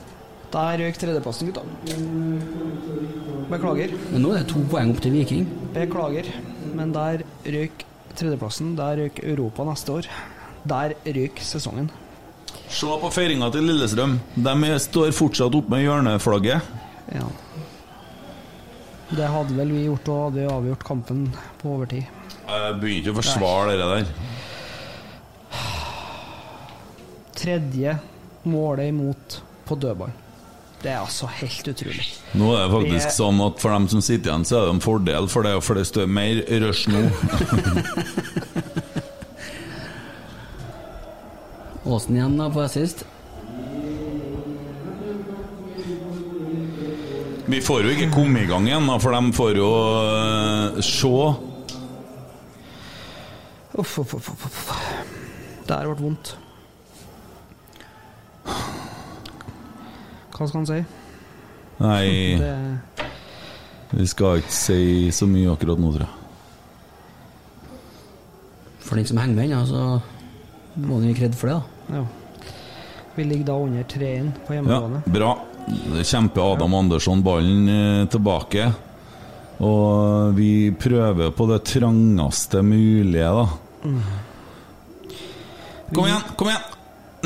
Der 0.52 0.82
røyk 0.82 0.98
tredjeplassen, 1.00 1.48
gutta. 1.48 1.64
Beklager. 3.52 3.94
Men 4.12 4.26
nå 4.26 4.34
er 4.34 4.44
det 4.44 4.50
to 4.52 4.64
poeng 4.72 4.92
opp 4.92 5.00
til 5.04 5.16
Viking. 5.16 5.48
Beklager. 5.76 6.28
Men 6.76 6.92
der 6.96 7.24
røyk 7.46 7.86
tredjeplassen. 8.20 8.74
Der 8.80 9.00
røyk 9.00 9.22
Europa 9.24 9.68
neste 9.70 9.96
år. 9.96 10.10
Der 10.68 10.96
røyk 11.08 11.40
sesongen. 11.48 11.88
Se 12.72 12.88
på 13.00 13.12
feiringa 13.12 13.48
til 13.52 13.68
Lillestrøm. 13.68 14.18
De 14.36 14.76
står 14.84 15.16
fortsatt 15.16 15.56
oppe 15.56 15.72
med 15.72 15.86
hjørneflagget. 15.86 16.68
Ja. 17.16 17.28
Det 19.12 19.28
hadde 19.28 19.56
vel 19.58 19.72
vi 19.76 19.84
gjort, 19.90 20.08
og 20.08 20.22
hadde 20.30 20.48
avgjort 20.52 20.84
kampen 20.88 21.26
på 21.62 21.74
overtid. 21.76 22.06
Jeg 22.48 22.76
begynner 22.80 23.02
ikke 23.02 23.12
å 23.12 23.20
forsvare 23.20 23.72
det 23.80 23.88
der. 23.92 24.06
Tredje 27.42 27.96
målet 28.48 28.92
imot 28.94 29.40
på 29.68 29.76
dødball. 29.82 30.12
Det 30.82 30.90
er 30.90 30.98
altså 31.04 31.28
helt 31.30 31.68
utrolig. 31.70 32.08
Nå 32.34 32.54
er 32.56 32.64
det 32.66 32.72
faktisk 32.74 33.06
Det- 33.08 33.18
sånn 33.20 33.42
at 33.46 33.60
for 33.62 33.70
dem 33.70 33.88
som 33.88 34.02
sitter 34.02 34.32
igjen, 34.32 34.46
så 34.46 34.56
er 34.58 34.66
det 34.66 34.74
en 34.74 34.80
fordel, 34.80 35.28
for 35.30 35.44
det, 35.44 35.64
for 35.64 35.74
det 35.76 35.86
står 35.86 36.08
mer 36.08 36.42
rush 36.64 36.88
nå. 36.88 37.02
Åsen 41.86 42.16
igjen 42.16 42.38
da 42.38 42.50
på 42.50 42.62
assist. 42.64 43.06
Vi 47.52 47.60
får 47.60 47.84
jo 47.84 47.90
ikke 47.92 48.08
komme 48.14 48.46
i 48.46 48.48
gang 48.48 48.68
igjen, 48.70 48.88
for 49.04 49.12
de 49.12 49.34
får 49.36 49.58
jo 49.60 49.70
øh, 50.00 50.78
se. 50.86 51.10
Uff, 53.82 53.98
uff, 54.00 54.14
uff, 54.14 54.30
uff. 54.32 54.72
Det 55.68 55.76
her 55.76 55.90
ble 55.90 55.98
vondt. 56.00 56.32
Hva 60.32 60.48
skal 60.48 60.62
han 60.62 60.70
si? 60.70 60.80
Nei, 61.82 62.08
Det, 62.40 62.56
vi 63.92 64.08
skal 64.08 64.40
ikke 64.42 64.56
si 64.56 64.80
så 65.12 65.28
mye 65.28 65.52
akkurat 65.52 65.80
nå, 65.82 65.92
tror 65.98 66.08
jeg. 66.08 66.18
For 68.80 68.96
den 68.96 69.12
som 69.12 69.20
henger 69.22 69.36
med 69.36 69.50
ennå, 69.50 69.62
så 69.68 70.80
må 70.80 71.02
han 71.02 71.12
gi 71.12 71.20
kred 71.20 71.36
for 71.38 71.52
det, 71.52 71.60
da. 71.60 72.00
ja. 72.00 72.08
Vi 73.16 73.24
ligger 73.28 73.46
da 73.52 73.60
under 73.60 73.84
3-1 73.84 74.32
på 74.48 74.56
Ja, 74.56 74.80
bra. 75.12 75.32
Kjemper 76.02 76.54
Adam 76.56 76.74
Andersson 76.76 77.22
ballen 77.26 77.68
eh, 77.70 78.06
tilbake. 78.12 78.70
Og 79.62 80.34
vi 80.38 80.72
prøver 80.74 81.30
på 81.38 81.46
det 81.52 81.60
trangeste 81.70 82.64
mulige, 82.66 83.30
da. 83.30 83.46
Kom 85.92 86.08
igjen, 86.08 86.24
kom 86.40 86.50
igjen! 86.50 86.68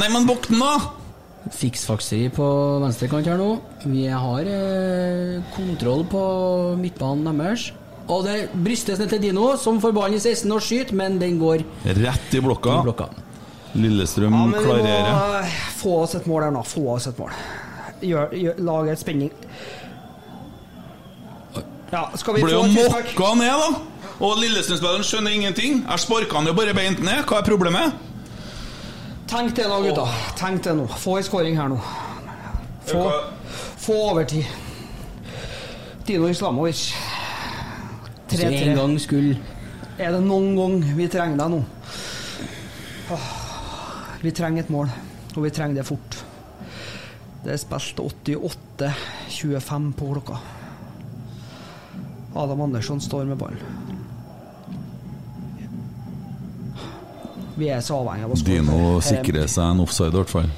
Nei, 0.01 0.09
men 0.11 0.25
våkn, 0.27 0.59
da! 0.59 0.73
Fiksfakseri 1.55 2.27
på 2.33 2.45
venstre 2.81 3.07
kant 3.11 3.27
her 3.29 3.37
nå. 3.39 3.51
Vi 3.85 4.07
har 4.09 4.47
eh, 4.49 5.35
kontroll 5.55 6.03
på 6.09 6.21
midtbanen 6.81 7.29
deres. 7.39 7.69
Og 8.11 8.25
det 8.27 8.49
brystes 8.61 8.99
ned 9.01 9.09
til 9.13 9.21
Dino, 9.23 9.51
som 9.57 9.79
får 9.81 9.93
ballen 9.95 10.17
i 10.17 10.21
16 10.21 10.51
og 10.53 10.61
skyter, 10.61 10.97
men 10.97 11.15
den 11.21 11.39
går 11.41 11.63
Rett 11.87 12.35
i 12.37 12.41
blokka. 12.43 12.79
i 12.81 12.85
blokka. 12.89 13.07
Lillestrøm 13.75 14.33
Ja, 14.35 14.41
men 14.45 14.51
vi 14.53 14.59
må 14.59 14.73
klarerer. 14.75 15.39
eh, 15.45 15.55
få 15.79 15.95
oss 16.03 16.13
et 16.19 16.27
mål 16.29 16.45
her 16.49 16.53
nå. 16.57 16.61
Få 16.67 16.83
oss 16.97 17.07
et 17.09 17.17
mål. 17.21 17.31
Gjør, 18.01 18.33
gjør, 18.35 18.59
lage 18.67 18.91
et 18.91 18.99
spenning. 18.99 19.31
Ja, 21.91 22.03
skal 22.15 22.35
vi 22.35 22.41
Ble 22.43 22.51
få 22.51 22.63
jo 22.65 22.89
mokka 22.89 23.29
ned, 23.39 23.61
da! 23.61 23.69
Og 24.25 24.37
Lillestrøm-spilleren 24.39 25.03
skjønner 25.03 25.35
ingenting. 25.35 25.81
Jeg 25.83 25.99
sparka 25.99 26.39
han 26.39 26.47
jo 26.47 26.53
bare 26.55 26.73
beint 26.75 27.01
ned. 27.03 27.23
Hva 27.27 27.41
er 27.41 27.47
problemet? 27.47 27.95
Tenk 29.27 29.55
det 29.57 29.65
nå, 29.67 29.81
gutta. 29.83 30.05
Tenk 30.39 30.63
det 30.63 30.75
nå. 30.77 30.85
Få 31.01 31.17
ei 31.19 31.25
skåring 31.27 31.57
her 31.59 31.71
nå. 31.71 31.79
Få, 32.87 33.01
få 33.81 33.97
overtid. 34.11 34.45
Dino 36.07 36.29
Islamovic. 36.29 36.93
Så 38.29 38.47
en 38.47 38.75
gang 38.75 38.95
skulle 38.99 39.37
Er 39.97 40.11
det 40.11 40.21
noen 40.25 40.55
gang 40.57 40.79
vi 40.97 41.07
trenger 41.07 41.39
deg 41.39 41.53
nå? 41.53 41.61
Vi 44.21 44.31
trenger 44.33 44.63
et 44.63 44.71
mål, 44.73 44.89
og 45.35 45.43
vi 45.43 45.51
trenger 45.53 45.79
det 45.79 45.85
fort. 45.87 46.17
Det 47.45 47.53
er 47.53 47.57
spilt 47.61 47.99
88-25 48.01 49.91
på 49.99 50.07
klokka. 50.15 50.37
Adam 52.35 52.61
Andersson 52.65 52.99
står 53.01 53.25
med 53.29 53.37
ballen. 53.37 53.61
Vi 57.55 57.69
er 57.71 57.79
så 57.85 57.95
avhengig 58.01 58.25
av 58.27 58.31
å 58.33 58.35
skåre. 58.39 58.57
Dino 58.57 58.79
er- 58.97 59.01
sikrer 59.07 59.47
seg 59.47 59.63
en 59.71 59.79
offside, 59.85 60.11
i 60.11 60.17
hvert 60.17 60.29
fall. 60.33 60.49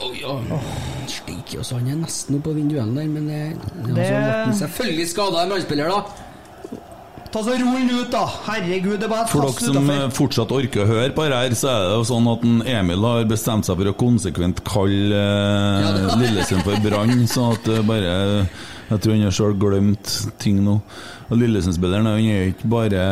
Oi, 0.00 0.20
ja. 0.20 0.36
Steike, 1.10 1.58
altså, 1.58 1.74
han 1.80 1.88
er 1.90 1.96
nesten 2.04 2.36
oppå 2.38 2.52
vinduene 2.54 2.94
der, 2.94 3.08
men 3.10 3.26
det, 3.26 3.40
det, 3.84 3.94
Det- 3.94 4.04
altså, 4.04 4.20
ble 4.20 4.44
han 4.44 4.54
selvfølgelig 4.60 5.08
skada, 5.08 5.42
en 5.42 5.48
brannspiller, 5.50 5.88
da. 5.88 6.00
Ta 7.30 7.42
så 7.46 7.52
Rull 7.54 7.76
den 7.86 7.90
ut, 7.94 8.08
da! 8.10 8.24
Herregud, 8.48 8.96
det 8.98 9.06
er 9.06 9.10
bare 9.12 9.28
For 9.30 9.44
dere 9.46 9.52
som 9.62 9.76
utenfor. 9.76 10.00
eh, 10.02 10.14
fortsatt 10.16 10.50
orker 10.56 10.82
å 10.82 10.86
høre 10.88 11.12
på 11.14 11.26
her, 11.28 11.54
så 11.54 11.68
er 11.70 11.84
det 11.86 11.92
jo 12.00 12.06
sånn 12.08 12.26
at 12.32 12.42
Emil 12.72 13.06
har 13.06 13.28
bestemt 13.30 13.68
seg 13.68 13.78
for 13.78 13.90
å 13.92 13.94
konsekvent 14.00 14.62
kalle 14.66 15.20
eh, 15.20 16.16
Lillesund 16.18 16.64
for 16.66 16.82
Brann, 16.82 17.22
sånn 17.30 17.54
at 17.54 17.68
det 17.70 17.84
bare 17.86 18.16
Jeg 18.90 18.98
tror 19.04 19.14
han 19.14 19.22
har 19.28 19.36
sjøl 19.36 19.54
glemt 19.62 20.16
ting 20.42 20.58
nå. 20.66 20.80
Og 21.30 21.38
Lillesund-spilleren 21.38 22.08
er 22.10 22.18
jo 22.18 22.48
ikke 22.50 22.70
bare 22.72 23.04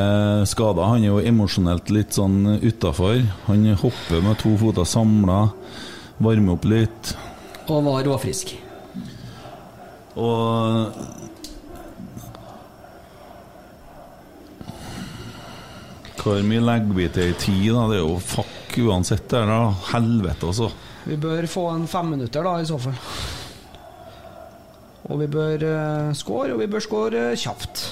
skada, 0.51 0.89
han 0.90 1.05
er 1.05 1.12
jo 1.12 1.20
emosjonelt 1.23 1.93
litt 1.95 2.19
sånn 2.19 2.59
utafor. 2.59 3.20
Han 3.47 3.62
hopper 3.78 4.24
med 4.27 4.40
to 4.43 4.57
føtter 4.59 4.89
samla, 4.90 5.36
varmer 6.19 6.57
opp 6.57 6.66
litt. 6.66 7.12
Og 7.70 7.86
var 7.86 8.03
råfrisk. 8.11 8.57
Og 10.19 10.99
Hvor 16.19 16.43
mye 16.45 16.62
legger 16.65 16.97
vi 16.97 17.09
til 17.15 17.31
i 17.31 17.36
tid, 17.39 17.69
da? 17.73 17.86
Det 17.90 17.99
er 17.99 18.05
jo 18.05 18.19
fuck 18.23 18.78
uansett, 18.85 19.24
det 19.31 19.39
er 19.40 19.51
da. 19.51 19.61
Helvete, 19.93 20.51
altså. 20.51 20.70
Vi 21.09 21.16
bør 21.20 21.47
få 21.49 21.69
en 21.73 21.86
femminutter, 21.89 22.45
da, 22.45 22.59
i 22.61 22.69
så 22.69 22.78
fall. 22.82 22.99
Og 25.09 25.23
vi 25.23 25.31
bør 25.32 25.65
uh, 25.65 26.12
score, 26.19 26.53
og 26.53 26.61
vi 26.61 26.69
bør 26.69 26.85
score 26.85 27.24
uh, 27.31 27.39
kjapt. 27.39 27.85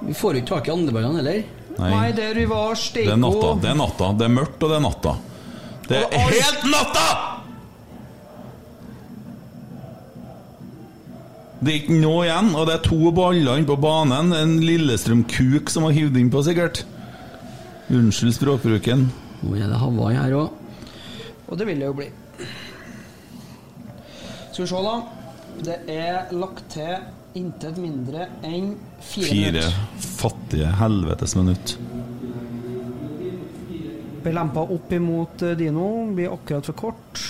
Vi 0.00 0.16
får 0.16 0.34
jo 0.34 0.42
ikke 0.42 0.54
tak 0.54 0.70
i 0.70 0.74
andreballene 0.74 1.20
heller. 1.20 1.42
Nei. 1.80 1.90
Nei, 1.94 2.06
der 2.16 2.34
vi 2.36 2.46
var 2.50 2.74
Det 2.74 3.06
er 3.06 3.20
natta. 3.20 3.52
Det 3.60 3.70
er 3.70 3.78
natta. 3.78 4.12
Det 4.18 4.26
er 4.26 4.32
mørkt, 4.34 4.62
og 4.62 4.72
det 4.72 4.78
er 4.80 4.86
natta. 4.88 5.18
Det 5.90 6.00
er 6.06 6.30
helt 6.30 6.66
natta! 6.70 7.29
Det 11.60 11.72
er 11.74 11.76
ikke 11.82 11.98
noe 12.00 12.24
igjen, 12.24 12.54
og 12.56 12.66
det 12.70 12.74
er 12.78 12.84
to 12.86 13.10
baller 13.12 13.64
på 13.68 13.76
banen. 13.82 14.30
En 14.32 14.54
Lillestrøm-kuk 14.64 15.68
som 15.72 15.84
har 15.84 15.92
hivd 15.96 16.16
innpå, 16.16 16.40
sikkert. 16.46 16.84
Unnskyld 17.92 18.32
språkbruken. 18.38 19.08
Nå 19.42 19.56
er 19.58 19.68
det 19.68 19.80
Hawaii 19.82 20.16
her 20.16 20.36
òg. 20.38 20.50
Og 21.50 21.58
det 21.60 21.66
vil 21.68 21.80
det 21.82 21.88
jo 21.90 21.96
bli. 21.98 22.06
Skal 24.50 24.64
vi 24.64 24.68
se, 24.70 24.82
da. 24.86 24.94
Det 25.60 25.76
er 25.92 26.30
lagt 26.32 26.62
til 26.72 26.94
intet 27.36 27.76
mindre 27.78 28.24
enn 28.46 28.72
fire, 29.04 29.26
Fire 29.28 29.50
minutter. 29.52 29.76
fattige 30.00 30.70
helvetes 30.80 31.36
minutt. 31.36 31.74
Blir 34.24 34.34
lempa 34.36 34.64
opp 34.64 34.90
imot 34.96 35.42
eh, 35.48 35.54
Dino. 35.60 35.90
Blir 36.16 36.32
akkurat 36.34 36.66
for 36.70 36.76
kort. 36.86 37.20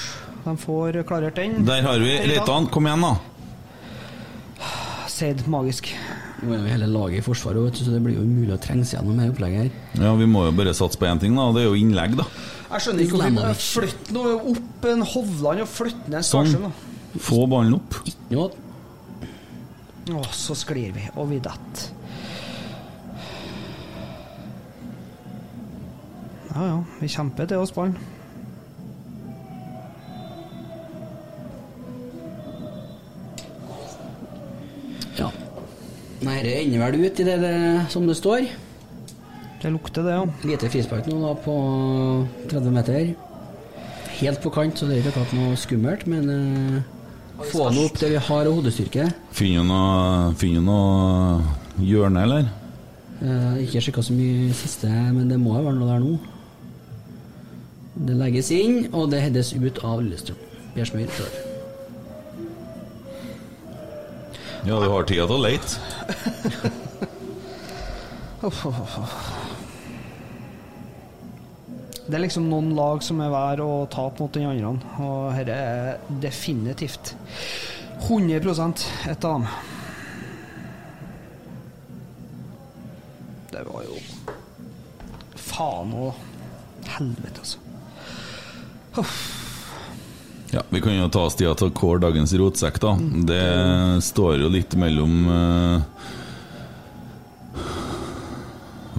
De 0.45 0.55
får 0.59 1.03
klarert 1.07 1.37
den. 1.39 1.61
Der 1.67 1.83
har 1.87 1.99
vi 2.03 2.15
Reitan. 2.31 2.67
Kom 2.73 2.87
igjen, 2.89 3.05
da. 3.05 3.13
Seid 5.21 5.43
magisk. 5.53 5.91
Nå 6.41 6.55
er 6.55 6.63
jo 6.63 6.71
hele 6.71 6.87
laget 6.89 7.21
i 7.21 7.25
forsvaret, 7.25 7.77
så 7.77 7.93
det 7.93 7.99
blir 8.01 8.15
jo 8.17 8.23
umulig 8.25 8.55
å 8.55 8.61
trenge 8.63 8.87
seg 8.89 9.01
gjennom 9.01 9.19
dette 9.21 9.35
opplegget 9.35 9.67
her. 9.67 10.05
Ja, 10.07 10.15
Vi 10.17 10.29
må 10.31 10.47
jo 10.47 10.55
bare 10.57 10.73
satse 10.77 10.97
på 11.01 11.09
én 11.11 11.21
ting, 11.21 11.35
da. 11.37 11.49
og 11.51 11.59
Det 11.59 11.65
er 11.65 11.69
jo 11.69 11.77
innlegg, 11.77 12.15
da. 12.17 12.25
Jeg 12.71 12.85
skjønner 12.87 13.05
ikke 13.05 13.19
hvorfor 13.21 13.51
vi 13.51 13.67
flytter 13.67 14.17
noe 14.17 14.33
opp 14.55 14.87
en 14.93 15.05
Hovland 15.13 15.65
og 15.65 15.69
flytter 15.69 16.15
ned 16.15 16.25
Sånn. 16.25 16.49
Skarsheim. 16.49 16.71
da. 16.71 17.21
Få 17.27 17.41
ballen 17.51 17.77
opp. 17.77 17.97
Ikke 18.07 18.39
noe 18.39 18.51
Og 20.23 20.31
så 20.35 20.57
sklir 20.59 20.95
vi, 20.97 21.05
og 21.21 21.29
vi 21.31 21.39
detter. 21.45 21.91
Ja 26.51 26.65
ja, 26.67 26.79
vi 26.99 27.11
kjemper 27.13 27.47
til 27.51 27.61
oss 27.63 27.71
ballen. 27.77 27.99
Nei, 36.21 36.37
det 36.45 36.53
ender 36.61 36.83
vel 36.83 37.07
ut 37.07 37.21
i 37.23 37.25
det, 37.25 37.39
det 37.41 37.55
som 37.93 38.05
det 38.09 38.17
står. 38.19 38.45
Det 39.61 39.71
lukter 39.73 40.05
det, 40.05 40.15
ja. 40.17 40.25
Lite 40.49 40.69
frispark 40.73 41.09
nå 41.09 41.19
da 41.23 41.35
på 41.45 41.55
30 42.51 42.73
meter. 42.75 43.11
Helt 44.21 44.41
på 44.45 44.53
kant, 44.53 44.77
så 44.77 44.89
det 44.89 44.99
er 44.99 45.03
ikke 45.03 45.15
akkurat 45.15 45.37
noe 45.37 45.57
skummelt, 45.61 46.07
men 46.09 46.29
eh, 46.33 46.81
få 47.53 47.71
nå 47.73 47.87
opp 47.89 48.01
det 48.01 48.13
vi 48.13 48.21
har 48.29 48.49
av 48.49 48.57
hodestyrke. 48.57 49.09
Finner 49.37 49.65
du 49.65 49.71
noe, 49.73 50.33
finner 50.41 50.65
noe 50.65 51.85
hjørne, 51.85 52.25
eller? 52.29 52.51
Eh, 53.21 53.63
ikke 53.65 53.85
sjekka 53.85 54.05
så 54.05 54.17
mye 54.17 54.53
siste, 54.57 54.89
men 54.89 55.29
det 55.33 55.41
må 55.41 55.57
jo 55.57 55.67
være 55.69 55.79
noe 55.81 55.93
der 55.93 56.05
nå. 56.05 56.17
Det 58.01 58.17
legges 58.17 58.53
inn, 58.57 58.83
og 58.97 59.09
det 59.13 59.25
heades 59.25 59.55
ut 59.57 59.85
av 59.85 60.01
Lillestrøm. 60.05 60.41
Per 60.77 60.89
Smyr 60.89 61.17
sjøl. 61.17 61.50
Ja, 64.67 64.77
du 64.81 64.89
har 64.93 65.07
tida 65.09 65.27
til 65.27 65.37
å 65.37 65.43
leite. 65.45 65.79
Uff, 68.41 68.63
uff, 68.67 68.79
uff. 68.81 69.17
Det 72.07 72.17
er 72.17 72.23
liksom 72.25 72.47
noen 72.51 72.71
lag 72.75 73.03
som 73.05 73.21
er 73.23 73.31
verd 73.33 73.61
å 73.63 73.85
tape 73.93 74.25
mot 74.25 74.33
den 74.35 74.49
andre, 74.49 74.73
og 75.05 75.37
dette 75.37 75.57
er 75.57 76.01
definitivt 76.23 77.13
100 78.09 78.41
et 79.13 79.29
av 79.29 79.37
dem. 79.37 79.47
det 83.61 83.67
var 83.67 83.83
jo 83.85 83.99
Faen 85.37 85.93
og 85.93 86.15
Helvete, 86.91 87.43
altså. 87.43 87.59
Ja, 90.51 90.63
Vi 90.69 90.81
kan 90.81 90.95
jo 90.95 91.09
ta 91.09 91.25
oss 91.29 91.37
tida 91.39 91.53
til 91.55 91.71
å 91.71 91.75
kåre 91.75 92.01
dagens 92.03 92.33
rotsekk, 92.35 92.81
da. 92.83 92.97
Det 93.29 94.03
står 94.03 94.41
jo 94.43 94.49
litt 94.51 94.75
mellom 94.79 95.13
uh, 95.31 95.83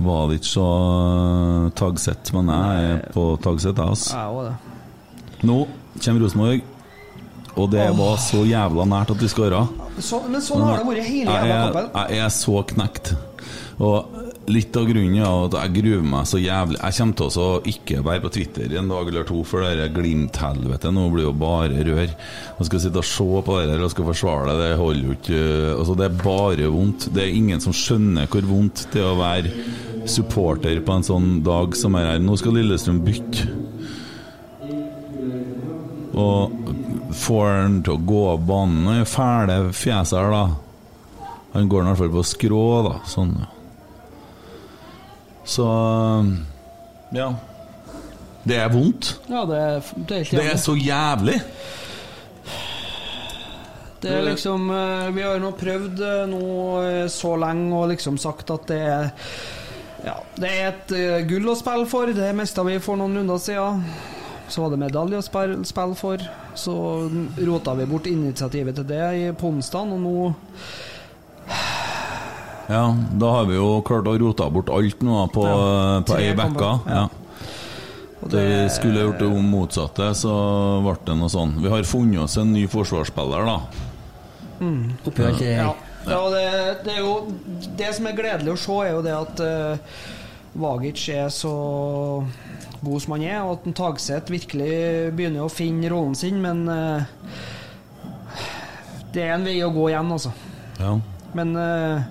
Valic 0.02 0.48
og 0.62 1.74
Tagset, 1.78 2.32
men 2.38 2.52
jeg 2.56 2.88
er 2.94 3.04
på 3.12 3.26
Tagset, 3.44 3.76
jeg, 3.76 3.84
altså. 3.84 4.56
Nå 5.44 5.58
kommer 6.00 6.24
Rosenborg, 6.24 6.64
og 7.60 7.68
det 7.74 7.90
var 8.00 8.16
så 8.24 8.46
jævla 8.48 8.88
nært 8.88 9.12
at 9.12 9.20
vi 9.20 9.30
skåra. 9.32 9.66
Så, 10.00 10.22
men 10.32 10.40
sånn 10.46 10.64
har 10.64 10.80
det 10.80 10.88
vært 10.88 11.10
hele 11.10 11.36
jævla 11.36 11.60
kampen. 11.68 11.92
Jeg, 11.98 12.16
jeg 12.16 12.26
er 12.30 12.36
så 12.38 12.64
knekt. 12.72 13.12
Og 13.82 14.31
litt 14.50 14.76
av 14.78 14.88
grunnen 14.90 15.20
er 15.22 15.28
at 15.46 15.56
jeg 15.58 15.74
gruer 15.76 16.06
meg 16.06 16.26
så 16.30 16.40
jævlig. 16.42 16.80
Jeg 16.80 16.98
kommer 16.98 17.18
til 17.20 17.44
å 17.44 17.50
ikke 17.72 18.02
være 18.06 18.24
på 18.24 18.32
Twitter 18.34 18.74
en 18.80 18.90
dag 18.90 19.12
eller 19.12 19.28
to, 19.28 19.42
for 19.48 19.66
det 19.66 19.92
Glimt-helvete 19.94 20.92
nå 20.94 21.06
blir 21.14 21.28
jo 21.28 21.34
bare 21.38 21.86
rør. 21.86 22.10
Jeg 22.10 22.70
skal 22.70 22.84
sitte 22.84 23.04
og 23.04 23.08
se 23.08 23.44
på 23.46 23.60
det 23.60 23.70
her 23.70 23.86
og 23.86 23.94
skal 23.94 24.10
forsvare 24.10 24.50
det, 24.50 24.58
det 24.64 24.80
holder 24.82 25.06
jo 25.06 25.18
ikke 25.18 25.44
altså, 25.76 25.98
Det 26.00 26.08
er 26.08 26.18
bare 26.24 26.72
vondt. 26.74 27.08
Det 27.14 27.24
er 27.24 27.38
ingen 27.38 27.64
som 27.64 27.76
skjønner 27.76 28.30
hvor 28.32 28.50
vondt 28.50 28.88
det 28.94 29.04
er 29.04 29.12
å 29.12 29.20
være 29.20 29.54
supporter 30.10 30.82
på 30.82 30.98
en 30.98 31.06
sånn 31.06 31.30
dag 31.46 31.78
som 31.78 31.96
er 32.00 32.14
her. 32.14 32.24
Nå 32.24 32.40
skal 32.42 32.58
Lillestrøm 32.58 33.04
bytte. 33.06 33.48
Og 36.18 37.16
får 37.16 37.48
han 37.48 37.80
til 37.86 37.96
å 37.96 38.04
gå 38.10 38.26
av 38.34 38.44
banen. 38.50 39.06
Fæle 39.08 39.62
fjeset 39.76 40.18
her, 40.18 40.34
da. 40.34 41.30
Han 41.54 41.72
går 41.72 41.84
i 41.84 41.90
hvert 41.92 42.06
fall 42.06 42.14
på 42.18 42.30
skrå, 42.34 42.68
da. 42.90 43.00
Sånn. 43.12 43.36
ja. 43.40 43.61
Så 45.52 45.68
Ja. 47.14 47.30
Det 48.48 48.56
er 48.58 48.70
vondt. 48.74 49.12
Ja, 49.30 49.44
det, 49.46 49.58
er- 49.62 49.90
det 50.08 50.18
er 50.22 50.30
Det 50.40 50.46
er 50.54 50.58
så 50.58 50.74
jævlig. 50.80 51.36
Det 54.02 54.10
er 54.10 54.24
liksom 54.26 54.70
eh, 54.74 55.10
Vi 55.14 55.22
har 55.22 55.38
nå 55.44 55.52
prøvd 55.60 56.00
eh, 56.02 56.24
nå 56.32 56.46
eh, 56.82 57.04
så 57.14 57.36
lenge 57.38 57.76
og 57.78 57.92
liksom 57.92 58.18
sagt 58.22 58.50
at 58.50 58.64
det 58.72 58.80
er 58.82 59.12
ja, 60.02 60.16
det 60.42 60.50
er 60.50 60.72
et 60.72 60.94
gull 61.30 61.52
å 61.52 61.54
spille 61.60 61.86
for. 61.86 62.10
Det 62.10 62.32
mista 62.34 62.64
vi 62.66 62.80
for 62.82 62.98
noen 62.98 63.20
runder 63.20 63.38
siden. 63.38 63.84
Så 64.50 64.64
var 64.64 64.72
det 64.74 64.80
medalje 64.82 65.20
å 65.20 65.22
spille, 65.22 65.94
for. 65.96 66.24
Så 66.58 66.74
rota 67.46 67.76
vi 67.78 67.86
bort 67.86 68.08
initiativet 68.10 68.80
til 68.80 68.88
det 68.90 69.04
i- 69.20 69.32
på 69.38 69.52
onsdag, 69.54 69.94
og 69.94 70.02
nå 70.02 70.34
Ja, 72.72 72.96
da 73.20 73.32
har 73.36 73.50
vi 73.50 73.58
jo 73.58 73.82
klart 73.84 74.08
å 74.08 74.14
rote 74.22 74.48
bort 74.54 74.70
alt 74.72 75.02
nå 75.04 75.18
da, 75.18 75.26
på, 75.34 75.44
Ja, 75.48 75.66
på 76.08 76.20
ei 76.20 76.32
uke. 76.32 76.72
Ja. 76.88 77.08
Det 78.22 78.42
vi 78.46 78.54
jeg 78.54 78.72
skulle 78.76 79.04
gjort 79.04 79.20
det 79.20 79.28
om 79.28 79.48
motsatte, 79.52 80.12
så 80.16 80.34
ble 80.86 80.94
det 81.08 81.16
noe 81.18 81.32
sånn. 81.34 81.56
Vi 81.60 81.72
har 81.74 81.88
funnet 81.90 82.24
oss 82.24 82.38
en 82.40 82.54
ny 82.54 82.68
forsvarsspiller, 82.70 83.50
da. 83.50 83.58
Mm. 84.62 84.84
Oppi 85.10 85.26
alt 85.26 85.42
det 85.42 85.56
Ja, 85.58 85.72
ja 86.06 86.18
og 86.22 86.36
det, 86.36 86.44
det 86.86 86.92
er 86.94 87.00
jo 87.02 87.14
Det 87.80 87.88
som 87.98 88.06
er 88.06 88.18
gledelig 88.20 88.54
å 88.54 88.60
se, 88.62 88.76
er 88.86 88.92
jo 88.94 89.02
det 89.02 89.16
at 89.18 89.42
uh, 89.42 90.04
Vagic 90.62 91.02
er 91.16 91.32
så 91.34 91.56
god 92.82 93.02
som 93.02 93.16
han 93.18 93.26
er, 93.26 93.40
og 93.42 93.58
at 93.58 93.74
Tagseth 93.78 94.34
virkelig 94.34 94.76
begynner 95.18 95.48
å 95.48 95.52
finne 95.54 95.90
rollen 95.90 96.16
sin, 96.18 96.38
men 96.44 96.64
uh, 96.70 97.02
det 99.12 99.26
er 99.26 99.36
en 99.36 99.50
vei 99.50 99.58
å 99.66 99.74
gå 99.74 99.90
igjen, 99.90 100.14
altså. 100.14 100.32
Ja. 100.80 100.96
Men 101.38 101.56
eh, 101.56 102.02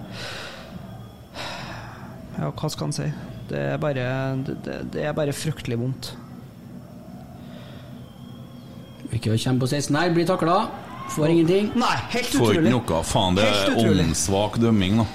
Ja, 2.41 2.49
hva 2.57 2.71
skal 2.73 2.89
en 2.89 2.97
si? 2.97 3.07
Det 3.51 3.59
er 3.75 3.81
bare, 3.83 4.05
det, 4.47 4.57
det- 4.95 5.05
er 5.05 5.13
bare 5.17 5.33
fryktelig 5.37 5.77
vondt. 5.81 6.13
Ikke 9.11 9.35
å 9.35 9.39
komme 9.43 9.61
på 9.61 9.69
16 9.69 9.97
her, 9.99 10.13
blir 10.15 10.29
takla. 10.29 10.61
Får 11.11 11.33
ingenting. 11.33 11.73
Nei, 11.75 11.97
helt 12.15 12.29
utrolig. 12.31 12.61
Får 12.61 12.61
ikke 12.61 12.75
noe. 12.77 13.01
Faen, 13.11 13.35
det 13.37 13.47
er 13.49 13.81
åndssvak 13.83 14.61
dømming, 14.63 15.01
da. 15.03 15.07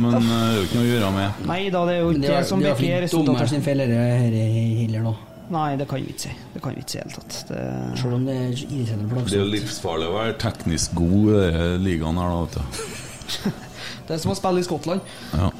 Men 0.00 0.14
eh, 0.14 0.20
det 0.22 0.36
er 0.36 0.54
jo 0.54 0.66
ikke 0.68 0.76
noe 0.78 0.84
å 0.84 0.90
gjøre 0.90 1.08
med. 1.16 1.40
Nei 1.50 1.58
da, 1.74 1.80
det 1.88 1.96
er 1.96 1.98
jo 2.00 2.12
ikke 2.14 2.22
det 2.22 2.30
er- 2.36 2.46
som 2.48 2.62
det 2.62 2.70
er 2.70 2.78
virkelig 2.78 3.10
er 3.10 3.34
fordi 3.34 3.48
sin 3.50 3.64
feller 3.66 3.90
heller 3.90 5.04
nå. 5.08 5.16
Nei, 5.50 5.74
det 5.76 5.88
kan 5.90 5.98
vi 5.98 6.12
ikke 6.14 6.22
si. 6.28 6.34
Det 6.54 6.62
kan 6.62 6.76
vi 6.76 6.84
ikke 6.84 6.92
si 6.94 6.98
i 6.98 7.02
det 7.02 7.10
hele 7.10 7.16
tatt. 7.18 7.40
Det... 7.48 7.64
Selv 7.98 8.14
om 8.14 8.24
det 8.28 8.36
er 8.38 8.52
irriterende 8.54 9.24
Det 9.26 9.34
er 9.34 9.42
jo 9.42 9.48
livsfarlig 9.50 10.06
å 10.06 10.14
være 10.14 10.36
teknisk 10.38 10.94
god 10.94 11.32
i 11.34 11.40
denne 11.42 11.66
ligaen 11.82 12.20
her, 12.22 12.30
da, 12.30 12.44
vet 12.44 12.54
du. 12.54 13.58
Det 14.06 14.14
er 14.16 14.22
som 14.22 14.32
å 14.32 14.38
spille 14.38 14.62
i 14.62 14.66
Skottland. 14.66 15.10
Ja. 15.34 15.50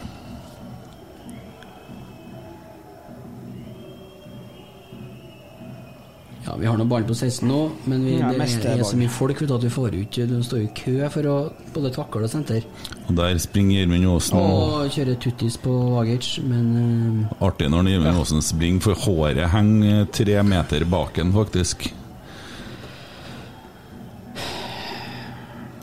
Vi 6.60 6.68
har 6.68 6.76
noen 6.76 6.90
barn 6.90 7.06
på 7.08 7.14
16 7.16 7.48
nå, 7.48 7.58
men 7.88 8.02
vi, 8.04 8.16
Ja, 8.18 8.30
det 8.36 8.44
er, 8.44 8.74
er 8.74 8.84
så 8.84 8.98
mye 9.00 9.10
folk 9.12 9.38
vet 9.40 9.48
du, 9.48 9.54
at 9.56 9.64
vi 9.64 9.70
får 9.72 9.94
ut 9.96 10.18
Du 10.28 10.34
står 10.44 10.64
i 10.66 10.72
kø 10.76 10.96
for 11.14 11.28
å 11.30 11.36
både 11.72 11.92
takle 11.94 12.26
og 12.26 12.32
senter. 12.32 12.66
Og 13.06 13.14
der 13.16 13.40
springer 13.40 13.78
Gjermund 13.80 14.08
Aasen. 14.10 14.36
Og 14.40 14.90
kjører 14.92 15.16
tuttis 15.22 15.56
på 15.60 15.72
Vagic, 15.94 16.28
men 16.44 16.68
uh, 17.30 17.46
Artig 17.48 17.70
når 17.72 17.88
Gjermund 17.94 18.20
Aasen 18.20 18.44
springer, 18.44 18.84
for 18.84 19.06
håret 19.06 19.48
henger 19.54 20.04
tre 20.12 20.36
meter 20.44 20.84
bak 20.90 21.22
en, 21.22 21.32
faktisk. 21.38 21.88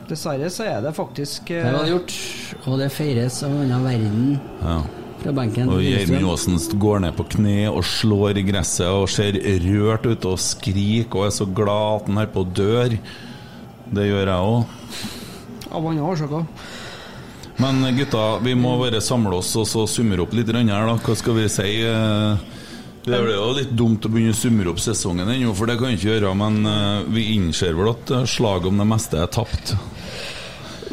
Dessverre 0.07 0.47
så 0.53 0.69
er 0.69 0.85
det 0.85 0.93
faktisk 0.95 1.49
uh, 1.51 1.57
det 1.57 1.73
var 1.73 1.81
det 1.81 1.95
gjort. 1.95 2.21
Og 2.67 2.79
det 2.83 2.93
feires 2.93 3.41
av 3.43 3.57
en 3.57 3.65
annen 3.65 3.89
verden 3.89 4.39
Ja. 4.61 4.79
Fra 5.21 5.33
benken. 5.35 5.69
Og. 5.73 5.83
Gjermund 5.83 6.31
Aasen 6.31 6.79
går 6.79 7.03
ned 7.05 7.15
på 7.17 7.25
kne 7.35 7.57
og 7.71 7.83
slår 7.87 8.39
i 8.41 8.45
gresset 8.47 8.87
og 8.89 9.07
ser 9.11 9.37
rørt 9.67 10.07
ut 10.07 10.27
og 10.29 10.41
skriker 10.41 11.21
og 11.21 11.27
er 11.29 11.35
så 11.37 11.47
glad 11.49 12.01
at 12.01 12.11
han 12.11 12.21
er 12.23 12.33
på 12.33 12.43
å 12.45 12.49
dør. 12.61 12.97
Det 13.87 14.09
gjør 14.09 14.33
jeg 14.33 14.51
òg. 14.51 14.75
Av 15.71 15.87
andre 15.87 16.11
årsaker. 16.11 16.45
Men 17.57 17.81
gutta, 17.97 18.25
vi 18.45 18.53
må 18.53 18.75
bare 18.77 19.01
samle 19.01 19.39
oss 19.39 19.55
og 19.57 19.65
så 19.65 19.87
summere 19.89 20.21
opp 20.21 20.35
litt 20.37 20.51
her, 20.51 20.61
da. 20.67 20.93
Hva 21.01 21.15
skal 21.17 21.39
vi 21.39 21.47
si? 21.49 21.71
Eh, 21.81 22.45
Det 23.07 23.15
er 23.15 23.29
jo 23.31 23.53
litt 23.55 23.71
dumt 23.71 24.03
å 24.05 24.11
begynne 24.11 24.35
å 24.35 24.37
summere 24.37 24.69
opp 24.69 24.81
sesongen 24.83 25.29
ennå, 25.31 25.53
for 25.55 25.65
det 25.65 25.77
kan 25.79 25.89
vi 25.89 25.95
ikke 25.97 26.11
gjøre. 26.11 26.35
Men 26.37 26.59
eh, 26.67 27.07
vi 27.09 27.23
innser 27.37 27.73
vel 27.73 27.93
at 27.95 28.11
slaget 28.29 28.69
om 28.69 28.77
det 28.83 28.87
meste 28.91 29.17
er 29.23 29.31
tapt. 29.31 29.73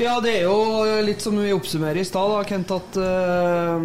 Ja, 0.01 0.16
det 0.23 0.39
er 0.41 0.47
jo 0.49 1.03
litt 1.07 1.23
som 1.23 1.37
vi 1.39 1.53
oppsummerer 1.55 2.01
i 2.01 2.07
stad, 2.07 2.33
da, 2.33 2.41
Kent, 2.49 2.73
at 2.75 2.97
uh, 2.99 3.79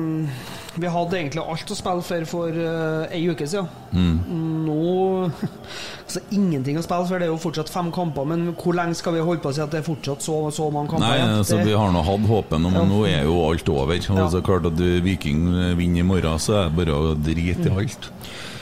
vi 0.79 0.89
hadde 0.89 1.17
egentlig 1.19 1.43
alt 1.43 1.71
å 1.73 1.77
spille 1.77 2.05
for 2.05 2.25
for 2.29 2.57
uh, 2.57 3.05
ei 3.13 3.21
uke 3.29 3.47
siden. 3.49 3.69
Mm. 3.93 4.17
Nå 4.65 5.29
Altså 6.09 6.23
ingenting 6.33 6.79
å 6.79 6.81
spille 6.81 7.05
for, 7.05 7.21
det 7.21 7.27
er 7.27 7.29
jo 7.29 7.37
fortsatt 7.41 7.69
fem 7.69 7.91
kamper, 7.93 8.25
men 8.25 8.47
hvor 8.57 8.73
lenge 8.73 8.97
skal 8.97 9.13
vi 9.13 9.21
holde 9.21 9.43
på 9.43 9.51
å 9.51 9.53
si 9.53 9.61
at 9.61 9.69
det 9.69 9.83
er 9.83 9.85
fortsatt 9.85 10.25
så, 10.25 10.39
så 10.55 10.71
mange 10.73 10.89
kamper 10.95 11.05
Nei, 11.05 11.35
altså 11.37 11.59
Vi 11.61 11.75
har 11.77 11.93
nå 11.93 12.01
hatt 12.07 12.25
håpet, 12.31 12.55
men 12.57 12.73
men 12.73 12.89
nå 12.89 13.03
er 13.05 13.27
jo 13.29 13.35
alt 13.45 13.69
over. 13.69 13.93
Og 14.09 14.17
Ja. 14.23 14.29
så 14.33 14.41
klart 14.45 14.65
at 14.65 14.81
Viking 15.05 15.45
vinner 15.77 16.01
i 16.01 16.07
morgen, 16.07 16.41
så 16.41 16.63
er 16.63 16.71
det 16.71 16.79
bare 16.81 16.97
å 16.97 17.13
drite 17.13 17.69
i 17.69 17.75
alt. 17.83 18.09
Men, 18.09 18.58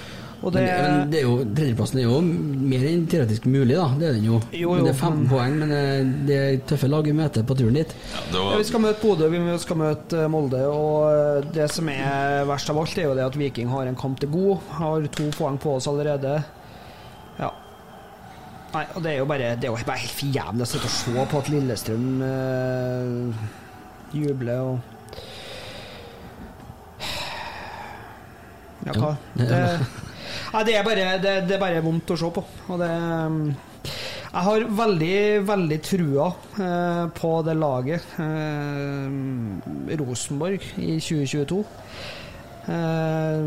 det, 0.54 0.64
men 0.68 1.12
det 1.12 1.20
er 1.20 1.26
jo, 1.26 1.36
tredjeplassen 1.58 2.00
er 2.02 2.06
jo 2.08 2.18
mer 2.24 2.84
enn 2.90 3.06
teoretisk 3.10 3.46
mulig, 3.50 3.76
da. 3.78 3.88
Det 4.00 4.08
er 4.10 4.18
den 4.18 4.28
jo. 4.28 4.40
Jo, 4.56 4.74
Men 4.76 4.88
det 4.88 4.94
er 4.94 5.00
15 5.00 5.28
poeng, 5.32 5.56
men 5.62 5.74
eh, 5.76 6.12
det 6.28 6.38
er 6.42 6.58
tøffe 6.70 6.90
lag 6.92 7.08
vi 7.08 7.16
møter 7.18 7.46
på 7.48 7.58
turen 7.60 7.80
dit. 7.80 7.96
det 8.32 8.42
Ja, 8.42 8.58
vi 8.58 8.68
skal 8.68 8.84
møte 8.84 9.02
Bodø, 9.04 9.30
vi 9.34 9.42
skal 9.64 9.80
møte 9.82 10.24
eh, 10.24 10.30
Molde. 10.32 10.64
Og 10.72 11.08
eh, 11.12 11.50
det 11.56 11.70
som 11.74 11.90
er 11.94 12.44
verst 12.50 12.72
av 12.74 12.82
alt, 12.82 12.98
er 12.98 13.10
jo 13.10 13.16
det 13.18 13.26
at 13.28 13.40
Viking 13.40 13.72
har 13.74 13.90
en 13.90 14.00
kamp 14.00 14.20
til 14.24 14.32
god. 14.34 14.66
Har 14.80 15.08
to 15.20 15.30
poeng 15.38 15.60
på 15.62 15.78
oss 15.78 15.88
allerede. 15.92 16.38
Ja. 17.40 17.52
Nei, 18.74 18.84
og 18.96 19.04
det 19.04 19.14
er 19.14 19.22
jo 19.22 19.26
bare 19.30 19.54
Det 19.56 19.70
er 19.70 19.72
jo 19.72 19.88
bare 19.88 20.02
helt 20.04 20.18
for 20.18 20.36
jævlig 20.36 20.66
å 20.66 20.70
sitte 20.70 20.90
og 20.90 20.96
se 20.98 21.26
på 21.32 21.40
at 21.40 21.52
Lillestrøm 21.54 22.08
øh, 22.28 23.48
jubler 24.18 24.60
og 24.66 24.96
Ja, 28.88 28.94
hva? 28.96 29.16
Ja, 29.36 29.48
det 29.48 29.62
nei, 30.54 30.64
det 30.68 30.76
er 30.78 30.86
bare 30.88 31.08
det, 31.24 31.34
det 31.48 31.56
er 31.58 31.64
bare 31.64 31.84
vondt 31.86 32.14
å 32.14 32.20
se 32.20 32.30
på. 32.34 32.44
Og 32.68 32.82
det 32.82 32.92
Jeg 34.28 34.44
har 34.46 34.68
veldig, 34.82 35.20
veldig 35.48 35.80
trua 35.86 36.28
eh, 36.60 37.04
på 37.16 37.32
det 37.48 37.56
laget 37.58 38.20
eh, 38.22 39.98
Rosenborg 40.02 40.68
i 40.84 40.98
2022. 41.00 41.64
Eh, 42.68 43.46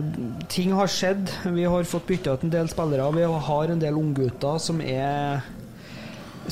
ting 0.49 0.73
har 0.73 0.89
skjedd. 0.91 1.31
Vi 1.53 1.69
har 1.69 1.85
fått 1.85 2.09
bytta 2.09 2.35
ut 2.35 2.47
en 2.47 2.55
del 2.57 2.73
spillere. 2.73 3.11
Vi 3.17 3.29
har 3.49 3.73
en 3.75 3.83
del 3.83 4.01
unggutter 4.01 4.59
som 4.59 4.81
er 4.81 5.45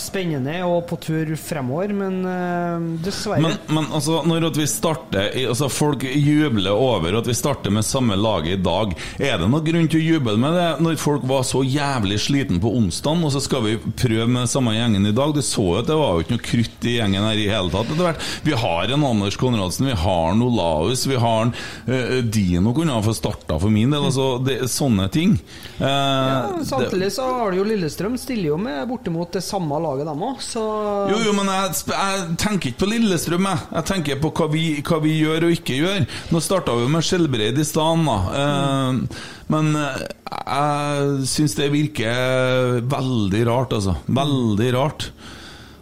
spennende 0.01 0.57
og 0.67 0.85
på 0.89 0.99
tur 1.03 1.33
fremover, 1.39 1.93
men 1.97 2.19
uh, 2.27 2.87
dessverre. 3.05 3.43
Men, 3.45 3.59
men 3.73 3.89
altså, 3.95 4.23
når 4.29 4.49
at 4.51 4.61
vi 4.61 4.67
starter 4.71 5.31
altså 5.49 5.69
Folk 5.73 6.03
jubler 6.03 6.75
over 6.75 7.19
at 7.19 7.29
vi 7.29 7.35
starter 7.37 7.73
med 7.75 7.87
samme 7.87 8.17
laget 8.19 8.57
i 8.57 8.63
dag. 8.63 8.95
Er 9.21 9.37
det 9.39 9.49
noen 9.51 9.65
grunn 9.67 9.89
til 9.91 10.01
å 10.01 10.07
juble 10.15 10.35
med 10.41 10.57
det 10.57 10.69
når 10.83 10.99
folk 11.01 11.27
var 11.29 11.45
så 11.47 11.61
jævlig 11.67 12.19
sliten 12.23 12.59
på 12.63 12.73
onsdag, 12.79 13.21
og 13.25 13.35
så 13.35 13.43
skal 13.45 13.65
vi 13.67 13.77
prøve 13.79 14.27
med 14.33 14.51
samme 14.51 14.75
gjengen 14.75 15.07
i 15.11 15.15
dag? 15.15 15.35
Du 15.37 15.43
så 15.45 15.65
jo 15.69 15.79
at 15.83 15.91
det 15.91 15.99
var 15.99 16.17
jo 16.17 16.25
ikke 16.25 16.37
noe 16.39 16.47
krutt 16.49 16.89
i 16.89 16.97
gjengen 16.97 17.27
her 17.29 17.43
i 17.43 17.49
hele 17.51 17.73
tatt. 17.75 17.93
etter 17.93 18.07
hvert. 18.09 18.29
Vi 18.47 18.57
har 18.65 18.95
en 18.95 19.07
Anders 19.09 19.39
Konradsen, 19.41 19.91
vi 19.91 19.97
har 20.03 20.33
en 20.33 20.45
Olaus, 20.47 21.07
vi 21.07 21.21
har 21.21 21.47
en 21.47 21.55
uh, 21.89 22.19
Dino 22.25 22.75
kunne 22.77 22.97
ha 22.97 23.05
fått 23.05 23.21
starta 23.21 23.59
for 23.61 23.73
min 23.73 23.93
del. 23.95 24.09
Altså, 24.11 24.31
det, 24.45 24.61
sånne 24.73 25.09
ting. 25.15 25.37
Uh, 25.79 25.89
Ja, 25.89 26.65
samtidig 26.65 27.13
så 27.13 27.23
har 27.23 27.51
du 27.51 27.59
jo 27.61 27.65
Lillestrøm 27.65 28.19
stiller 28.19 28.53
jo 28.53 28.59
med 28.61 28.89
bortimot 28.89 29.33
det 29.33 29.43
samme 29.45 29.79
laget, 29.79 29.88
dem 29.97 30.25
òg, 30.29 30.43
så 30.45 30.65
Jo, 31.11 31.19
jo, 31.25 31.33
men 31.37 31.49
jeg, 31.53 31.79
jeg 31.93 32.37
tenker 32.41 32.71
ikke 32.71 32.83
på 32.83 32.91
Lillestrøm, 32.93 33.49
jeg. 33.49 33.65
Jeg 33.79 33.89
tenker 33.93 34.21
på 34.23 34.33
hva 34.37 34.51
vi, 34.53 34.67
hva 34.85 35.01
vi 35.05 35.17
gjør 35.23 35.49
og 35.49 35.57
ikke 35.57 35.79
gjør. 35.81 36.05
Nå 36.35 36.43
starta 36.45 36.77
vi 36.79 36.91
med 36.93 37.07
Skjelbreid 37.09 37.59
i 37.59 37.67
stedet, 37.67 38.05
da. 38.09 38.19
Eh, 38.43 39.25
men 39.55 39.73
eh, 39.81 40.07
jeg 40.37 41.27
syns 41.33 41.57
det 41.59 41.73
virker 41.73 42.79
veldig 42.93 43.43
rart, 43.49 43.75
altså. 43.79 43.97
Veldig 44.21 44.71
rart. 44.77 45.11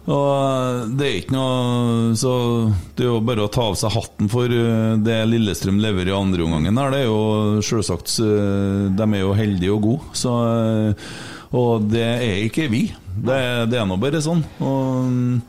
Og 0.07 0.93
det 0.95 1.07
er 1.07 1.15
ikke 1.19 1.35
noe 1.35 2.13
Så 2.15 2.33
det 2.95 3.03
er 3.03 3.09
jo 3.09 3.23
bare 3.27 3.43
å 3.43 3.51
ta 3.51 3.65
av 3.67 3.75
seg 3.75 3.91
hatten 3.91 4.29
for 4.31 4.47
eh, 4.47 4.93
det 5.03 5.17
Lillestrøm 5.27 5.81
leverer 5.83 6.13
i 6.13 6.15
andre 6.15 6.45
omgangen 6.45 6.79
her. 6.79 6.93
Det 6.93 7.01
er 7.03 7.09
jo 7.09 7.63
selvsagt 7.65 8.13
eh, 8.23 8.85
De 8.95 9.07
er 9.09 9.25
jo 9.25 9.35
heldige 9.35 9.73
og 9.75 9.83
gode, 9.83 10.13
så 10.15 10.37
eh, 10.47 11.09
Og 11.55 11.87
det 11.91 12.03
er 12.03 12.43
ikke 12.47 12.67
vi. 12.71 12.83
Det, 13.15 13.39
det 13.71 13.79
er 13.79 13.87
nå 13.87 13.95
bare 14.01 14.19
sånn. 14.23 14.43
Og 14.59 15.41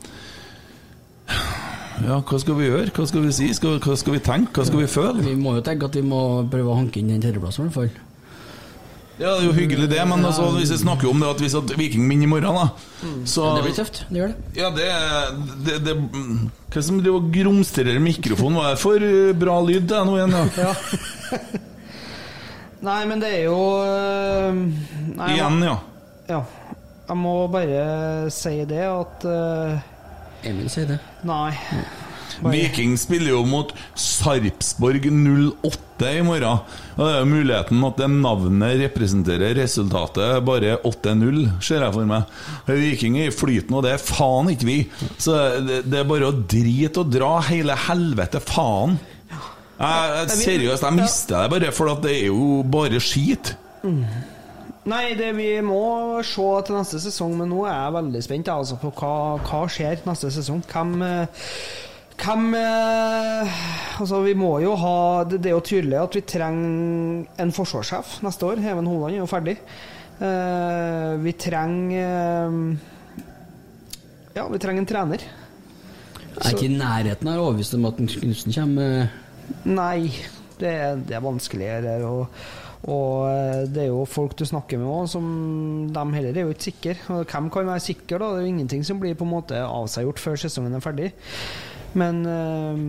ja, 1.99 2.21
hva 2.23 2.37
skal 2.39 2.55
vi 2.55 2.69
gjøre? 2.69 2.91
Hva 2.95 3.05
skal 3.09 3.25
vi 3.25 3.31
si? 3.35 3.49
Skal, 3.55 3.79
hva 3.83 3.95
skal 3.99 4.15
vi 4.15 4.21
tenke? 4.23 4.53
Hva 4.55 4.67
skal 4.69 4.79
vi 4.85 4.87
føle? 4.91 5.23
Vi 5.25 5.35
må 5.39 5.57
jo 5.57 5.63
tenke 5.65 5.89
at 5.89 5.97
vi 5.99 6.05
må 6.05 6.45
prøve 6.51 6.71
å 6.71 6.77
hanke 6.79 7.01
inn 7.01 7.11
den 7.11 7.19
tredjeplassen, 7.23 7.67
i 7.67 7.67
hvert 7.67 7.75
fall. 7.75 8.05
Ja, 9.19 9.33
det 9.35 9.41
er 9.41 9.47
jo 9.49 9.55
hyggelig 9.57 9.89
det, 9.91 9.99
men 10.07 10.23
altså, 10.23 10.45
hvis 10.55 10.69
vi 10.71 10.77
snakker 10.79 11.09
om 11.09 11.19
det 11.19 11.27
at 11.27 11.41
hvis 11.43 11.55
at 11.59 11.73
Viking 11.75 12.05
vinner 12.07 12.23
i 12.23 12.29
morgen, 12.31 12.55
da 12.55 13.17
så 13.27 13.49
Ja, 13.49 13.55
det 13.57 13.65
blir 13.65 13.75
tøft. 13.75 13.99
Det 14.07 14.21
gjør 14.21 14.31
det. 14.31 14.37
Ja, 14.55 14.69
det, 14.71 14.85
det, 15.65 15.75
det 15.83 15.95
Hva 16.71 16.83
som 16.87 17.01
driver 17.03 17.19
og 17.19 17.27
grumstrer 17.35 17.99
mikrofonen? 17.99 18.61
Hva 18.61 18.69
er 18.69 18.77
det 18.77 18.83
for 18.85 19.09
eh, 19.09 19.33
bra 19.43 19.57
lyd 19.67 19.89
det 19.91 20.05
nå 20.07 20.15
igjen? 20.21 20.37
Ja. 20.63 20.71
Nei, 22.79 23.01
men 23.09 23.19
det 23.19 23.29
er 23.41 23.41
jo 23.49 23.57
øh, 23.83 24.59
nei, 25.17 25.33
Igjen, 25.35 25.57
ja. 25.67 25.73
Ja. 26.29 26.43
Jeg 27.09 27.17
må 27.17 27.35
bare 27.49 28.29
si 28.33 28.59
det 28.69 28.83
at 28.85 29.23
uh, 29.25 29.79
Emil 30.45 30.69
sier 30.69 30.85
det. 30.93 30.99
Nei. 31.25 31.55
Bare- 32.39 32.53
Viking 32.53 32.93
spiller 33.01 33.33
jo 33.33 33.39
mot 33.49 33.71
Sarpsborg 33.97 35.07
08 35.09 36.11
i 36.13 36.21
morgen. 36.23 36.61
Og 36.93 37.01
det 37.01 37.09
er 37.09 37.17
jo 37.23 37.31
muligheten 37.31 37.81
at 37.87 37.97
det 37.99 38.09
navnet 38.13 38.77
representerer 38.83 39.57
resultatet 39.57 40.37
bare 40.47 40.77
8-0, 40.87 41.41
ser 41.65 41.81
jeg 41.87 41.95
for 41.97 42.07
meg. 42.13 42.37
Viking 42.69 43.17
er 43.23 43.31
i 43.31 43.35
flyten, 43.35 43.75
og 43.75 43.83
det 43.87 43.95
er 43.97 44.05
faen 44.05 44.53
ikke 44.53 44.69
vi. 44.69 44.77
Så 45.17 45.35
det, 45.65 45.81
det 45.89 46.03
er 46.03 46.07
bare 46.13 46.29
å 46.29 46.37
drite 46.53 47.01
og 47.03 47.11
dra 47.17 47.33
hele 47.49 47.75
helvete 47.89 48.39
faen. 48.45 48.99
Jeg, 49.79 50.09
jeg, 50.13 50.39
seriøst, 50.45 50.83
jeg 50.85 50.95
mister 51.01 51.41
det 51.41 51.51
bare, 51.57 51.73
for 51.75 51.91
at 51.97 52.05
det 52.05 52.13
er 52.21 52.25
jo 52.29 52.61
bare 52.69 53.01
skit. 53.03 53.55
Mm. 53.81 54.03
Nei, 54.89 55.13
det 55.19 55.33
vi 55.37 55.51
må 55.65 56.21
se 56.25 56.47
til 56.65 56.77
neste 56.79 57.01
sesong, 57.03 57.35
men 57.37 57.51
nå 57.51 57.65
er 57.67 57.75
jeg 57.75 57.95
veldig 57.99 58.23
spent 58.25 58.49
altså, 58.53 58.79
på 58.81 58.91
hva, 58.97 59.13
hva 59.43 59.61
skjer 59.69 60.01
neste 60.07 60.31
sesong. 60.33 60.63
Hvem 60.71 60.95
eh, 61.05 61.45
hvem 62.19 62.53
eh, 62.57 63.59
Altså, 63.99 64.21
vi 64.25 64.35
må 64.37 64.51
jo 64.63 64.75
ha 64.79 65.23
Det, 65.27 65.41
det 65.43 65.51
er 65.51 65.57
jo 65.57 65.65
tydelig 65.71 65.99
at 66.01 66.17
vi 66.17 66.25
trenger 66.27 67.43
en 67.43 67.55
forsvarssjef 67.55 68.19
neste 68.25 68.47
år. 68.47 68.63
Even 68.63 68.89
Holand 68.89 69.15
er 69.15 69.21
jo 69.21 69.29
ferdig. 69.29 69.57
Eh, 70.19 71.11
vi 71.23 71.35
trenger 71.39 71.99
eh, 71.99 73.27
Ja, 74.35 74.47
vi 74.51 74.61
trenger 74.61 74.83
en 74.83 74.89
trener. 74.89 75.27
Jeg 76.29 76.45
er 76.45 76.55
ikke 76.55 76.69
i 76.69 76.77
nærheten 76.79 77.27
av 77.27 77.41
overbevist 77.43 77.75
om 77.75 77.87
at 77.89 77.99
Knutsen 77.99 78.53
kommer. 78.55 79.09
Nei, 79.67 80.11
det, 80.61 80.73
det 81.09 81.15
er 81.17 81.23
vanskeligere. 81.25 81.95
Og, 82.07 82.29
og 82.87 83.27
eh, 83.27 83.65
det 83.67 83.83
er 83.83 83.89
jo 83.91 84.05
folk 84.07 84.37
du 84.39 84.45
snakker 84.47 84.79
med 84.79 84.87
òg, 84.87 85.07
som 85.11 85.25
de 85.91 86.03
heller 86.15 86.37
er 86.37 86.47
jo 86.47 86.53
ikke 86.55 86.69
sikre. 86.69 87.23
Hvem 87.27 87.49
kan 87.51 87.67
være 87.67 87.83
sikker, 87.89 88.15
da? 88.15 88.31
Det 88.31 88.39
er 88.39 88.47
jo 88.47 88.53
ingenting 88.53 88.85
som 88.87 89.01
blir 89.01 89.17
på 89.19 89.27
en 89.27 89.33
måte 89.33 89.59
avseggjort 89.59 90.21
før 90.23 90.39
sesongen 90.39 90.77
er 90.77 90.85
ferdig. 90.85 91.09
Men 91.99 92.23
eh, 92.23 92.79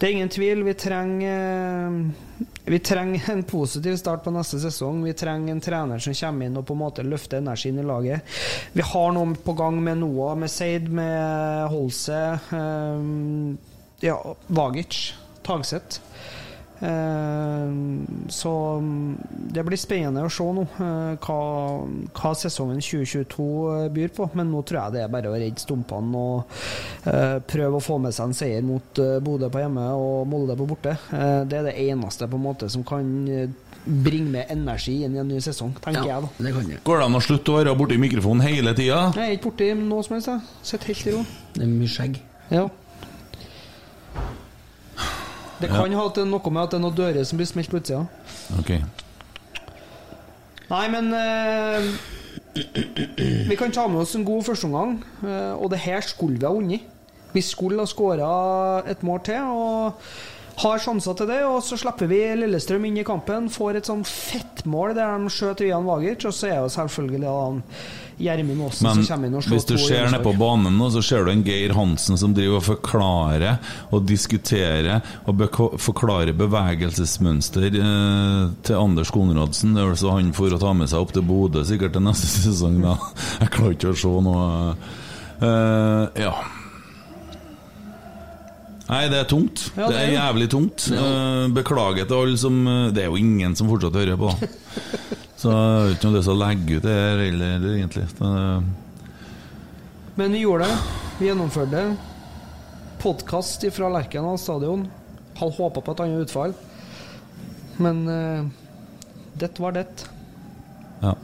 det 0.00 0.08
er 0.08 0.16
ingen 0.16 0.32
tvil. 0.34 0.64
Vi 0.66 0.74
trenger 0.74 1.38
eh, 1.38 2.48
Vi 2.66 2.82
trenger 2.82 3.30
en 3.30 3.46
positiv 3.46 3.94
start 4.00 4.26
på 4.26 4.34
neste 4.34 4.58
sesong. 4.64 5.04
Vi 5.06 5.14
trenger 5.14 5.54
en 5.54 5.62
trener 5.62 6.02
som 6.02 6.18
kommer 6.18 6.50
inn 6.50 6.58
og 6.58 6.66
på 6.66 6.74
en 6.74 6.82
måte 6.82 7.06
løfter 7.06 7.38
energien 7.38 7.78
i 7.78 7.86
laget. 7.86 8.26
Vi 8.74 8.82
har 8.90 9.14
noe 9.14 9.38
på 9.38 9.54
gang 9.58 9.78
med 9.84 10.02
Noah, 10.02 10.34
med 10.38 10.50
Seid, 10.50 10.90
med 10.90 11.70
Holse, 11.70 12.22
ja, 14.02 14.16
Vagic, 14.46 15.02
Tagseth. 15.46 16.02
Eh, 16.82 17.72
så 18.28 18.52
mm, 18.82 19.16
det 19.54 19.64
blir 19.66 19.78
spennende 19.80 20.24
å 20.26 20.30
se 20.32 20.46
nå 20.56 20.64
eh, 20.66 21.14
hva, 21.22 21.38
hva 22.18 22.32
sesongen 22.38 22.82
2022 22.82 23.48
byr 23.94 24.14
på. 24.16 24.28
Men 24.38 24.50
nå 24.52 24.62
tror 24.66 24.80
jeg 24.80 24.96
det 24.96 25.04
er 25.04 25.12
bare 25.12 25.30
å 25.30 25.36
redde 25.38 25.62
stumpene 25.62 26.22
og 26.22 26.56
eh, 27.10 27.38
prøve 27.54 27.78
å 27.78 27.84
få 27.84 28.00
med 28.02 28.16
seg 28.16 28.30
en 28.30 28.38
seier 28.42 28.66
mot 28.66 29.02
Bodø 29.22 29.50
på 29.52 29.62
hjemme 29.62 29.88
og 29.98 30.26
Molde 30.30 30.58
på 30.58 30.68
borte. 30.74 30.96
Eh, 31.14 31.42
det 31.46 31.60
er 31.60 31.70
det 31.70 31.76
eneste 31.86 32.28
på 32.30 32.40
en 32.40 32.46
måte 32.50 32.70
som 32.72 32.84
kan 32.86 33.06
bringe 33.82 34.30
med 34.30 34.50
energi 34.52 35.00
inn 35.02 35.16
i 35.16 35.20
en 35.22 35.30
ny 35.30 35.40
sesong, 35.42 35.72
tenker 35.82 36.06
jeg 36.06 36.22
da. 36.22 36.28
Det 36.38 36.52
kan 36.54 36.68
jeg. 36.70 36.82
Går 36.86 37.00
det 37.00 37.06
an 37.08 37.18
å 37.18 37.22
slutte 37.24 37.50
å 37.50 37.56
være 37.58 37.74
borti 37.78 37.98
mikrofonen 37.98 38.44
hele 38.46 38.74
tida? 38.78 39.08
Jeg 39.16 39.24
er 39.24 39.34
ikke 39.38 39.48
borti 39.50 39.72
noe 39.78 40.06
som 40.06 40.14
helst. 40.16 40.30
jeg. 40.30 40.60
Sitter 40.70 40.92
helt 40.92 41.08
i 41.08 41.16
ro. 41.16 41.24
Det 41.56 41.64
er 41.66 41.72
mye 41.72 41.90
skjegg. 41.90 42.20
Ja. 42.52 42.68
Det 45.62 45.70
kan 45.70 45.94
ha 45.98 46.08
til 46.14 46.28
noe 46.28 46.52
med 46.52 46.64
at 46.64 46.74
det 46.74 46.78
er 46.80 46.84
noen 46.84 46.98
dører 46.98 47.28
som 47.28 47.40
blir 47.40 47.48
smelt 47.50 47.70
på 47.70 47.80
utsida. 47.80 48.02
Ok. 48.58 48.74
Nei, 50.72 50.84
men 50.92 51.10
eh, 51.16 51.88
Vi 53.48 53.56
kan 53.60 53.72
ta 53.74 53.86
med 53.88 54.02
oss 54.04 54.14
en 54.16 54.26
god 54.26 54.46
førsteomgang, 54.48 54.98
eh, 55.24 55.54
og 55.56 55.72
det 55.72 55.82
her 55.84 56.04
skulle 56.04 56.38
vi 56.38 56.48
ha 56.48 56.52
vunnet. 56.52 56.86
Vi 57.32 57.40
skulle 57.44 57.80
ha 57.80 57.88
skåra 57.88 58.30
et 58.92 59.02
mål 59.06 59.22
til 59.24 59.40
og 59.40 60.02
har 60.60 60.82
sjanser 60.84 61.16
til 61.16 61.30
det. 61.30 61.40
Og 61.48 61.62
så 61.64 61.78
slipper 61.80 62.10
vi 62.10 62.20
Lillestrøm 62.36 62.84
inn 62.88 63.00
i 63.00 63.06
kampen, 63.06 63.48
får 63.52 63.80
et 63.80 63.88
sånn 63.88 64.04
fettmål 64.08 64.96
der 64.98 65.16
de 65.16 65.32
skjøt 65.32 65.64
Vian 65.64 65.88
Vagic, 65.88 66.26
og 66.28 66.36
så 66.36 66.50
er 66.50 66.58
jo 66.60 66.72
selvfølgelig 66.76 67.22
da 67.24 67.36
Gjermund 68.22 68.62
Aasen 68.66 68.86
Men 68.86 69.00
som 69.00 69.08
kommer 69.08 69.28
inn 69.30 69.36
og 69.38 69.44
slår 69.44 69.56
hvis 69.56 69.66
du 69.68 69.74
ser 69.82 70.08
ned 70.12 70.22
på 70.24 70.32
banen 70.38 70.76
nå, 70.78 70.88
så 70.94 71.02
ser 71.04 71.26
du 71.26 71.32
en 71.32 71.42
Geir 71.46 71.74
Hansen 71.76 72.20
som 72.20 72.34
driver 72.36 72.60
og 72.60 72.66
forklarer 72.68 73.58
og 73.90 74.06
diskuterer 74.08 75.02
og 75.26 75.36
be 75.40 75.48
forklarer 75.82 76.32
bevegelsesmønster 76.38 77.68
eh, 77.72 78.46
til 78.66 78.78
Anders 78.78 79.12
Konradsen. 79.14 79.74
Det 79.76 79.82
er 79.84 79.92
vel 79.92 80.00
så 80.00 80.14
han 80.14 80.32
får 80.36 80.56
å 80.56 80.62
ta 80.62 80.72
med 80.76 80.90
seg 80.92 81.02
opp 81.04 81.14
til 81.16 81.26
Bodø 81.26 81.64
sikkert 81.66 81.96
til 81.96 82.06
neste 82.06 82.30
sesong. 82.46 82.80
Da. 82.84 82.96
Jeg 83.42 83.54
klarer 83.56 83.78
ikke 83.78 83.94
å 83.94 84.02
se 84.06 84.16
noe 84.28 84.48
eh, 85.42 86.26
Ja. 86.26 86.34
Nei, 88.92 89.06
det 89.08 89.22
er 89.22 89.28
tungt. 89.30 89.68
Ja, 89.78 89.86
det 89.88 89.96
er 89.96 90.08
er 90.10 90.16
jævlig 90.18 90.48
tungt. 90.52 90.88
Eh, 90.92 91.44
beklager 91.56 92.04
til 92.08 92.18
alle 92.18 92.40
som 92.40 92.58
eh, 92.68 92.88
Det 92.92 93.04
er 93.04 93.12
jo 93.12 93.20
ingen 93.20 93.54
som 93.56 93.70
fortsatt 93.70 93.96
hører 93.96 94.18
på. 94.20 94.32
da. 94.36 94.50
Så 95.42 95.50
jeg 95.50 95.58
har 95.58 95.88
ikke 95.90 96.06
noe 96.06 96.14
lyst 96.20 96.28
til 96.28 96.36
å 96.36 96.38
legge 96.38 96.76
ut 96.76 96.84
det 96.84 96.92
her 96.94 97.18
heller, 97.18 97.64
egentlig. 97.72 98.04
Det, 98.14 98.26
Men 100.14 100.36
vi 100.36 100.42
gjorde 100.44 100.68
det. 100.70 100.76
Vi 101.18 101.26
gjennomførte 101.26 101.72
det. 101.72 101.96
Podkast 103.02 103.66
fra 103.74 103.90
Lerkendal 103.90 104.38
stadion. 104.38 104.86
Hadde 105.40 105.56
håpa 105.56 105.82
på 105.82 105.96
et 105.96 106.04
annet 106.04 106.22
utfall. 106.28 106.54
Men 107.82 108.06
uh, 108.06 108.46
det 109.34 109.50
var 109.58 109.74
det. 109.80 110.06
Ja. 111.02 111.16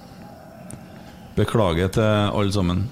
Beklager 1.39 1.95
til 1.95 2.11
alle 2.11 2.59
sammen. 2.59 2.89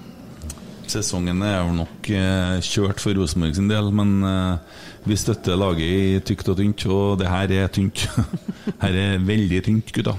Sesongen 0.87 1.43
er 1.43 1.57
jo 1.57 1.73
nok 1.75 2.07
eh, 2.15 2.61
kjørt 2.63 3.01
for 3.03 3.11
Rosenborg 3.19 3.57
sin 3.57 3.67
del, 3.67 3.89
men 3.91 4.21
eh, 4.23 4.77
vi 5.03 5.17
støtter 5.19 5.59
laget 5.59 5.83
i 5.83 6.21
tykt 6.23 6.47
og 6.53 6.61
tynt, 6.61 6.85
og 6.87 7.17
det 7.19 7.27
her 7.27 7.51
er 7.65 7.73
tynt. 7.75 8.05
her 8.85 8.95
er 8.95 9.25
veldig 9.27 9.65
tynt, 9.67 9.91
gutta. 9.91 10.15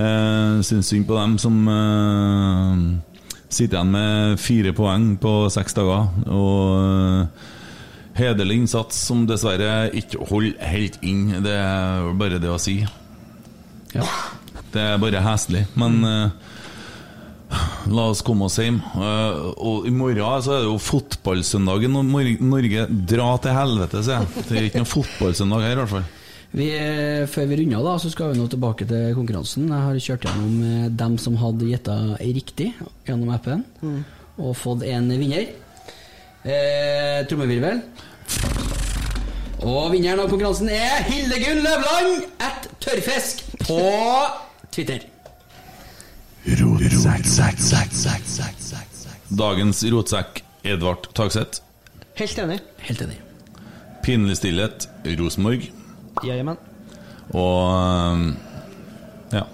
Eh, 0.00 0.60
Syns 0.66 0.90
synd 0.90 1.06
på 1.08 1.16
dem 1.18 1.36
som 1.42 1.56
eh, 1.68 2.84
sitter 3.50 3.78
igjen 3.78 3.94
med 3.94 4.40
fire 4.40 4.74
poeng 4.76 5.14
på 5.20 5.34
seks 5.52 5.76
dager. 5.76 6.08
Og 6.32 6.76
eh, 6.80 7.48
hederlig 8.20 8.62
innsats 8.62 9.00
som 9.10 9.26
dessverre 9.28 9.90
ikke 9.96 10.24
holder 10.30 10.70
helt 10.72 11.00
inn. 11.06 11.28
Det 11.44 11.56
er 11.56 12.14
bare 12.20 12.40
det 12.42 12.52
å 12.52 12.60
si. 12.60 12.80
Det 13.90 14.86
er 14.86 15.02
bare 15.02 15.24
heslig. 15.24 15.66
Men 15.80 16.00
La 17.90 18.04
oss 18.10 18.22
komme 18.22 18.46
oss 18.46 18.58
hjem. 18.60 18.78
Eh, 18.78 19.40
og 19.58 19.86
i 19.88 19.92
morgen 19.94 20.44
så 20.44 20.54
er 20.54 20.64
det 20.64 20.70
jo 20.70 20.78
fotballsøndagen, 20.84 21.96
og 21.98 22.06
Norge 22.46 22.86
drar 23.10 23.40
til 23.42 23.56
helvete, 23.56 24.02
sier 24.06 24.20
jeg. 24.22 24.44
Det 24.46 24.56
er 24.58 24.68
ikke 24.68 24.82
noen 24.82 24.92
fotballsøndag 24.92 25.64
her, 25.66 25.74
i 25.74 25.80
hvert 25.80 25.94
fall. 25.96 26.08
Vi, 26.50 26.66
før 27.30 27.46
vi 27.46 27.56
runder, 27.60 27.84
da, 27.86 27.92
så 28.02 28.10
skal 28.10 28.32
vi 28.32 28.40
nå 28.40 28.48
tilbake 28.50 28.86
til 28.90 29.12
konkurransen. 29.14 29.68
Jeg 29.70 29.84
har 29.86 30.00
kjørt 30.02 30.24
gjennom 30.26 30.56
eh, 30.66 30.88
dem 30.98 31.14
som 31.22 31.36
hadde 31.38 31.68
gjetta 31.70 31.94
riktig 32.18 32.72
gjennom 33.06 33.30
appen, 33.36 33.62
Mm. 33.82 34.00
og 34.40 34.56
fått 34.58 34.82
en 34.88 35.08
vinner. 35.14 35.46
Eh, 36.42 37.20
Trommevirvel. 37.30 37.82
Og 39.60 39.90
vinneren 39.92 40.22
av 40.24 40.30
konkurransen 40.32 40.70
er 40.72 41.02
Hildegunn 41.06 41.60
Løvland 41.62 42.24
at 42.40 42.66
Tørrfisk 42.80 43.42
på 43.66 43.78
Twitter. 44.72 45.04
Dagens 49.30 49.82
rotsekk, 49.92 50.40
Edvard 50.64 51.06
Tagseth. 51.14 51.60
Helt 52.18 52.38
enig. 52.42 52.58
Helt 52.88 53.02
enig. 53.04 53.18
Pinlig 54.02 54.36
stillhet, 54.40 54.88
Rosenborg. 55.20 55.68
Jajamän. 56.26 56.58
Og 57.30 57.60
eh, 57.72 58.18
ja. 59.36 59.44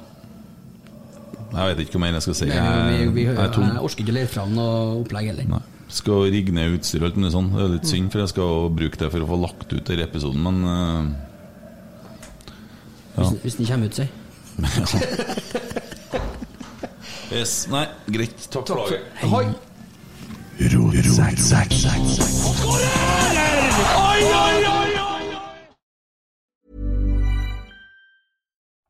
Jeg 1.53 1.65
vet 1.71 1.79
ikke 1.87 1.97
hva 1.99 2.03
mer 2.07 2.17
jeg 2.19 2.25
skal 2.27 2.37
si. 2.41 2.49
Nei, 2.51 2.59
vi, 2.59 2.99
vi, 2.99 3.09
vi, 3.21 3.25
Jeg 3.31 3.53
tom. 3.55 3.67
jeg 3.69 3.83
orker 3.89 4.05
ikke 4.05 4.17
lete 4.17 4.33
fram 4.33 4.51
noe 4.57 4.73
opplegg 5.03 5.31
heller. 5.33 5.47
Nei. 5.57 5.63
Skal 5.97 6.27
rigge 6.35 6.53
ned 6.57 6.75
utstyr 6.77 7.01
og 7.05 7.07
alt 7.13 7.19
mulig 7.21 7.33
sånn. 7.37 7.51
Det 7.55 7.63
er 7.63 7.75
litt 7.77 7.89
synd, 7.93 8.09
for 8.13 8.19
jeg 8.25 8.33
skal 8.35 8.51
bruke 8.75 8.99
det 9.01 9.09
for 9.13 9.21
å 9.23 9.29
få 9.31 9.37
lagt 9.45 9.69
ut 9.71 9.85
denne 9.87 10.09
episoden, 10.09 10.41
men 10.43 10.57
eh, 10.73 11.03
ja. 13.17 13.23
Hvis, 13.23 13.39
hvis 13.45 13.57
den 13.61 13.67
kommer 13.71 13.87
ut, 13.91 13.97
si. 14.01 14.07
Yes. 17.27 17.67
Nei, 17.69 17.87
greit. 18.07 18.39
Takk 18.55 18.69
for 18.71 18.77
laget. 18.79 19.01
Hoi! 19.27 19.47